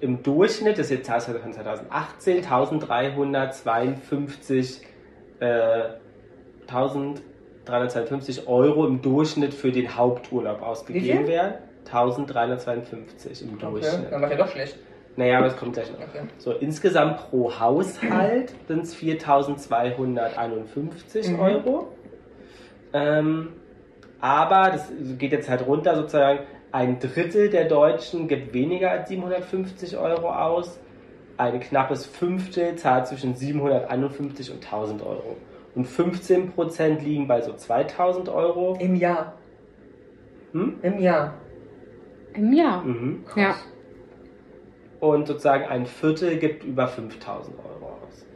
im 0.00 0.22
Durchschnitt, 0.22 0.78
das 0.78 0.86
ist 0.86 0.92
jetzt 0.92 1.06
Zahl 1.06 1.20
von 1.20 1.52
2018, 1.52 2.44
1352 2.44 4.80
äh, 5.40 5.80
1352 6.68 8.46
Euro 8.48 8.86
im 8.86 9.00
Durchschnitt 9.02 9.52
für 9.54 9.72
den 9.72 9.96
Haupturlaub 9.96 10.62
ausgegeben 10.62 11.26
werden. 11.26 11.54
1352 11.86 13.42
im 13.42 13.54
Okay, 13.54 13.66
Durchschnitt. 13.70 14.12
dann 14.12 14.22
war 14.22 14.30
ja 14.30 14.36
doch 14.36 14.48
schlecht. 14.50 14.76
Naja, 15.16 15.38
aber 15.38 15.46
es 15.46 15.56
kommt 15.56 15.72
gleich 15.74 15.90
noch. 15.90 15.98
Okay. 15.98 16.20
So, 16.38 16.52
insgesamt 16.52 17.16
pro 17.30 17.58
Haushalt 17.58 18.54
sind 18.68 18.82
es 18.84 18.94
4251 18.94 21.30
Mhm. 21.30 21.40
Euro. 21.40 21.88
Ähm, 22.92 23.48
aber 24.20 24.70
das 24.72 24.92
geht 25.18 25.32
jetzt 25.32 25.48
halt 25.48 25.66
runter 25.66 25.96
sozusagen. 25.96 26.40
Ein 26.72 26.98
Drittel 27.00 27.48
der 27.48 27.64
Deutschen 27.66 28.28
gibt 28.28 28.52
weniger 28.52 28.90
als 28.90 29.08
750 29.08 29.96
Euro 29.96 30.30
aus. 30.30 30.78
Ein 31.38 31.60
knappes 31.60 32.04
Fünftel 32.06 32.76
zahlt 32.76 33.06
zwischen 33.06 33.34
751 33.34 34.50
und 34.52 34.62
1000 34.64 35.02
Euro. 35.02 35.36
Und 35.74 35.86
15% 35.86 37.00
liegen 37.02 37.28
bei 37.28 37.40
so 37.42 37.52
2000 37.52 38.28
Euro. 38.30 38.76
Im 38.80 38.94
Jahr. 38.96 39.34
Hm? 40.52 40.76
Im 40.82 40.98
Jahr. 41.00 41.34
Im 42.34 42.52
Jahr. 42.52 42.82
Mhm. 42.82 43.24
Ja. 43.36 43.54
Und 45.14 45.26
sozusagen 45.26 45.64
ein 45.66 45.86
Viertel 45.86 46.36
gibt 46.38 46.64
über 46.64 46.88
5000 46.88 47.56
Euro 47.58 47.92
aus. 48.06 48.26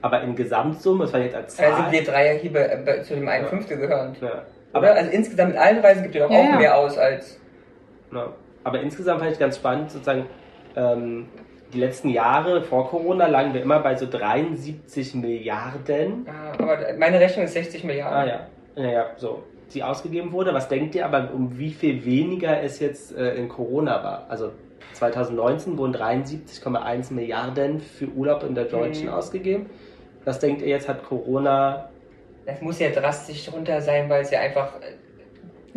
Aber 0.00 0.20
in 0.22 0.34
Gesamtsumme, 0.34 1.04
das 1.04 1.12
war 1.12 1.20
jetzt 1.20 1.34
als 1.34 1.58
Also 1.58 1.74
Zahl. 1.76 1.82
sind 1.84 1.92
wir 1.92 2.04
Dreierhiebe 2.12 2.58
äh, 2.58 3.02
zu 3.02 3.14
dem 3.14 3.28
einen 3.28 3.44
Ja. 3.44 3.50
Fünftel 3.50 3.78
gehören. 3.78 4.16
ja. 4.20 4.28
Oder? 4.28 4.44
Aber, 4.74 4.92
Also 4.94 5.10
insgesamt 5.10 5.50
mit 5.50 5.58
allen 5.58 5.78
Reisen 5.80 6.02
gibt 6.02 6.14
ihr 6.14 6.22
doch 6.22 6.30
Ja, 6.30 6.38
auch 6.40 6.44
ja. 6.50 6.56
mehr 6.58 6.76
aus 6.78 6.98
als. 6.98 7.38
ja. 8.12 8.32
aber 8.64 8.80
insgesamt 8.80 9.20
fand 9.20 9.32
ich 9.32 9.38
ganz 9.38 9.56
spannend, 9.56 9.90
sozusagen, 9.90 10.26
ähm, 10.76 11.28
die 11.74 11.78
letzten 11.80 12.08
Jahre 12.10 12.62
vor 12.62 12.88
Corona 12.88 13.26
lagen 13.28 13.54
wir 13.54 13.62
immer 13.62 13.80
bei 13.80 13.94
so 13.96 14.06
73 14.08 15.14
Milliarden. 15.14 16.26
Ah, 16.28 16.52
aber 16.62 16.78
meine 16.98 17.18
Rechnung 17.20 17.44
ist 17.46 17.54
60 17.54 17.84
Milliarden. 17.84 18.18
Ah 18.18 18.26
ja, 18.26 18.46
naja, 18.76 19.06
so, 19.16 19.42
die 19.72 19.82
ausgegeben 19.82 20.32
wurde. 20.32 20.52
Was 20.54 20.68
denkt 20.68 20.94
ihr 20.94 21.04
aber, 21.06 21.30
um 21.34 21.58
wie 21.58 21.70
viel 21.70 22.04
weniger 22.04 22.62
es 22.62 22.78
jetzt 22.80 23.16
äh, 23.16 23.34
in 23.34 23.48
Corona 23.48 24.02
war? 24.04 24.26
Also 24.28 24.50
2019 24.94 25.78
wurden 25.78 25.94
73,1 25.94 27.12
Milliarden 27.12 27.80
für 27.80 28.06
Urlaub 28.08 28.42
in 28.44 28.54
der 28.54 28.64
Deutschen 28.64 29.06
Mhm. 29.08 29.14
ausgegeben. 29.14 29.66
Was 30.24 30.38
denkt 30.38 30.62
ihr 30.62 30.68
jetzt, 30.68 30.88
hat 30.88 31.04
Corona 31.04 31.88
Das 32.46 32.60
muss 32.60 32.78
ja 32.80 32.90
drastisch 32.90 33.50
runter 33.52 33.80
sein, 33.80 34.08
weil 34.10 34.22
es 34.22 34.30
ja 34.30 34.40
einfach. 34.40 34.74
äh, 34.80 34.94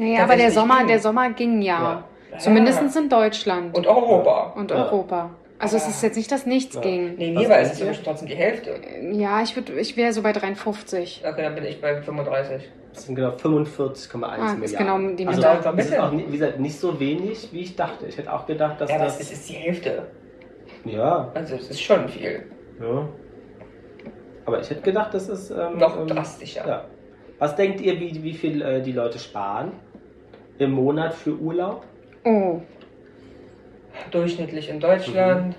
Naja, 0.02 0.24
aber 0.24 0.36
der 0.36 0.52
Sommer, 0.52 0.80
ging. 0.80 0.88
der 0.88 1.00
Sommer 1.00 1.30
ging 1.32 1.62
ja. 1.62 2.04
Ja. 2.32 2.38
Zumindest 2.40 2.82
in 2.98 3.08
Deutschland 3.10 3.78
Und 3.78 3.88
Europa. 3.88 4.54
und 4.58 4.70
Ja. 4.72 4.86
Europa. 4.86 5.30
Also 5.58 5.78
es 5.78 5.88
ist 5.88 6.04
jetzt 6.04 6.18
nicht, 6.18 6.32
dass 6.32 6.46
nichts 6.46 6.76
Ja. 6.76 6.82
ging. 6.82 7.16
Nee, 7.16 7.32
mir 7.32 7.48
war 7.50 7.60
es 7.60 7.80
ja 7.80 7.86
trotzdem 8.04 8.28
die 8.28 8.36
Hälfte. 8.36 8.76
Ja, 9.14 9.42
ich 9.42 9.56
würde, 9.56 9.74
ich 9.80 9.96
wäre 9.96 10.12
so 10.12 10.22
bei 10.22 10.34
53. 10.34 11.24
Okay, 11.26 11.42
dann 11.44 11.56
bin 11.56 11.64
ich 11.64 11.80
bei 11.80 12.02
35. 12.02 12.70
Das 12.94 13.06
sind 13.06 13.16
genau 13.16 13.30
45,1 13.32 13.38
Ah, 14.24 14.38
das 14.38 14.54
Milliarden. 14.58 14.64
ist 14.64 14.78
genau 14.78 14.98
die 15.16 15.28
also, 15.28 15.42
Mitte. 15.42 15.72
das 15.76 15.86
ist 15.86 16.00
auch, 16.00 16.12
ni- 16.12 16.26
wie 16.28 16.38
gesagt, 16.38 16.60
nicht 16.60 16.78
so 16.80 17.00
wenig, 17.00 17.50
wie 17.52 17.62
ich 17.62 17.76
dachte. 17.76 18.06
Ich 18.06 18.18
hätte 18.18 18.32
auch 18.32 18.46
gedacht, 18.46 18.80
dass 18.82 18.90
Ja, 18.90 18.96
aber 18.98 19.06
das... 19.06 19.20
es 19.20 19.32
ist 19.32 19.50
die 19.50 19.54
Hälfte. 19.54 20.04
ja, 20.86 21.32
Also 21.34 21.56
es 21.56 21.70
ist 21.70 21.82
schon 21.82 22.08
viel. 22.10 22.44
ja. 22.82 23.08
Aber 24.48 24.60
ich 24.62 24.70
hätte 24.70 24.82
gedacht, 24.82 25.14
das 25.14 25.28
ist... 25.28 25.50
Ähm, 25.50 25.78
Noch 25.80 26.00
ähm, 26.00 26.08
drastischer. 26.08 26.68
Ja. 26.68 26.86
Was 27.40 27.56
denkt 27.56 27.82
ihr, 27.82 28.00
wie, 28.00 28.22
wie 28.24 28.34
viel 28.34 28.62
äh, 28.62 28.82
die 28.82 28.92
Leute 28.92 29.18
sparen 29.20 29.72
im 30.60 30.72
Monat 30.72 31.14
für 31.16 31.34
Urlaub? 31.36 31.84
Oh, 32.24 32.60
Durchschnittlich 34.12 34.70
in 34.70 34.80
Deutschland. 34.80 35.56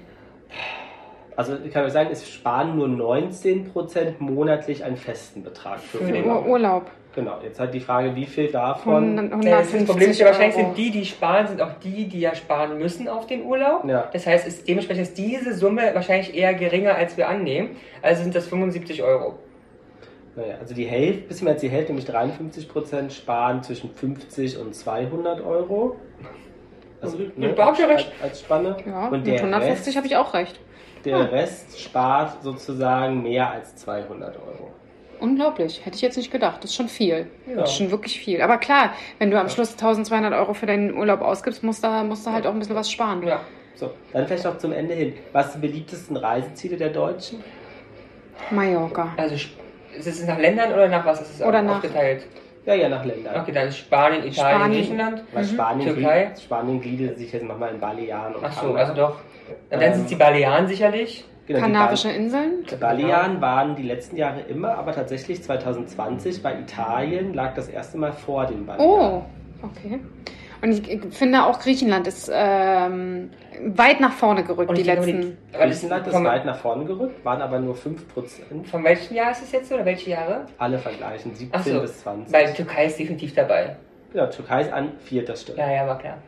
Also 1.36 1.54
ich 1.64 1.72
kann 1.72 1.84
euch 1.84 1.92
sagen, 1.92 2.08
es 2.10 2.28
sparen 2.28 2.76
nur 2.76 2.88
19% 2.88 4.14
monatlich 4.20 4.82
einen 4.82 4.96
festen 4.96 5.42
Betrag 5.42 5.80
für, 5.80 5.98
Für 5.98 6.12
den 6.12 6.24
Urlaub. 6.24 6.44
Ur 6.44 6.52
Urlaub. 6.52 6.90
Genau, 7.14 7.38
jetzt 7.42 7.58
halt 7.58 7.72
die 7.72 7.80
Frage, 7.80 8.14
wie 8.14 8.26
viel 8.26 8.48
davon... 8.48 9.18
100, 9.18 9.44
Ja, 9.44 9.58
das, 9.58 9.68
ist 9.68 9.80
das 9.80 9.84
Problem 9.86 10.10
ist 10.10 10.18
ja 10.18 10.26
wahrscheinlich 10.26 10.54
sind 10.54 10.76
die, 10.76 10.90
die 10.90 11.04
sparen, 11.06 11.46
sind 11.46 11.62
auch 11.62 11.72
die, 11.82 12.08
die 12.08 12.20
ja 12.20 12.34
sparen 12.34 12.78
müssen 12.78 13.08
auf 13.08 13.26
den 13.26 13.44
Urlaub. 13.44 13.86
Ja. 13.86 14.10
Das 14.12 14.26
heißt, 14.26 14.46
ist 14.46 14.68
dementsprechend 14.68 15.04
ist 15.04 15.16
diese 15.16 15.54
Summe 15.54 15.94
wahrscheinlich 15.94 16.34
eher 16.34 16.52
geringer, 16.52 16.94
als 16.94 17.16
wir 17.16 17.28
annehmen. 17.28 17.76
Also 18.02 18.22
sind 18.22 18.34
das 18.34 18.46
75 18.48 19.02
Euro. 19.02 19.38
Naja, 20.36 20.56
also 20.60 20.74
die 20.74 20.84
Hälfte, 20.84 21.22
bisschen 21.22 21.46
mehr 21.46 21.54
als 21.54 21.62
die 21.62 21.70
Hälfte, 21.70 21.94
nämlich 21.94 22.06
53% 22.06 23.10
sparen 23.10 23.62
zwischen 23.62 23.90
50 23.94 24.58
und 24.58 24.74
200 24.74 25.40
Euro. 25.40 25.96
Also, 27.00 27.18
Ja, 27.36 27.48
da 27.50 27.66
hab 27.66 27.74
ich 27.74 27.80
ja 27.80 27.86
als, 27.88 27.96
recht. 27.98 28.12
als 28.22 28.40
Spanne. 28.40 28.76
Ja, 28.86 29.04
und 29.06 29.12
mit 29.12 29.26
der 29.26 29.34
150 29.40 29.86
Rest, 29.86 29.96
habe 29.96 30.06
ich 30.06 30.16
auch 30.16 30.34
recht. 30.34 30.58
der 31.04 31.30
Rest 31.30 31.80
spart 31.80 32.42
sozusagen 32.42 33.22
mehr 33.22 33.50
als 33.50 33.76
200 33.76 34.36
Euro. 34.36 34.70
Unglaublich. 35.20 35.84
Hätte 35.84 35.96
ich 35.96 36.02
jetzt 36.02 36.16
nicht 36.16 36.30
gedacht. 36.30 36.62
Das 36.62 36.70
ist 36.70 36.76
schon 36.76 36.88
viel. 36.88 37.26
Ja. 37.46 37.56
Das 37.56 37.70
ist 37.70 37.76
schon 37.78 37.90
wirklich 37.90 38.18
viel. 38.20 38.42
Aber 38.42 38.58
klar, 38.58 38.92
wenn 39.18 39.30
du 39.30 39.40
am 39.40 39.48
Schluss 39.48 39.72
1200 39.72 40.34
Euro 40.34 40.52
für 40.52 40.66
deinen 40.66 40.94
Urlaub 40.96 41.22
ausgibst, 41.22 41.62
musst 41.62 41.82
du, 41.84 41.88
musst 42.04 42.26
du 42.26 42.32
halt 42.32 42.46
auch 42.46 42.52
ein 42.52 42.58
bisschen 42.58 42.74
was 42.76 42.90
sparen. 42.90 43.22
Ja. 43.26 43.40
So, 43.74 43.90
dann 44.12 44.26
vielleicht 44.26 44.44
noch 44.44 44.58
zum 44.58 44.72
Ende 44.72 44.94
hin. 44.94 45.14
Was 45.32 45.52
sind 45.52 45.62
die 45.62 45.68
beliebtesten 45.68 46.16
Reiseziele 46.16 46.76
der 46.76 46.90
Deutschen? 46.90 47.42
Mallorca. 48.50 49.12
Also 49.16 49.34
ist 49.34 49.48
es 50.06 50.26
nach 50.26 50.38
Ländern 50.38 50.72
oder 50.72 50.88
nach 50.88 51.04
was 51.06 51.22
ist 51.22 51.40
es 51.40 51.42
Oder 51.46 51.62
nach- 51.62 51.76
aufgeteilt? 51.76 52.26
Ja, 52.66 52.74
ja, 52.74 52.88
nach 52.88 53.04
Ländern. 53.04 53.40
Okay, 53.40 53.52
dann 53.52 53.68
ist 53.68 53.78
Spanien, 53.78 54.24
Italien, 54.24 54.34
Spanien. 54.34 54.72
Griechenland. 54.80 55.22
Weil 55.32 55.42
Mhm. 55.44 55.48
Spanien, 55.48 55.94
Türkei? 55.94 56.30
Spanien 56.42 56.80
gliedert 56.80 57.16
sich 57.18 57.32
jetzt 57.32 57.44
nochmal 57.44 57.70
in 57.72 57.80
Balearen 57.80 58.34
und 58.34 58.44
Ach 58.44 58.52
so, 58.52 58.60
Kanada. 58.72 58.78
also 58.80 58.94
doch. 58.94 59.16
Dann 59.70 59.80
Ähm, 59.82 59.92
sind 59.94 60.02
es 60.02 60.08
die 60.08 60.14
Balearen 60.16 60.66
sicherlich. 60.66 61.24
Genau, 61.46 61.58
die 61.60 61.72
Kanarische 61.72 62.08
Inseln. 62.10 62.64
Ba- 62.68 62.76
Balearen 62.88 63.40
waren 63.40 63.76
die 63.76 63.84
letzten 63.84 64.16
Jahre 64.16 64.40
immer, 64.48 64.76
aber 64.76 64.90
tatsächlich 64.92 65.40
2020 65.44 66.42
bei 66.42 66.58
Italien 66.58 67.34
lag 67.34 67.54
das 67.54 67.68
erste 67.68 67.98
Mal 67.98 68.12
vor 68.12 68.46
den 68.46 68.66
Balearen. 68.66 69.22
Oh, 69.62 69.64
okay. 69.64 70.00
Und 70.62 70.72
ich, 70.72 70.90
ich 70.90 71.14
finde 71.14 71.44
auch 71.44 71.58
Griechenland 71.60 72.06
ist 72.06 72.30
ähm, 72.32 73.30
weit 73.60 74.00
nach 74.00 74.12
vorne 74.12 74.44
gerückt, 74.44 74.70
Und 74.70 74.78
die 74.78 74.82
letzten. 74.82 75.36
Griechenland 75.52 76.06
ist 76.06 76.14
weit 76.14 76.44
nach 76.44 76.58
vorne 76.58 76.84
gerückt, 76.84 77.24
waren 77.24 77.42
aber 77.42 77.58
nur 77.58 77.74
5%. 77.74 78.64
von 78.64 78.84
welchem 78.84 79.14
Jahr 79.14 79.32
ist 79.32 79.42
es 79.42 79.52
jetzt 79.52 79.72
oder 79.72 79.84
welche 79.84 80.10
Jahre? 80.10 80.46
Alle 80.58 80.78
vergleichen, 80.78 81.34
17 81.34 81.50
Ach 81.52 81.64
so, 81.64 81.80
bis 81.80 82.00
20. 82.00 82.32
Weil 82.32 82.54
Türkei 82.54 82.86
ist 82.86 82.98
definitiv 82.98 83.34
dabei. 83.34 83.76
Genau, 84.12 84.26
Türkei 84.26 84.62
ist 84.62 84.72
an 84.72 84.92
vierter 85.04 85.36
Stelle. 85.36 85.58
Ja, 85.58 85.70
ja, 85.70 85.86
war 85.86 85.98
klar. 85.98 86.18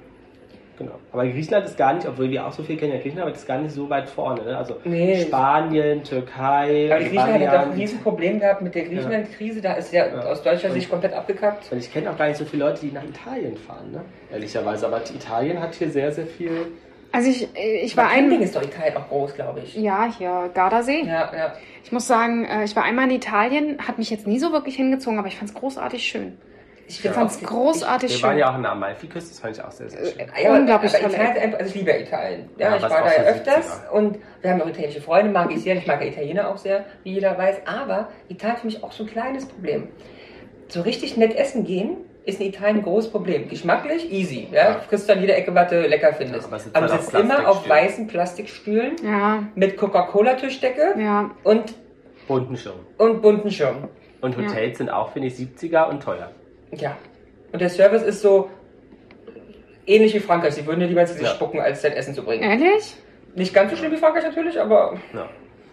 Genau. 0.78 0.92
Aber 1.12 1.26
Griechenland 1.26 1.66
ist 1.66 1.76
gar 1.76 1.92
nicht, 1.92 2.06
obwohl 2.06 2.30
wir 2.30 2.46
auch 2.46 2.52
so 2.52 2.62
viel 2.62 2.76
kennen, 2.76 2.92
ja 2.92 2.98
Griechenland, 3.00 3.28
aber 3.28 3.36
ist 3.36 3.46
gar 3.48 3.58
nicht 3.58 3.74
so 3.74 3.90
weit 3.90 4.08
vorne. 4.08 4.42
Ne? 4.44 4.56
Also 4.56 4.76
Nee. 4.84 5.20
Spanien, 5.22 6.04
Türkei, 6.04 6.88
Aber 6.90 7.00
Griechenland 7.02 7.48
hat 7.48 7.54
doch 7.66 7.72
ein. 7.72 7.78
Riesenproblem 7.78 8.40
gehabt 8.40 8.62
mit 8.62 8.74
der 8.74 8.84
Griechenland-Krise. 8.84 9.60
Da 9.60 9.72
ist 9.74 9.92
ja, 9.92 10.06
Ja. 10.06 10.20
aus 10.26 10.42
deutscher 10.42 10.70
Sicht 10.70 10.88
komplett 10.88 11.12
abgekackt. 11.14 11.70
Und 11.72 11.78
ich 11.78 11.92
kenne 11.92 12.10
auch 12.10 12.16
gar 12.16 12.28
nicht 12.28 12.36
so 12.36 12.44
viele 12.44 12.64
Leute, 12.66 12.80
die 12.86 12.92
nach 12.92 13.02
Italien 13.04 13.56
fahren, 13.56 13.90
ne? 13.92 14.02
ehrlicherweise. 14.32 14.86
Aber 14.86 15.00
Italien 15.00 15.60
hat 15.60 15.74
hier 15.74 15.90
sehr, 15.90 16.12
sehr 16.12 16.26
viel. 16.26 16.52
Also 17.10 17.30
ich, 17.30 17.48
ich 17.56 17.96
war 17.96 18.04
Aber 18.04 18.14
Camping 18.14 18.38
ein. 18.38 18.42
ist 18.44 18.54
doch 18.54 18.62
Italien 18.62 18.96
auch 18.98 19.08
groß, 19.08 19.34
glaube 19.34 19.60
ich. 19.64 19.74
Ja, 19.76 20.06
hier, 20.16 20.50
Gardasee. 20.54 21.02
Ja, 21.06 21.30
ja. 21.36 21.52
Ich 21.82 21.90
muss 21.90 22.06
sagen, 22.06 22.44
äh, 22.44 22.64
ich 22.64 22.76
war 22.76 22.84
einmal 22.84 23.06
in 23.06 23.16
Italien, 23.16 23.78
hat 23.88 23.98
mich 23.98 24.10
jetzt 24.10 24.26
nie 24.26 24.38
so 24.38 24.52
wirklich 24.52 24.76
hingezogen, 24.76 25.18
aber 25.18 25.26
ich 25.28 25.36
fand 25.36 25.50
es 25.50 25.56
großartig 25.56 26.02
schön. 26.06 26.36
Ich 26.88 27.04
Ich 27.04 27.10
fand 27.10 27.30
es 27.30 27.40
großartig 27.42 28.10
Wir 28.10 28.16
schön. 28.16 28.28
waren 28.30 28.38
ja 28.38 28.50
auch 28.50 28.56
in 28.56 28.62
der 28.62 28.72
Amalfi-Küste, 28.72 29.28
das 29.30 29.40
fand 29.40 29.56
ich 29.56 29.62
auch 29.62 29.70
sehr, 29.70 29.90
sehr 29.90 30.06
schön. 30.06 30.18
Ja, 30.18 30.48
aber, 30.48 30.58
Unglaublich 30.58 30.92
tolle 30.92 31.12
Italien 31.14 31.54
also 31.54 31.66
ich 31.66 31.74
liebe 31.74 31.90
Italien. 31.92 32.48
Ja, 32.56 32.70
Ja, 32.70 32.76
ich 32.76 32.82
war 32.82 32.88
da 32.88 33.06
ja 33.06 33.22
öfters 33.24 33.82
70er. 33.82 33.90
und 33.90 34.18
wir 34.40 34.50
haben 34.50 34.62
auch 34.62 34.66
italienische 34.68 35.02
Freunde, 35.02 35.30
mag 35.30 35.50
ich 35.52 35.62
sehr. 35.62 35.76
Ich 35.76 35.86
mag 35.86 36.00
ja 36.00 36.06
Italiener 36.08 36.48
auch 36.48 36.56
sehr, 36.56 36.84
wie 37.04 37.12
jeder 37.12 37.36
weiß. 37.36 37.58
Aber 37.66 38.08
Italien 38.28 38.54
ist 38.56 38.60
für 38.62 38.66
mich 38.66 38.82
auch 38.82 38.92
so 38.92 39.04
ein 39.04 39.08
kleines 39.10 39.46
Problem. 39.46 39.88
So 40.68 40.80
richtig 40.80 41.16
nett 41.18 41.36
essen 41.36 41.64
gehen 41.64 41.98
ist 42.24 42.40
in 42.40 42.46
Italien 42.48 42.78
ein 42.78 42.82
großes 42.82 43.10
Problem. 43.10 43.48
Geschmacklich, 43.48 44.10
easy. 44.12 44.48
Ja? 44.50 44.56
Ja. 44.70 44.74
Du 44.74 44.88
kriegst 44.88 45.08
dann 45.08 45.20
jede 45.20 45.34
Ecke, 45.34 45.54
was 45.54 45.68
du 45.70 45.80
lecker 45.86 46.12
findest. 46.12 46.42
Ja, 46.42 46.48
aber 46.48 46.58
sitzt 46.58 46.76
aber 46.76 46.86
du 46.86 46.92
sitzt 46.98 47.14
immer 47.14 47.48
auf 47.48 47.68
weißen 47.68 48.06
Plastikstühlen 48.06 48.96
Ja, 49.02 49.42
mit 49.54 49.76
Coca-Cola-Tischdecke 49.76 50.94
ja. 50.98 51.30
und, 51.44 51.74
Bunten 52.26 52.56
Schirm. 52.56 52.80
und 52.98 53.22
bunten 53.22 53.50
Schirm. 53.50 53.88
Und 54.20 54.36
Ja. 54.36 54.42
Hotels 54.48 54.78
sind 54.78 54.90
auch, 54.90 55.12
finde 55.12 55.28
ich, 55.28 55.34
70er 55.34 55.88
und 55.88 56.02
teuer. 56.02 56.30
Ja. 56.72 56.96
Und 57.52 57.60
der 57.60 57.70
Service 57.70 58.02
ist 58.02 58.20
so 58.22 58.50
ähnlich 59.86 60.14
wie 60.14 60.20
Frankreich. 60.20 60.54
Sie 60.54 60.66
würden 60.66 60.80
dir 60.80 60.86
lieber 60.86 61.00
ins 61.00 61.10
Gesicht 61.10 61.28
Ja. 61.28 61.34
spucken, 61.34 61.60
als 61.60 61.82
dein 61.82 61.92
Essen 61.92 62.14
zu 62.14 62.22
bringen. 62.24 62.42
Ehrlich? 62.42 62.96
Nicht 63.34 63.54
ganz 63.54 63.70
so 63.70 63.76
schlimm 63.76 63.92
wie 63.92 63.96
Frankreich 63.96 64.24
natürlich, 64.24 64.60
aber 64.60 64.94
Ja. 65.14 65.28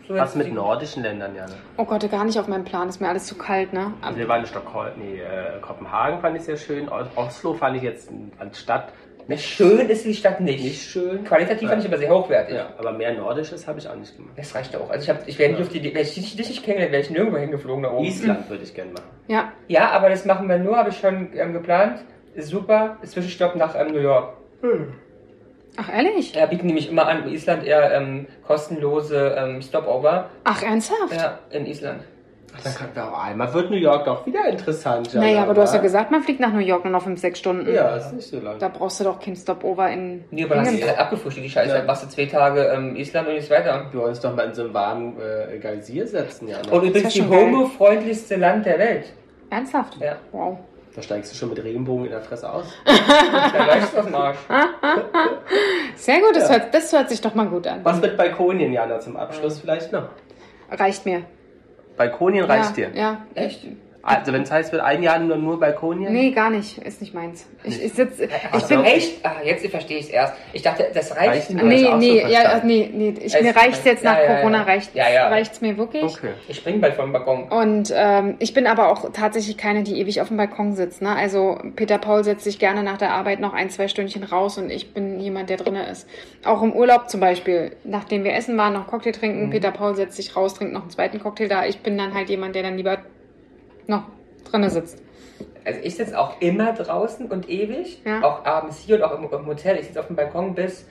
so 0.07 0.13
Was 0.15 0.35
mit 0.35 0.47
die- 0.47 0.51
nordischen 0.51 1.03
Ländern, 1.03 1.35
Janne? 1.35 1.53
Oh 1.77 1.83
Gott, 1.85 2.09
gar 2.09 2.23
nicht 2.23 2.39
auf 2.39 2.47
meinem 2.47 2.63
Plan. 2.63 2.87
Ist 2.87 3.01
mir 3.01 3.09
alles 3.09 3.25
zu 3.25 3.35
kalt, 3.35 3.73
ne? 3.73 3.93
Also 4.01 4.17
wir 4.19 4.27
waren 4.27 4.41
in 4.41 4.47
Stockholm, 4.47 4.91
nee, 4.97 5.19
äh, 5.19 5.59
Kopenhagen 5.61 6.19
fand 6.21 6.37
ich 6.37 6.43
sehr 6.43 6.57
schön. 6.57 6.87
Os- 6.89 7.07
Oslo 7.15 7.53
fand 7.53 7.77
ich 7.77 7.83
jetzt 7.83 8.09
als 8.39 8.59
Stadt 8.59 8.93
nicht, 9.27 9.43
Schön 9.45 9.89
ist 9.89 10.05
die 10.05 10.13
Stadt 10.13 10.39
nicht. 10.39 10.63
nicht 10.63 10.81
schön. 10.89 11.23
Qualitativ 11.23 11.69
fand 11.69 11.81
ich 11.81 11.87
aber 11.87 11.97
sehr 11.97 12.09
hochwertig. 12.13 12.55
Ja, 12.55 12.69
aber 12.77 12.91
mehr 12.91 13.13
Nordisches 13.13 13.67
habe 13.67 13.79
ich 13.79 13.87
auch 13.87 13.95
nicht 13.95 14.15
gemacht. 14.15 14.33
Das 14.37 14.53
reicht 14.53 14.75
auch. 14.75 14.89
Also 14.89 15.03
ich, 15.03 15.09
hab, 15.09 15.27
ich 15.27 15.39
wäre 15.39 15.49
nicht 15.49 15.59
Ja. 15.59 15.65
auf 15.65 15.71
die 15.71 15.79
Idee, 15.79 15.93
wäre 15.93 16.03
ich 16.03 16.13
dich 16.13 16.35
nicht 16.37 16.63
kennengelernt, 16.63 16.91
wäre 16.91 17.01
ich 17.03 17.09
nirgendwo 17.09 17.37
hingeflogen 17.37 17.83
da 17.83 17.91
oben. 17.91 18.05
Island 18.05 18.49
würde 18.49 18.63
ich 18.63 18.73
gerne 18.73 18.91
machen. 18.91 19.05
Ja. 19.27 19.51
Ja, 19.67 19.89
aber 19.91 20.09
das 20.09 20.25
machen 20.25 20.47
wir 20.47 20.57
nur, 20.59 20.77
habe 20.77 20.89
ich 20.89 20.97
schon 20.97 21.29
ähm, 21.35 21.53
geplant. 21.53 21.99
Ist 22.35 22.49
super. 22.49 22.97
Zwischenstopp 23.03 23.55
nach 23.55 23.75
ähm, 23.79 23.93
New 23.93 23.99
York. 23.99 24.33
Ach, 25.77 25.93
ehrlich? 25.93 26.33
Ja, 26.33 26.45
bieten 26.45 26.67
nämlich 26.67 26.89
immer 26.89 27.07
an, 27.07 27.27
Island 27.31 27.65
eher 27.65 27.93
ähm, 27.93 28.27
kostenlose 28.47 29.35
ähm, 29.37 29.61
Stopover. 29.61 30.29
Ach, 30.43 30.63
ernsthaft? 30.63 31.13
Ja, 31.13 31.39
in 31.51 31.65
Island. 31.65 32.03
Dann 32.63 32.73
kann 32.73 33.03
auch 33.03 33.23
einmal 33.23 33.53
wird 33.53 33.69
New 33.71 33.77
York 33.77 34.05
doch 34.05 34.25
wieder 34.25 34.45
interessant. 34.47 35.13
Naja, 35.13 35.43
aber 35.43 35.53
du 35.53 35.61
hast 35.61 35.73
ja 35.73 35.81
gesagt, 35.81 36.11
man 36.11 36.21
fliegt 36.23 36.39
nach 36.39 36.51
New 36.53 36.59
York 36.59 36.83
nur 36.83 36.91
noch 36.91 37.03
5, 37.03 37.19
6 37.19 37.39
Stunden. 37.39 37.73
Ja, 37.73 37.95
ist 37.95 38.13
nicht 38.13 38.27
so 38.27 38.39
lang. 38.39 38.57
Da 38.59 38.69
brauchst 38.69 38.99
du 38.99 39.03
doch 39.03 39.19
kein 39.19 39.35
Stopover 39.35 39.89
in. 39.89 40.23
Nee, 40.31 40.45
aber 40.45 40.55
das 40.55 40.71
ist 40.71 40.87
halt 40.87 40.99
abgefrühstückt, 40.99 41.45
die 41.45 41.49
Scheiße. 41.49 41.69
Ja. 41.69 41.77
Dann 41.77 41.85
machst 41.85 42.03
du 42.03 42.09
zwei 42.09 42.25
Tage 42.25 42.63
ähm, 42.65 42.95
Island 42.95 43.27
und 43.27 43.35
jetzt 43.35 43.49
weiter. 43.49 43.87
Wir 43.91 43.99
wollen 43.99 44.09
uns 44.09 44.19
doch 44.19 44.35
mal 44.35 44.43
in 44.47 44.53
so 44.53 44.63
einen 44.63 44.73
warmen 44.73 45.15
äh, 45.19 45.57
Geysir 45.59 46.07
setzen, 46.07 46.47
Jana. 46.47 46.69
Und 46.71 46.83
übrigens 46.83 47.03
Das 47.03 47.13
die 47.13 47.19
ja 47.19 47.29
homofreundlichste 47.29 48.35
Land 48.35 48.65
der 48.65 48.79
Welt. 48.79 49.13
Ernsthaft? 49.49 49.97
Ja. 49.99 50.15
Wow. 50.31 50.57
Da 50.95 51.01
steigst 51.01 51.33
du 51.33 51.35
schon 51.35 51.49
mit 51.49 51.61
Regenbogen 51.61 52.05
in 52.05 52.11
der 52.11 52.21
Fresse 52.21 52.51
aus. 52.51 52.65
Da. 52.85 54.33
Sehr 55.95 56.19
gut, 56.19 56.35
das, 56.35 56.49
Ja. 56.49 56.55
hört, 56.55 56.73
das 56.73 56.93
hört 56.93 57.09
sich 57.09 57.19
doch 57.21 57.35
mal 57.35 57.47
gut 57.47 57.67
an. 57.67 57.79
Was 57.83 57.99
mit 57.99 58.15
Balkonien, 58.15 58.71
Jana, 58.71 58.99
zum 58.99 59.17
Abschluss 59.17 59.59
vielleicht 59.59 59.91
noch? 59.91 60.09
Reicht 60.71 61.05
mir. 61.05 61.23
Balkonien 61.97 62.45
reicht 62.45 62.77
ja, 62.77 62.89
dir. 62.89 62.97
Ja. 62.99 63.25
Echt? 63.35 63.65
Also 64.07 64.31
wenn 64.33 64.43
es 64.43 64.51
heißt, 64.51 64.71
wird 64.71 64.83
ein 64.83 65.01
Jahr 65.01 65.17
nur, 65.17 65.35
nur 65.37 65.59
Balkonien? 65.59 66.13
Nee, 66.13 66.29
gar 66.31 66.51
nicht. 66.51 66.77
Ist 66.77 67.01
nicht 67.01 67.13
meins. 67.15 67.47
Ich, 67.63 67.83
ich 67.83 67.93
sitz, 67.93 68.19
ich 68.19 68.29
Ach 68.51 68.67
bin. 68.67 68.83
echt? 68.83 69.25
Ah, 69.25 69.37
jetzt 69.43 69.65
verstehe 69.65 69.97
ich 69.97 70.05
es 70.05 70.09
erst. 70.11 70.33
Ich 70.53 70.61
dachte, 70.61 70.85
das 70.93 71.15
reicht. 71.15 71.49
Reicht. 71.49 71.49
Nee, 71.51 71.87
auch 71.87 71.91
so 71.93 71.97
nee, 71.97 72.21
ja, 72.31 72.61
nee, 72.63 72.89
nee. 72.93 73.13
Ich, 73.19 73.33
Es- 73.33 73.41
mir 73.41 73.55
reicht's 73.55 73.83
jetzt 73.83 74.03
nach 74.03 74.17
ja, 74.17 74.23
ja, 74.23 74.35
Corona, 74.37 74.59
ja. 74.59 74.63
reicht 74.63 74.93
Ja, 74.93 75.09
ja. 75.09 75.27
reicht's 75.27 75.59
mir 75.61 75.75
wirklich. 75.77 76.03
Okay. 76.03 76.33
Ich 76.47 76.57
spring 76.57 76.79
bald 76.81 76.93
vom 76.93 77.11
Balkon. 77.11 77.45
Und 77.49 77.91
ähm, 77.95 78.35
ich 78.37 78.53
bin 78.53 78.67
aber 78.67 78.91
auch 78.91 79.11
tatsächlich 79.11 79.57
keine, 79.57 79.81
die 79.81 79.99
ewig 79.99 80.21
auf 80.21 80.27
dem 80.27 80.37
Balkon 80.37 80.73
sitzt. 80.73 81.01
Ne? 81.01 81.09
Also 81.15 81.57
Peter 81.75 81.97
Paul 81.97 82.23
setzt 82.23 82.43
sich 82.43 82.59
gerne 82.59 82.83
nach 82.83 82.97
der 82.97 83.11
Arbeit 83.11 83.39
noch 83.39 83.53
ein, 83.53 83.71
zwei 83.71 83.87
Stündchen 83.87 84.23
raus 84.23 84.59
und 84.59 84.69
ich 84.69 84.93
bin 84.93 85.19
jemand, 85.19 85.49
der 85.49 85.57
drinne 85.57 85.87
ist. 85.89 86.07
Auch 86.43 86.61
im 86.61 86.73
Urlaub 86.73 87.09
zum 87.09 87.21
Beispiel, 87.21 87.75
nachdem 87.83 88.23
wir 88.23 88.33
essen 88.35 88.55
waren, 88.55 88.73
noch 88.73 88.85
Cocktail 88.85 89.13
trinken, 89.13 89.49
Peter 89.49 89.71
Paul 89.71 89.95
setzt 89.95 90.15
sich 90.15 90.35
raus, 90.35 90.53
trinkt 90.53 90.73
noch 90.73 90.81
einen 90.81 90.91
zweiten 90.91 91.19
Cocktail 91.19 91.47
da. 91.47 91.65
Ich 91.65 91.79
bin 91.79 91.97
dann 91.97 92.13
halt 92.13 92.29
jemand, 92.29 92.53
der 92.53 92.61
dann 92.61 92.77
lieber 92.77 92.99
noch 93.87 94.03
drinne 94.49 94.69
sitzt. 94.69 95.01
Also 95.65 95.79
ich 95.83 95.95
sitze 95.95 96.17
auch 96.19 96.39
immer 96.41 96.73
draußen 96.73 97.27
und 97.27 97.49
ewig. 97.49 98.01
Ja. 98.05 98.23
Auch 98.23 98.45
abends 98.45 98.79
hier 98.79 98.97
und 98.97 99.03
auch 99.03 99.17
im, 99.17 99.23
im 99.31 99.45
Hotel. 99.47 99.77
Ich 99.77 99.87
sitze 99.87 99.99
auf 99.99 100.07
dem 100.07 100.15
Balkon 100.15 100.53
bis, 100.53 100.87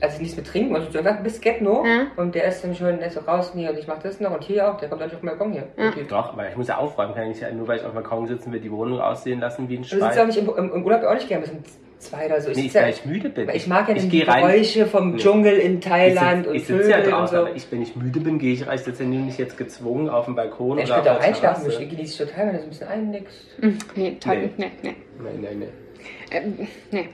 also 0.00 0.20
nichts 0.20 0.36
mit 0.36 0.46
trinken, 0.46 0.76
so 0.90 0.98
einfach 0.98 1.20
bis 1.22 1.40
Get 1.40 1.60
No. 1.60 1.84
Ja. 1.84 2.06
Und 2.16 2.34
der 2.34 2.44
ist 2.44 2.62
dann 2.62 2.74
schon, 2.74 2.98
der 2.98 3.08
ist 3.08 3.14
so 3.14 3.20
raus, 3.20 3.52
nee, 3.54 3.68
und 3.68 3.76
ich 3.76 3.88
mach 3.88 3.98
das 3.98 4.20
noch 4.20 4.32
und 4.32 4.44
hier 4.44 4.70
auch, 4.70 4.76
der 4.78 4.88
kommt 4.88 5.02
dann 5.02 5.10
auf 5.10 5.18
den 5.20 5.26
Balkon 5.26 5.52
hier. 5.52 5.64
Ja. 5.76 5.88
Okay. 5.88 6.06
Doch, 6.08 6.32
aber 6.32 6.48
ich 6.48 6.56
muss 6.56 6.68
ja 6.68 6.76
aufräumen. 6.78 7.14
Kann 7.14 7.30
ich 7.30 7.40
ja 7.40 7.50
nur, 7.50 7.66
weil 7.66 7.78
ich 7.78 7.84
auf 7.84 7.90
dem 7.90 7.96
Balkon 7.96 8.26
sitzen 8.28 8.52
will, 8.52 8.60
die 8.60 8.70
Wohnung 8.70 9.00
aussehen 9.00 9.40
lassen 9.40 9.68
wie 9.68 9.76
ein 9.78 9.82
Du 9.82 9.88
sitzt 9.88 10.02
auch 10.02 10.12
Schwein. 10.12 10.26
nicht 10.28 10.38
im, 10.38 10.48
im, 10.56 10.72
im 10.72 10.84
Urlaub 10.84 11.02
auch 11.02 11.14
nicht 11.14 11.28
gerne, 11.28 11.44
wir 11.44 11.48
sind 11.52 11.66
zwei 12.02 12.26
oder 12.26 12.40
so. 12.40 12.50
Ich, 12.50 12.56
Nee, 12.56 12.62
sitze 12.64 12.74
weil 12.78 12.82
ja, 12.84 12.88
ich 12.90 13.04
müde 13.04 13.28
bin. 13.30 13.46
weil 13.48 13.56
ich 13.56 13.66
mag 13.66 13.88
ja 13.88 13.94
ich 13.96 14.02
die 14.02 14.08
gehe 14.08 14.28
rein. 14.28 14.42
Geräusche 14.46 14.86
vom 14.86 15.12
Nee. 15.12 15.18
Dschungel 15.18 15.56
in 15.58 15.80
Thailand 15.80 16.46
ich 16.52 16.62
sitze 16.66 16.74
und 16.74 16.78
sitz 16.82 16.90
ja 16.90 16.96
Vögel 16.98 17.12
und 17.12 17.20
draußen, 17.20 17.36
so. 17.36 17.42
aber 17.46 17.54
ich, 17.56 17.72
wenn 17.72 17.82
ich 17.82 17.96
müde 17.96 18.20
bin, 18.20 18.38
gehe 18.38 18.52
ich 18.54 18.66
rein. 18.66 18.74
Ich 18.74 18.82
sitze 18.82 19.02
ja 19.04 19.08
nicht 19.08 19.38
jetzt 19.38 19.56
gezwungen 19.56 20.08
auf 20.08 20.26
dem 20.26 20.34
Balkon 20.34 20.78
Ich 20.78 20.84
oder 20.90 21.00
auf 21.00 21.06
auch 21.18 21.20
einschlafen, 21.20 21.68
ich 21.70 21.88
genieße 21.88 22.26
total, 22.26 22.46
wenn 22.46 22.52
du 22.54 22.58
so 22.58 22.64
ein 22.64 22.68
bisschen 22.70 22.88
einnickst. 22.88 23.46
Hm, 23.60 23.78
nee, 23.96 24.16
toll. 24.20 24.50
Nee. 24.56 24.66
Nee, 24.66 24.70
nee. 24.82 24.94
Nein, 25.22 25.40
nein, 25.40 25.58
nein. 25.60 25.68
Ähm, 26.30 26.68
nee. 26.90 27.08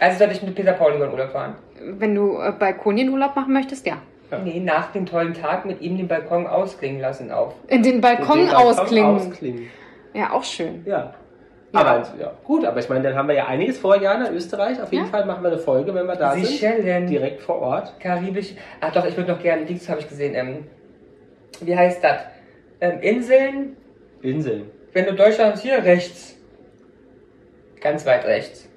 Also 0.00 0.18
sollte 0.18 0.34
ich 0.34 0.42
mit 0.42 0.54
Peter 0.54 0.72
Paul 0.72 0.94
über 0.94 1.06
den 1.06 1.12
Urlaub 1.12 1.30
fahren. 1.30 1.54
Wenn 1.80 2.14
du 2.14 2.38
äh, 2.40 2.52
Balkonienurlaub 2.58 3.36
machen 3.36 3.52
möchtest, 3.52 3.86
ja. 3.86 3.98
Ja. 4.30 4.38
Nee, 4.38 4.58
nach 4.58 4.90
dem 4.92 5.06
tollen 5.06 5.34
Tag 5.34 5.66
mit 5.66 5.80
ihm 5.80 5.96
den 5.96 6.08
Balkon 6.08 6.46
ausklingen 6.48 7.00
lassen 7.00 7.30
auf. 7.30 7.54
In 7.68 7.82
den 7.84 8.00
Balkon 8.00 8.38
Den 8.38 8.48
Balkon 8.48 8.66
ausklingen. 8.72 9.16
ausklingen. 9.16 9.62
Ja, 10.14 10.32
auch 10.32 10.42
schön. 10.42 10.82
Ja. 10.84 11.14
Ja. 11.72 11.80
Aber 11.80 12.06
ja, 12.18 12.32
gut, 12.44 12.64
aber 12.64 12.78
ich 12.78 12.88
meine, 12.88 13.02
dann 13.02 13.16
haben 13.16 13.28
wir 13.28 13.34
ja 13.34 13.46
einiges 13.46 13.78
vor, 13.78 14.00
Jana, 14.00 14.30
Österreich. 14.30 14.80
Auf 14.80 14.92
jeden 14.92 15.04
Ja. 15.06 15.10
Fall 15.10 15.26
machen 15.26 15.42
wir 15.42 15.48
eine 15.50 15.58
Folge, 15.58 15.92
wenn 15.94 16.06
wir 16.06 16.16
da 16.16 16.32
sind. 16.32 16.46
Seychellen, 16.46 17.06
Direkt 17.06 17.42
vor 17.42 17.60
Ort. 17.60 17.98
Karibisch. 18.00 18.54
Ach 18.80 18.92
doch, 18.92 19.04
ich 19.04 19.16
würde 19.16 19.32
noch 19.32 19.42
gerne, 19.42 19.64
Dings 19.66 19.88
habe 19.88 20.00
ich 20.00 20.08
gesehen. 20.08 20.34
Ähm, 20.34 20.66
wie 21.60 21.76
heißt 21.76 22.02
das? 22.02 22.18
Ähm, 22.80 23.00
Inseln, 23.00 23.76
Inseln. 24.22 24.70
wenn 24.92 25.06
du 25.06 25.14
Deutschland 25.14 25.58
hier 25.58 25.82
rechts. 25.82 26.36
Ganz 27.80 28.06
weit 28.06 28.24
rechts. 28.26 28.68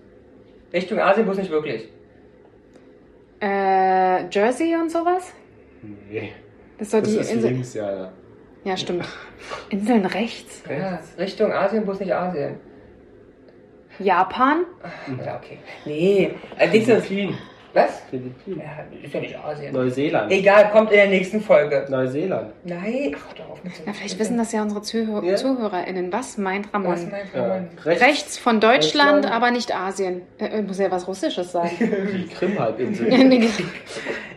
Richtung 0.73 0.99
Asien 0.99 1.25
bloß 1.25 1.37
nicht 1.37 1.51
wirklich. 1.51 1.89
Äh, 3.41 4.27
Jersey 4.29 4.75
und 4.75 4.91
sowas? 4.91 5.33
Nee. 6.09 6.31
Das 6.77 6.87
ist 6.87 6.93
Das 6.93 7.03
die 7.09 7.17
ist 7.17 7.31
Insel. 7.31 7.51
links, 7.51 7.73
ja. 7.73 8.11
Ja, 8.65 8.75
stimmt. 8.77 9.05
Inseln 9.69 10.05
rechts. 10.05 10.63
Ja, 10.69 10.99
Richtung 11.17 11.51
Asien, 11.53 11.83
bloß 11.85 11.99
nicht 12.01 12.13
Asien. 12.13 12.57
Japan? 13.99 14.65
Ja, 15.25 15.35
okay. 15.37 15.57
Nee, 15.85 16.31
äh, 16.57 16.67
Dings 16.69 16.87
ist. 16.87 17.05
Philippinen. 17.07 17.37
Was? 17.71 18.01
Philippinen. 18.09 18.61
Ja, 18.61 18.83
ist 19.05 19.13
ja 19.13 19.19
nicht 19.19 19.37
Asien. 19.37 19.71
Neuseeland. 19.73 20.31
Egal, 20.31 20.71
kommt 20.71 20.89
in 20.91 20.97
der 20.97 21.07
nächsten 21.07 21.39
Folge. 21.39 21.85
Neuseeland. 21.87 22.51
Nein, 22.63 23.15
ach 23.15 23.33
doch 23.33 23.49
auf 23.51 23.63
mit 23.63 23.75
so 23.75 23.83
Ja, 23.85 23.93
vielleicht 23.93 24.17
wissen 24.17 24.37
das 24.39 24.51
ja 24.51 24.63
unsere 24.63 24.81
Zuhör 24.81 25.23
Ja. 25.23 25.35
ZuhörerInnen. 25.35 26.11
Was 26.11 26.39
meint 26.39 26.73
Ramon? 26.73 26.93
Was 26.93 27.05
meinst 27.05 27.33
du, 27.35 27.37
Ja. 27.37 27.47
Mann? 27.47 27.69
Rechts 27.85 28.39
von 28.39 28.59
Deutschland, 28.59 29.23
Deutschland. 29.25 29.31
aber 29.35 29.51
nicht 29.51 29.75
Asien. 29.75 30.23
Äh, 30.39 30.63
muss 30.63 30.79
ja 30.79 30.89
was 30.89 31.07
Russisches 31.07 31.51
sagen. 31.51 31.69
Die 31.79 32.27
Krim-Halbinsel. 32.33 33.07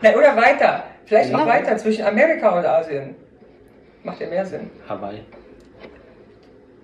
Na, 0.03 0.11
oder 0.15 0.37
weiter. 0.37 0.85
Vielleicht 1.07 1.31
Ja. 1.31 1.39
noch 1.39 1.47
weiter 1.47 1.77
zwischen 1.79 2.05
Amerika 2.05 2.59
und 2.59 2.67
Asien. 2.67 3.15
Macht 4.05 4.21
ja 4.21 4.27
mehr 4.27 4.45
Sinn. 4.45 4.69
Hawaii. 4.87 5.21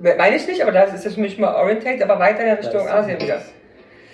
Meine 0.00 0.36
ich 0.36 0.46
nicht, 0.46 0.62
aber 0.62 0.72
das 0.72 0.94
ist 0.94 1.04
jetzt 1.04 1.14
für 1.14 1.20
mich 1.20 1.38
mal 1.38 1.54
orientate, 1.54 2.04
aber 2.04 2.18
weiter 2.18 2.44
in 2.44 2.54
Richtung 2.54 2.86
Asien 2.88 3.20
wieder. 3.20 3.42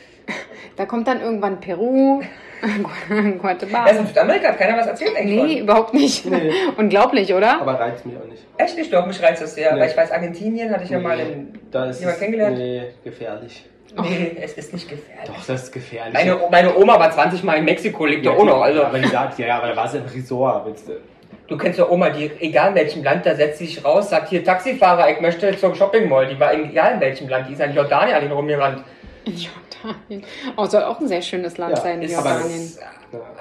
da 0.76 0.86
kommt 0.86 1.06
dann 1.06 1.20
irgendwann 1.20 1.60
Peru, 1.60 2.22
Guatemala. 3.38 3.84
Also 3.84 4.00
in 4.00 4.06
Südamerika 4.06 4.48
hat 4.48 4.58
keiner 4.58 4.78
was 4.78 4.86
erzählt 4.86 5.16
eigentlich. 5.16 5.42
Nee, 5.42 5.58
überhaupt 5.60 5.92
nicht. 5.92 6.24
Nee. 6.24 6.50
Unglaublich, 6.76 7.34
oder? 7.34 7.60
Aber 7.60 7.78
reizt 7.78 8.06
mich 8.06 8.16
auch 8.16 8.26
nicht. 8.26 8.42
Von. 8.42 8.64
Echt 8.64 8.78
nicht, 8.78 8.92
doch, 8.92 9.06
mich 9.06 9.22
reizt 9.22 9.42
das 9.42 9.54
sehr. 9.54 9.74
Nee. 9.74 9.80
Weil 9.80 9.90
ich 9.90 9.96
weiß, 9.96 10.10
Argentinien 10.10 10.70
hatte 10.70 10.84
ich 10.84 10.90
ja 10.90 10.98
mal 10.98 11.16
Nee, 11.16 11.32
in. 11.32 11.58
da 11.70 11.86
ist 11.86 12.00
jemand 12.00 12.18
kennengelernt? 12.18 12.56
Nee, 12.56 12.82
gefährlich. 13.02 13.68
Nee, 13.96 14.36
es 14.40 14.54
ist 14.54 14.72
nicht 14.72 14.88
gefährlich. 14.88 15.26
Doch, 15.26 15.46
das 15.46 15.64
ist 15.64 15.72
gefährlich. 15.72 16.14
Meine, 16.14 16.38
meine 16.50 16.76
Oma 16.76 16.98
war 16.98 17.10
20 17.10 17.44
Mal 17.44 17.58
in 17.58 17.64
Mexiko, 17.64 18.06
lebt 18.06 18.24
ja 18.24 18.32
ja, 18.32 18.38
auch 18.38 18.44
noch. 18.44 18.62
Also, 18.62 18.84
Aber 18.84 18.98
die 18.98 19.08
sagt, 19.08 19.38
ja, 19.38 19.58
aber 19.58 19.68
da 19.68 19.76
war 19.76 19.84
es 19.84 19.94
im 19.94 20.02
Resort. 20.04 20.66
Willst 20.66 20.88
du? 20.88 20.92
Du 21.48 21.56
kennst 21.56 21.78
ja 21.78 21.88
Oma, 21.88 22.10
die, 22.10 22.30
egal 22.40 22.70
in 22.70 22.74
welchem 22.76 23.02
Land, 23.04 23.26
da 23.26 23.34
setzt 23.34 23.58
sie 23.58 23.66
sich 23.66 23.84
raus, 23.84 24.10
sagt 24.10 24.28
hier, 24.28 24.42
Taxifahrer, 24.44 25.10
ich 25.10 25.20
möchte 25.20 25.56
zum 25.56 25.74
Shopping 25.74 26.08
Mall. 26.08 26.26
Die 26.26 26.38
war 26.40 26.52
in, 26.52 26.70
egal 26.70 26.94
in 26.94 27.00
welchem 27.00 27.28
Land, 27.28 27.48
die 27.48 27.52
ist 27.52 27.60
in 27.60 27.74
Jordanien 27.74 28.14
an 28.16 28.22
den 28.22 28.32
rumgerannt. 28.32 28.82
In 29.24 29.34
Jordanien. 29.34 30.24
Oh, 30.56 30.64
soll 30.66 30.82
auch 30.82 31.00
ein 31.00 31.08
sehr 31.08 31.22
schönes 31.22 31.56
Land 31.58 31.76
Ja, 31.76 31.82
sein, 31.82 32.02
Ist- 32.02 32.12
Jordanien. 32.12 32.46
ist- 32.50 32.80
Ja, 32.80 32.86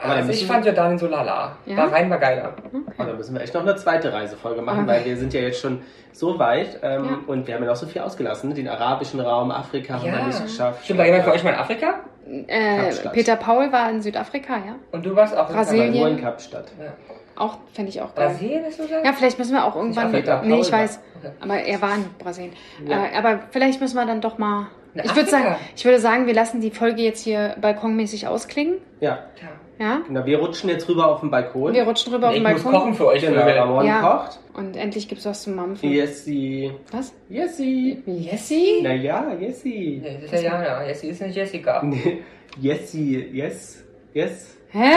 aber 0.03 0.09
dann 0.09 0.17
Also 0.19 0.31
ich 0.31 0.45
fand 0.45 0.65
Jordanien 0.65 0.97
so 0.99 1.07
lala. 1.07 1.55
Ja? 1.65 1.75
Bahrain 1.75 2.09
war 2.09 2.19
geiler. 2.19 2.53
aber 2.97 3.07
dann 3.07 3.17
müssen 3.17 3.33
wir 3.33 3.41
echt 3.41 3.53
noch 3.53 3.61
eine 3.61 3.75
zweite 3.75 4.13
Reisefolge 4.13 4.61
machen, 4.61 4.79
Okay. 4.83 4.87
weil 4.87 5.05
wir 5.05 5.17
sind 5.17 5.33
ja 5.33 5.41
jetzt 5.41 5.59
schon 5.61 5.81
so 6.11 6.37
weit 6.37 6.79
ähm, 6.83 7.05
Ja. 7.05 7.19
und 7.25 7.47
wir 7.47 7.55
haben 7.55 7.63
ja 7.63 7.69
noch 7.69 7.75
so 7.75 7.87
viel 7.87 8.01
ausgelassen. 8.01 8.53
Den 8.53 8.67
arabischen 8.67 9.19
Raum, 9.19 9.49
Afrika 9.49 9.95
haben 9.95 10.05
wir 10.05 10.23
nicht 10.27 10.43
geschafft. 10.43 10.83
Stimmt, 10.83 10.99
war 10.99 11.05
jemand 11.07 11.23
von 11.23 11.33
euch 11.33 11.43
mal 11.43 11.51
in 11.51 11.55
Afrika? 11.55 12.01
Äh. 12.47 12.91
Peter 13.13 13.35
Paul 13.35 13.71
war 13.71 13.89
in 13.89 14.01
Südafrika, 14.01 14.53
ja. 14.57 14.75
Und 14.91 15.05
du 15.05 15.15
warst 15.15 15.35
auch 15.35 15.49
in 15.49 15.55
Brasilien. 15.55 15.89
Aber 15.89 15.97
nur 15.99 16.07
in 16.09 16.21
Kapstadt. 16.21 16.65
Ja. 16.79 16.93
Auch, 17.35 17.57
fände 17.73 17.89
ich 17.89 17.99
auch 18.01 18.13
geil. 18.13 18.27
Brasilien 18.29 18.65
ist 18.65 18.77
so 18.77 18.87
geil? 18.87 19.01
Ja, 19.03 19.13
vielleicht 19.13 19.39
müssen 19.39 19.53
wir 19.53 19.65
auch 19.65 19.75
irgendwann. 19.75 20.11
Nicht 20.11 20.29
Afrika, 20.29 20.41
nee, 20.47 20.61
ich 20.61 20.71
weiß. 20.71 20.99
war- 21.21 21.31
Aber 21.41 21.55
er 21.61 21.81
war 21.81 21.95
in 21.95 22.05
Brasilien. 22.19 22.53
Ja. 22.87 23.05
Äh, 23.05 23.17
aber 23.17 23.39
vielleicht 23.51 23.81
müssen 23.81 23.95
wir 23.95 24.05
dann 24.05 24.21
doch 24.21 24.37
mal. 24.37 24.67
Na, 24.93 25.03
Ich 25.05 25.15
würde 25.15 25.29
sagen, 25.29 25.55
ich 25.75 25.83
würde 25.85 25.99
sagen, 25.99 26.27
wir 26.27 26.33
lassen 26.35 26.61
die 26.61 26.69
Folge 26.69 27.01
jetzt 27.01 27.23
hier 27.23 27.55
balkonmäßig 27.59 28.27
ausklingen. 28.27 28.75
Ja. 28.99 29.19
Ja. 29.79 30.01
genau. 30.07 30.23
Wir 30.27 30.37
rutschen 30.37 30.69
jetzt 30.69 30.87
rüber 30.87 31.07
auf 31.07 31.21
den 31.21 31.31
Balkon. 31.31 31.73
Wir 31.73 31.83
rutschen 31.83 32.13
rüber 32.13 32.27
auf 32.29 32.35
Ich 32.35 32.43
den 32.43 32.51
muss 32.53 32.61
Balkon. 32.61 32.79
kochen 32.79 32.93
für 32.93 33.07
euch, 33.07 33.21
Genau, 33.21 33.41
Vögel. 33.41 33.57
Ramon 33.57 33.85
Ja. 33.87 34.01
kocht. 34.01 34.39
Und 34.53 34.77
endlich 34.77 35.07
gibt's 35.09 35.25
was 35.25 35.41
zum 35.41 35.55
Mampfen. 35.55 35.89
Jessie. 35.91 36.71
Was? 36.91 37.11
Jessie. 37.27 38.03
Jessie? 38.05 38.81
Naja, 38.83 39.33
Jessie. 39.39 39.99
Nee, 40.03 40.19
das 40.21 40.31
ist 40.31 40.43
ja 40.43 40.51
Jana. 40.51 40.85
Jessie 40.85 41.07
ist 41.07 41.21
nicht 41.23 41.35
Jessica. 41.35 41.81
Nee, 41.83 42.21
Jessie, 42.59 43.17
yes, 43.33 43.83
yes. 44.13 44.57
Hä? 44.75 44.89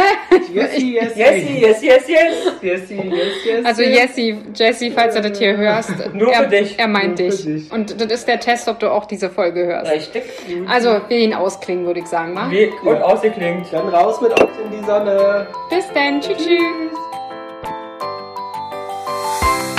Jessie, 0.55 0.95
Jessie. 0.95 1.19
Jessie, 1.21 1.61
yes, 1.61 1.83
yes, 1.83 2.09
yes. 2.09 2.35
Jessie, 2.63 2.95
yes, 2.97 3.45
yes. 3.45 3.67
Also 3.67 3.83
yes. 3.83 3.99
Jessie, 3.99 4.39
Jessie, 4.55 4.91
falls 4.91 5.15
du 5.15 5.21
das 5.21 5.39
hier 5.39 5.55
hörst. 5.55 5.91
Nur 6.15 6.33
er, 6.33 6.45
für 6.45 6.49
dich. 6.49 6.79
Er 6.79 6.89
meint 6.89 7.19
Nur 7.19 7.29
dich. 7.29 7.43
für 7.43 7.51
dich. 7.51 7.71
Und 7.71 8.01
das 8.01 8.11
ist 8.11 8.27
der 8.27 8.41
Test, 8.41 8.69
ob 8.69 8.79
du 8.79 8.91
auch 8.91 9.05
diese 9.05 9.29
Folge 9.29 9.67
hörst. 9.67 9.93
Richtig. 9.93 10.23
Also, 10.67 11.03
wir 11.09 11.19
ihn 11.19 11.35
ausklingen, 11.35 11.85
würde 11.85 12.01
ich 12.01 12.07
sagen, 12.07 12.35
wa? 12.35 12.51
Wie, 12.51 12.73
und 12.85 12.97
Ja. 12.97 13.03
ausgeklingt. 13.03 13.67
Dann 13.71 13.89
raus 13.89 14.19
mit 14.23 14.33
euch 14.33 14.49
in 14.65 14.81
die 14.81 14.85
Sonne. 14.87 15.47
Bis 15.69 15.85
dann. 15.93 16.23
Tschüss. 16.23 16.39
tschüss. 16.39 16.99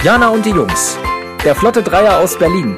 Jana 0.04 0.28
und 0.30 0.46
die 0.46 0.52
Jungs. 0.52 0.96
Der 1.44 1.56
Flotte 1.56 1.82
Dreier 1.82 2.20
aus 2.20 2.38
Berlin. 2.38 2.78